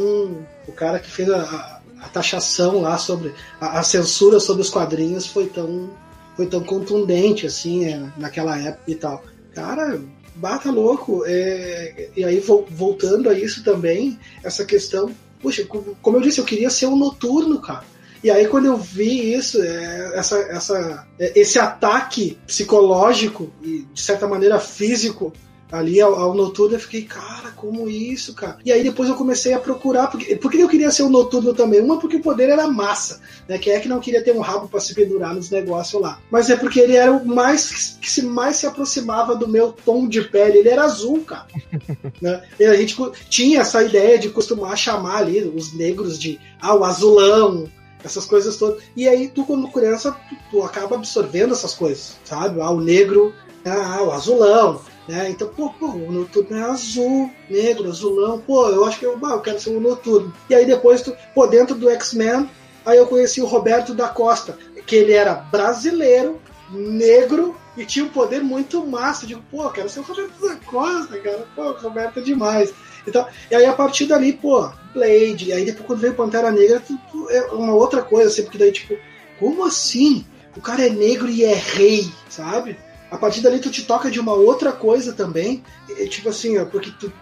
O 0.66 0.72
cara 0.74 0.98
que 0.98 1.10
fez 1.10 1.30
a, 1.30 1.80
a 2.00 2.08
taxação 2.08 2.80
lá 2.80 2.98
sobre. 2.98 3.32
A, 3.60 3.78
a 3.78 3.82
censura 3.82 4.40
sobre 4.40 4.62
os 4.62 4.70
quadrinhos 4.70 5.26
foi 5.26 5.46
tão 5.46 5.90
foi 6.36 6.46
tão 6.46 6.62
contundente 6.62 7.46
assim 7.46 7.86
é, 7.86 8.02
naquela 8.16 8.58
época 8.58 8.90
e 8.90 8.94
tal. 8.94 9.24
Cara, 9.54 9.98
bata 10.36 10.70
louco. 10.70 11.24
É, 11.26 12.08
e 12.16 12.24
aí, 12.24 12.40
voltando 12.70 13.28
a 13.28 13.34
isso 13.34 13.64
também, 13.64 14.18
essa 14.42 14.64
questão. 14.64 15.10
Puxa, 15.40 15.66
como 15.66 16.16
eu 16.16 16.20
disse, 16.20 16.40
eu 16.40 16.44
queria 16.44 16.70
ser 16.70 16.86
um 16.86 16.96
noturno, 16.96 17.60
cara. 17.60 17.84
E 18.22 18.30
aí, 18.30 18.46
quando 18.48 18.66
eu 18.66 18.76
vi 18.76 19.34
isso, 19.34 19.62
é, 19.62 20.12
essa, 20.18 20.38
essa, 20.50 21.06
é, 21.18 21.38
esse 21.38 21.58
ataque 21.58 22.38
psicológico 22.46 23.52
e, 23.62 23.86
de 23.92 24.00
certa 24.00 24.26
maneira, 24.26 24.58
físico 24.58 25.32
ali 25.70 26.00
ao, 26.00 26.14
ao, 26.14 26.34
noturno, 26.34 26.76
eu 26.76 26.80
fiquei, 26.80 27.02
cara, 27.02 27.50
como 27.56 27.88
isso, 27.88 28.34
cara? 28.34 28.58
E 28.64 28.72
aí 28.72 28.82
depois 28.82 29.08
eu 29.08 29.16
comecei 29.16 29.52
a 29.52 29.58
procurar, 29.58 30.08
porque, 30.08 30.36
porque 30.36 30.58
eu 30.58 30.68
queria 30.68 30.90
ser 30.90 31.02
o 31.02 31.06
um 31.06 31.10
noturno 31.10 31.54
também? 31.54 31.80
Uma, 31.80 31.98
porque 31.98 32.16
o 32.16 32.22
poder 32.22 32.48
era 32.48 32.68
massa, 32.68 33.20
né? 33.48 33.58
Quem 33.58 33.72
é 33.72 33.80
que 33.80 33.88
não 33.88 34.00
queria 34.00 34.22
ter 34.22 34.32
um 34.32 34.40
rabo 34.40 34.68
para 34.68 34.80
se 34.80 34.94
pendurar 34.94 35.34
nos 35.34 35.50
negócios 35.50 36.00
lá? 36.00 36.20
Mas 36.30 36.50
é 36.50 36.56
porque 36.56 36.80
ele 36.80 36.96
era 36.96 37.12
o 37.12 37.26
mais 37.26 37.96
que 38.00 38.10
se 38.10 38.22
mais 38.22 38.56
se 38.56 38.66
aproximava 38.66 39.34
do 39.34 39.48
meu 39.48 39.72
tom 39.72 40.06
de 40.08 40.22
pele, 40.22 40.58
ele 40.58 40.68
era 40.68 40.84
azul, 40.84 41.22
cara. 41.22 41.46
né? 42.20 42.42
E 42.58 42.64
a 42.64 42.76
gente 42.76 42.96
tinha 43.28 43.60
essa 43.60 43.82
ideia 43.82 44.18
de 44.18 44.30
costumar 44.30 44.76
chamar 44.76 45.18
ali 45.18 45.42
os 45.42 45.72
negros 45.74 46.18
de 46.18 46.38
ah, 46.60 46.74
o 46.74 46.84
azulão, 46.84 47.68
essas 48.04 48.24
coisas 48.24 48.56
todas. 48.56 48.82
E 48.96 49.08
aí 49.08 49.28
tu, 49.28 49.44
como 49.44 49.72
criança, 49.72 50.12
tu, 50.28 50.36
tu 50.50 50.62
acaba 50.62 50.96
absorvendo 50.96 51.52
essas 51.52 51.74
coisas, 51.74 52.16
sabe? 52.24 52.60
Ah, 52.60 52.70
o 52.70 52.80
negro, 52.80 53.34
ah, 53.64 54.02
o 54.02 54.12
azulão. 54.12 54.80
Né? 55.08 55.30
Então, 55.30 55.48
pô, 55.48 55.70
pô, 55.70 55.86
o 55.86 56.10
noturno 56.10 56.56
é 56.56 56.62
azul, 56.62 57.30
negro, 57.48 57.88
azulão. 57.88 58.40
Pô, 58.40 58.68
eu 58.68 58.84
acho 58.84 58.98
que 58.98 59.06
eu, 59.06 59.16
bah, 59.16 59.32
eu 59.32 59.40
quero 59.40 59.60
ser 59.60 59.70
um 59.70 59.80
noturno. 59.80 60.32
E 60.50 60.54
aí 60.54 60.66
depois, 60.66 61.02
tu, 61.02 61.16
pô, 61.34 61.46
dentro 61.46 61.74
do 61.76 61.88
X-Men, 61.90 62.50
aí 62.84 62.98
eu 62.98 63.06
conheci 63.06 63.40
o 63.40 63.46
Roberto 63.46 63.94
da 63.94 64.08
Costa, 64.08 64.58
que 64.86 64.96
ele 64.96 65.12
era 65.12 65.34
brasileiro, 65.34 66.40
negro 66.70 67.54
e 67.76 67.84
tinha 67.84 68.04
um 68.04 68.08
poder 68.08 68.42
muito 68.42 68.84
massa. 68.84 69.24
Eu 69.24 69.28
digo, 69.28 69.42
pô, 69.50 69.68
quero 69.70 69.88
ser 69.88 70.00
o 70.00 70.02
Roberto 70.02 70.40
da 70.40 70.56
Costa, 70.56 71.18
cara. 71.18 71.46
Pô, 71.54 71.70
o 71.70 71.78
Roberto 71.78 72.18
é 72.18 72.22
demais. 72.22 72.72
Então, 73.06 73.26
e 73.50 73.54
aí 73.54 73.64
a 73.64 73.72
partir 73.72 74.06
dali, 74.06 74.32
pô, 74.32 74.68
Blade, 74.92 75.48
e 75.48 75.52
aí 75.52 75.64
depois 75.64 75.86
quando 75.86 76.00
veio 76.00 76.14
Pantera 76.14 76.50
Negra, 76.50 76.80
tu, 76.80 76.98
tu, 77.12 77.30
é 77.30 77.42
uma 77.52 77.74
outra 77.74 78.02
coisa, 78.02 78.28
assim, 78.28 78.42
porque 78.42 78.58
daí, 78.58 78.72
tipo, 78.72 78.96
como 79.38 79.64
assim? 79.64 80.24
O 80.56 80.60
cara 80.60 80.86
é 80.86 80.90
negro 80.90 81.28
e 81.28 81.44
é 81.44 81.54
rei, 81.54 82.10
sabe? 82.28 82.76
A 83.10 83.16
partir 83.16 83.40
dali 83.40 83.58
tu 83.58 83.70
te 83.70 83.84
toca 83.84 84.10
de 84.10 84.18
uma 84.18 84.32
outra 84.32 84.72
coisa 84.72 85.12
também, 85.12 85.62
e, 85.88 86.06
tipo 86.08 86.28
assim, 86.28 86.58
ó, 86.58 86.64
porque 86.64 86.90
tu, 86.98 87.12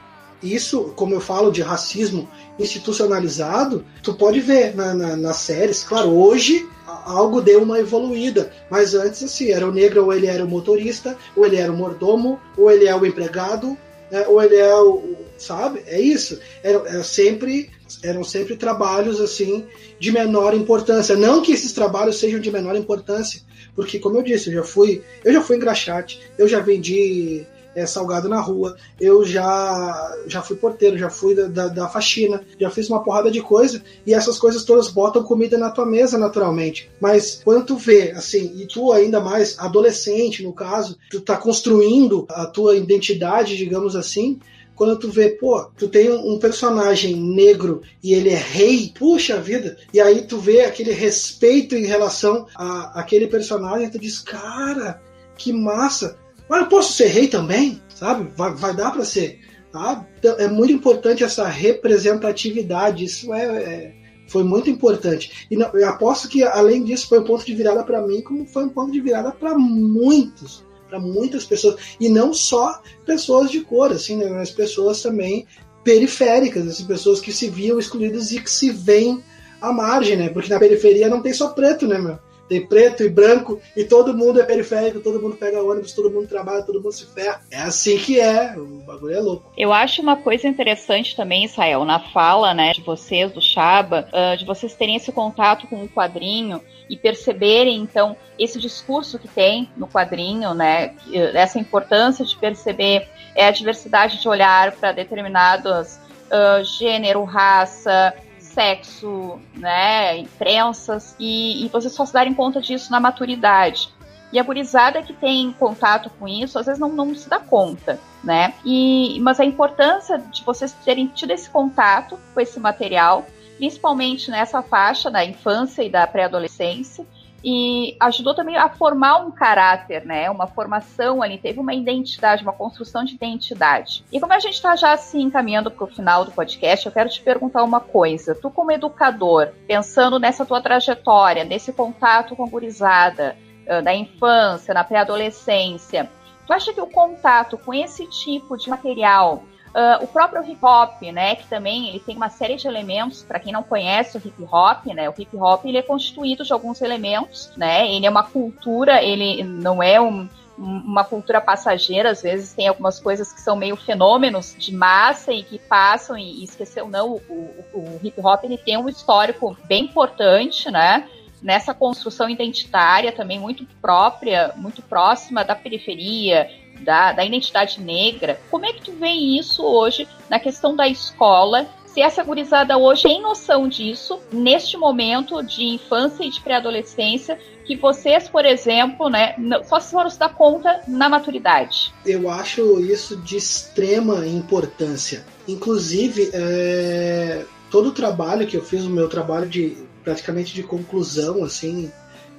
isso, 0.43 0.93
como 0.97 1.15
eu 1.15 1.21
falo 1.21 1.51
de 1.51 1.63
racismo 1.63 2.29
institucionalizado, 2.59 3.85
tu 4.03 4.15
pode 4.15 4.41
ver 4.41 4.75
na, 4.75 4.95
na, 4.95 5.17
nas 5.17 5.37
séries. 5.39 5.83
Claro, 5.83 6.11
hoje 6.11 6.69
algo 6.87 7.41
deu 7.41 7.63
uma 7.63 7.79
evoluída, 7.79 8.53
mas 8.71 8.95
antes 8.95 9.23
assim, 9.23 9.51
era 9.51 9.67
o 9.67 9.73
negro 9.73 10.05
ou 10.05 10.13
ele 10.13 10.27
era 10.27 10.45
o 10.45 10.49
motorista, 10.49 11.17
ou 11.35 11.47
ele 11.47 11.57
era 11.57 11.73
o 11.73 11.77
mordomo, 11.77 12.39
ou 12.57 12.71
ele 12.71 12.87
é 12.87 12.95
o 12.95 13.07
empregado, 13.07 13.77
né, 14.11 14.27
ou 14.29 14.43
ele 14.43 14.57
é 14.57 14.75
o, 14.75 15.17
sabe? 15.39 15.83
É 15.87 16.01
isso. 16.01 16.39
Era, 16.63 16.79
era 16.89 17.05
sempre 17.05 17.71
eram 18.03 18.25
sempre 18.25 18.57
trabalhos 18.57 19.21
assim 19.21 19.67
de 19.99 20.11
menor 20.11 20.55
importância. 20.55 21.17
Não 21.17 21.43
que 21.43 21.53
esses 21.53 21.73
trabalhos 21.73 22.19
sejam 22.19 22.41
de 22.41 22.51
menor 22.51 22.77
importância, 22.77 23.41
porque 23.75 23.99
como 23.99 24.19
eu 24.19 24.23
disse, 24.23 24.49
eu 24.49 24.55
já 24.55 24.63
fui, 24.63 25.03
eu 25.25 25.33
já 25.33 25.41
fui 25.41 25.57
engraxate, 25.57 26.21
eu 26.39 26.47
já 26.47 26.61
vendi 26.61 27.47
é, 27.75 27.85
salgado 27.87 28.29
na 28.29 28.41
rua, 28.41 28.77
eu 29.01 29.25
já 29.25 30.17
já 30.27 30.41
fui 30.41 30.57
porteiro, 30.57 30.97
já 30.97 31.11
fui 31.11 31.35
da, 31.35 31.49
da, 31.49 31.69
da, 31.69 31.89
faxina, 31.89 32.43
já 32.59 32.71
fiz 32.71 32.89
uma 32.89 33.03
porrada 33.03 33.31
de 33.31 33.41
coisa, 33.41 33.83
e 34.07 34.15
essas 34.15 34.39
coisas 34.39 34.65
todas 34.65 34.89
botam 34.89 35.23
comida 35.23 35.59
na 35.59 35.71
tua 35.71 35.85
mesa 35.85 36.17
naturalmente. 36.17 36.91
Mas 37.01 37.41
quando 37.45 37.67
tu 37.67 37.77
vê, 37.77 38.13
assim, 38.13 38.53
e 38.57 38.67
tu 38.67 38.93
ainda 38.93 39.21
mais 39.21 39.59
adolescente, 39.59 40.43
no 40.43 40.53
caso, 40.53 40.97
tu 41.11 41.21
tá 41.21 41.37
construindo 41.37 42.27
a 42.29 42.47
tua 42.47 42.77
identidade, 42.77 43.57
digamos 43.57 43.97
assim, 43.97 44.39
quando 44.75 44.99
tu 44.99 45.11
vê, 45.11 45.31
pô, 45.31 45.71
tu 45.77 45.89
tem 45.89 46.11
um 46.11 46.39
personagem 46.39 47.15
negro 47.17 47.83
e 48.03 48.15
ele 48.15 48.31
é 48.31 48.37
rei, 48.37 48.93
puxa 48.97 49.41
vida, 49.41 49.77
e 49.93 50.01
aí 50.01 50.23
tu 50.23 50.39
vê 50.39 50.63
aquele 50.63 50.93
respeito 50.93 51.75
em 51.75 51.87
relação 51.87 52.47
a 52.55 53.01
aquele 53.01 53.27
personagem, 53.27 53.91
tu 53.91 53.99
diz, 53.99 54.19
cara, 54.19 55.01
que 55.37 55.53
massa. 55.53 56.19
Mas 56.49 56.63
eu 56.63 56.69
posso 56.69 56.93
ser 56.93 57.07
rei 57.07 57.29
também, 57.29 57.81
sabe? 57.95 58.29
Vai, 58.37 58.55
vai 58.55 58.75
dar 58.75 58.91
para 58.91 59.05
ser. 59.05 59.41
Tá? 59.73 60.07
Então, 60.19 60.37
é 60.39 60.47
muito 60.49 60.73
importante 60.73 61.25
essa 61.25 61.49
representatividade, 61.49 63.05
isso 63.05 63.33
é, 63.33 63.45
é 63.45 64.05
foi 64.27 64.43
muito 64.43 64.71
importante. 64.71 65.47
E 65.51 65.57
não, 65.57 65.71
eu 65.75 65.89
aposto 65.89 66.29
que, 66.29 66.43
além 66.43 66.83
disso, 66.83 67.09
foi 67.09 67.19
um 67.19 67.25
ponto 67.25 67.45
de 67.45 67.55
virada 67.55 67.83
para 67.85 68.01
mim, 68.07 68.23
como 68.23 68.47
foi 68.47 68.65
um 68.65 68.71
ponto 68.71 68.91
de 68.91 69.01
virada 69.01 69.31
para 69.33 69.57
muitos 69.57 70.65
para 70.95 71.01
muitas 71.01 71.45
pessoas 71.45 71.77
e 71.99 72.09
não 72.09 72.33
só 72.33 72.81
pessoas 73.05 73.51
de 73.51 73.61
cor, 73.61 73.91
assim, 73.91 74.17
né, 74.17 74.29
mas 74.29 74.51
pessoas 74.51 75.03
também 75.03 75.45
periféricas, 75.83 76.67
assim, 76.69 76.87
pessoas 76.87 77.21
que 77.21 77.33
se 77.33 77.51
viam 77.51 77.79
excluídas 77.79 78.31
e 78.31 78.41
que 78.41 78.51
se 78.51 78.71
veem 78.71 79.23
à 79.61 79.73
margem, 79.73 80.17
né? 80.17 80.29
Porque 80.29 80.49
na 80.49 80.59
periferia 80.59 81.09
não 81.09 81.21
tem 81.21 81.33
só 81.33 81.49
preto, 81.49 81.87
né, 81.87 81.99
meu? 81.99 82.19
Tem 82.55 82.65
preto 82.65 83.03
e 83.03 83.09
branco 83.09 83.61
e 83.77 83.83
todo 83.83 84.17
mundo 84.17 84.41
é 84.41 84.45
periférico, 84.45 85.01
todo 85.01 85.21
mundo 85.21 85.35
pega 85.35 85.61
ônibus, 85.61 85.93
todo 85.93 86.09
mundo 86.09 86.29
trabalha, 86.29 86.63
todo 86.63 86.81
mundo 86.81 86.93
se 86.93 87.05
ferra. 87.05 87.41
É 87.51 87.59
assim 87.59 87.99
que 87.99 88.21
é, 88.21 88.55
o 88.57 88.81
bagulho 88.87 89.13
é 89.13 89.21
louco. 89.21 89.53
Eu 89.59 89.73
acho 89.73 90.01
uma 90.01 90.15
coisa 90.15 90.47
interessante 90.47 91.17
também, 91.17 91.47
Israel, 91.47 91.85
na 91.85 91.99
fala, 91.99 92.55
né, 92.55 92.71
de 92.71 92.81
vocês, 92.83 93.33
do 93.33 93.43
Chaba, 93.43 94.09
uh, 94.13 94.37
de 94.37 94.45
vocês 94.45 94.73
terem 94.73 94.95
esse 94.95 95.11
contato 95.11 95.67
com 95.67 95.83
o 95.83 95.89
quadrinho 95.89 96.61
e 96.89 96.97
perceberem, 96.97 97.81
então, 97.81 98.17
esse 98.39 98.61
discurso 98.61 99.19
que 99.19 99.27
tem 99.27 99.69
no 99.77 99.89
quadrinho, 99.89 100.55
né, 100.55 100.95
essa 101.35 101.59
importância 101.59 102.25
de 102.25 102.37
perceber 102.37 103.09
é 103.35 103.49
a 103.49 103.51
diversidade 103.51 104.21
de 104.21 104.29
olhar 104.29 104.71
para 104.77 104.93
determinados 104.93 105.99
uh, 106.31 106.63
gênero, 106.63 107.25
raça, 107.25 108.15
sexo, 108.55 109.39
né, 109.55 110.25
crenças, 110.39 111.15
e, 111.19 111.65
e 111.65 111.69
vocês 111.69 111.93
só 111.93 112.07
se 112.07 112.13
darem 112.13 112.33
conta 112.33 112.61
disso 112.61 112.91
na 112.91 113.01
maturidade. 113.01 113.93
E 114.33 114.39
a 114.39 114.43
gurizada 114.43 115.03
que 115.03 115.13
tem 115.13 115.53
contato 115.53 116.11
com 116.19 116.27
isso, 116.27 116.59
às 116.59 116.67
vezes 116.67 116.81
não, 116.81 116.89
não 116.89 117.15
se 117.15 117.29
dá 117.29 117.39
conta, 117.39 118.01
né? 118.23 118.55
E, 118.65 119.21
mas 119.21 119.39
a 119.39 119.45
importância 119.45 120.19
de 120.19 120.43
vocês 120.43 120.73
terem 120.85 121.07
tido 121.07 121.31
esse 121.31 121.49
contato 121.49 122.19
com 122.33 122.41
esse 122.41 122.59
material 122.59 123.25
principalmente 123.57 124.31
nessa 124.31 124.63
faixa 124.63 125.11
da 125.11 125.25
infância 125.25 125.83
e 125.83 125.89
da 125.89 126.07
pré-adolescência 126.07 127.07
e 127.45 127.95
ajudou 128.01 128.35
também 128.35 128.57
a 128.57 128.71
formar 128.71 129.19
um 129.19 129.31
caráter, 129.31 130.07
né? 130.07 130.31
Uma 130.31 130.47
formação 130.47 131.23
ali, 131.23 131.37
teve 131.37 131.61
uma 131.61 131.75
identidade, 131.75 132.43
uma 132.43 132.53
construção 132.53 133.05
de 133.05 133.15
identidade. 133.15 134.03
E 134.11 134.19
como 134.19 134.33
a 134.33 134.39
gente 134.39 134.55
está 134.55 134.75
já 134.75 134.93
assim 134.93 135.23
encaminhando 135.23 135.71
para 135.71 135.85
o 135.85 135.89
final 135.89 136.25
do 136.25 136.33
podcast, 136.33 136.87
eu 136.87 136.93
quero 136.93 137.11
te 137.11 137.21
perguntar 137.21 137.63
uma 137.63 137.81
coisa. 137.81 138.35
Tu, 138.35 138.51
como 138.51 138.73
educador, 138.73 139.53
pensando 139.67 140.19
nessa 140.19 140.47
tua 140.47 140.63
trajetória, 140.63 141.45
nesse 141.45 141.73
contato 141.73 142.35
com 142.35 142.45
a 142.45 142.49
gurizada, 142.49 143.37
da 143.83 143.95
infância, 143.95 144.75
na 144.75 144.85
pré-adolescência, 144.85 146.11
tu 146.47 146.53
acha 146.53 146.73
que 146.73 146.81
o 146.81 146.87
contato 146.87 147.57
com 147.57 147.73
esse 147.73 148.07
tipo 148.07 148.57
de 148.57 148.69
material 148.69 149.43
Uh, 149.75 150.05
o 150.05 150.07
próprio 150.07 150.41
hip 150.45 150.65
hop, 150.65 151.03
né, 151.13 151.35
que 151.35 151.49
também 151.49 151.89
ele 151.89 151.99
tem 151.99 152.15
uma 152.15 152.29
série 152.29 152.55
de 152.55 152.69
elementos, 152.69 153.25
para 153.25 153.41
quem 153.41 153.53
não 153.53 153.65
conhece 153.65 154.17
o 154.17 154.23
hip 154.25 154.41
hop, 154.45 154.87
né, 154.87 155.11
o 155.11 155.15
hip 155.19 155.37
hop 155.37 155.65
ele 155.65 155.77
é 155.77 155.83
constituído 155.83 156.45
de 156.45 156.53
alguns 156.53 156.81
elementos, 156.81 157.51
né, 157.57 157.93
ele 157.93 158.07
é 158.07 158.11
uma 158.11 158.23
cultura, 158.23 159.03
ele 159.03 159.43
não 159.43 159.83
é 159.83 160.01
um, 160.01 160.29
uma 160.57 161.03
cultura 161.03 161.41
passageira, 161.41 162.11
às 162.11 162.23
vezes 162.23 162.53
tem 162.53 162.69
algumas 162.69 163.01
coisas 163.01 163.33
que 163.33 163.41
são 163.41 163.57
meio 163.57 163.75
fenômenos 163.75 164.55
de 164.57 164.73
massa 164.73 165.33
e 165.33 165.43
que 165.43 165.59
passam 165.59 166.17
e, 166.17 166.43
e 166.43 166.45
esqueceu 166.45 166.89
não, 166.89 167.15
o, 167.15 167.21
o, 167.29 167.79
o 167.81 168.01
hip 168.01 168.21
hop 168.21 168.45
ele 168.45 168.57
tem 168.57 168.77
um 168.77 168.89
histórico 168.89 169.57
bem 169.65 169.87
importante, 169.87 170.71
né, 170.71 171.09
nessa 171.43 171.75
construção 171.75 172.31
identitária 172.31 173.11
também 173.11 173.41
muito 173.41 173.67
própria, 173.83 174.55
muito 174.57 174.81
próxima 174.83 175.45
da 175.45 175.57
periferia, 175.57 176.49
da, 176.85 177.13
da 177.13 177.25
identidade 177.25 177.81
negra. 177.81 178.41
Como 178.51 178.67
é 178.67 178.73
que 178.73 178.83
tu 178.83 178.93
vê 178.93 179.11
isso 179.11 179.65
hoje 179.65 180.07
na 180.29 180.39
questão 180.39 180.77
da 180.77 180.87
escola? 180.87 181.67
Se 181.87 182.03
essa 182.03 182.25
gurizada 182.25 182.77
hoje 182.77 183.05
tem 183.05 183.23
noção 183.23 183.69
disso, 183.69 184.19
neste 184.33 184.77
momento 184.77 185.41
de 185.43 185.63
infância 185.63 186.25
e 186.25 186.31
de 186.31 186.41
pré-adolescência, 186.41 187.39
que 187.65 187.77
vocês, 187.77 188.29
por 188.29 188.45
exemplo, 188.45 189.09
né, 189.09 189.35
só 189.65 189.79
se 189.79 189.93
foram 189.93 190.11
se 190.11 190.19
dar 190.19 190.35
conta 190.35 190.81
na 190.89 191.09
maturidade? 191.09 191.95
Eu 192.05 192.29
acho 192.29 192.81
isso 192.81 193.17
de 193.17 193.37
extrema 193.37 194.27
importância. 194.27 195.25
Inclusive, 195.47 196.31
é, 196.33 197.45
todo 197.71 197.91
o 197.91 197.93
trabalho 197.93 198.47
que 198.47 198.57
eu 198.57 198.63
fiz, 198.63 198.85
o 198.85 198.91
meu 198.91 199.09
trabalho 199.09 199.49
de 199.49 199.77
praticamente 200.03 200.53
de 200.53 200.63
conclusão, 200.63 201.43
assim, 201.43 201.91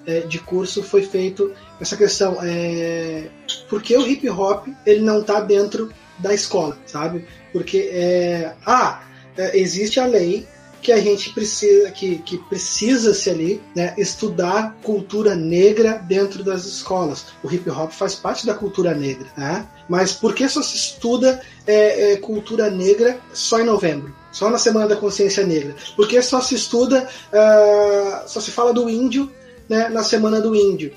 é, 0.06 0.22
de 0.22 0.40
curso 0.40 0.84
foi 0.84 1.04
feito 1.04 1.54
essa 1.80 1.98
questão. 1.98 2.38
É, 2.42 3.28
por 3.70 3.82
que 3.82 3.96
o 3.98 4.08
hip 4.08 4.28
hop 4.30 4.68
ele 4.86 5.02
não 5.02 5.22
está 5.22 5.40
dentro 5.40 5.92
da 6.20 6.34
escola, 6.34 6.78
sabe? 6.86 7.26
Porque 7.52 7.90
é, 7.92 8.54
ah, 8.66 9.02
é, 9.38 9.58
existe 9.60 10.00
a 10.00 10.06
lei 10.06 10.48
que 10.82 10.92
a 10.92 11.02
gente 11.02 11.32
precisa 11.32 11.90
que, 11.90 12.20
que 12.20 12.38
precisa 12.38 13.12
se 13.12 13.28
ali 13.28 13.60
né, 13.76 13.96
estudar 13.98 14.78
cultura 14.84 15.34
negra 15.34 15.94
dentro 15.94 16.44
das 16.44 16.64
escolas. 16.66 17.26
O 17.42 17.52
hip 17.52 17.68
hop 17.72 17.90
faz 17.90 18.14
parte 18.14 18.46
da 18.46 18.54
cultura 18.54 18.94
negra, 18.94 19.26
né? 19.36 19.68
Mas 19.90 20.14
por 20.14 20.36
que 20.36 20.48
só 20.48 20.62
se 20.62 20.76
estuda 20.76 21.42
é, 21.66 22.14
é, 22.14 22.18
cultura 22.18 22.70
negra 22.70 23.20
só 23.34 23.60
em 23.60 23.64
novembro? 23.64 24.14
Só 24.32 24.50
na 24.50 24.58
Semana 24.58 24.88
da 24.90 24.96
Consciência 24.96 25.46
Negra? 25.46 25.74
Por 25.96 26.08
que 26.08 26.22
só 26.22 26.42
se 26.42 26.56
estuda, 26.56 27.08
uh, 27.32 28.28
só 28.28 28.42
se 28.42 28.52
fala 28.52 28.74
do 28.74 28.90
índio 28.90 29.32
né, 29.70 29.90
na 29.90 30.04
Semana 30.04 30.40
do 30.40 30.56
Índio. 30.56 30.92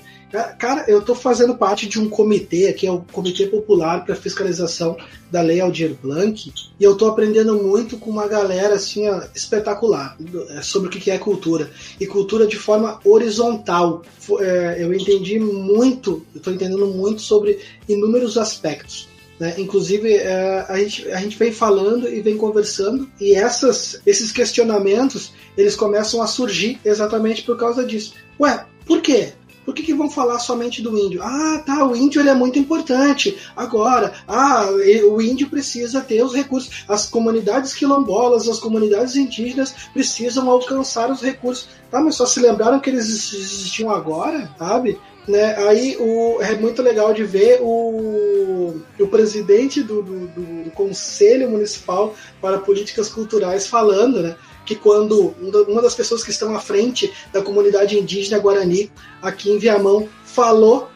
Cara, 0.59 0.85
eu 0.87 0.99
estou 0.99 1.15
fazendo 1.15 1.55
parte 1.55 1.87
de 1.87 1.99
um 1.99 2.07
comitê, 2.07 2.71
que 2.71 2.85
é 2.85 2.91
o 2.91 3.03
Comitê 3.11 3.47
Popular 3.47 4.05
para 4.05 4.15
Fiscalização 4.15 4.95
da 5.31 5.41
Lei 5.41 5.59
Aldir 5.59 5.95
Blanc, 5.99 6.53
e 6.79 6.83
eu 6.83 6.93
estou 6.93 7.09
aprendendo 7.09 7.55
muito 7.55 7.97
com 7.97 8.11
uma 8.11 8.27
galera 8.27 8.75
assim, 8.75 9.09
ó, 9.09 9.23
espetacular 9.33 10.15
é, 10.51 10.61
sobre 10.61 10.87
o 10.87 10.91
que 10.91 11.09
é 11.09 11.17
cultura. 11.17 11.71
E 11.99 12.05
cultura 12.05 12.45
de 12.45 12.57
forma 12.57 12.99
horizontal. 13.03 14.03
É, 14.39 14.77
eu 14.79 14.93
entendi 14.93 15.39
muito, 15.39 16.23
estou 16.35 16.53
entendendo 16.53 16.85
muito 16.85 17.21
sobre 17.23 17.59
inúmeros 17.87 18.37
aspectos. 18.37 19.09
Né? 19.39 19.55
Inclusive, 19.57 20.13
é, 20.13 20.65
a, 20.69 20.77
gente, 20.77 21.09
a 21.09 21.17
gente 21.17 21.37
vem 21.37 21.51
falando 21.51 22.07
e 22.07 22.21
vem 22.21 22.37
conversando, 22.37 23.09
e 23.19 23.33
essas, 23.33 23.99
esses 24.05 24.31
questionamentos 24.31 25.31
eles 25.57 25.75
começam 25.75 26.21
a 26.21 26.27
surgir 26.27 26.79
exatamente 26.85 27.41
por 27.41 27.57
causa 27.57 27.83
disso. 27.83 28.13
Ué, 28.39 28.65
por 28.85 29.01
quê? 29.01 29.33
Por 29.69 29.75
que, 29.75 29.83
que 29.83 29.93
vão 29.93 30.09
falar 30.09 30.39
somente 30.39 30.81
do 30.81 30.97
índio? 30.97 31.21
Ah, 31.21 31.61
tá, 31.63 31.85
o 31.85 31.95
índio 31.95 32.19
ele 32.19 32.29
é 32.29 32.33
muito 32.33 32.57
importante. 32.57 33.37
Agora, 33.55 34.13
ah, 34.27 34.65
o 35.11 35.21
índio 35.21 35.47
precisa 35.47 36.01
ter 36.01 36.23
os 36.23 36.33
recursos. 36.33 36.85
As 36.87 37.07
comunidades 37.07 37.75
quilombolas, 37.75 38.47
as 38.47 38.57
comunidades 38.57 39.15
indígenas 39.15 39.75
precisam 39.93 40.49
alcançar 40.49 41.11
os 41.11 41.21
recursos. 41.21 41.67
Tá, 41.91 42.01
mas 42.01 42.15
só 42.15 42.25
se 42.25 42.39
lembraram 42.39 42.79
que 42.79 42.89
eles 42.89 43.05
existiam 43.31 43.91
agora, 43.91 44.49
sabe? 44.57 44.97
Né? 45.27 45.55
Aí 45.67 45.95
o, 45.99 46.41
é 46.41 46.55
muito 46.55 46.81
legal 46.81 47.13
de 47.13 47.23
ver 47.23 47.59
o, 47.61 48.81
o 48.99 49.07
presidente 49.07 49.83
do, 49.83 50.01
do, 50.01 50.27
do 50.29 50.71
Conselho 50.71 51.47
Municipal 51.47 52.15
para 52.41 52.57
Políticas 52.57 53.09
Culturais 53.09 53.67
falando, 53.67 54.23
né? 54.23 54.35
Que 54.69 54.75
quando 54.75 55.33
uma 55.67 55.81
das 55.81 55.95
pessoas 55.95 56.23
que 56.23 56.29
estão 56.29 56.55
à 56.55 56.59
frente 56.59 57.11
da 57.33 57.41
comunidade 57.41 57.97
indígena 57.97 58.37
Guarani 58.37 58.91
aqui 59.19 59.49
em 59.49 59.57
Viamão 59.57 60.07
falou 60.23 60.87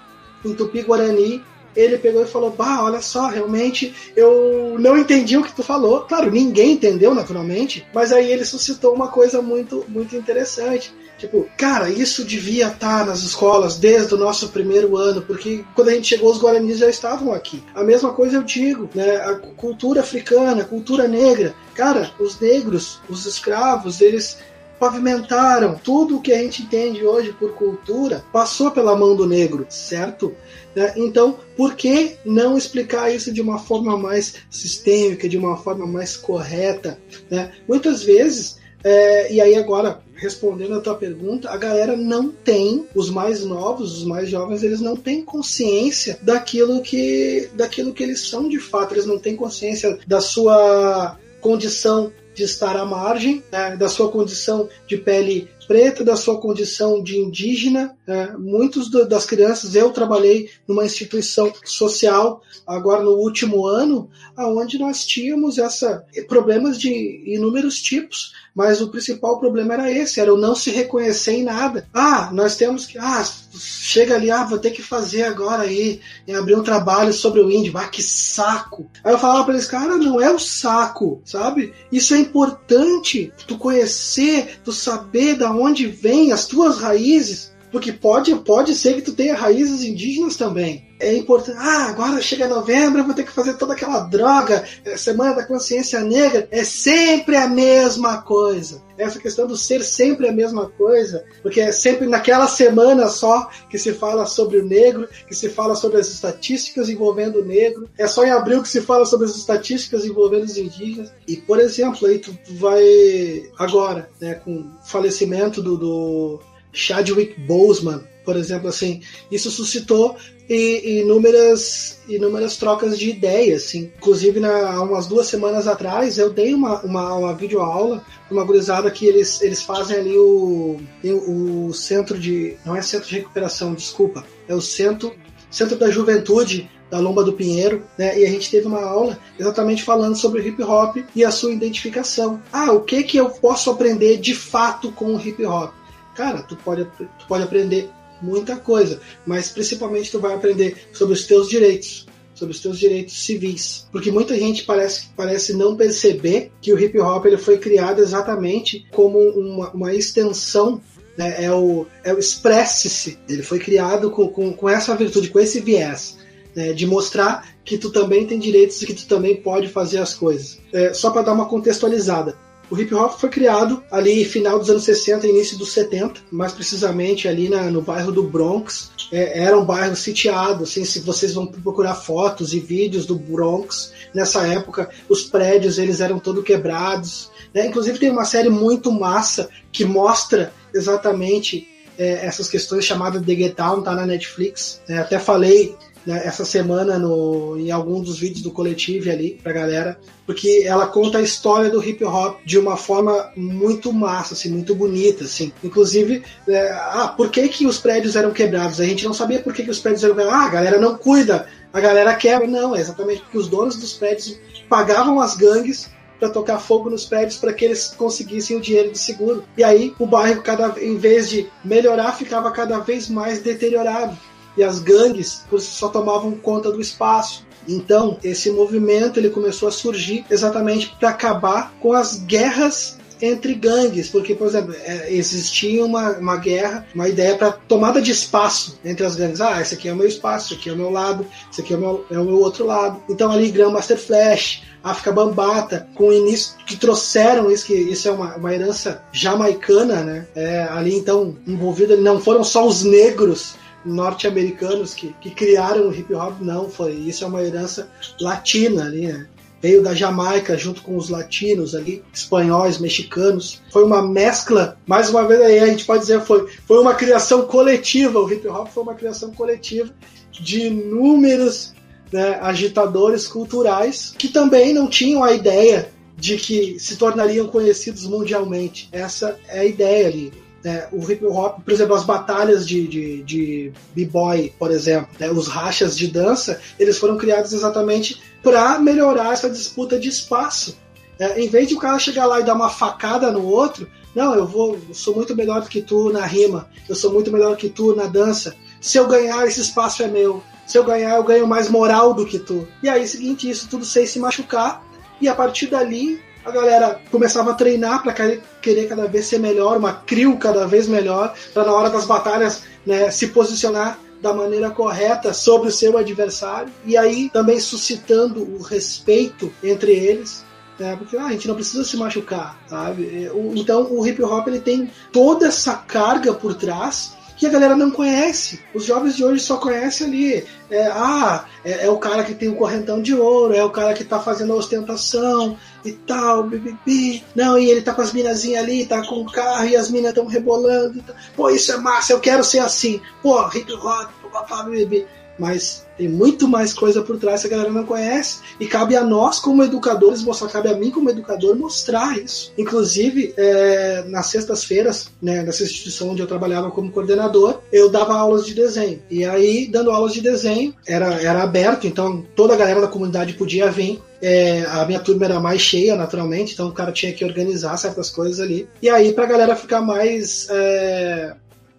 em 0.45 0.53
Tupi-Guarani, 0.53 1.43
ele 1.75 1.97
pegou 1.97 2.21
e 2.21 2.27
falou: 2.27 2.51
Bah, 2.51 2.83
olha 2.83 3.01
só, 3.01 3.25
realmente 3.29 3.91
eu 4.15 4.77
não 4.77 4.95
entendi 4.95 5.35
o 5.35 5.43
que 5.43 5.55
tu 5.55 5.63
falou. 5.63 6.01
Claro, 6.01 6.29
ninguém 6.29 6.73
entendeu, 6.73 7.15
naturalmente, 7.15 7.83
mas 7.91 8.11
aí 8.11 8.31
ele 8.31 8.45
suscitou 8.45 8.93
uma 8.93 9.07
coisa 9.07 9.41
muito, 9.41 9.83
muito 9.87 10.15
interessante. 10.15 10.93
Tipo, 11.23 11.47
cara, 11.55 11.89
isso 11.89 12.25
devia 12.25 12.67
estar 12.67 12.99
tá 12.99 13.05
nas 13.05 13.21
escolas 13.21 13.77
desde 13.77 14.13
o 14.13 14.17
nosso 14.17 14.49
primeiro 14.49 14.97
ano, 14.97 15.21
porque 15.21 15.63
quando 15.73 15.87
a 15.87 15.93
gente 15.93 16.09
chegou, 16.09 16.29
os 16.29 16.37
guaranis 16.37 16.79
já 16.79 16.89
estavam 16.89 17.31
aqui. 17.31 17.63
A 17.73 17.81
mesma 17.81 18.11
coisa 18.11 18.35
eu 18.35 18.43
digo, 18.43 18.89
né? 18.93 19.15
A 19.15 19.35
cultura 19.35 20.01
africana, 20.01 20.63
a 20.63 20.65
cultura 20.65 21.07
negra. 21.07 21.55
Cara, 21.75 22.11
os 22.19 22.37
negros, 22.41 22.99
os 23.07 23.25
escravos, 23.25 24.01
eles 24.01 24.37
pavimentaram 24.77 25.79
tudo 25.81 26.17
o 26.17 26.21
que 26.21 26.33
a 26.33 26.39
gente 26.39 26.63
entende 26.63 27.05
hoje 27.05 27.31
por 27.31 27.53
cultura 27.53 28.21
passou 28.33 28.69
pela 28.69 28.97
mão 28.97 29.15
do 29.15 29.25
negro, 29.25 29.65
certo? 29.69 30.35
Né? 30.75 30.93
Então, 30.97 31.39
por 31.55 31.75
que 31.75 32.17
não 32.25 32.57
explicar 32.57 33.09
isso 33.15 33.31
de 33.31 33.39
uma 33.39 33.59
forma 33.59 33.97
mais 33.97 34.35
sistêmica, 34.49 35.29
de 35.29 35.37
uma 35.37 35.55
forma 35.55 35.87
mais 35.87 36.17
correta? 36.17 36.99
Né? 37.31 37.49
Muitas 37.65 38.03
vezes 38.03 38.61
é, 38.83 39.31
e 39.31 39.39
aí 39.39 39.55
agora, 39.55 40.01
respondendo 40.23 40.75
a 40.75 40.79
tua 40.79 40.95
pergunta, 40.95 41.49
a 41.49 41.57
galera 41.57 41.97
não 41.97 42.29
tem, 42.31 42.87
os 42.95 43.09
mais 43.09 43.43
novos, 43.43 43.97
os 43.97 44.05
mais 44.05 44.29
jovens, 44.29 44.63
eles 44.63 44.79
não 44.79 44.95
têm 44.95 45.21
consciência 45.21 46.17
daquilo 46.21 46.81
que, 46.81 47.49
daquilo 47.53 47.93
que 47.93 48.01
eles 48.01 48.21
são 48.21 48.47
de 48.47 48.57
fato, 48.57 48.93
eles 48.93 49.05
não 49.05 49.19
têm 49.19 49.35
consciência 49.35 49.99
da 50.07 50.21
sua 50.21 51.17
condição 51.41 52.09
de 52.33 52.43
estar 52.43 52.75
à 52.77 52.85
margem, 52.85 53.43
né, 53.51 53.75
da 53.75 53.89
sua 53.89 54.09
condição 54.09 54.69
de 54.87 54.97
pele 54.97 55.49
preta, 55.67 56.03
da 56.03 56.15
sua 56.15 56.39
condição 56.39 57.03
de 57.03 57.17
indígena. 57.17 57.95
Né. 58.07 58.33
Muitos 58.39 58.89
do, 58.89 59.07
das 59.07 59.25
crianças, 59.25 59.75
eu 59.75 59.91
trabalhei 59.91 60.49
numa 60.67 60.85
instituição 60.85 61.51
social 61.63 62.41
agora 62.65 63.03
no 63.03 63.11
último 63.11 63.67
ano, 63.67 64.09
aonde 64.35 64.79
nós 64.79 65.05
tínhamos 65.05 65.57
essa 65.57 66.05
problemas 66.27 66.79
de 66.79 67.23
inúmeros 67.25 67.75
tipos 67.81 68.31
mas 68.55 68.81
o 68.81 68.89
principal 68.89 69.39
problema 69.39 69.73
era 69.73 69.91
esse, 69.91 70.19
era 70.19 70.33
o 70.33 70.37
não 70.37 70.55
se 70.55 70.69
reconhecer 70.69 71.33
em 71.33 71.43
nada. 71.43 71.87
Ah, 71.93 72.29
nós 72.31 72.55
temos 72.55 72.85
que, 72.85 72.97
ah, 72.97 73.25
chega 73.57 74.15
ali, 74.15 74.29
ah, 74.29 74.43
vou 74.43 74.59
ter 74.59 74.71
que 74.71 74.81
fazer 74.81 75.23
agora 75.23 75.63
aí, 75.63 75.99
e 76.27 76.33
abrir 76.33 76.55
um 76.55 76.63
trabalho 76.63 77.11
sobre 77.11 77.41
o 77.41 77.49
índio, 77.49 77.77
ah, 77.77 77.87
que 77.87 78.03
saco. 78.03 78.89
Aí 79.03 79.11
eu 79.11 79.19
falava 79.19 79.45
para 79.45 79.53
eles, 79.55 79.67
cara, 79.67 79.97
não 79.97 80.21
é 80.21 80.31
o 80.31 80.39
saco, 80.39 81.21
sabe? 81.25 81.73
Isso 81.91 82.13
é 82.13 82.19
importante, 82.19 83.33
tu 83.47 83.57
conhecer, 83.57 84.59
tu 84.63 84.71
saber 84.71 85.35
da 85.35 85.51
onde 85.51 85.87
vem 85.87 86.31
as 86.31 86.45
tuas 86.45 86.77
raízes, 86.77 87.52
porque 87.73 87.91
pode, 87.91 88.35
pode 88.35 88.75
ser 88.75 88.93
que 88.93 89.01
tu 89.01 89.13
tenha 89.13 89.35
raízes 89.35 89.83
indígenas 89.83 90.37
também. 90.37 90.87
É 90.99 91.17
importante. 91.17 91.57
Ah, 91.59 91.87
agora 91.87 92.21
chega 92.21 92.47
novembro, 92.47 92.99
eu 92.99 93.05
vou 93.05 93.15
ter 93.15 93.23
que 93.23 93.31
fazer 93.31 93.55
toda 93.55 93.73
aquela 93.73 94.01
droga. 94.01 94.63
É, 94.85 94.95
Semana 94.95 95.33
da 95.33 95.43
Consciência 95.43 95.99
Negra 96.01 96.47
é 96.51 96.63
sempre 96.63 97.35
a 97.35 97.47
mesma 97.47 98.21
coisa. 98.21 98.83
Essa 98.95 99.19
questão 99.19 99.47
do 99.47 99.57
ser 99.57 99.83
sempre 99.83 100.29
a 100.29 100.31
mesma 100.31 100.69
coisa, 100.69 101.25
porque 101.41 101.59
é 101.59 101.71
sempre 101.71 102.07
naquela 102.07 102.47
semana 102.47 103.07
só 103.07 103.49
que 103.67 103.79
se 103.79 103.91
fala 103.91 104.27
sobre 104.27 104.59
o 104.59 104.65
negro, 104.65 105.09
que 105.27 105.33
se 105.33 105.49
fala 105.49 105.75
sobre 105.75 105.99
as 105.99 106.07
estatísticas 106.07 106.89
envolvendo 106.89 107.39
o 107.39 107.45
negro. 107.45 107.89
É 107.97 108.05
só 108.05 108.23
em 108.23 108.29
abril 108.29 108.61
que 108.61 108.69
se 108.69 108.81
fala 108.81 109.03
sobre 109.03 109.25
as 109.25 109.35
estatísticas 109.35 110.05
envolvendo 110.05 110.43
os 110.43 110.57
indígenas. 110.57 111.11
E, 111.27 111.37
por 111.37 111.59
exemplo, 111.59 112.07
aí 112.07 112.19
tu 112.19 112.37
vai 112.51 113.49
agora, 113.57 114.11
né, 114.21 114.35
com 114.35 114.59
o 114.59 114.85
falecimento 114.85 115.59
do, 115.59 115.75
do 115.75 116.39
Chadwick 116.73 117.39
Boseman, 117.39 118.03
por 118.25 118.35
exemplo, 118.35 118.67
assim, 118.67 119.01
isso 119.31 119.51
suscitou 119.51 120.17
inúmeras, 120.49 121.99
inúmeras 122.07 122.57
trocas 122.57 122.97
de 122.97 123.09
ideias, 123.09 123.63
assim. 123.63 123.91
Inclusive, 123.97 124.39
na, 124.39 124.73
há 124.73 124.81
umas 124.81 125.07
duas 125.07 125.27
semanas 125.27 125.67
atrás, 125.67 126.17
eu 126.17 126.29
dei 126.29 126.53
uma, 126.53 126.81
uma, 126.81 127.13
uma 127.15 127.33
videoaula 127.33 128.03
uma 128.33 128.43
gurizada 128.43 128.89
que 128.89 129.05
eles, 129.05 129.41
eles 129.41 129.61
fazem 129.61 129.97
ali 129.97 130.17
o, 130.17 130.79
o, 131.03 131.73
centro 131.73 132.17
de... 132.17 132.57
não 132.65 132.75
é 132.75 132.81
centro 132.81 133.07
de 133.07 133.15
recuperação, 133.15 133.73
desculpa, 133.73 134.25
é 134.47 134.55
o 134.55 134.61
centro, 134.61 135.13
centro 135.51 135.77
da 135.77 135.89
juventude 135.89 136.69
da 136.89 136.99
Lomba 136.99 137.23
do 137.23 137.33
Pinheiro, 137.33 137.83
né? 137.97 138.19
E 138.19 138.25
a 138.25 138.29
gente 138.29 138.51
teve 138.51 138.67
uma 138.67 138.83
aula 138.83 139.17
exatamente 139.39 139.83
falando 139.83 140.15
sobre 140.15 140.47
hip 140.47 140.61
hop 140.61 140.97
e 141.15 141.25
a 141.25 141.31
sua 141.31 141.51
identificação. 141.51 142.39
Ah, 142.51 142.71
o 142.71 142.81
que 142.81 143.01
que 143.03 143.17
eu 143.17 143.29
posso 143.29 143.71
aprender 143.71 144.17
de 144.17 144.35
fato 144.35 144.91
com 144.91 145.15
o 145.15 145.19
hip 145.19 145.43
hop? 145.43 145.73
Cara, 146.15 146.41
tu 146.41 146.55
pode, 146.55 146.85
tu 146.97 147.27
pode 147.27 147.43
aprender 147.43 147.89
muita 148.21 148.55
coisa, 148.55 149.01
mas 149.25 149.49
principalmente 149.49 150.11
tu 150.11 150.19
vai 150.19 150.33
aprender 150.33 150.77
sobre 150.93 151.13
os 151.13 151.25
teus 151.25 151.49
direitos, 151.49 152.07
sobre 152.33 152.53
os 152.53 152.61
teus 152.61 152.79
direitos 152.79 153.25
civis, 153.25 153.87
porque 153.91 154.11
muita 154.11 154.37
gente 154.37 154.63
parece, 154.63 155.07
parece 155.15 155.53
não 155.53 155.75
perceber 155.75 156.51
que 156.61 156.73
o 156.73 156.79
hip 156.79 156.97
hop 156.99 157.25
ele 157.25 157.37
foi 157.37 157.57
criado 157.57 158.01
exatamente 158.01 158.87
como 158.91 159.19
uma, 159.19 159.71
uma 159.71 159.93
extensão 159.93 160.81
né, 161.17 161.43
é 161.43 161.51
o, 161.51 161.85
é 162.03 162.13
o 162.13 162.19
expresse-se. 162.19 163.19
Ele 163.29 163.43
foi 163.43 163.59
criado 163.59 164.09
com, 164.09 164.27
com, 164.27 164.53
com 164.53 164.69
essa 164.69 164.95
virtude, 164.95 165.29
com 165.29 165.39
esse 165.39 165.59
viés. 165.59 166.17
Né, 166.55 166.71
de 166.71 166.85
mostrar 166.85 167.47
que 167.65 167.79
tu 167.79 167.89
também 167.89 168.27
tem 168.27 168.37
direitos 168.37 168.79
e 168.79 168.85
que 168.85 168.93
tu 168.93 169.07
também 169.07 169.35
pode 169.35 169.69
fazer 169.69 169.97
as 169.97 170.13
coisas. 170.13 170.59
É, 170.71 170.93
só 170.93 171.09
para 171.09 171.23
dar 171.23 171.33
uma 171.33 171.47
contextualizada. 171.47 172.37
O 172.73 172.79
hip 172.79 172.91
hop 172.95 173.19
foi 173.19 173.29
criado 173.29 173.83
ali 173.91 174.25
final 174.25 174.57
dos 174.57 174.67
anos 174.67 174.83
60, 174.83 175.27
início 175.27 175.59
dos 175.59 175.73
70, 175.73 176.21
mais 176.31 176.53
precisamente 176.53 177.27
ali 177.27 177.47
na, 177.47 177.69
no 177.69 177.83
bairro 177.83 178.11
do 178.11 178.23
Bronx. 178.23 178.89
É, 179.11 179.43
era 179.43 179.55
um 179.55 179.63
bairro 179.63 179.95
sitiado, 179.95 180.63
assim, 180.63 180.83
se 180.83 181.01
vocês 181.01 181.35
vão 181.35 181.45
procurar 181.45 181.93
fotos 181.93 182.51
e 182.51 182.59
vídeos 182.59 183.05
do 183.05 183.13
Bronx, 183.13 183.93
nessa 184.11 184.47
época 184.47 184.89
os 185.07 185.21
prédios 185.21 185.77
eles 185.77 186.01
eram 186.01 186.17
todos 186.17 186.43
quebrados. 186.43 187.29
Né? 187.53 187.67
Inclusive 187.67 187.99
tem 187.99 188.09
uma 188.09 188.25
série 188.25 188.49
muito 188.49 188.91
massa 188.91 189.49
que 189.71 189.85
mostra 189.85 190.51
exatamente 190.73 191.67
é, 191.95 192.25
essas 192.25 192.49
questões 192.49 192.85
chamada 192.85 193.21
The 193.21 193.35
Get 193.35 193.55
Down, 193.55 193.83
tá 193.83 193.93
na 193.93 194.07
Netflix. 194.07 194.81
É, 194.89 194.97
até 194.97 195.19
falei 195.19 195.75
né, 196.05 196.21
essa 196.25 196.45
semana 196.45 196.97
no, 196.97 197.57
em 197.57 197.71
algum 197.71 198.01
dos 198.01 198.19
vídeos 198.19 198.41
do 198.41 198.51
coletivo 198.51 199.09
ali 199.09 199.39
pra 199.41 199.53
galera, 199.53 199.99
porque 200.25 200.63
ela 200.65 200.87
conta 200.87 201.17
a 201.17 201.21
história 201.21 201.69
do 201.69 201.83
hip 201.83 202.03
hop 202.03 202.39
de 202.45 202.57
uma 202.57 202.77
forma 202.77 203.31
muito 203.35 203.91
massa, 203.91 204.33
assim, 204.33 204.49
muito 204.49 204.75
bonita, 204.75 205.23
assim. 205.23 205.51
Inclusive, 205.63 206.23
é, 206.47 206.71
ah, 206.71 207.13
por 207.15 207.29
que 207.29 207.47
que 207.47 207.65
os 207.65 207.77
prédios 207.77 208.15
eram 208.15 208.31
quebrados? 208.31 208.79
A 208.79 208.85
gente 208.85 209.05
não 209.05 209.13
sabia 209.13 209.39
por 209.39 209.53
que, 209.53 209.63
que 209.63 209.71
os 209.71 209.79
prédios 209.79 210.03
eram 210.03 210.15
quebrados. 210.15 210.41
Ah, 210.41 210.47
a 210.47 210.51
galera 210.51 210.79
não 210.79 210.97
cuida, 210.97 211.47
a 211.71 211.79
galera 211.79 212.13
quebra. 212.15 212.47
Não, 212.47 212.75
é 212.75 212.79
exatamente 212.79 213.21
porque 213.21 213.37
os 213.37 213.47
donos 213.47 213.77
dos 213.77 213.93
prédios 213.93 214.39
pagavam 214.69 215.19
as 215.19 215.35
gangues 215.35 215.89
para 216.19 216.29
tocar 216.29 216.59
fogo 216.59 216.89
nos 216.89 217.05
prédios 217.05 217.37
para 217.37 217.51
que 217.51 217.65
eles 217.65 217.87
conseguissem 217.97 218.55
o 218.55 218.61
dinheiro 218.61 218.91
de 218.91 218.97
seguro. 218.97 219.43
E 219.57 219.63
aí 219.63 219.93
o 219.99 220.05
bairro, 220.05 220.41
cada, 220.41 220.81
em 220.81 220.97
vez 220.97 221.29
de 221.29 221.47
melhorar, 221.63 222.13
ficava 222.13 222.51
cada 222.51 222.79
vez 222.79 223.09
mais 223.09 223.41
deteriorado 223.41 224.17
e 224.57 224.63
as 224.63 224.79
gangues 224.79 225.43
só 225.59 225.89
tomavam 225.89 226.31
conta 226.31 226.71
do 226.71 226.81
espaço. 226.81 227.45
Então, 227.67 228.17
esse 228.23 228.51
movimento 228.51 229.19
ele 229.19 229.29
começou 229.29 229.69
a 229.69 229.71
surgir 229.71 230.25
exatamente 230.29 230.93
para 230.99 231.09
acabar 231.09 231.73
com 231.79 231.93
as 231.93 232.17
guerras 232.17 232.97
entre 233.21 233.53
gangues, 233.53 234.09
porque, 234.09 234.35
por 234.35 234.47
exemplo, 234.47 234.75
é, 234.83 235.13
existia 235.13 235.85
uma, 235.85 236.11
uma 236.17 236.35
guerra, 236.35 236.85
uma 236.93 237.07
ideia 237.07 237.37
para 237.37 237.53
tomada 237.53 238.01
de 238.01 238.11
espaço 238.11 238.77
entre 238.83 239.05
as 239.05 239.15
gangues. 239.15 239.39
Ah, 239.39 239.61
esse 239.61 239.75
aqui 239.75 239.87
é 239.87 239.93
o 239.93 239.95
meu 239.95 240.07
espaço, 240.07 240.47
esse 240.47 240.59
aqui 240.59 240.69
é 240.69 240.73
o 240.73 240.75
meu 240.75 240.89
lado, 240.89 241.25
esse 241.49 241.61
aqui 241.61 241.73
é 241.73 241.77
o 241.77 241.79
meu, 241.79 242.05
é 242.11 242.19
o 242.19 242.25
meu 242.25 242.39
outro 242.41 242.65
lado. 242.65 243.01
Então, 243.09 243.31
ali, 243.31 243.49
Grandmaster 243.49 243.97
Flash, 243.97 244.63
África 244.83 245.13
Bambata, 245.13 245.87
com 245.95 246.09
o 246.09 246.13
início 246.13 246.55
que 246.65 246.75
trouxeram 246.75 247.49
isso, 247.49 247.65
que 247.65 247.73
isso 247.73 248.09
é 248.09 248.11
uma, 248.11 248.35
uma 248.35 248.53
herança 248.53 249.01
jamaicana, 249.13 250.03
né? 250.03 250.27
É, 250.35 250.63
ali, 250.63 250.93
então, 250.93 251.37
envolvido, 251.47 251.95
não 251.95 252.19
foram 252.19 252.43
só 252.43 252.67
os 252.67 252.83
negros 252.83 253.55
norte-americanos 253.85 254.93
que, 254.93 255.13
que 255.19 255.31
criaram 255.31 255.87
o 255.87 255.93
hip 255.93 256.13
hop, 256.13 256.39
não, 256.41 256.69
foi 256.69 256.93
isso 256.93 257.23
é 257.23 257.27
uma 257.27 257.43
herança 257.43 257.89
latina 258.19 258.85
ali, 258.85 259.07
né? 259.07 259.27
Veio 259.61 259.81
da 259.81 259.93
Jamaica 259.93 260.57
junto 260.57 260.81
com 260.81 260.97
os 260.97 261.09
latinos 261.09 261.73
ali, 261.73 262.03
espanhóis, 262.13 262.79
mexicanos. 262.79 263.61
Foi 263.71 263.85
uma 263.85 264.01
mescla, 264.01 264.77
mais 264.85 265.09
uma 265.09 265.25
vez 265.25 265.39
aí 265.39 265.59
a 265.59 265.67
gente 265.67 265.85
pode 265.85 266.01
dizer, 266.01 266.19
foi, 266.19 266.49
foi 266.67 266.81
uma 266.81 266.93
criação 266.93 267.43
coletiva. 267.43 268.19
O 268.19 268.29
hip 268.29 268.45
hop 268.45 268.67
foi 268.67 268.83
uma 268.83 268.93
criação 268.93 269.31
coletiva 269.31 269.89
de 270.31 270.67
inúmeros 270.67 271.73
né, 272.11 272.37
agitadores 272.41 273.25
culturais 273.25 274.13
que 274.17 274.27
também 274.27 274.73
não 274.73 274.87
tinham 274.87 275.23
a 275.23 275.31
ideia 275.31 275.89
de 276.17 276.35
que 276.35 276.77
se 276.77 276.97
tornariam 276.97 277.47
conhecidos 277.47 278.05
mundialmente. 278.05 278.89
Essa 278.91 279.39
é 279.47 279.61
a 279.61 279.65
ideia 279.65 280.07
ali 280.07 280.42
né, 280.63 280.87
o 280.91 281.11
hip 281.11 281.25
hop, 281.25 281.59
por 281.63 281.73
exemplo, 281.73 281.93
as 281.93 282.03
batalhas 282.03 282.65
de, 282.65 282.87
de, 282.87 283.23
de 283.23 283.71
b-boy, 283.93 284.53
por 284.57 284.71
exemplo, 284.71 285.09
né, 285.19 285.29
os 285.29 285.47
rachas 285.47 285.97
de 285.97 286.07
dança, 286.07 286.59
eles 286.79 286.97
foram 286.97 287.17
criados 287.17 287.51
exatamente 287.51 288.21
para 288.41 288.79
melhorar 288.79 289.33
essa 289.33 289.49
disputa 289.49 289.99
de 289.99 290.09
espaço. 290.09 290.77
É, 291.19 291.39
em 291.39 291.47
vez 291.47 291.67
de 291.67 291.75
o 291.75 291.79
cara 291.79 291.99
chegar 291.99 292.25
lá 292.25 292.39
e 292.39 292.43
dar 292.43 292.55
uma 292.55 292.69
facada 292.69 293.31
no 293.31 293.45
outro, 293.45 293.87
não, 294.15 294.33
eu 294.35 294.45
vou, 294.45 294.77
eu 294.87 294.95
sou 294.95 295.15
muito 295.15 295.35
melhor 295.35 295.61
do 295.61 295.69
que 295.69 295.81
tu 295.81 296.11
na 296.11 296.25
rima, 296.25 296.69
eu 296.87 296.95
sou 296.95 297.11
muito 297.11 297.31
melhor 297.31 297.51
do 297.51 297.57
que 297.57 297.69
tu 297.69 297.95
na 297.95 298.05
dança. 298.05 298.55
Se 298.79 298.97
eu 298.97 299.07
ganhar, 299.07 299.45
esse 299.45 299.61
espaço 299.61 300.03
é 300.03 300.07
meu. 300.07 300.43
Se 300.65 300.77
eu 300.77 300.83
ganhar, 300.83 301.15
eu 301.15 301.23
ganho 301.23 301.47
mais 301.47 301.69
moral 301.69 302.13
do 302.13 302.25
que 302.25 302.39
tu. 302.39 302.67
E 302.81 302.87
aí, 302.87 303.07
seguinte, 303.07 303.49
isso 303.49 303.67
tudo 303.69 303.83
sem 303.83 304.05
se 304.05 304.19
machucar. 304.19 304.83
E 305.19 305.27
a 305.27 305.35
partir 305.35 305.67
dali, 305.67 306.21
a 306.45 306.51
galera 306.51 306.99
começava 307.09 307.51
a 307.51 307.53
treinar 307.53 308.03
para 308.03 308.13
querer 308.61 308.87
cada 308.87 309.07
vez 309.07 309.25
ser 309.25 309.39
melhor, 309.39 309.77
uma 309.77 309.93
crew 309.93 310.37
cada 310.37 310.67
vez 310.67 310.87
melhor, 310.87 311.33
para 311.53 311.63
na 311.63 311.73
hora 311.73 311.89
das 311.89 312.05
batalhas 312.05 312.63
né, 312.85 313.09
se 313.11 313.27
posicionar 313.27 313.97
da 314.21 314.33
maneira 314.33 314.69
correta 314.69 315.33
sobre 315.33 315.67
o 315.67 315.71
seu 315.71 315.97
adversário 315.97 316.71
e 316.85 316.97
aí 316.97 317.29
também 317.29 317.59
suscitando 317.59 318.41
o 318.41 318.61
respeito 318.61 319.51
entre 319.61 319.91
eles. 319.91 320.45
Né, 320.79 320.95
porque 320.95 321.15
ah, 321.15 321.25
a 321.25 321.31
gente 321.31 321.47
não 321.47 321.55
precisa 321.55 321.83
se 321.83 321.95
machucar, 321.95 322.57
sabe? 322.67 323.29
Então 323.55 323.91
o 323.91 324.05
hip 324.07 324.23
hop 324.23 324.47
ele 324.47 324.59
tem 324.59 324.89
toda 325.11 325.47
essa 325.47 325.75
carga 325.75 326.33
por 326.33 326.55
trás 326.55 327.13
que 327.37 327.45
a 327.45 327.49
galera 327.49 327.75
não 327.75 327.91
conhece. 327.91 328.61
Os 328.73 328.85
jovens 328.85 329.15
de 329.15 329.23
hoje 329.23 329.43
só 329.43 329.57
conhecem 329.57 330.07
ali. 330.07 330.45
É, 330.69 330.87
ah, 330.87 331.45
é, 331.63 331.85
é, 331.85 331.89
o 331.89 331.97
cara 331.97 332.23
que 332.23 332.33
tem 332.33 332.49
o 332.49 332.55
correntão 332.55 333.01
de 333.01 333.13
ouro, 333.13 333.53
é 333.53 333.63
o 333.63 333.69
cara 333.69 333.93
que 333.93 334.03
tá 334.03 334.19
fazendo 334.19 334.53
a 334.53 334.55
ostentação 334.55 335.57
e 335.85 335.93
tal, 335.93 336.43
bibibi. 336.43 337.23
Não, 337.35 337.57
e 337.57 337.69
ele 337.69 337.81
tá 337.81 337.93
com 337.93 338.01
as 338.01 338.13
minazinhas 338.13 338.63
ali, 338.63 338.85
tá 338.85 339.05
com 339.05 339.21
o 339.21 339.31
carro 339.31 339.65
e 339.65 339.75
as 339.75 339.89
minas 339.89 340.09
estão 340.09 340.25
rebolando. 340.25 341.03
Pô, 341.35 341.49
isso 341.49 341.71
é 341.71 341.77
massa, 341.77 342.13
eu 342.13 342.19
quero 342.19 342.43
ser 342.43 342.59
assim. 342.59 343.01
Pô, 343.21 343.47
hip 343.49 343.71
hop, 343.73 344.09
papá, 344.31 344.63
bibi. 344.63 345.05
Mas 345.37 345.82
tem 345.97 346.07
muito 346.07 346.47
mais 346.47 346.73
coisa 346.73 347.01
por 347.01 347.17
trás 347.17 347.41
que 347.41 347.47
a 347.47 347.51
galera 347.51 347.71
não 347.71 347.85
conhece. 347.85 348.39
E 348.59 348.65
cabe 348.65 348.95
a 348.95 349.03
nós, 349.03 349.39
como 349.39 349.63
educadores, 349.63 350.23
mostrar, 350.23 350.49
cabe 350.49 350.69
a 350.69 350.75
mim, 350.75 350.91
como 350.91 351.09
educador, 351.09 351.55
mostrar 351.55 352.17
isso. 352.17 352.51
Inclusive, 352.57 353.33
é, 353.37 354.03
nas 354.07 354.27
sextas-feiras, 354.27 355.09
né, 355.21 355.43
nessa 355.43 355.63
instituição 355.63 356.09
onde 356.09 356.21
eu 356.21 356.27
trabalhava 356.27 356.71
como 356.71 356.91
coordenador, 356.91 357.59
eu 357.71 357.89
dava 357.89 358.13
aulas 358.13 358.45
de 358.45 358.53
desenho. 358.53 359.01
E 359.09 359.25
aí, 359.25 359.67
dando 359.67 359.91
aulas 359.91 360.13
de 360.13 360.21
desenho, 360.21 360.73
era, 360.87 361.21
era 361.21 361.43
aberto, 361.43 361.87
então 361.87 362.25
toda 362.35 362.53
a 362.53 362.57
galera 362.57 362.81
da 362.81 362.87
comunidade 362.87 363.33
podia 363.33 363.71
vir. 363.71 364.01
É, 364.25 364.63
a 364.69 364.85
minha 364.85 365.01
turma 365.01 365.25
era 365.25 365.37
mais 365.37 365.59
cheia, 365.59 365.97
naturalmente, 365.97 366.53
então 366.53 366.69
o 366.69 366.71
cara 366.71 366.93
tinha 366.93 367.11
que 367.11 367.25
organizar 367.25 367.75
certas 367.75 368.09
coisas 368.09 368.39
ali. 368.39 368.69
E 368.81 368.89
aí, 368.89 369.11
pra 369.11 369.25
galera 369.25 369.53
ficar 369.53 369.81
mais. 369.81 370.47
É, 370.49 371.33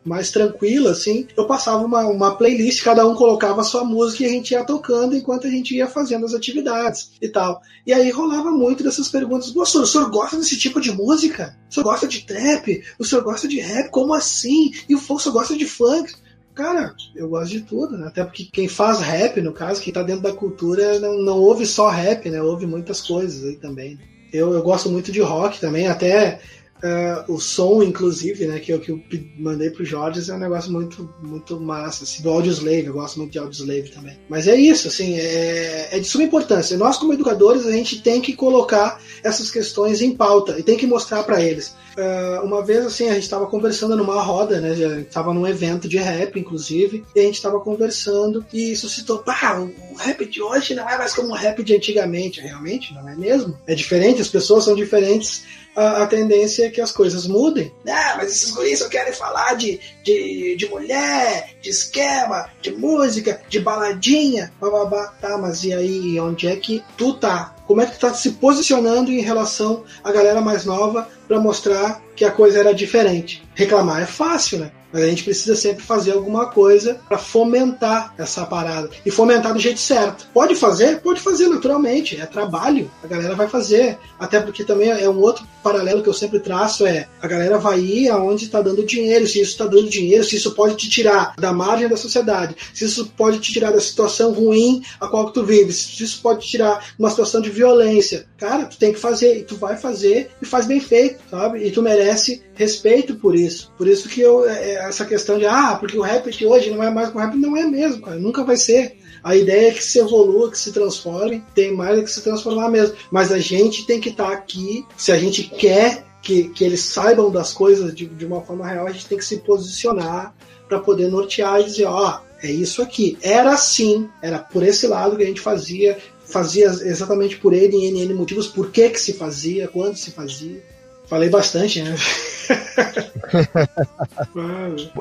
mais 0.04 0.30
tranquila, 0.30 0.90
assim, 0.90 1.26
eu 1.36 1.46
passava 1.46 1.84
uma, 1.84 2.06
uma 2.06 2.36
playlist, 2.36 2.82
cada 2.82 3.06
um 3.06 3.14
colocava 3.14 3.62
a 3.62 3.64
sua 3.64 3.84
música 3.84 4.22
e 4.22 4.26
a 4.26 4.28
gente 4.28 4.50
ia 4.50 4.62
tocando 4.62 5.16
enquanto 5.16 5.46
a 5.46 5.50
gente 5.50 5.74
ia 5.74 5.86
fazendo 5.86 6.26
as 6.26 6.34
atividades 6.34 7.12
e 7.20 7.28
tal. 7.28 7.60
E 7.86 7.92
aí 7.92 8.10
rolava 8.10 8.50
muito 8.50 8.84
dessas 8.84 9.08
perguntas: 9.08 9.54
o 9.54 9.64
senhor 9.64 10.10
gosta 10.10 10.36
desse 10.36 10.58
tipo 10.58 10.80
de 10.80 10.92
música? 10.92 11.56
O 11.70 11.74
senhor 11.74 11.84
gosta 11.84 12.06
de 12.06 12.20
trap? 12.26 12.82
O 12.98 13.04
senhor 13.04 13.24
gosta 13.24 13.48
de 13.48 13.60
rap? 13.60 13.90
Como 13.90 14.12
assim? 14.12 14.72
E 14.88 14.94
o 14.94 14.98
senhor 14.98 15.32
gosta 15.32 15.56
de 15.56 15.66
funk? 15.66 16.12
Cara, 16.54 16.94
eu 17.16 17.28
gosto 17.28 17.50
de 17.50 17.62
tudo, 17.62 17.98
né? 17.98 18.06
Até 18.06 18.22
porque 18.22 18.44
quem 18.44 18.68
faz 18.68 19.00
rap, 19.00 19.40
no 19.40 19.52
caso, 19.52 19.80
quem 19.80 19.92
tá 19.92 20.02
dentro 20.02 20.22
da 20.22 20.32
cultura, 20.32 21.00
não, 21.00 21.18
não 21.20 21.38
ouve 21.38 21.66
só 21.66 21.88
rap, 21.88 22.30
né? 22.30 22.40
Ouve 22.40 22.64
muitas 22.64 23.00
coisas 23.00 23.44
aí 23.44 23.56
também. 23.56 23.98
Eu, 24.32 24.52
eu 24.52 24.62
gosto 24.62 24.88
muito 24.88 25.10
de 25.10 25.20
rock 25.20 25.60
também, 25.60 25.88
até 25.88 26.40
Uh, 26.84 27.32
o 27.32 27.40
som, 27.40 27.82
inclusive, 27.82 28.46
né, 28.46 28.60
que 28.60 28.70
eu, 28.70 28.78
que 28.78 28.92
eu 28.92 29.02
mandei 29.38 29.70
pro 29.70 29.86
Jorge, 29.86 30.30
é 30.30 30.34
um 30.34 30.38
negócio 30.38 30.70
muito, 30.70 31.08
muito 31.22 31.58
massa, 31.58 32.04
assim, 32.04 32.22
do 32.22 32.28
Audioslave, 32.28 32.84
eu 32.84 32.92
gosto 32.92 33.18
muito 33.18 33.32
de 33.32 33.38
Audioslave 33.38 33.88
também. 33.88 34.18
Mas 34.28 34.46
é 34.46 34.54
isso, 34.54 34.88
assim, 34.88 35.14
é, 35.14 35.96
é 35.96 35.98
de 35.98 36.06
suma 36.06 36.24
importância. 36.24 36.76
Nós, 36.76 36.98
como 36.98 37.14
educadores, 37.14 37.64
a 37.64 37.72
gente 37.72 38.02
tem 38.02 38.20
que 38.20 38.34
colocar 38.34 39.00
essas 39.22 39.50
questões 39.50 40.02
em 40.02 40.14
pauta 40.14 40.58
e 40.58 40.62
tem 40.62 40.76
que 40.76 40.86
mostrar 40.86 41.22
para 41.22 41.40
eles. 41.40 41.74
Uh, 41.96 42.44
uma 42.44 42.64
vez, 42.64 42.84
assim, 42.84 43.08
a 43.08 43.14
gente 43.14 43.22
estava 43.22 43.46
conversando 43.46 43.96
numa 43.96 44.20
roda, 44.20 44.60
né, 44.60 44.72
estava 45.00 45.32
num 45.32 45.46
evento 45.46 45.88
de 45.88 45.96
rap, 45.96 46.38
inclusive, 46.38 47.04
e 47.14 47.20
a 47.20 47.22
gente 47.22 47.36
estava 47.36 47.60
conversando 47.60 48.44
e 48.52 48.74
suscitou, 48.74 49.18
pá, 49.18 49.60
o 49.60 49.94
rap 49.96 50.26
de 50.26 50.42
hoje 50.42 50.74
não 50.74 50.88
é 50.88 50.98
mais 50.98 51.14
como 51.14 51.28
o 51.28 51.36
rap 51.36 51.62
de 51.62 51.74
antigamente. 51.74 52.40
Realmente, 52.40 52.92
não 52.92 53.08
é 53.08 53.14
mesmo? 53.14 53.56
É 53.66 53.74
diferente, 53.74 54.20
as 54.20 54.28
pessoas 54.28 54.64
são 54.64 54.74
diferentes 54.74 55.44
a, 55.76 56.04
a, 56.04 56.06
tendência 56.06 56.66
é 56.66 56.70
que 56.70 56.80
as 56.80 56.92
coisas 56.92 57.26
mudem. 57.26 57.72
Ah, 57.88 58.14
mas 58.16 58.30
esses 58.30 58.50
guris 58.52 58.78
só 58.78 58.88
querem 58.88 59.12
falar 59.12 59.54
de, 59.54 59.80
de, 60.04 60.56
de 60.56 60.68
mulher, 60.68 61.56
de 61.60 61.70
esquema, 61.70 62.48
de 62.62 62.70
música, 62.70 63.40
de 63.48 63.60
baladinha, 63.60 64.52
bababá. 64.60 65.08
Tá, 65.20 65.36
mas 65.36 65.64
e 65.64 65.72
aí, 65.72 66.18
onde 66.20 66.46
é 66.46 66.56
que 66.56 66.82
tu 66.96 67.14
tá? 67.14 67.54
Como 67.66 67.80
é 67.80 67.86
que 67.86 67.92
tu 67.92 68.00
tá 68.00 68.12
se 68.12 68.32
posicionando 68.32 69.10
em 69.10 69.20
relação 69.20 69.84
à 70.02 70.12
galera 70.12 70.40
mais 70.40 70.64
nova 70.64 71.08
para 71.26 71.40
mostrar 71.40 72.02
que 72.14 72.24
a 72.24 72.30
coisa 72.30 72.60
era 72.60 72.74
diferente? 72.74 73.42
Reclamar 73.54 74.02
é 74.02 74.06
fácil, 74.06 74.58
né? 74.58 74.72
Mas 74.94 75.02
a 75.02 75.06
gente 75.08 75.24
precisa 75.24 75.56
sempre 75.56 75.82
fazer 75.82 76.12
alguma 76.12 76.46
coisa 76.46 77.00
para 77.08 77.18
fomentar 77.18 78.14
essa 78.16 78.46
parada. 78.46 78.88
E 79.04 79.10
fomentar 79.10 79.52
do 79.52 79.58
jeito 79.58 79.80
certo. 79.80 80.28
Pode 80.32 80.54
fazer? 80.54 81.00
Pode 81.00 81.20
fazer 81.20 81.48
naturalmente. 81.48 82.20
É 82.20 82.24
trabalho. 82.24 82.88
A 83.02 83.08
galera 83.08 83.34
vai 83.34 83.48
fazer. 83.48 83.98
Até 84.20 84.40
porque 84.40 84.62
também 84.62 84.90
é 84.90 85.10
um 85.10 85.18
outro 85.18 85.44
paralelo 85.64 86.00
que 86.00 86.08
eu 86.08 86.14
sempre 86.14 86.38
traço 86.38 86.86
é 86.86 87.08
a 87.20 87.26
galera 87.26 87.58
vai 87.58 87.80
ir 87.80 88.08
aonde 88.08 88.44
está 88.44 88.62
dando 88.62 88.86
dinheiro. 88.86 89.26
Se 89.26 89.40
isso 89.40 89.50
está 89.50 89.66
dando 89.66 89.90
dinheiro, 89.90 90.22
se 90.22 90.36
isso 90.36 90.54
pode 90.54 90.76
te 90.76 90.88
tirar 90.88 91.34
da 91.36 91.52
margem 91.52 91.88
da 91.88 91.96
sociedade, 91.96 92.54
se 92.72 92.84
isso 92.84 93.10
pode 93.16 93.40
te 93.40 93.52
tirar 93.52 93.72
da 93.72 93.80
situação 93.80 94.32
ruim 94.32 94.80
a 95.00 95.08
qual 95.08 95.32
tu 95.32 95.42
vive, 95.42 95.72
se 95.72 96.04
isso 96.04 96.20
pode 96.22 96.44
te 96.44 96.50
tirar 96.50 96.92
uma 96.96 97.10
situação 97.10 97.40
de 97.40 97.50
violência. 97.50 98.26
Cara, 98.38 98.66
tu 98.66 98.78
tem 98.78 98.92
que 98.92 99.00
fazer. 99.00 99.38
E 99.38 99.42
tu 99.42 99.56
vai 99.56 99.76
fazer 99.76 100.30
e 100.40 100.46
faz 100.46 100.66
bem 100.66 100.78
feito, 100.78 101.18
sabe? 101.28 101.66
E 101.66 101.70
tu 101.72 101.82
merece 101.82 102.44
respeito 102.54 103.16
por 103.16 103.34
isso. 103.34 103.72
Por 103.76 103.86
isso 103.88 104.08
que 104.08 104.20
eu, 104.20 104.48
é, 104.48 104.70
é, 104.70 104.74
essa 104.88 105.04
questão 105.04 105.38
de, 105.38 105.46
ah, 105.46 105.76
porque 105.78 105.98
o 105.98 106.02
rap 106.02 106.30
de 106.30 106.46
hoje 106.46 106.70
não 106.70 106.82
é 106.82 106.90
mais 106.90 107.14
o 107.14 107.18
rap, 107.18 107.34
não 107.36 107.56
é 107.56 107.64
mesmo, 107.64 108.02
cara. 108.02 108.16
Nunca 108.16 108.44
vai 108.44 108.56
ser. 108.56 108.96
A 109.22 109.34
ideia 109.34 109.68
é 109.68 109.72
que 109.72 109.82
se 109.82 109.98
evolua, 109.98 110.50
que 110.50 110.58
se 110.58 110.72
transforme, 110.72 111.42
tem 111.54 111.72
mais 111.72 111.98
é 111.98 112.02
que 112.02 112.10
se 112.10 112.22
transformar 112.22 112.70
mesmo. 112.70 112.94
Mas 113.10 113.32
a 113.32 113.38
gente 113.38 113.86
tem 113.86 114.00
que 114.00 114.10
estar 114.10 114.28
tá 114.28 114.32
aqui, 114.32 114.84
se 114.96 115.10
a 115.10 115.18
gente 115.18 115.44
quer 115.44 116.04
que, 116.22 116.48
que 116.50 116.64
eles 116.64 116.80
saibam 116.80 117.30
das 117.30 117.52
coisas 117.52 117.94
de, 117.94 118.06
de 118.06 118.26
uma 118.26 118.42
forma 118.42 118.66
real, 118.66 118.86
a 118.86 118.92
gente 118.92 119.06
tem 119.06 119.18
que 119.18 119.24
se 119.24 119.38
posicionar 119.38 120.34
para 120.68 120.78
poder 120.78 121.08
nortear 121.08 121.60
e 121.60 121.64
dizer, 121.64 121.84
ó, 121.84 122.18
oh, 122.18 122.46
é 122.46 122.50
isso 122.50 122.82
aqui. 122.82 123.16
Era 123.22 123.52
assim, 123.52 124.08
era 124.22 124.38
por 124.38 124.62
esse 124.62 124.86
lado 124.86 125.16
que 125.16 125.22
a 125.22 125.26
gente 125.26 125.40
fazia, 125.40 125.98
fazia 126.24 126.66
exatamente 126.66 127.36
por 127.36 127.52
ele 127.52 127.76
em 127.76 127.92
NN 127.92 128.14
motivos, 128.14 128.46
por 128.46 128.70
que 128.70 128.90
que 128.90 129.00
se 129.00 129.14
fazia, 129.14 129.68
quando 129.68 129.96
se 129.96 130.10
fazia. 130.10 130.62
Falei 131.06 131.28
bastante, 131.28 131.82
né? 131.82 131.94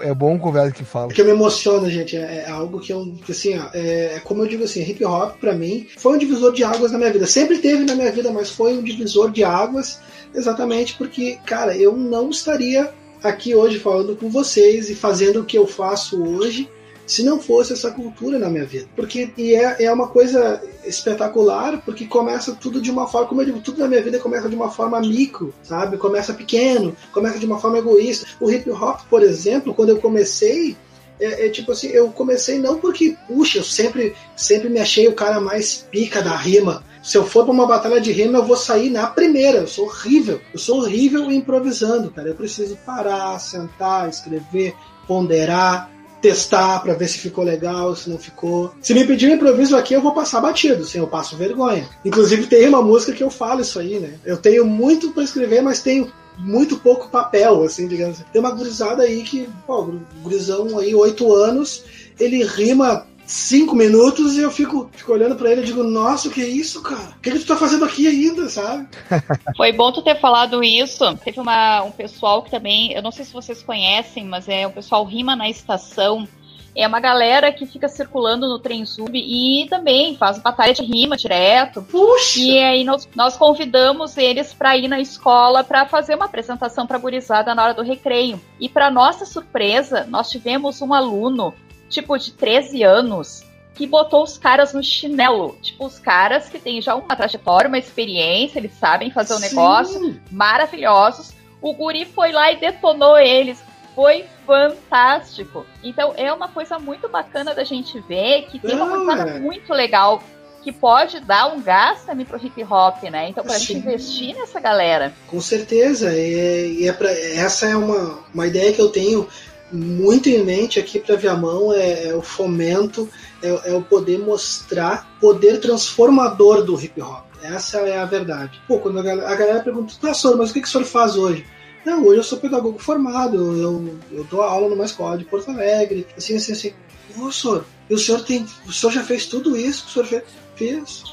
é 0.02 0.14
bom 0.14 0.38
conversa 0.38 0.72
que 0.72 0.84
fala. 0.84 1.08
Porque 1.08 1.24
me 1.24 1.32
emociona, 1.32 1.90
gente. 1.90 2.18
É, 2.18 2.44
é 2.46 2.50
algo 2.50 2.80
que 2.80 2.92
eu, 2.92 3.14
assim, 3.30 3.54
é, 3.74 4.16
é, 4.16 4.22
como 4.24 4.44
eu 4.44 4.48
digo 4.48 4.64
assim, 4.64 4.82
hip 4.82 5.04
hop 5.06 5.38
para 5.40 5.54
mim 5.54 5.88
foi 5.98 6.16
um 6.16 6.18
divisor 6.18 6.54
de 6.54 6.64
águas 6.64 6.92
na 6.92 6.98
minha 6.98 7.12
vida. 7.12 7.26
Sempre 7.26 7.60
teve 7.60 7.86
na 7.86 7.96
minha 7.96 8.12
vida, 8.12 8.32
mas 8.32 8.50
foi 8.50 8.78
um 8.78 8.84
divisor 8.84 9.32
de 9.32 9.44
águas 9.44 10.00
exatamente 10.36 10.96
porque, 10.96 11.38
cara, 11.46 11.78
eu 11.78 11.96
não 11.96 12.30
estaria 12.30 12.92
aqui 13.24 13.56
hoje 13.56 13.80
falando 13.80 14.16
com 14.16 14.30
vocês 14.30 14.90
e 14.90 14.96
fazendo 14.96 15.42
o 15.42 15.46
que 15.46 15.58
eu 15.58 15.66
faço 15.66 16.22
hoje 16.22 16.70
se 17.06 17.24
não 17.24 17.40
fosse 17.40 17.74
essa 17.74 17.92
cultura 17.92 18.40
na 18.40 18.50
minha 18.50 18.66
vida. 18.66 18.88
Porque 18.96 19.32
e 19.38 19.56
é, 19.56 19.84
é 19.84 19.92
uma 19.92 20.08
coisa 20.08 20.62
espetacular, 20.86 21.82
porque 21.84 22.06
começa 22.06 22.54
tudo 22.54 22.82
de 22.82 22.92
uma 22.92 23.08
forma, 23.08 23.28
como 23.28 23.42
eu 23.42 23.46
digo, 23.46 23.62
tudo 23.62 23.80
na 23.80 23.88
minha 23.88 24.02
vida 24.02 24.20
começa 24.20 24.50
de 24.50 24.56
uma 24.56 24.72
forma 24.72 25.00
micro, 25.00 25.54
sabe? 25.64 25.98
Começa 25.98 26.34
pequeno, 26.34 26.96
começa 27.12 27.40
de 27.40 27.46
uma 27.46 27.60
forma 27.60 27.78
egoísta. 27.78 28.28
O 28.40 28.52
hip 28.52 28.70
hop, 28.72 29.02
por 29.10 29.22
exemplo, 29.22 29.74
quando 29.74 29.90
eu 29.90 30.00
comecei, 30.00 30.76
é, 31.20 31.46
é, 31.46 31.50
tipo 31.50 31.72
assim, 31.72 31.88
eu 31.88 32.10
comecei 32.10 32.60
não 32.60 32.80
porque, 32.80 33.16
puxa, 33.28 33.60
eu 33.60 33.64
sempre, 33.64 34.16
sempre 34.36 34.70
me 34.70 34.80
achei 34.80 35.08
o 35.08 35.14
cara 35.14 35.40
mais 35.40 35.88
pica 35.92 36.22
da 36.22 36.36
rima. 36.36 36.84
Se 37.04 37.18
eu 37.18 37.26
for 37.26 37.44
para 37.44 37.54
uma 37.54 37.68
batalha 37.68 38.00
de 38.00 38.12
rima, 38.12 38.40
eu 38.40 38.46
vou 38.46 38.56
sair 38.56 38.90
na 38.90 39.08
primeira. 39.08 39.60
Eu 39.60 39.68
sou 39.68 39.86
horrível. 39.86 40.40
Eu 40.54 40.60
sou 40.60 40.80
horrível 40.80 41.30
improvisando, 41.30 42.10
cara. 42.10 42.30
Eu 42.30 42.36
preciso 42.36 42.78
parar, 42.86 43.38
sentar, 43.40 44.08
escrever, 44.08 44.74
ponderar, 45.06 45.92
testar 46.24 46.80
para 46.80 46.94
ver 46.94 47.10
se 47.10 47.18
ficou 47.18 47.44
legal, 47.44 47.94
se 47.98 48.10
não 48.10 48.18
ficou. 48.18 48.74
Se 48.82 48.94
me 48.94 49.06
pedir 49.06 49.30
um 49.30 49.36
improviso 49.36 49.76
aqui, 49.76 49.94
eu 49.94 50.02
vou 50.02 50.14
passar 50.14 50.40
batido, 50.40 50.84
assim, 50.84 50.98
eu 50.98 51.06
passo 51.06 51.36
vergonha. 51.36 51.86
Inclusive 52.06 52.48
tem 52.48 52.66
uma 52.70 52.82
música 52.82 53.12
que 53.12 53.22
eu 53.22 53.30
falo 53.30 53.60
isso 53.60 53.78
aí, 53.78 54.00
né? 54.00 54.14
Eu 54.24 54.38
tenho 54.38 54.66
muito 54.66 55.12
para 55.12 55.24
escrever, 55.24 55.62
mas 55.62 55.82
tenho 55.82 56.10
muito 56.38 56.78
pouco 56.78 57.10
papel, 57.10 57.62
assim, 57.64 57.90
digamos 57.90 58.16
assim. 58.16 58.26
Tem 58.32 58.40
uma 58.40 58.52
gurizada 58.52 59.04
aí 59.04 59.22
que, 59.24 59.50
pô, 59.68 59.96
gurizão 60.22 60.80
aí, 60.80 60.96
oito 60.96 61.34
anos, 61.34 61.84
ele 62.18 62.42
rima 62.46 63.06
cinco 63.26 63.76
minutos 63.76 64.36
e 64.36 64.42
eu 64.42 64.52
fico, 64.52 64.90
fico 64.92 65.12
olhando 65.12 65.36
para 65.36 65.52
ele 65.52 65.62
e 65.62 65.66
digo, 65.66 65.84
nossa, 65.84 66.28
o 66.28 66.32
que 66.32 66.42
é 66.42 66.48
isso, 66.48 66.82
cara? 66.82 67.14
O 67.18 67.22
que, 67.22 67.30
é 67.30 67.34
que 67.34 67.40
tu 67.40 67.48
tá 67.48 67.56
fazendo 67.56 67.86
aqui 67.86 68.08
ainda, 68.08 68.50
sabe? 68.50 68.88
Foi 69.56 69.72
bom 69.72 69.92
tu 69.92 70.02
ter 70.02 70.20
falado 70.20 70.64
isso. 70.64 71.16
Teve 71.18 71.40
uma, 71.40 71.84
um 71.84 71.92
pessoal 71.92 72.42
que 72.44 72.52
também, 72.52 72.94
eu 72.94 73.02
não 73.02 73.12
sei 73.12 73.26
se 73.26 73.34
vocês 73.34 73.62
conhecem, 73.62 74.26
mas 74.26 74.48
é 74.48 74.68
o 74.68 74.72
pessoal 74.72 75.06
Rima 75.06 75.36
na 75.36 75.50
Estação. 75.50 76.28
É 76.76 76.88
uma 76.88 77.00
galera 77.00 77.52
que 77.52 77.68
fica 77.68 77.88
circulando 77.88 78.48
no 78.48 78.58
trem 78.58 78.84
sub 78.84 79.12
e 79.14 79.68
também 79.70 80.18
faz 80.18 80.40
batalha 80.40 80.74
de 80.74 80.82
rima 80.82 81.16
direto. 81.16 81.84
Puxa! 81.84 82.40
E 82.40 82.58
aí 82.58 82.84
nós, 82.84 83.08
nós 83.16 83.38
convidamos 83.38 84.18
eles 84.18 84.54
para 84.54 84.76
ir 84.76 84.88
na 84.88 85.00
escola 85.00 85.64
para 85.64 85.86
fazer 85.86 86.16
uma 86.16 86.26
apresentação 86.26 86.88
para 86.88 86.98
gurizada 86.98 87.54
na 87.54 87.64
hora 87.64 87.74
do 87.76 87.84
recreio. 87.84 88.42
E 88.60 88.68
para 88.68 88.90
nossa 88.90 89.24
surpresa, 89.24 90.08
nós 90.10 90.32
tivemos 90.32 90.82
um 90.82 90.96
aluno 90.96 91.54
tipo, 91.94 92.18
de 92.18 92.32
13 92.32 92.84
anos, 92.84 93.44
que 93.76 93.88
botou 93.88 94.24
os 94.24 94.38
caras 94.38 94.74
no 94.74 94.84
chinelo. 94.84 95.58
Tipo, 95.62 95.86
os 95.86 96.00
caras 96.00 96.50
que 96.50 96.60
têm 96.60 96.82
já 96.82 96.96
uma 96.96 97.16
trajetória, 97.16 97.68
uma 97.68 97.78
experiência, 97.78 98.60
eles 98.60 98.74
sabem 98.74 99.12
fazer 99.12 99.34
o 99.34 99.38
um 99.38 99.40
negócio, 99.40 100.22
maravilhosos. 100.32 101.34
O 101.62 101.74
guri 101.74 102.06
foi 102.06 102.32
lá 102.32 102.52
e 102.52 102.58
detonou 102.58 103.18
eles. 103.18 103.64
Foi 103.96 104.26
fantástico. 104.46 105.66
Então 105.84 106.14
é 106.18 106.34
uma 106.34 106.48
coisa 106.48 106.80
muito 106.80 107.08
bacana 107.08 107.54
da 107.54 107.64
gente 107.64 108.00
ver 108.02 108.48
que 108.48 108.60
tem 108.60 108.76
uma 108.76 109.06
coisa 109.06 109.40
muito 109.40 109.72
legal 109.72 110.22
que 110.64 110.72
pode 110.72 111.20
dar 111.20 111.54
um 111.54 111.62
gás 111.62 112.04
também 112.06 112.26
pro 112.26 112.44
hip 112.44 112.64
hop, 112.64 113.04
né? 113.04 113.30
Então, 113.30 113.44
pra 113.44 113.60
Sim. 113.60 113.66
gente 113.66 113.78
investir 113.80 114.36
nessa 114.36 114.60
galera. 114.62 115.14
Com 115.28 115.42
certeza. 115.42 116.12
E, 116.14 116.88
é 116.88 116.94
pra, 116.94 117.12
essa 117.12 117.68
é 117.68 117.76
uma, 117.76 118.20
uma 118.34 118.48
ideia 118.48 118.72
que 118.72 118.82
eu 118.82 118.90
tenho 118.90 119.28
muito 119.74 120.30
em 120.30 120.44
mente 120.44 120.80
aqui 120.80 121.00
para 121.00 121.16
Viamão 121.16 121.74
é, 121.74 122.10
é 122.10 122.16
o 122.16 122.22
fomento, 122.22 123.10
é, 123.42 123.72
é, 123.72 123.74
o 123.74 123.82
poder 123.82 124.20
mostrar 124.20 125.18
poder 125.20 125.60
transformador 125.60 126.64
do 126.64 126.80
hip 126.80 127.02
hop. 127.02 127.26
Essa 127.42 127.80
é 127.80 127.98
a 127.98 128.06
verdade. 128.06 128.62
Pô, 128.68 128.80
quando 128.80 129.00
a 129.00 129.04
galera, 129.04 129.30
a 129.30 129.36
galera 129.36 129.60
pergunta, 129.62 129.96
professor, 130.00 130.38
mas 130.38 130.52
o 130.52 130.54
que, 130.54 130.62
que 130.62 130.68
o 130.68 130.72
senhor 130.72 130.86
faz 130.86 131.16
hoje? 131.16 131.46
Não, 131.84 132.06
hoje 132.06 132.20
eu 132.20 132.24
sou 132.24 132.38
pedagogo 132.38 132.80
formado, 132.80 133.36
eu, 133.36 134.00
eu 134.12 134.24
dou 134.26 134.42
aula 134.42 134.70
numa 134.70 134.86
escola 134.86 135.18
de 135.18 135.26
Porto 135.26 135.52
Alegre, 135.52 136.08
assim, 136.16 136.38
assim, 136.38 136.54
assim. 136.54 136.74
Professor, 137.14 137.66
o 137.90 137.98
senhor 137.98 138.24
tem. 138.24 138.46
O 138.66 138.72
senhor 138.72 138.92
já 138.92 139.04
fez 139.04 139.26
tudo 139.26 139.58
isso 139.58 139.84
que 139.84 139.90
o 139.90 139.94
senhor 139.94 140.06
fez? 140.06 140.24
Fiz. 140.56 141.04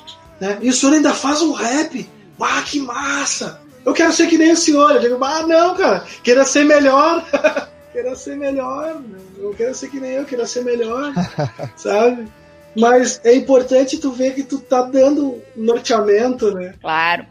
Né? 0.41 0.59
E 0.63 0.69
o 0.69 0.73
senhor 0.73 0.95
ainda 0.95 1.13
faz 1.13 1.43
um 1.43 1.53
rap? 1.53 2.09
Ah, 2.41 2.63
que 2.63 2.81
massa! 2.81 3.61
Eu 3.85 3.93
quero 3.93 4.13
ser 4.13 4.27
que 4.29 4.39
nem 4.39 4.53
o 4.53 4.57
senhor. 4.57 4.93
Eu 4.93 5.01
digo, 5.01 5.25
ah, 5.25 5.47
não, 5.47 5.75
cara, 5.75 6.05
queira 6.23 6.45
ser 6.45 6.65
melhor. 6.65 7.25
queira 7.93 8.15
ser 8.15 8.37
melhor, 8.37 9.01
né? 9.01 9.19
eu 9.39 9.55
quero 9.55 9.75
ser 9.75 9.89
que 9.89 10.01
nem 10.01 10.13
eu, 10.13 10.25
queira 10.25 10.47
ser 10.47 10.65
melhor, 10.65 11.13
sabe? 11.77 12.29
Mas 12.77 13.21
é 13.25 13.35
importante 13.35 13.99
tu 13.99 14.13
ver 14.13 14.35
que 14.35 14.45
tu 14.45 14.59
tá 14.59 14.83
dando 14.83 15.43
norteamento, 15.57 16.55
né? 16.55 16.75
Claro. 16.81 17.27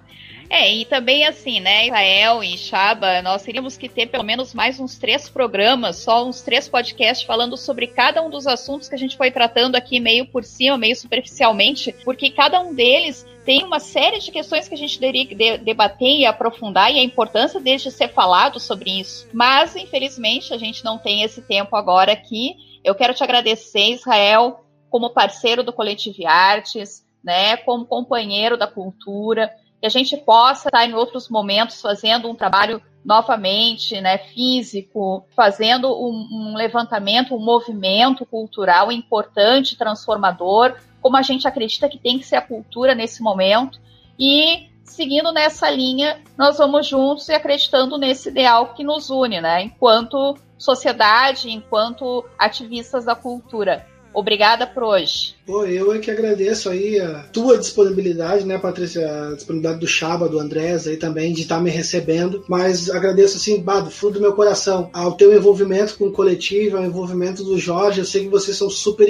É, 0.49 0.73
e 0.73 0.83
também 0.83 1.25
assim, 1.27 1.59
né, 1.59 1.85
Israel 1.85 2.43
e 2.43 2.57
Chaba, 2.57 3.21
nós 3.21 3.43
teríamos 3.43 3.77
que 3.77 3.87
ter 3.87 4.07
pelo 4.07 4.23
menos 4.23 4.53
mais 4.53 4.79
uns 4.79 4.97
três 4.97 5.29
programas, 5.29 5.97
só 5.97 6.25
uns 6.25 6.41
três 6.41 6.67
podcasts 6.67 7.25
falando 7.25 7.55
sobre 7.55 7.85
cada 7.85 8.21
um 8.23 8.31
dos 8.31 8.47
assuntos 8.47 8.89
que 8.89 8.95
a 8.95 8.97
gente 8.97 9.15
foi 9.15 9.29
tratando 9.29 9.75
aqui 9.75 9.99
meio 9.99 10.25
por 10.25 10.43
cima, 10.43 10.75
meio 10.75 10.95
superficialmente, 10.95 11.93
porque 12.03 12.31
cada 12.31 12.59
um 12.61 12.73
deles 12.73 13.27
tem 13.45 13.63
uma 13.63 13.79
série 13.79 14.19
de 14.19 14.31
questões 14.31 14.67
que 14.67 14.73
a 14.73 14.77
gente 14.77 14.99
deveria 14.99 15.57
debater 15.59 16.19
e 16.19 16.25
aprofundar 16.25 16.91
e 16.91 16.99
a 16.99 17.03
importância 17.03 17.59
deles 17.59 17.83
de 17.83 17.91
ser 17.91 18.09
falado 18.09 18.59
sobre 18.59 18.99
isso. 18.99 19.27
Mas, 19.33 19.75
infelizmente, 19.75 20.53
a 20.53 20.57
gente 20.57 20.83
não 20.83 20.97
tem 20.97 21.23
esse 21.23 21.41
tempo 21.41 21.75
agora 21.75 22.11
aqui. 22.11 22.55
Eu 22.83 22.95
quero 22.95 23.13
te 23.13 23.23
agradecer, 23.23 23.93
Israel, 23.93 24.63
como 24.89 25.11
parceiro 25.11 25.63
do 25.63 25.73
Coletivo 25.73 26.27
Artes, 26.27 27.03
né, 27.23 27.57
como 27.57 27.85
companheiro 27.85 28.57
da 28.57 28.67
cultura, 28.67 29.51
que 29.79 29.87
a 29.87 29.89
gente 29.89 30.17
possa 30.17 30.69
estar 30.69 30.85
em 30.85 30.93
outros 30.93 31.29
momentos 31.29 31.81
fazendo 31.81 32.29
um 32.29 32.35
trabalho 32.35 32.81
novamente, 33.03 33.99
né, 34.01 34.17
físico, 34.17 35.25
fazendo 35.35 35.89
um, 35.89 36.27
um 36.31 36.55
levantamento, 36.55 37.35
um 37.35 37.39
movimento 37.39 38.25
cultural 38.25 38.91
importante, 38.91 39.77
transformador, 39.77 40.75
como 41.01 41.15
a 41.15 41.21
gente 41.21 41.47
acredita 41.47 41.87
que 41.87 41.97
tem 41.97 42.19
que 42.19 42.25
ser 42.25 42.35
a 42.35 42.41
cultura 42.41 42.93
nesse 42.93 43.23
momento. 43.23 43.79
E 44.19 44.69
seguindo 44.83 45.31
nessa 45.31 45.69
linha, 45.69 46.21
nós 46.37 46.57
vamos 46.57 46.87
juntos 46.87 47.29
e 47.29 47.33
acreditando 47.33 47.97
nesse 47.97 48.29
ideal 48.29 48.73
que 48.73 48.83
nos 48.83 49.09
une, 49.09 49.39
né? 49.39 49.63
Enquanto 49.63 50.37
sociedade, 50.57 51.49
enquanto 51.49 52.25
ativistas 52.37 53.05
da 53.05 53.15
cultura. 53.15 53.87
Obrigada 54.13 54.67
por 54.67 54.83
hoje. 54.83 55.35
Pô, 55.49 55.65
eu 55.65 55.91
é 55.91 55.97
que 55.97 56.11
agradeço 56.11 56.69
aí 56.69 56.99
a 56.99 57.23
tua 57.33 57.57
disponibilidade, 57.57 58.45
né, 58.45 58.59
Patrícia? 58.59 59.29
A 59.29 59.33
disponibilidade 59.33 59.79
do 59.79 59.87
Chaba, 59.87 60.29
do 60.29 60.37
Andrés 60.37 60.85
aí 60.85 60.95
também, 60.95 61.33
de 61.33 61.41
estar 61.41 61.55
tá 61.55 61.61
me 61.61 61.71
recebendo. 61.71 62.45
Mas 62.47 62.87
agradeço, 62.87 63.37
assim, 63.37 63.59
do 63.59 63.89
fundo 63.89 64.13
do 64.13 64.21
meu 64.21 64.33
coração, 64.33 64.91
ao 64.93 65.13
teu 65.13 65.35
envolvimento 65.35 65.97
com 65.97 66.05
o 66.05 66.11
coletivo, 66.11 66.77
ao 66.77 66.85
envolvimento 66.85 67.43
do 67.43 67.57
Jorge. 67.57 67.97
Eu 67.99 68.05
sei 68.05 68.25
que 68.25 68.29
vocês 68.29 68.55
são 68.55 68.69
super 68.69 69.07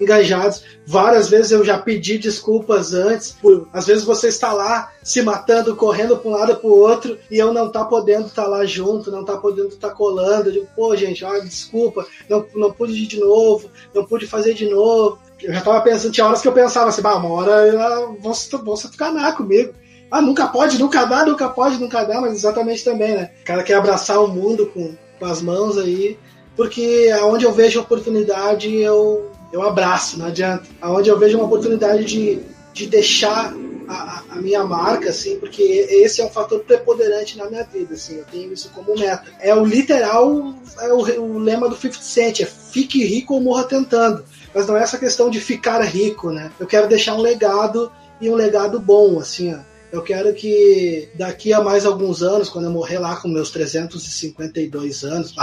engajados. 0.00 0.64
Várias 0.84 1.28
vezes 1.28 1.52
eu 1.52 1.64
já 1.64 1.78
pedi 1.78 2.18
desculpas 2.18 2.92
antes, 2.92 3.30
por 3.40 3.68
às 3.72 3.86
vezes 3.86 4.02
você 4.02 4.26
está 4.26 4.52
lá 4.52 4.90
se 5.00 5.22
matando, 5.22 5.76
correndo 5.76 6.16
para 6.18 6.28
um 6.28 6.34
lado 6.34 6.56
para 6.56 6.68
o 6.68 6.76
outro, 6.76 7.16
e 7.30 7.38
eu 7.38 7.52
não 7.52 7.70
tá 7.70 7.84
podendo 7.84 8.26
estar 8.26 8.42
tá 8.42 8.48
lá 8.48 8.66
junto, 8.66 9.12
não 9.12 9.24
tá 9.24 9.36
podendo 9.36 9.68
estar 9.68 9.90
tá 9.90 9.94
colando. 9.94 10.48
Eu 10.48 10.52
digo, 10.54 10.68
pô, 10.74 10.96
gente, 10.96 11.24
ó, 11.24 11.38
desculpa, 11.38 12.04
não, 12.28 12.44
não 12.56 12.72
pude 12.72 12.94
ir 12.94 13.06
de 13.06 13.20
novo, 13.20 13.70
não 13.94 14.04
pude 14.04 14.26
fazer 14.26 14.54
de 14.54 14.68
novo. 14.68 15.20
Eu 15.42 15.52
já 15.54 15.60
tava 15.60 15.80
pensando, 15.80 16.12
tinha 16.12 16.26
horas 16.26 16.40
que 16.40 16.48
eu 16.48 16.52
pensava 16.52 16.88
assim, 16.88 17.02
bah, 17.02 17.16
uma 17.16 17.30
hora 17.30 17.72
vão 18.20 18.34
se, 18.34 18.50
vão 18.56 18.76
se 18.76 18.88
ficar 18.88 19.32
comigo. 19.32 19.72
Ah, 20.10 20.22
nunca 20.22 20.46
pode, 20.48 20.78
nunca 20.78 21.04
dá, 21.04 21.24
nunca 21.24 21.48
pode, 21.48 21.78
nunca 21.78 22.02
dá, 22.04 22.20
mas 22.20 22.32
exatamente 22.32 22.82
também, 22.82 23.14
né? 23.14 23.30
O 23.42 23.44
cara 23.44 23.62
quer 23.62 23.74
abraçar 23.74 24.22
o 24.22 24.28
mundo 24.28 24.66
com, 24.72 24.96
com 25.18 25.24
as 25.26 25.42
mãos 25.42 25.76
aí, 25.76 26.18
porque 26.56 27.14
aonde 27.20 27.44
eu 27.44 27.52
vejo 27.52 27.80
oportunidade, 27.80 28.74
eu, 28.74 29.30
eu 29.52 29.62
abraço, 29.62 30.18
não 30.18 30.26
adianta. 30.26 30.64
Aonde 30.80 31.10
eu 31.10 31.18
vejo 31.18 31.36
uma 31.36 31.46
oportunidade 31.46 32.04
de, 32.04 32.40
de 32.72 32.86
deixar 32.86 33.54
a, 33.88 34.22
a, 34.30 34.36
minha 34.36 34.64
marca, 34.64 35.10
assim, 35.10 35.38
porque 35.38 35.62
esse 35.62 36.20
é 36.20 36.24
um 36.24 36.30
fator 36.30 36.60
preponderante 36.60 37.36
na 37.38 37.48
minha 37.48 37.64
vida, 37.64 37.94
assim, 37.94 38.16
eu 38.16 38.24
tenho 38.24 38.52
isso 38.52 38.70
como 38.74 38.98
meta. 38.98 39.24
É 39.40 39.54
o 39.54 39.64
literal, 39.64 40.54
é 40.80 40.92
o, 40.92 41.22
o 41.22 41.38
lema 41.38 41.68
do 41.68 41.76
50 41.76 42.02
Cent, 42.02 42.40
é 42.40 42.46
fique 42.46 43.04
rico 43.04 43.34
ou 43.34 43.40
morra 43.40 43.64
tentando. 43.64 44.24
Mas 44.58 44.66
não 44.66 44.76
é 44.76 44.82
essa 44.82 44.98
questão 44.98 45.30
de 45.30 45.40
ficar 45.40 45.80
rico, 45.82 46.32
né? 46.32 46.50
Eu 46.58 46.66
quero 46.66 46.88
deixar 46.88 47.14
um 47.14 47.20
legado 47.20 47.92
e 48.20 48.28
um 48.28 48.34
legado 48.34 48.80
bom, 48.80 49.20
assim, 49.20 49.54
ó. 49.54 49.58
Eu 49.92 50.02
quero 50.02 50.34
que 50.34 51.08
daqui 51.14 51.52
a 51.52 51.60
mais 51.60 51.86
alguns 51.86 52.24
anos, 52.24 52.48
quando 52.48 52.64
eu 52.64 52.72
morrer 52.72 52.98
lá 52.98 53.14
com 53.14 53.28
meus 53.28 53.52
352 53.52 55.04
anos, 55.04 55.32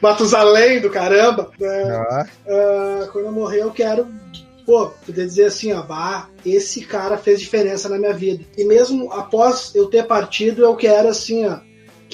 Matusalém 0.00 0.80
do 0.80 0.88
caramba, 0.88 1.50
né? 1.60 1.92
ah. 1.92 2.26
uh, 2.46 3.06
quando 3.12 3.26
eu 3.26 3.32
morrer 3.32 3.60
eu 3.60 3.70
quero 3.70 4.08
pô, 4.64 4.86
poder 5.04 5.26
dizer 5.26 5.44
assim, 5.44 5.70
ó, 5.74 5.82
bah, 5.82 6.30
esse 6.46 6.80
cara 6.86 7.18
fez 7.18 7.40
diferença 7.40 7.90
na 7.90 7.98
minha 7.98 8.14
vida. 8.14 8.42
E 8.56 8.64
mesmo 8.64 9.12
após 9.12 9.74
eu 9.74 9.84
ter 9.88 10.06
partido, 10.06 10.62
eu 10.64 10.74
quero 10.74 11.08
assim, 11.08 11.44
ó, 11.46 11.58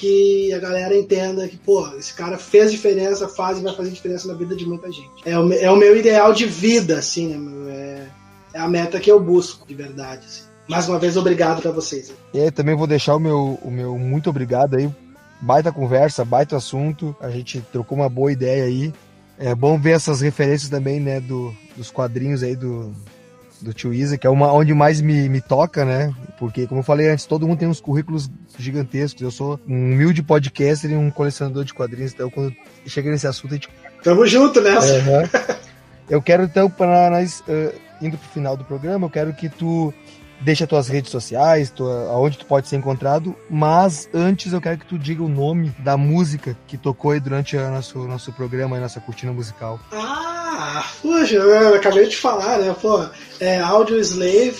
que 0.01 0.51
a 0.55 0.59
galera 0.59 0.97
entenda 0.97 1.47
que, 1.47 1.59
pô, 1.59 1.86
esse 1.98 2.14
cara 2.14 2.39
fez 2.39 2.72
diferença, 2.72 3.28
faz 3.28 3.59
e 3.59 3.62
vai 3.62 3.74
fazer 3.74 3.90
diferença 3.90 4.27
na 4.27 4.32
vida 4.32 4.56
de 4.56 4.64
muita 4.64 4.90
gente. 4.90 5.10
É 5.27 5.39
o, 5.39 5.52
é 5.52 5.70
o 5.70 5.77
meu 5.77 5.94
ideal 5.94 6.32
de 6.32 6.47
vida, 6.47 6.98
assim, 6.98 7.36
né? 7.36 7.70
É, 7.70 8.06
é 8.55 8.60
a 8.60 8.66
meta 8.66 8.98
que 8.98 9.12
eu 9.12 9.20
busco, 9.20 9.68
de 9.68 9.74
verdade, 9.74 10.24
assim. 10.24 10.44
Mais 10.66 10.89
uma 10.89 10.98
vez, 10.98 11.18
obrigado 11.18 11.60
para 11.60 11.70
vocês. 11.70 12.14
E 12.32 12.40
aí, 12.40 12.51
também 12.51 12.74
vou 12.74 12.86
deixar 12.86 13.14
o 13.14 13.20
meu, 13.20 13.59
o 13.62 13.70
meu 13.70 13.98
muito 13.98 14.31
obrigado 14.31 14.77
aí. 14.77 14.89
Baita 15.39 15.70
conversa, 15.70 16.24
baita 16.24 16.56
assunto. 16.56 17.14
A 17.20 17.28
gente 17.28 17.60
trocou 17.70 17.98
uma 17.98 18.09
boa 18.09 18.32
ideia 18.32 18.64
aí. 18.64 18.94
É 19.39 19.55
bom 19.55 19.78
ver 19.78 19.93
essas 19.93 20.22
referências 20.22 20.70
também, 20.70 20.98
né, 20.98 21.20
do, 21.20 21.55
dos 21.77 21.90
quadrinhos 21.90 22.43
aí 22.43 22.56
do, 22.56 22.94
do 23.62 23.73
tio 23.73 23.93
Isa, 23.93 24.16
que 24.16 24.27
é 24.27 24.31
uma 24.31 24.53
onde 24.53 24.73
mais 24.74 25.01
me, 25.01 25.28
me 25.28 25.41
toca, 25.41 25.85
né? 25.85 26.12
Porque, 26.39 26.66
como 26.66 26.81
eu 26.81 26.85
falei 26.85 27.09
antes, 27.09 27.27
todo 27.27 27.47
mundo 27.47 27.59
tem 27.59 27.69
uns 27.69 27.81
currículos 27.81 28.31
gigantescos. 28.59 29.23
Eu 29.23 29.31
sou 29.31 29.61
um 29.69 29.93
humilde 29.93 30.23
podcaster 30.23 30.91
e 30.91 30.97
um 30.97 31.11
colecionador 31.11 31.65
de 31.65 31.74
quadrinhos, 31.74 32.12
então 32.12 32.31
quando 32.31 32.55
chega 32.87 33.11
nesse 33.11 33.27
assunto, 33.27 33.53
a 33.53 33.55
gente. 33.55 33.69
Tamo 34.03 34.27
junto 34.27 34.61
nessa. 34.61 34.95
Uhum. 34.95 35.28
Eu 36.09 36.20
quero, 36.20 36.43
então, 36.43 36.69
para 36.69 37.11
nós, 37.11 37.41
uh, 37.41 37.73
indo 38.03 38.19
pro 38.19 38.28
final 38.31 38.57
do 38.57 38.65
programa, 38.65 39.07
eu 39.07 39.11
quero 39.11 39.32
que 39.32 39.49
tu 39.49 39.95
deixa 40.41 40.67
tuas 40.67 40.89
redes 40.89 41.11
sociais, 41.11 41.71
tua, 41.71 42.09
aonde 42.11 42.39
tu 42.39 42.47
pode 42.47 42.69
ser 42.69 42.77
encontrado, 42.77 43.37
mas 43.49 44.09
antes 44.12 44.53
eu 44.53 44.61
quero 44.61 44.79
que 44.79 44.87
tu 44.87 44.99
diga 44.99 45.23
o 45.23 45.29
nome 45.29 45.73
da 45.79 45.97
música 45.97 46.57
que 46.67 46.77
tocou 46.77 47.12
aí 47.12 47.21
durante 47.21 47.57
o 47.57 47.71
nosso, 47.71 47.99
nosso 48.01 48.33
programa, 48.33 48.77
a 48.77 48.81
nossa 48.81 49.01
cortina 49.01 49.33
musical. 49.33 49.79
Ah, 49.93 50.85
poxa, 51.03 51.35
eu 51.35 51.75
acabei 51.75 52.09
de 52.09 52.17
falar, 52.17 52.59
né? 52.59 52.75
Pô, 52.81 53.07
é 53.39 53.59
Audio 53.61 53.99
Slave, 53.99 54.59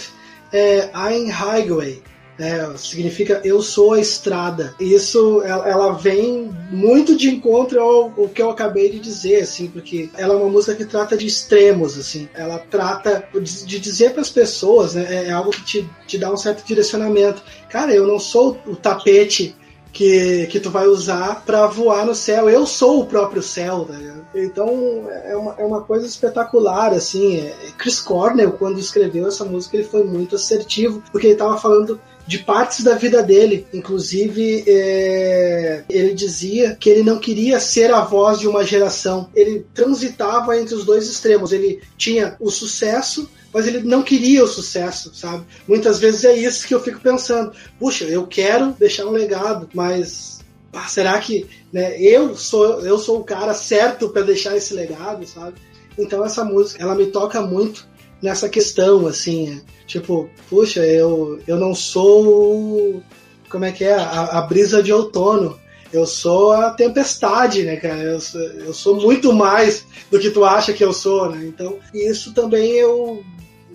é 0.53 0.91
Ein 0.95 1.31
Highway 1.31 2.03
né? 2.41 2.73
significa 2.79 3.43
eu 3.45 3.61
sou 3.61 3.93
a 3.93 4.01
estrada. 4.01 4.75
Isso 4.81 5.43
ela, 5.43 5.93
vem 5.93 6.51
muito 6.71 7.15
de 7.15 7.29
encontro 7.29 7.79
ao, 7.79 8.05
ao, 8.17 8.29
que 8.29 8.41
eu 8.41 8.49
acabei 8.49 8.89
de 8.89 8.99
dizer, 8.99 9.43
assim, 9.43 9.67
porque 9.69 10.09
ela 10.17 10.33
é 10.33 10.37
uma 10.39 10.49
música 10.49 10.75
que 10.75 10.87
trata 10.87 11.19
de 11.19 11.27
extremos, 11.27 11.99
assim. 11.99 12.31
Ela 12.33 12.59
trata 12.59 13.29
de, 13.39 13.79
dizer 13.79 14.13
para 14.13 14.23
as 14.23 14.31
pessoas, 14.31 14.95
né? 14.95 15.07
É, 15.11 15.27
é 15.27 15.31
algo 15.31 15.51
que 15.51 15.63
te, 15.63 15.91
te 16.07 16.17
dá 16.17 16.33
um 16.33 16.37
certo 16.37 16.65
direcionamento. 16.67 17.43
Cara, 17.69 17.93
eu 17.93 18.07
não 18.07 18.19
sou 18.19 18.59
o 18.67 18.75
tapete 18.75 19.55
que, 19.93 20.47
que 20.47 20.61
tu 20.61 20.71
vai 20.71 20.87
usar 20.87 21.45
para 21.45 21.67
voar 21.67 22.07
no 22.07 22.15
céu. 22.15 22.49
Eu 22.49 22.67
sou 22.67 23.01
o 23.01 23.07
próprio 23.07 23.43
céu, 23.43 23.87
né? 23.87 24.15
Então 24.35 25.07
é 25.25 25.37
uma, 25.37 25.55
é 25.59 25.65
uma 25.65 25.83
coisa 25.83 26.07
espetacular, 26.07 26.93
assim. 26.95 27.39
É, 27.39 27.55
Chris 27.77 28.01
Cornell, 28.01 28.53
quando 28.53 28.79
escreveu 28.79 29.27
essa 29.27 29.45
música, 29.45 29.77
ele 29.77 29.85
foi 29.85 30.05
muito 30.05 30.37
assertivo, 30.37 31.03
porque 31.13 31.27
ele 31.27 31.35
estava 31.35 31.59
falando 31.59 32.01
de 32.31 32.39
partes 32.39 32.85
da 32.85 32.95
vida 32.95 33.25
dele. 33.25 33.67
Inclusive, 33.75 34.63
é, 34.65 35.83
ele 35.91 36.15
dizia 36.15 36.77
que 36.77 36.89
ele 36.89 37.03
não 37.03 37.19
queria 37.19 37.59
ser 37.59 37.93
a 37.93 38.03
voz 38.03 38.39
de 38.39 38.47
uma 38.47 38.63
geração. 38.63 39.29
Ele 39.35 39.67
transitava 39.75 40.57
entre 40.57 40.77
os 40.77 40.85
dois 40.85 41.09
extremos. 41.09 41.51
Ele 41.51 41.83
tinha 41.99 42.37
o 42.39 42.49
sucesso, 42.49 43.29
mas 43.53 43.67
ele 43.67 43.81
não 43.81 44.01
queria 44.01 44.45
o 44.45 44.47
sucesso, 44.47 45.13
sabe? 45.13 45.45
Muitas 45.67 45.99
vezes 45.99 46.25
é 46.25 46.33
isso 46.33 46.69
que 46.69 46.73
eu 46.73 46.81
fico 46.81 47.01
pensando. 47.01 47.51
Puxa, 47.81 48.05
eu 48.05 48.25
quero 48.29 48.77
deixar 48.79 49.07
um 49.07 49.11
legado, 49.11 49.69
mas 49.75 50.39
ah, 50.73 50.87
será 50.87 51.19
que 51.19 51.49
né, 51.73 52.01
eu 52.01 52.37
sou 52.37 52.87
eu 52.87 52.97
sou 52.97 53.19
o 53.19 53.25
cara 53.25 53.55
certo 53.55 54.09
para 54.09 54.23
deixar 54.23 54.57
esse 54.57 54.73
legado, 54.73 55.27
sabe? 55.27 55.55
Então 55.99 56.25
essa 56.25 56.45
música, 56.45 56.81
ela 56.81 56.95
me 56.95 57.07
toca 57.07 57.43
muito 57.43 57.89
nessa 58.23 58.49
questão, 58.49 59.07
assim, 59.07 59.61
tipo, 59.87 60.29
puxa, 60.49 60.85
eu, 60.85 61.41
eu 61.47 61.59
não 61.59 61.75
sou, 61.75 63.03
como 63.51 63.65
é 63.65 63.73
que 63.73 63.85
é, 63.85 63.95
a, 63.95 64.39
a 64.39 64.43
brisa 64.43 64.83
de 64.83 64.93
outono, 64.93 65.59
eu 65.93 66.07
sou 66.07 66.53
a 66.53 66.71
tempestade, 66.71 67.65
né, 67.65 67.77
cara, 67.77 68.01
eu 68.03 68.21
sou, 68.21 68.41
eu 68.41 68.75
sou 68.75 69.01
muito 69.01 69.33
mais 69.33 69.85
do 70.11 70.19
que 70.19 70.31
tu 70.31 70.45
acha 70.45 70.73
que 70.73 70.85
eu 70.85 70.93
sou, 70.93 71.31
né, 71.31 71.45
então, 71.45 71.79
isso 71.93 72.33
também 72.33 72.73
eu 72.73 73.25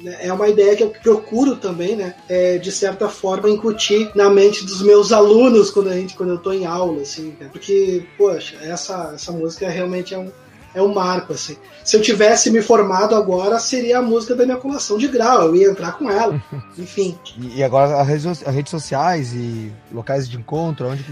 né, 0.01 0.17
é 0.22 0.31
uma 0.31 0.47
ideia 0.47 0.76
que 0.76 0.84
eu 0.84 0.89
procuro 0.89 1.55
também, 1.55 1.95
né, 1.95 2.15
é, 2.30 2.57
de 2.57 2.72
certa 2.72 3.09
forma 3.09 3.49
incutir 3.49 4.11
na 4.15 4.30
mente 4.30 4.63
dos 4.63 4.81
meus 4.81 5.11
alunos 5.11 5.72
quando 5.72 5.89
a 5.89 5.93
gente, 5.93 6.15
quando 6.15 6.30
eu 6.30 6.35
estou 6.35 6.53
em 6.53 6.65
aula, 6.65 7.01
assim, 7.01 7.35
porque, 7.51 8.05
poxa, 8.17 8.55
essa, 8.61 9.11
essa 9.15 9.31
música 9.31 9.67
realmente 9.69 10.13
é 10.13 10.17
um, 10.17 10.31
é 10.76 10.81
um 10.81 10.93
marco, 10.93 11.34
assim. 11.34 11.56
Se 11.84 11.95
eu 11.95 12.02
tivesse 12.02 12.52
me 12.52 12.61
formado 12.61 13.15
agora, 13.15 13.57
seria 13.60 13.99
a 13.99 14.02
música 14.02 14.35
da 14.35 14.45
minha 14.45 14.57
colação 14.57 14.97
de 14.97 15.07
grau, 15.07 15.43
eu 15.43 15.56
ia 15.56 15.69
entrar 15.69 15.93
com 15.93 16.11
ela. 16.11 16.39
Enfim. 16.77 17.18
E, 17.39 17.64
agora 17.64 17.99
as 17.99 18.07
redes, 18.07 18.26
as 18.26 18.53
redes 18.53 18.69
sociais 18.69 19.34
e 19.34 19.72
locais 19.91 20.30
de 20.30 20.38
encontro, 20.38 20.89
onde. 20.89 21.06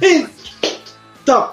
Então, 1.23 1.49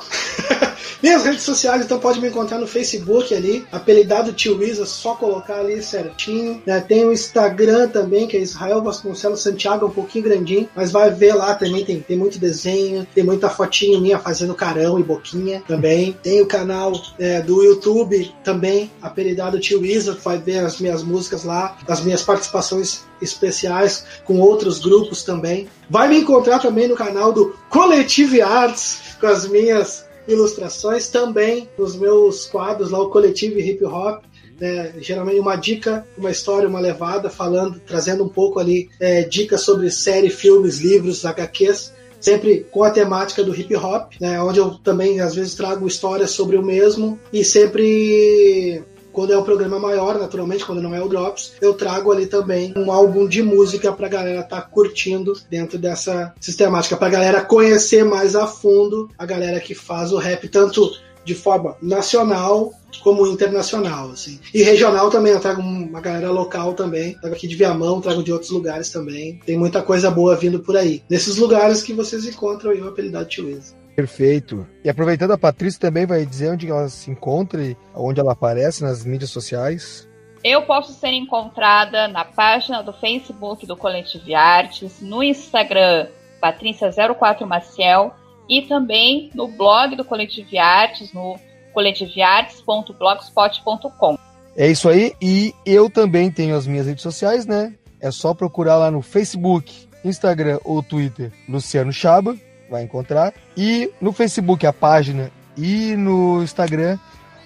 minhas 1.03 1.25
redes 1.25 1.43
sociais, 1.43 1.85
então 1.85 1.99
pode 1.99 2.21
me 2.21 2.29
encontrar 2.29 2.59
no 2.59 2.67
Facebook 2.67 3.35
ali, 3.35 3.67
apelidado 3.73 4.33
Tio 4.33 4.63
Isa, 4.63 4.85
só 4.85 5.15
colocar 5.15 5.61
ali 5.61 5.83
certinho. 5.83 6.63
Né? 6.67 6.81
Tem 6.81 7.05
o 7.05 7.13
Instagram 7.13 7.89
também, 7.89 8.27
que 8.27 8.37
é 8.37 8.41
Israel 8.41 8.83
Vasconcelos 8.83 9.43
Santiago, 9.43 9.87
um 9.87 9.91
pouquinho 9.91 10.25
grandinho, 10.25 10.69
mas 10.75 10.93
vai 10.93 11.11
ver 11.11 11.35
lá 11.35 11.55
também, 11.55 11.85
tem, 11.85 12.01
tem 12.01 12.17
muito 12.17 12.39
desenho, 12.39 13.07
tem 13.15 13.25
muita 13.25 13.49
fotinho 13.49 14.01
minha 14.01 14.19
fazendo 14.19 14.55
carão 14.55 14.99
e 14.99 15.03
boquinha 15.03 15.63
também. 15.67 16.17
Tem 16.23 16.41
o 16.41 16.47
canal 16.47 16.93
é, 17.19 17.41
do 17.41 17.63
YouTube 17.63 18.33
também, 18.45 18.91
apelidado 19.01 19.61
Tio 19.61 19.85
Isa, 19.85 20.19
vai 20.23 20.39
ver 20.39 20.59
as 20.59 20.79
minhas 20.81 21.03
músicas 21.03 21.45
lá, 21.45 21.77
as 21.89 22.03
minhas 22.03 22.23
participações 22.23 23.05
especiais 23.21 24.05
com 24.25 24.39
outros 24.39 24.79
grupos 24.79 25.23
também. 25.23 25.69
Vai 25.89 26.09
me 26.09 26.19
encontrar 26.19 26.59
também 26.59 26.89
no 26.89 26.95
canal 26.95 27.33
do 27.33 27.55
Coletive 27.69 28.41
Arts, 28.41 29.17
com 29.21 29.27
as 29.27 29.47
minhas 29.47 30.10
ilustrações, 30.33 31.09
também 31.09 31.69
nos 31.79 31.97
meus 31.97 32.47
quadros 32.47 32.91
lá, 32.91 33.01
o 33.01 33.11
Coletive 33.11 33.61
Hip 33.61 33.85
Hop. 33.85 34.25
Né, 34.59 34.93
geralmente 35.01 35.41
uma 35.41 35.57
dica, 35.57 36.07
uma 36.19 36.31
história, 36.31 36.69
uma 36.69 36.81
levada, 36.81 37.31
falando, 37.31 37.81
trazendo 37.81 38.25
um 38.25 38.29
pouco 38.29 38.59
ali 38.59 38.91
é, 39.01 39.23
dicas 39.23 39.63
sobre 39.63 39.91
série, 39.91 40.29
filmes, 40.29 40.81
livros, 40.81 41.25
HQs 41.25 41.95
sempre 42.21 42.67
com 42.71 42.85
a 42.85 42.91
temática 42.91 43.43
do 43.43 43.55
hip 43.59 43.75
hop, 43.75 44.13
né, 44.21 44.41
onde 44.43 44.59
eu 44.59 44.73
também 44.73 45.21
às 45.21 45.35
vezes 45.35 45.55
trago 45.55 45.87
histórias 45.87 46.31
sobre 46.31 46.57
o 46.57 46.63
mesmo 46.63 47.19
e 47.33 47.43
sempre 47.43 48.85
quando 49.13 49.33
é 49.33 49.39
um 49.39 49.43
programa 49.43 49.79
maior, 49.79 50.19
naturalmente, 50.19 50.65
quando 50.65 50.83
não 50.83 50.95
é 50.95 51.03
o 51.03 51.09
Drops, 51.09 51.53
eu 51.61 51.75
trago 51.75 52.13
ali 52.13 52.27
também 52.27 52.73
um 52.77 52.91
álbum 52.91 53.27
de 53.27 53.43
música 53.43 53.93
pra 53.93 54.09
galera 54.09 54.43
tá 54.43 54.61
curtindo 54.61 55.33
dentro 55.51 55.79
dessa 55.79 56.35
sistemática, 56.41 56.97
pra 56.97 57.09
galera 57.09 57.43
conhecer 57.43 58.05
mais 58.05 58.35
a 58.35 58.47
fundo 58.47 59.09
a 59.19 59.27
galera 59.27 59.61
que 59.61 59.75
faz 59.75 60.13
o 60.13 60.19
rap, 60.19 60.49
tanto 60.49 60.91
de 61.25 61.35
forma 61.35 61.77
nacional 61.83 62.73
como 63.03 63.27
internacional, 63.27 64.11
assim. 64.11 64.41
E 64.53 64.63
regional 64.63 65.11
também, 65.11 65.33
eu 65.33 65.41
trago 65.41 65.61
uma 65.61 66.01
galera 66.01 66.31
local 66.31 66.75
também, 66.75 67.15
trago 67.15 67.35
aqui 67.35 67.47
de 67.47 67.57
Viamão, 67.57 68.01
trago 68.01 68.23
de 68.23 68.33
outros 68.33 68.51
lugares 68.51 68.91
também. 68.91 69.41
Tem 69.47 69.57
muita 69.57 69.81
coisa 69.83 70.11
boa 70.11 70.35
vindo 70.37 70.61
por 70.61 70.77
aí. 70.77 71.03
Nesses 71.09 71.37
lugares 71.37 71.83
que 71.83 71.93
vocês 71.93 72.27
encontram 72.27 72.73
aí 72.73 72.81
o 72.81 72.89
apelidado 72.89 73.29
Tio. 73.29 73.59
Perfeito. 73.95 74.67
E 74.85 74.89
aproveitando, 74.89 75.33
a 75.33 75.39
Patrícia 75.39 75.81
também 75.81 76.07
vai 76.07 76.25
dizer 76.25 76.53
onde 76.53 76.69
ela 76.69 76.89
se 76.89 77.11
encontra 77.11 77.63
e 77.63 77.77
onde 77.95 78.21
ela 78.21 78.33
aparece 78.33 78.83
nas 78.83 79.05
mídias 79.05 79.29
sociais. 79.31 80.09
Eu 80.43 80.63
posso 80.63 80.95
ser 80.95 81.13
encontrada 81.13 82.09
na 82.09 82.25
página 82.25 82.83
do 82.83 82.95
Facebook 82.95 83.67
do 83.67 83.77
Coletivo 83.77 84.35
Artes, 84.35 85.03
no 85.03 85.23
Instagram 85.23 86.07
Patrícia04 86.43 87.45
Maciel 87.45 88.15
e 88.49 88.63
também 88.63 89.31
no 89.35 89.49
blog 89.49 89.97
do 89.97 90.05
Coletivo 90.05 90.59
Artes, 90.59 91.13
no 91.13 91.39
coletiviartes.blogspot.com. 91.75 94.17
É 94.57 94.67
isso 94.67 94.89
aí, 94.89 95.13
e 95.21 95.55
eu 95.65 95.89
também 95.91 96.33
tenho 96.33 96.57
as 96.57 96.67
minhas 96.67 96.87
redes 96.87 97.03
sociais, 97.03 97.45
né? 97.47 97.75
É 98.01 98.11
só 98.11 98.35
procurar 98.35 98.79
lá 98.79 98.91
no 98.91 99.03
Facebook, 99.03 99.87
Instagram 100.05 100.59
ou 100.65 100.83
Twitter, 100.83 101.31
Luciano 101.49 101.93
Chaba 101.93 102.35
vai 102.71 102.83
encontrar. 102.83 103.35
E 103.57 103.91
no 104.01 104.13
Facebook 104.13 104.67
a 104.67 104.73
página 104.73 105.31
e 105.57 105.97
no 105.97 106.43
Instagram 106.43 106.99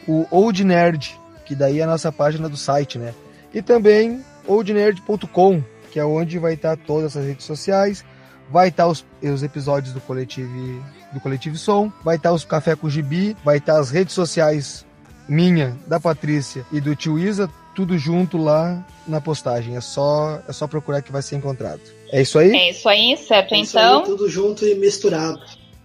o 0.07 0.27
Old 0.31 0.63
Nerd, 0.63 1.19
que 1.45 1.55
daí 1.55 1.81
é 1.81 1.85
a 1.85 1.87
nossa 1.87 2.13
página 2.13 2.49
do 2.49 2.57
site, 2.57 2.99
né? 2.99 3.15
E 3.53 3.63
também 3.63 4.25
oldnerd.com, 4.47 5.63
que 5.91 5.99
é 5.99 6.05
onde 6.05 6.39
vai 6.39 6.55
estar 6.55 6.77
todas 6.77 7.17
as 7.17 7.25
redes 7.25 7.47
sociais, 7.47 8.05
vai 8.51 8.69
estar 8.69 8.87
os, 8.87 9.05
os 9.23 9.43
episódios 9.43 9.95
do 9.95 10.01
coletivo 10.01 10.83
do 11.13 11.21
coletivo 11.21 11.57
Som, 11.57 11.93
vai 12.03 12.17
estar 12.17 12.33
os 12.33 12.45
café 12.45 12.75
com 12.75 12.91
gibi, 12.91 13.37
vai 13.45 13.59
estar 13.59 13.79
as 13.79 13.91
redes 13.91 14.13
sociais 14.15 14.85
minha, 15.29 15.77
da 15.87 16.01
Patrícia 16.01 16.67
e 16.73 16.81
do 16.81 16.97
tio 16.97 17.19
Isa, 17.19 17.49
tudo 17.75 17.99
junto 17.99 18.39
lá 18.39 18.83
na 19.07 19.21
postagem. 19.21 19.77
É 19.77 19.81
só 19.81 20.41
é 20.49 20.53
só 20.53 20.67
procurar 20.67 21.03
que 21.03 21.13
vai 21.13 21.23
ser 21.23 21.37
encontrado. 21.37 21.81
É 22.11 22.23
isso 22.23 22.39
aí? 22.39 22.55
É 22.55 22.71
isso 22.71 22.89
aí, 22.89 23.17
certo? 23.17 23.55
É 23.55 23.59
então. 23.59 24.01
Aí, 24.01 24.05
tudo 24.05 24.29
junto 24.29 24.65
e 24.65 24.75
misturado. 24.75 25.41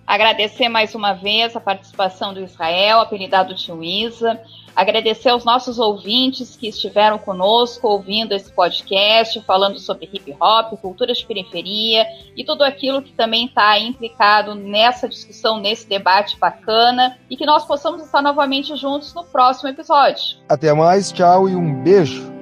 Agradecer 0.09 0.67
mais 0.69 0.95
uma 0.95 1.13
vez 1.13 1.55
a 1.55 1.59
participação 1.59 2.33
do 2.33 2.43
Israel, 2.43 2.99
apelidado 2.99 3.53
Tio 3.53 3.83
Isa. 3.83 4.41
Agradecer 4.75 5.29
aos 5.29 5.45
nossos 5.45 5.77
ouvintes 5.77 6.55
que 6.55 6.67
estiveram 6.67 7.19
conosco 7.19 7.87
ouvindo 7.87 8.33
esse 8.33 8.51
podcast, 8.51 9.39
falando 9.45 9.77
sobre 9.77 10.09
hip 10.11 10.35
hop, 10.41 10.79
cultura 10.81 11.13
de 11.13 11.23
periferia 11.23 12.07
e 12.35 12.43
tudo 12.43 12.63
aquilo 12.63 13.03
que 13.03 13.13
também 13.13 13.45
está 13.45 13.77
implicado 13.77 14.55
nessa 14.55 15.07
discussão, 15.07 15.59
nesse 15.59 15.87
debate 15.87 16.39
bacana 16.39 17.15
e 17.29 17.37
que 17.37 17.45
nós 17.45 17.63
possamos 17.65 18.01
estar 18.01 18.23
novamente 18.23 18.75
juntos 18.75 19.13
no 19.13 19.23
próximo 19.23 19.69
episódio. 19.69 20.39
Até 20.49 20.73
mais, 20.73 21.11
tchau 21.11 21.47
e 21.47 21.55
um 21.55 21.83
beijo. 21.83 22.38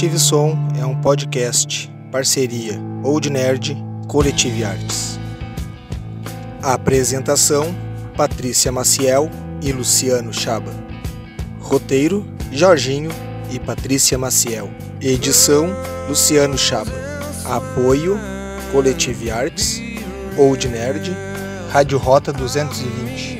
Coletive 0.00 0.18
Som 0.18 0.56
é 0.80 0.86
um 0.86 0.98
podcast, 0.98 1.92
parceria 2.10 2.80
Old 3.04 3.28
Nerd, 3.28 3.76
Coletive 4.08 4.64
Artes. 4.64 5.20
A 6.62 6.72
apresentação: 6.72 7.66
Patrícia 8.16 8.72
Maciel 8.72 9.28
e 9.60 9.70
Luciano 9.72 10.32
Chaba. 10.32 10.72
Roteiro: 11.60 12.26
Jorginho 12.50 13.10
e 13.52 13.58
Patrícia 13.58 14.16
Maciel. 14.16 14.70
Edição: 15.02 15.68
Luciano 16.08 16.56
Chaba. 16.56 16.92
Apoio: 17.44 18.18
Coletive 18.72 19.30
Artes, 19.30 19.82
Old 20.38 20.66
Nerd, 20.66 21.14
Rádio 21.70 21.98
Rota 21.98 22.32
220. 22.32 23.39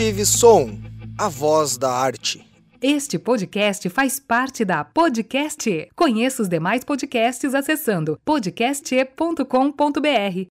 Coletive 0.00 0.24
Som, 0.24 0.80
a 1.18 1.28
voz 1.28 1.76
da 1.76 1.92
arte. 1.92 2.42
Este 2.80 3.18
podcast 3.18 3.86
faz 3.90 4.18
parte 4.18 4.64
da 4.64 4.82
Podcast. 4.82 5.90
Conheça 5.94 6.40
os 6.40 6.48
demais 6.48 6.82
podcasts 6.82 7.54
acessando 7.54 8.18
podcast.com.br. 8.24 10.48